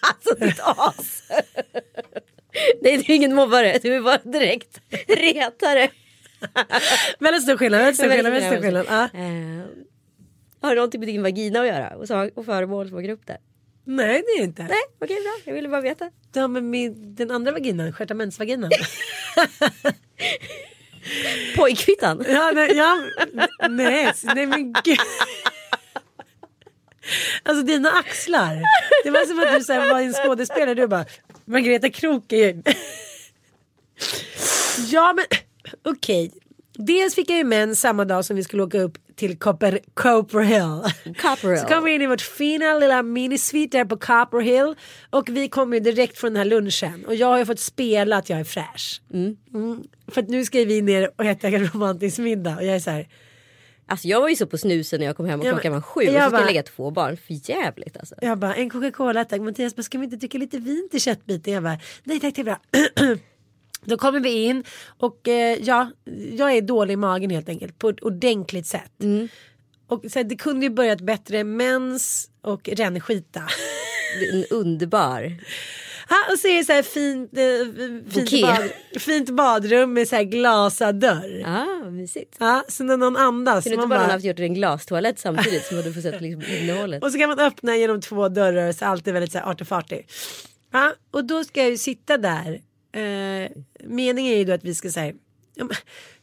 alltså 0.00 0.44
ditt 0.44 0.60
as. 0.60 1.22
Nej 2.82 2.96
det 2.96 3.12
är 3.12 3.16
ingen 3.16 3.34
mobbare, 3.34 3.78
du 3.82 3.94
är 3.94 4.00
bara 4.00 4.18
direkt 4.18 4.80
retare. 5.08 5.88
Väldigt 7.18 7.42
stor 7.42 7.56
skillnad, 7.56 7.80
väldigt 7.80 7.96
stor 7.96 8.08
skillnad. 8.08 8.32
Väldigt 8.32 8.52
stor 8.52 8.62
skillnad. 8.62 8.86
Ja. 8.88 9.02
Eh, 9.04 9.64
har 10.60 10.70
det 10.70 10.76
någonting 10.76 11.00
med 11.00 11.08
din 11.08 11.22
vagina 11.22 11.60
att 11.60 11.66
göra 11.66 11.96
och, 11.96 12.06
så, 12.08 12.30
och 12.34 12.44
föremål 12.44 12.88
som 12.88 12.98
åker 12.98 13.08
upp 13.08 13.26
där? 13.26 13.36
Nej 13.88 14.22
det 14.26 14.40
är 14.40 14.44
inte. 14.44 14.62
Nej 14.62 14.82
okej 15.00 15.16
bra, 15.22 15.32
jag 15.44 15.54
ville 15.54 15.68
bara 15.68 15.80
veta. 15.80 16.10
Har 16.34 16.48
med 16.48 16.64
min, 16.64 17.14
den 17.14 17.30
andra 17.30 17.52
vaginan, 17.52 17.92
stjärtamentsvaginan. 17.92 18.70
Pojkfittan. 21.56 22.24
ja, 22.28 22.52
nej, 22.54 22.76
ja, 22.76 23.02
nej, 23.68 24.12
nej 24.22 24.46
men 24.46 24.72
gud. 24.84 24.98
Alltså 27.42 27.62
dina 27.66 27.90
axlar. 27.90 28.62
Det 29.04 29.10
var 29.10 29.26
som 29.26 29.38
att 29.38 29.58
du 29.58 29.64
så 29.64 29.72
här, 29.72 29.92
var 29.92 30.00
en 30.00 30.12
skådespelare. 30.12 30.74
Du 30.74 30.86
bara 30.86 31.04
Margareta 31.44 31.90
Krook 31.90 32.32
är 32.32 32.36
ju... 32.36 32.62
ja 34.90 35.12
men 35.12 35.24
okej. 35.82 36.32
Dels 36.72 37.14
fick 37.14 37.30
jag 37.30 37.38
ju 37.38 37.44
mens 37.44 37.80
samma 37.80 38.04
dag 38.04 38.24
som 38.24 38.36
vi 38.36 38.44
skulle 38.44 38.62
åka 38.62 38.80
upp 38.80 38.98
till 39.16 39.38
Copper, 39.38 39.80
Copper 39.94 40.40
Hill. 40.40 40.82
Copperhill. 41.14 41.58
Så 41.58 41.66
kom 41.66 41.84
vi 41.84 41.94
in 41.94 42.02
i 42.02 42.06
vårt 42.06 42.20
fina 42.20 42.74
lilla 42.78 43.02
minisvit 43.02 43.72
där 43.72 43.84
på 43.84 43.96
Copper 43.96 44.40
Hill. 44.40 44.74
Och 45.10 45.28
vi 45.28 45.48
kom 45.48 45.74
ju 45.74 45.80
direkt 45.80 46.18
från 46.18 46.32
den 46.32 46.36
här 46.36 46.44
lunchen. 46.44 47.04
Och 47.06 47.14
jag 47.14 47.26
har 47.26 47.38
ju 47.38 47.44
fått 47.46 47.60
spela 47.60 48.16
att 48.16 48.30
jag 48.30 48.40
är 48.40 48.44
fräsch. 48.44 49.00
Mm. 49.12 49.36
För 50.08 50.22
att 50.22 50.28
nu 50.28 50.44
ska 50.44 50.58
vi 50.64 50.82
ner 50.82 51.10
och 51.16 51.24
äta 51.24 51.48
en 51.48 51.66
romantisk 51.68 52.18
middag. 52.18 52.56
Och 52.56 52.64
jag 52.64 52.74
är 52.76 52.80
så 52.80 52.90
här. 52.90 53.08
Alltså 53.88 54.08
jag 54.08 54.20
var 54.20 54.28
ju 54.28 54.36
så 54.36 54.46
på 54.46 54.58
snusen 54.58 55.00
när 55.00 55.06
jag 55.06 55.16
kom 55.16 55.26
hem 55.26 55.40
och 55.40 55.46
Ja, 55.46 55.52
klockan 55.52 55.72
var 55.72 55.80
sju 55.80 56.00
och 56.00 56.06
så 56.06 56.12
jag 56.12 56.30
bara- 56.32 56.40
jag 56.40 56.46
lägga 56.46 56.62
två 56.62 56.90
barn. 56.90 57.16
För 57.16 57.50
jävligt 57.50 57.96
alltså. 57.96 58.14
Jag 58.22 58.38
bara 58.38 58.54
en 58.54 58.70
Coca-Cola 58.70 59.24
tack. 59.24 59.40
Mattias 59.40 59.76
bara 59.76 59.82
ska 59.82 59.98
vi 59.98 60.04
inte 60.04 60.16
dricka 60.16 60.38
lite 60.38 60.58
vin 60.58 60.88
till 60.90 61.00
köttbiten? 61.00 61.52
Jag 61.54 61.62
bara 61.62 61.78
nej 62.04 62.20
tack 62.20 62.34
det 62.34 62.40
är 62.40 62.44
bra. 62.44 62.58
Då 63.84 63.96
kommer 63.96 64.20
vi 64.20 64.44
in 64.44 64.64
och 64.98 65.28
eh, 65.28 65.58
ja, 65.62 65.90
jag 66.36 66.52
är 66.56 66.60
dålig 66.62 66.94
i 66.94 66.96
magen 66.96 67.30
helt 67.30 67.48
enkelt 67.48 67.78
på 67.78 67.88
ett 67.88 68.02
ordentligt 68.02 68.66
sätt. 68.66 68.92
Och 69.88 70.04
så 70.10 70.18
här, 70.18 70.24
det 70.24 70.36
kunde 70.36 70.66
ju 70.66 70.70
börjat 70.70 71.00
bättre 71.00 71.44
mens 71.44 72.30
och 72.42 72.68
rännskita. 72.68 73.42
Underbar. 74.50 75.36
Ha, 76.08 76.32
och 76.32 76.38
så 76.38 76.48
är 76.48 76.58
det 76.58 76.64
så 76.64 76.72
här 76.72 76.82
fint, 76.82 77.30
eh, 77.38 77.74
fint, 78.12 78.14
Bouquet. 78.14 78.42
bad, 78.42 79.02
fint 79.02 79.30
badrum 79.30 79.92
med 79.92 80.08
så 80.08 80.16
här 80.16 80.22
glasad 80.22 80.94
dörr. 81.00 81.42
Ah, 81.46 81.90
mysigt. 81.90 82.36
Ja, 82.38 82.64
så 82.68 82.84
när 82.84 82.96
någon 82.96 83.16
andas. 83.16 83.64
Kunde 83.64 83.74
inte 83.74 83.86
bara 83.88 84.00
någon 84.00 84.10
haft 84.10 84.24
gjort 84.24 84.38
en 84.38 84.54
glastoalett 84.54 85.18
samtidigt 85.18 85.64
som 85.64 85.76
du 85.76 85.92
får 85.92 86.00
sett 86.00 86.20
liksom 86.20 86.42
innehållet. 86.54 87.04
och 87.04 87.12
så 87.12 87.18
kan 87.18 87.28
man 87.28 87.38
öppna 87.38 87.76
genom 87.76 88.00
två 88.00 88.28
dörrar 88.28 88.72
så 88.72 88.84
allt 88.84 89.08
är 89.08 89.12
väldigt 89.12 89.32
så 89.32 89.38
här 89.38 89.50
artefarty. 89.50 90.02
Ja, 90.72 90.92
och 91.10 91.24
då 91.24 91.44
ska 91.44 91.60
jag 91.60 91.70
ju 91.70 91.78
sitta 91.78 92.16
där. 92.16 92.60
Eh, 92.96 93.50
meningen 93.84 94.32
är 94.32 94.38
ju 94.38 94.44
då 94.44 94.52
att 94.52 94.64
vi 94.64 94.74
ska 94.74 94.90
säga 94.90 95.12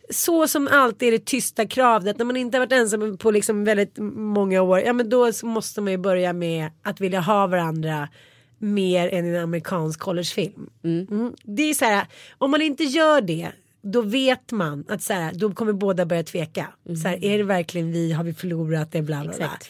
så 0.09 0.47
som 0.47 0.67
alltid 0.67 1.07
är 1.07 1.11
det 1.11 1.26
tysta 1.26 1.67
kravet 1.67 2.17
när 2.17 2.26
man 2.26 2.38
inte 2.38 2.57
har 2.57 2.65
varit 2.65 2.71
ensam 2.71 3.17
på 3.17 3.32
liksom 3.32 3.63
väldigt 3.63 3.97
många 4.15 4.61
år. 4.61 4.80
Ja 4.80 4.93
men 4.93 5.09
då 5.09 5.32
måste 5.43 5.82
man 5.82 5.91
ju 5.91 5.97
börja 5.97 6.34
med 6.34 6.69
att 6.82 7.01
vilja 7.01 7.19
ha 7.19 7.47
varandra 7.47 8.09
mer 8.57 9.09
än 9.09 9.26
en 9.26 9.43
amerikansk 9.43 9.99
collegefilm. 9.99 10.69
Mm. 10.84 11.34
Det 11.43 11.63
är 11.63 11.74
så 11.74 11.86
här 11.86 12.07
om 12.38 12.51
man 12.51 12.61
inte 12.61 12.84
gör 12.84 13.21
det 13.21 13.51
då 13.82 14.01
vet 14.01 14.51
man 14.51 14.86
att 14.89 15.01
så 15.01 15.13
här, 15.13 15.34
då 15.34 15.53
kommer 15.53 15.74
båda 15.74 16.05
börja 16.05 16.24
tveka. 16.24 16.67
Så 17.03 17.07
här, 17.07 17.26
är 17.26 17.38
det 17.38 17.43
verkligen 17.43 17.91
vi? 17.91 18.11
Har 18.11 18.24
vi 18.24 18.34
förlorat 18.34 18.91
det? 18.91 19.01
Bla, 19.01 19.24
bla, 19.24 19.34
bla. 19.34 19.45
Exakt. 19.45 19.69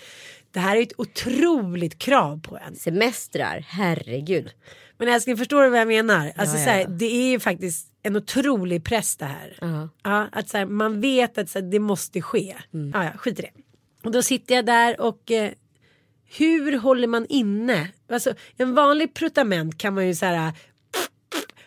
Det 0.53 0.59
här 0.59 0.77
är 0.77 0.81
ett 0.81 0.99
otroligt 0.99 1.99
krav 1.99 2.41
på 2.41 2.57
en. 2.57 2.75
Semestrar, 2.75 3.65
herregud. 3.67 4.49
Men 4.97 5.07
älskling 5.07 5.37
förstår 5.37 5.63
du 5.63 5.69
vad 5.69 5.79
jag 5.79 5.87
menar? 5.87 6.33
Alltså, 6.35 6.57
Ja, 6.57 6.63
här, 6.63 6.79
ja. 6.79 6.87
det 6.87 7.05
är 7.05 7.31
ju 7.31 7.39
faktiskt 7.39 7.87
en 8.03 8.15
otrolig 8.15 8.83
press 8.83 9.17
det 9.17 9.25
här. 9.25 9.57
Ja. 9.61 9.89
Ja, 10.03 10.27
att 10.31 10.49
så 10.49 10.57
här, 10.57 10.65
man 10.65 11.01
vet 11.01 11.37
att 11.37 11.49
så 11.49 11.59
här, 11.59 11.65
det 11.71 11.79
måste 11.79 12.21
ske. 12.21 12.55
Mm. 12.73 12.91
Ja, 12.93 13.03
ja, 13.03 13.11
skit 13.17 13.39
i 13.39 13.41
det. 13.41 13.51
Och 14.03 14.11
då 14.11 14.21
sitter 14.21 14.55
jag 14.55 14.65
där 14.65 15.01
och 15.01 15.31
eh, 15.31 15.51
hur 16.37 16.77
håller 16.77 17.07
man 17.07 17.25
inne? 17.29 17.87
Alltså, 18.09 18.33
en 18.57 18.75
vanlig 18.75 19.13
prutament 19.13 19.77
kan 19.77 19.93
man 19.93 20.07
ju 20.07 20.15
så 20.15 20.25
här 20.25 20.51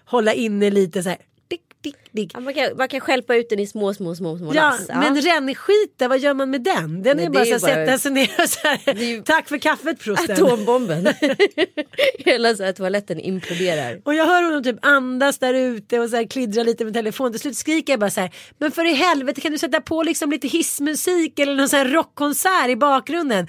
hålla 0.05 0.35
inne 0.35 0.71
lite 0.71 1.03
så 1.03 1.09
här. 1.09 1.19
Dick. 2.13 2.31
Ja, 2.35 2.41
man, 2.41 2.55
kan, 2.55 2.77
man 2.77 2.89
kan 2.89 3.01
stjälpa 3.01 3.35
ut 3.37 3.49
den 3.51 3.59
i 3.59 3.67
små, 3.67 3.95
små, 3.95 4.15
små, 4.15 4.39
små 4.39 4.55
Ja, 4.55 4.63
lass. 4.71 4.89
men 4.89 5.21
rännskita, 5.23 6.09
vad 6.09 6.19
gör 6.19 6.35
man 6.35 6.51
med 6.51 6.63
den? 6.63 7.03
Den 7.03 7.17
Nej, 7.17 7.27
är 7.27 7.31
bara 7.31 7.45
bara- 7.45 7.59
sätta 7.59 7.99
sig 7.99 8.11
ner 8.13 8.31
och 8.43 8.49
så 8.49 8.59
här, 8.69 8.79
är 8.87 8.95
ju- 8.95 9.23
tack 9.23 9.49
för 9.49 9.59
kaffet 9.59 9.99
prosten. 9.99 10.33
Atombomben. 10.45 11.09
Hela 12.19 12.55
så 12.55 12.63
här, 12.65 12.73
toaletten 12.73 13.21
imploderar. 13.21 14.01
Och 14.05 14.15
jag 14.15 14.27
hör 14.27 14.43
honom 14.43 14.63
typ 14.63 14.77
andas 14.83 15.39
där 15.39 15.55
ute 15.55 15.99
och 16.01 16.11
så 16.11 16.17
här 16.17 16.25
kliddra 16.25 16.63
lite 16.63 16.85
med 16.85 16.95
telefonen. 16.95 17.33
Till 17.33 17.41
slut 17.41 17.57
skriker 17.57 17.93
jag 17.93 18.01
bara 18.01 18.11
så 18.11 18.21
här. 18.21 18.31
Men 18.59 18.73
för 18.73 18.85
i 18.85 18.93
helvete 18.95 19.41
kan 19.41 19.53
du 19.53 19.59
sätta 19.59 19.81
på 19.81 20.03
liksom 20.03 20.31
lite 20.31 20.49
hissmusik 20.49 21.39
eller 21.39 21.55
någon 21.55 21.69
sån 21.69 21.79
här 21.79 21.87
rockkonsert 21.89 22.69
i 22.69 22.77
bakgrunden. 22.77 23.47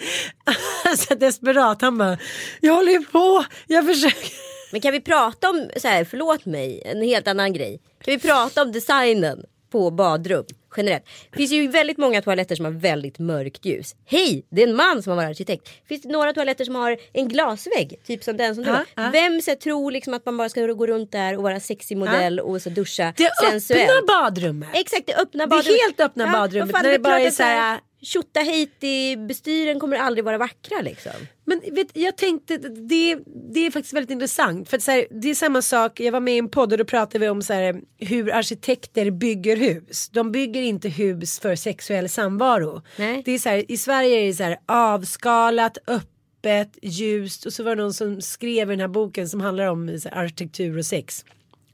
så 0.98 1.16
desperat. 1.16 1.82
Han 1.82 1.98
bara. 1.98 2.18
Jag 2.62 2.74
håller 2.76 2.92
ju 2.92 3.04
på. 3.04 3.46
Jag 3.68 3.86
försöker. 3.88 4.57
Men 4.72 4.82
kan 4.82 4.91
vi 4.91 5.01
prata 5.01 5.49
om, 5.49 5.70
så 5.78 5.88
här, 5.88 6.03
förlåt 6.03 6.45
mig, 6.45 6.82
en 6.86 7.01
helt 7.01 7.28
annan 7.28 7.53
grej. 7.53 7.80
Kan 8.03 8.11
vi 8.13 8.20
prata 8.20 8.61
om 8.61 8.72
designen 8.72 9.43
på 9.72 9.91
badrum 9.91 10.45
generellt? 10.78 11.03
Det 11.32 11.38
finns 11.38 11.51
ju 11.51 11.68
väldigt 11.68 11.97
många 11.97 12.22
toaletter 12.22 12.55
som 12.55 12.65
har 12.65 12.72
väldigt 12.72 13.20
mörkt 13.20 13.65
ljus. 13.65 13.95
Hej, 14.05 14.45
det 14.49 14.63
är 14.63 14.68
en 14.68 14.76
man 14.76 15.03
som 15.03 15.09
har 15.09 15.18
varit 15.18 15.30
arkitekt. 15.30 15.70
Finns 15.88 16.01
det 16.01 16.09
några 16.09 16.34
toaletter 16.34 16.65
som 16.65 16.76
har 16.76 16.97
en 17.13 17.28
glasvägg, 17.28 17.99
typ 18.07 18.24
som 18.24 18.38
den 18.38 18.55
som 18.55 18.63
du 18.63 18.70
Ja, 18.70 18.76
har? 18.76 18.86
ja. 19.03 19.09
Vem 19.13 19.41
så 19.41 19.51
här, 19.51 19.55
tror 19.55 19.91
liksom 19.91 20.13
att 20.13 20.26
man 20.26 20.38
bara 20.38 20.49
ska 20.49 20.65
gå 20.65 20.88
runt 20.88 21.11
där 21.11 21.38
och 21.38 21.43
vara 21.43 21.59
sexig 21.59 21.97
modell 21.97 22.39
och 22.39 22.61
så 22.61 22.70
duscha 22.70 23.13
Det 23.18 23.30
sensuellt? 23.49 23.89
öppna 23.91 24.01
badrummet. 24.07 24.70
Exakt, 24.74 25.07
det 25.07 25.15
öppna 25.15 25.43
Det 25.43 25.47
badrummet. 25.49 25.82
helt 25.82 25.99
öppna 25.99 26.28
badrummet, 26.32 26.72
fan, 26.76 26.84
när 26.84 26.89
det 26.89 26.95
är 26.95 26.99
bara 26.99 27.20
är 27.20 27.32
så 27.32 27.43
här- 27.43 27.80
Tjottahejti 28.02 29.18
bestyren 29.18 29.80
kommer 29.80 29.98
aldrig 29.98 30.26
vara 30.26 30.38
vackra 30.38 30.82
liksom. 30.82 31.12
Men 31.45 31.62
vet, 31.72 31.88
jag 31.93 32.18
tänkte 32.18 32.58
det, 32.58 33.18
det 33.54 33.60
är 33.66 33.72
faktiskt 33.72 33.93
väldigt 33.93 34.12
intressant. 34.12 34.70
För 34.70 34.78
att 34.78 34.84
så 34.84 34.91
här, 34.91 35.08
det 35.12 35.30
är 35.30 35.36
samma 35.36 35.62
sak. 35.62 36.00
Jag 36.00 36.12
var 36.12 36.20
med 36.20 36.36
i 36.36 36.38
en 36.38 36.50
podd 36.50 36.72
och 36.72 36.78
då 36.78 36.86
pratade 36.86 37.20
vi 37.20 37.30
om 37.30 37.41
så 37.41 37.54
här, 37.54 37.82
hur 37.98 38.34
arkitekter 38.34 39.12
bygger 39.12 39.58
hus. 39.58 40.10
De 40.10 40.32
bygger 40.32 40.62
inte 40.62 40.89
hus 40.89 41.39
för 41.39 41.56
sexuell 41.56 42.10
samvaro. 42.10 42.82
Nej. 42.98 43.22
Det 43.26 43.32
är 43.32 43.39
så 43.39 43.50
här, 43.50 43.72
I 43.72 43.78
Sverige 43.78 44.20
är 44.20 44.28
det 44.28 44.34
så 44.34 44.43
här 44.43 44.58
avskalat, 44.66 45.78
öppet, 45.88 46.78
ljust. 46.82 47.45
Och 47.45 47.54
så 47.54 47.64
var 47.64 47.76
det 47.76 47.82
någon 47.82 47.93
som 47.93 48.22
skrev 48.22 48.70
i 48.70 48.74
den 48.74 48.80
här 48.80 48.88
boken 48.88 49.30
som 49.30 49.41
handlar 49.41 49.68
om 49.68 50.00
så 50.00 50.10
här, 50.10 50.24
arkitektur 50.24 50.78
och 50.78 50.86
sex. 50.86 51.26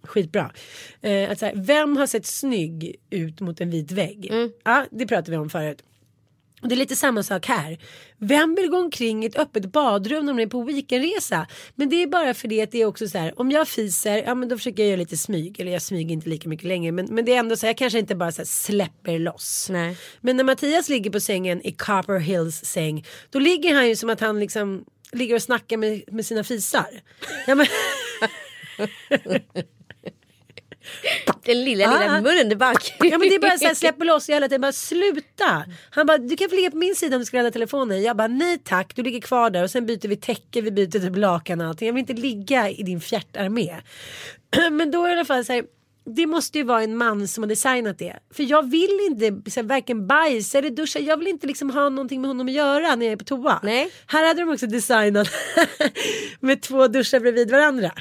Skitbra. 0.04 0.52
Eh, 1.02 1.32
att 1.32 1.40
så 1.40 1.52
vem 1.56 1.98
har 1.98 2.08
sett 2.08 2.26
snygg 2.26 2.96
ut 3.10 3.40
mot 3.40 3.62
en 3.62 3.70
vit 3.70 3.92
vägg? 3.92 4.32
Ja, 4.64 4.86
det 4.92 5.08
pratade 5.08 5.32
vi 5.32 5.38
om 5.38 5.50
förut. 5.50 5.84
Och 6.64 6.70
det 6.70 6.76
är 6.76 6.78
lite 6.78 6.96
samma 6.96 7.24
sak 7.24 7.46
här. 7.46 7.78
Vem 8.18 8.56
vill 8.56 8.70
gå 8.70 8.78
omkring 8.78 9.24
i 9.24 9.26
ett 9.28 9.36
öppet 9.36 9.72
badrum 9.72 10.26
när 10.26 10.34
man 10.34 10.40
är 10.40 10.48
på 10.48 10.64
weekendresa? 10.64 11.48
Men 11.76 11.90
det 11.90 12.04
är 12.04 12.08
bara 12.08 12.34
för 12.34 12.48
det 12.48 12.62
att 12.62 12.72
det 12.72 12.82
är 12.82 12.86
också 12.86 13.08
så 13.08 13.18
här. 13.18 13.40
Om 13.40 13.52
jag 13.52 13.68
fiser, 13.68 14.24
ja 14.24 14.36
men 14.36 14.50
då 14.50 14.58
försöker 14.58 14.84
jag 14.84 14.90
göra 14.90 15.00
lite 15.00 15.18
smyg. 15.18 15.60
Eller 15.60 15.72
jag 15.72 15.82
smyger 15.82 16.14
inte 16.14 16.30
lika 16.30 16.50
mycket 16.50 16.68
längre. 16.68 16.92
Men, 16.92 17.06
men 17.06 17.26
det 17.26 17.34
är 17.34 17.40
ändå 17.40 17.56
så 17.56 17.66
här, 17.66 17.70
jag 17.70 17.78
kanske 17.78 18.00
inte 18.00 18.16
bara 18.16 18.32
så 18.32 18.42
här 18.42 18.46
släpper 18.46 19.20
loss. 19.20 19.68
Nej. 19.72 19.98
Men 20.22 20.38
när 20.38 20.44
Mattias 20.44 20.90
ligger 20.90 21.12
på 21.12 21.20
sängen 21.20 21.68
i 21.68 21.72
Copper 21.72 22.20
Hills 22.20 22.66
säng. 22.66 23.06
Då 23.30 23.40
ligger 23.40 23.74
han 23.74 23.88
ju 23.88 23.96
som 23.96 24.10
att 24.10 24.20
han 24.20 24.40
liksom 24.40 24.86
ligger 25.12 25.36
och 25.36 25.42
snackar 25.42 25.78
med, 25.78 26.04
med 26.12 26.26
sina 26.26 26.44
fisar. 26.44 27.02
Ja, 27.48 27.56
men, 27.56 27.66
Den 31.46 31.64
lilla, 31.64 32.00
lilla 32.00 32.18
Ah. 32.18 32.22
munnen 32.22 32.50
där 32.50 32.56
bak. 32.56 32.94
Ja 33.00 33.18
men 33.18 33.20
det 33.30 33.36
är 33.36 33.40
bara 33.40 33.58
så 33.58 33.66
här, 33.66 33.74
släpper 33.84 34.06
loss 34.06 34.30
hela 34.30 34.48
tiden, 34.48 34.62
bara 34.62 34.72
sluta. 34.72 35.66
Han 35.90 36.06
bara, 36.06 36.18
du 36.18 36.36
kan 36.36 36.50
få 36.50 36.56
ligga 36.56 36.72
på 36.72 36.78
min 36.78 36.96
sida 36.96 37.16
om 37.16 37.20
du 37.22 37.26
ska 37.26 37.38
rädda 37.38 37.52
telefonen. 37.52 38.02
Jag 38.02 38.18
bara, 38.18 38.28
nej 38.28 38.58
tack, 38.64 38.96
du 38.96 39.04
ligger 39.04 39.22
kvar 39.22 39.50
där 39.50 39.64
och 39.64 39.70
sen 39.72 39.86
byter 39.86 40.08
vi 40.08 40.16
täcke, 40.16 40.62
vi 40.62 40.72
byter 40.72 41.00
typ 41.00 41.16
lakan 41.18 41.62
och 41.62 41.68
allting. 41.68 41.86
Jag 41.86 41.94
vill 41.94 42.00
inte 42.10 42.14
ligga 42.14 42.70
i 42.70 42.84
din 42.84 43.02
fjärtarmé. 43.02 43.76
Men 44.72 44.92
då 44.92 45.04
är 45.04 45.10
det 45.10 45.16
i 45.16 45.18
alla 45.18 45.26
fall 45.26 45.46
så 45.46 45.54
här, 45.54 45.64
det 46.16 46.26
måste 46.26 46.58
ju 46.58 46.64
vara 46.64 46.84
en 46.84 46.98
man 46.98 47.28
som 47.28 47.44
har 47.44 47.50
designat 47.50 48.00
det. 48.00 48.16
För 48.34 48.44
jag 48.44 48.70
vill 48.72 49.00
inte 49.12 49.52
så 49.52 49.60
här, 49.60 49.68
varken 49.68 50.08
bajsa 50.08 50.58
eller 50.58 50.70
duscha. 50.70 51.00
Jag 51.00 51.18
vill 51.18 51.28
inte 51.28 51.48
liksom 51.48 51.70
ha 51.70 51.90
någonting 51.90 52.22
med 52.22 52.28
honom 52.30 52.48
att 52.48 52.54
göra 52.54 52.96
när 52.96 53.06
jag 53.06 53.14
är 53.14 53.18
på 53.18 53.24
toa. 53.24 53.60
Nej. 53.64 53.90
Här 54.08 54.28
hade 54.28 54.42
de 54.42 54.50
också 54.54 54.68
designat 54.68 55.28
med 56.40 56.62
två 56.62 56.88
duschar 56.88 57.20
bredvid 57.20 57.52
varandra. 57.52 57.92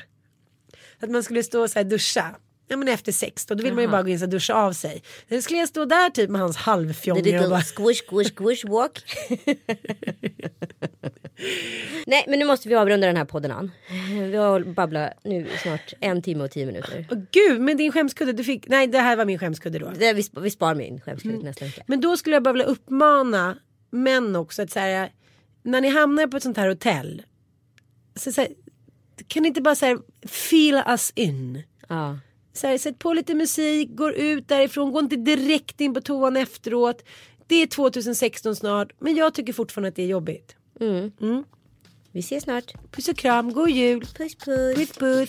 Att 1.03 1.11
man 1.11 1.23
skulle 1.23 1.43
stå 1.43 1.63
och 1.63 1.71
så 1.71 1.79
här 1.79 1.85
duscha. 1.85 2.35
Ja 2.69 2.77
men 2.77 2.89
efter 2.89 3.13
sex 3.13 3.47
då, 3.47 3.55
då 3.55 3.65
vill 3.65 3.75
man 3.75 3.85
ju 3.85 3.91
bara 3.91 4.03
gå 4.03 4.09
in 4.09 4.23
och 4.23 4.29
duscha 4.29 4.55
av 4.55 4.73
sig. 4.73 5.03
Nu 5.29 5.43
skulle 5.43 5.59
jag 5.59 5.69
stå 5.69 5.85
där 5.85 6.11
typ 6.11 6.31
med 6.31 6.41
hans 6.41 6.57
The 6.57 6.63
halvfjonge 6.63 7.45
och 7.45 7.51
bara... 7.51 7.61
squish 7.61 8.03
squish 8.09 8.35
squish 8.35 8.65
walk. 8.65 9.05
Nej 12.07 12.25
men 12.29 12.39
nu 12.39 12.45
måste 12.45 12.69
vi 12.69 12.75
avrunda 12.75 13.07
den 13.07 13.17
här 13.17 13.25
podden 13.25 13.51
Ann. 13.51 13.71
Vi 14.31 14.37
har 14.37 14.61
babblat 14.61 15.13
nu 15.25 15.49
snart 15.63 15.93
en 16.01 16.23
timme 16.23 16.45
och 16.45 16.51
tio 16.51 16.67
minuter. 16.67 17.07
Åh, 17.11 17.19
gud, 17.31 17.61
men 17.61 17.77
din 17.77 17.93
skämskudde, 17.93 18.33
du 18.33 18.45
fick... 18.45 18.69
Nej, 18.69 18.87
det 18.87 18.99
här 18.99 19.17
var 19.17 19.25
min 19.25 19.39
skämskudde 19.39 19.79
då. 19.79 19.93
Det, 19.99 20.13
vi, 20.13 20.25
vi 20.41 20.51
sparar 20.51 20.75
min 20.75 21.01
skämskudde 21.01 21.37
till 21.37 21.45
nästa 21.45 21.65
vecka. 21.65 21.83
Men 21.87 22.01
då 22.01 22.17
skulle 22.17 22.37
jag 22.37 22.43
bara 22.43 22.53
vilja 22.53 22.67
uppmana 22.67 23.57
män 23.91 24.37
också 24.37 24.63
att 24.63 24.71
så 24.71 24.79
här, 24.79 25.13
när 25.63 25.81
ni 25.81 25.89
hamnar 25.89 26.27
på 26.27 26.37
ett 26.37 26.43
sånt 26.43 26.57
här 26.57 26.69
hotell. 26.69 27.23
Så, 28.17 28.33
så 28.33 28.41
här, 28.41 28.51
kan 29.27 29.43
ni 29.43 29.49
inte 29.49 29.61
bara 29.61 29.75
säga 29.75 29.99
feel 30.27 30.83
us 30.87 31.13
in. 31.15 31.63
Ja. 31.89 32.19
Så 32.53 32.67
här, 32.67 32.79
sätt 32.79 32.99
på 32.99 33.13
lite 33.13 33.35
musik, 33.35 33.89
går 33.97 34.13
ut 34.13 34.49
därifrån, 34.49 34.93
gå 34.93 34.99
inte 34.99 35.17
direkt 35.17 35.81
in 35.81 35.95
på 35.95 36.01
toan 36.01 36.37
efteråt. 36.37 37.05
Det 37.47 37.63
är 37.63 37.67
2016 37.67 38.57
snart, 38.57 38.93
men 38.99 39.17
jag 39.17 39.35
tycker 39.35 39.53
fortfarande 39.53 39.89
att 39.89 39.97
det 39.97 40.03
är 40.03 40.07
jobbigt. 40.07 40.57
Vi 42.13 42.21
ses 42.21 42.45
snart. 42.45 42.73
Puss 42.91 43.09
och 43.09 43.17
kram, 43.17 43.53
god 43.53 43.71
jul. 43.71 44.01
Puss 44.01 44.35
puss. 44.35 44.77
Puss 44.77 44.93
puss. 44.93 45.29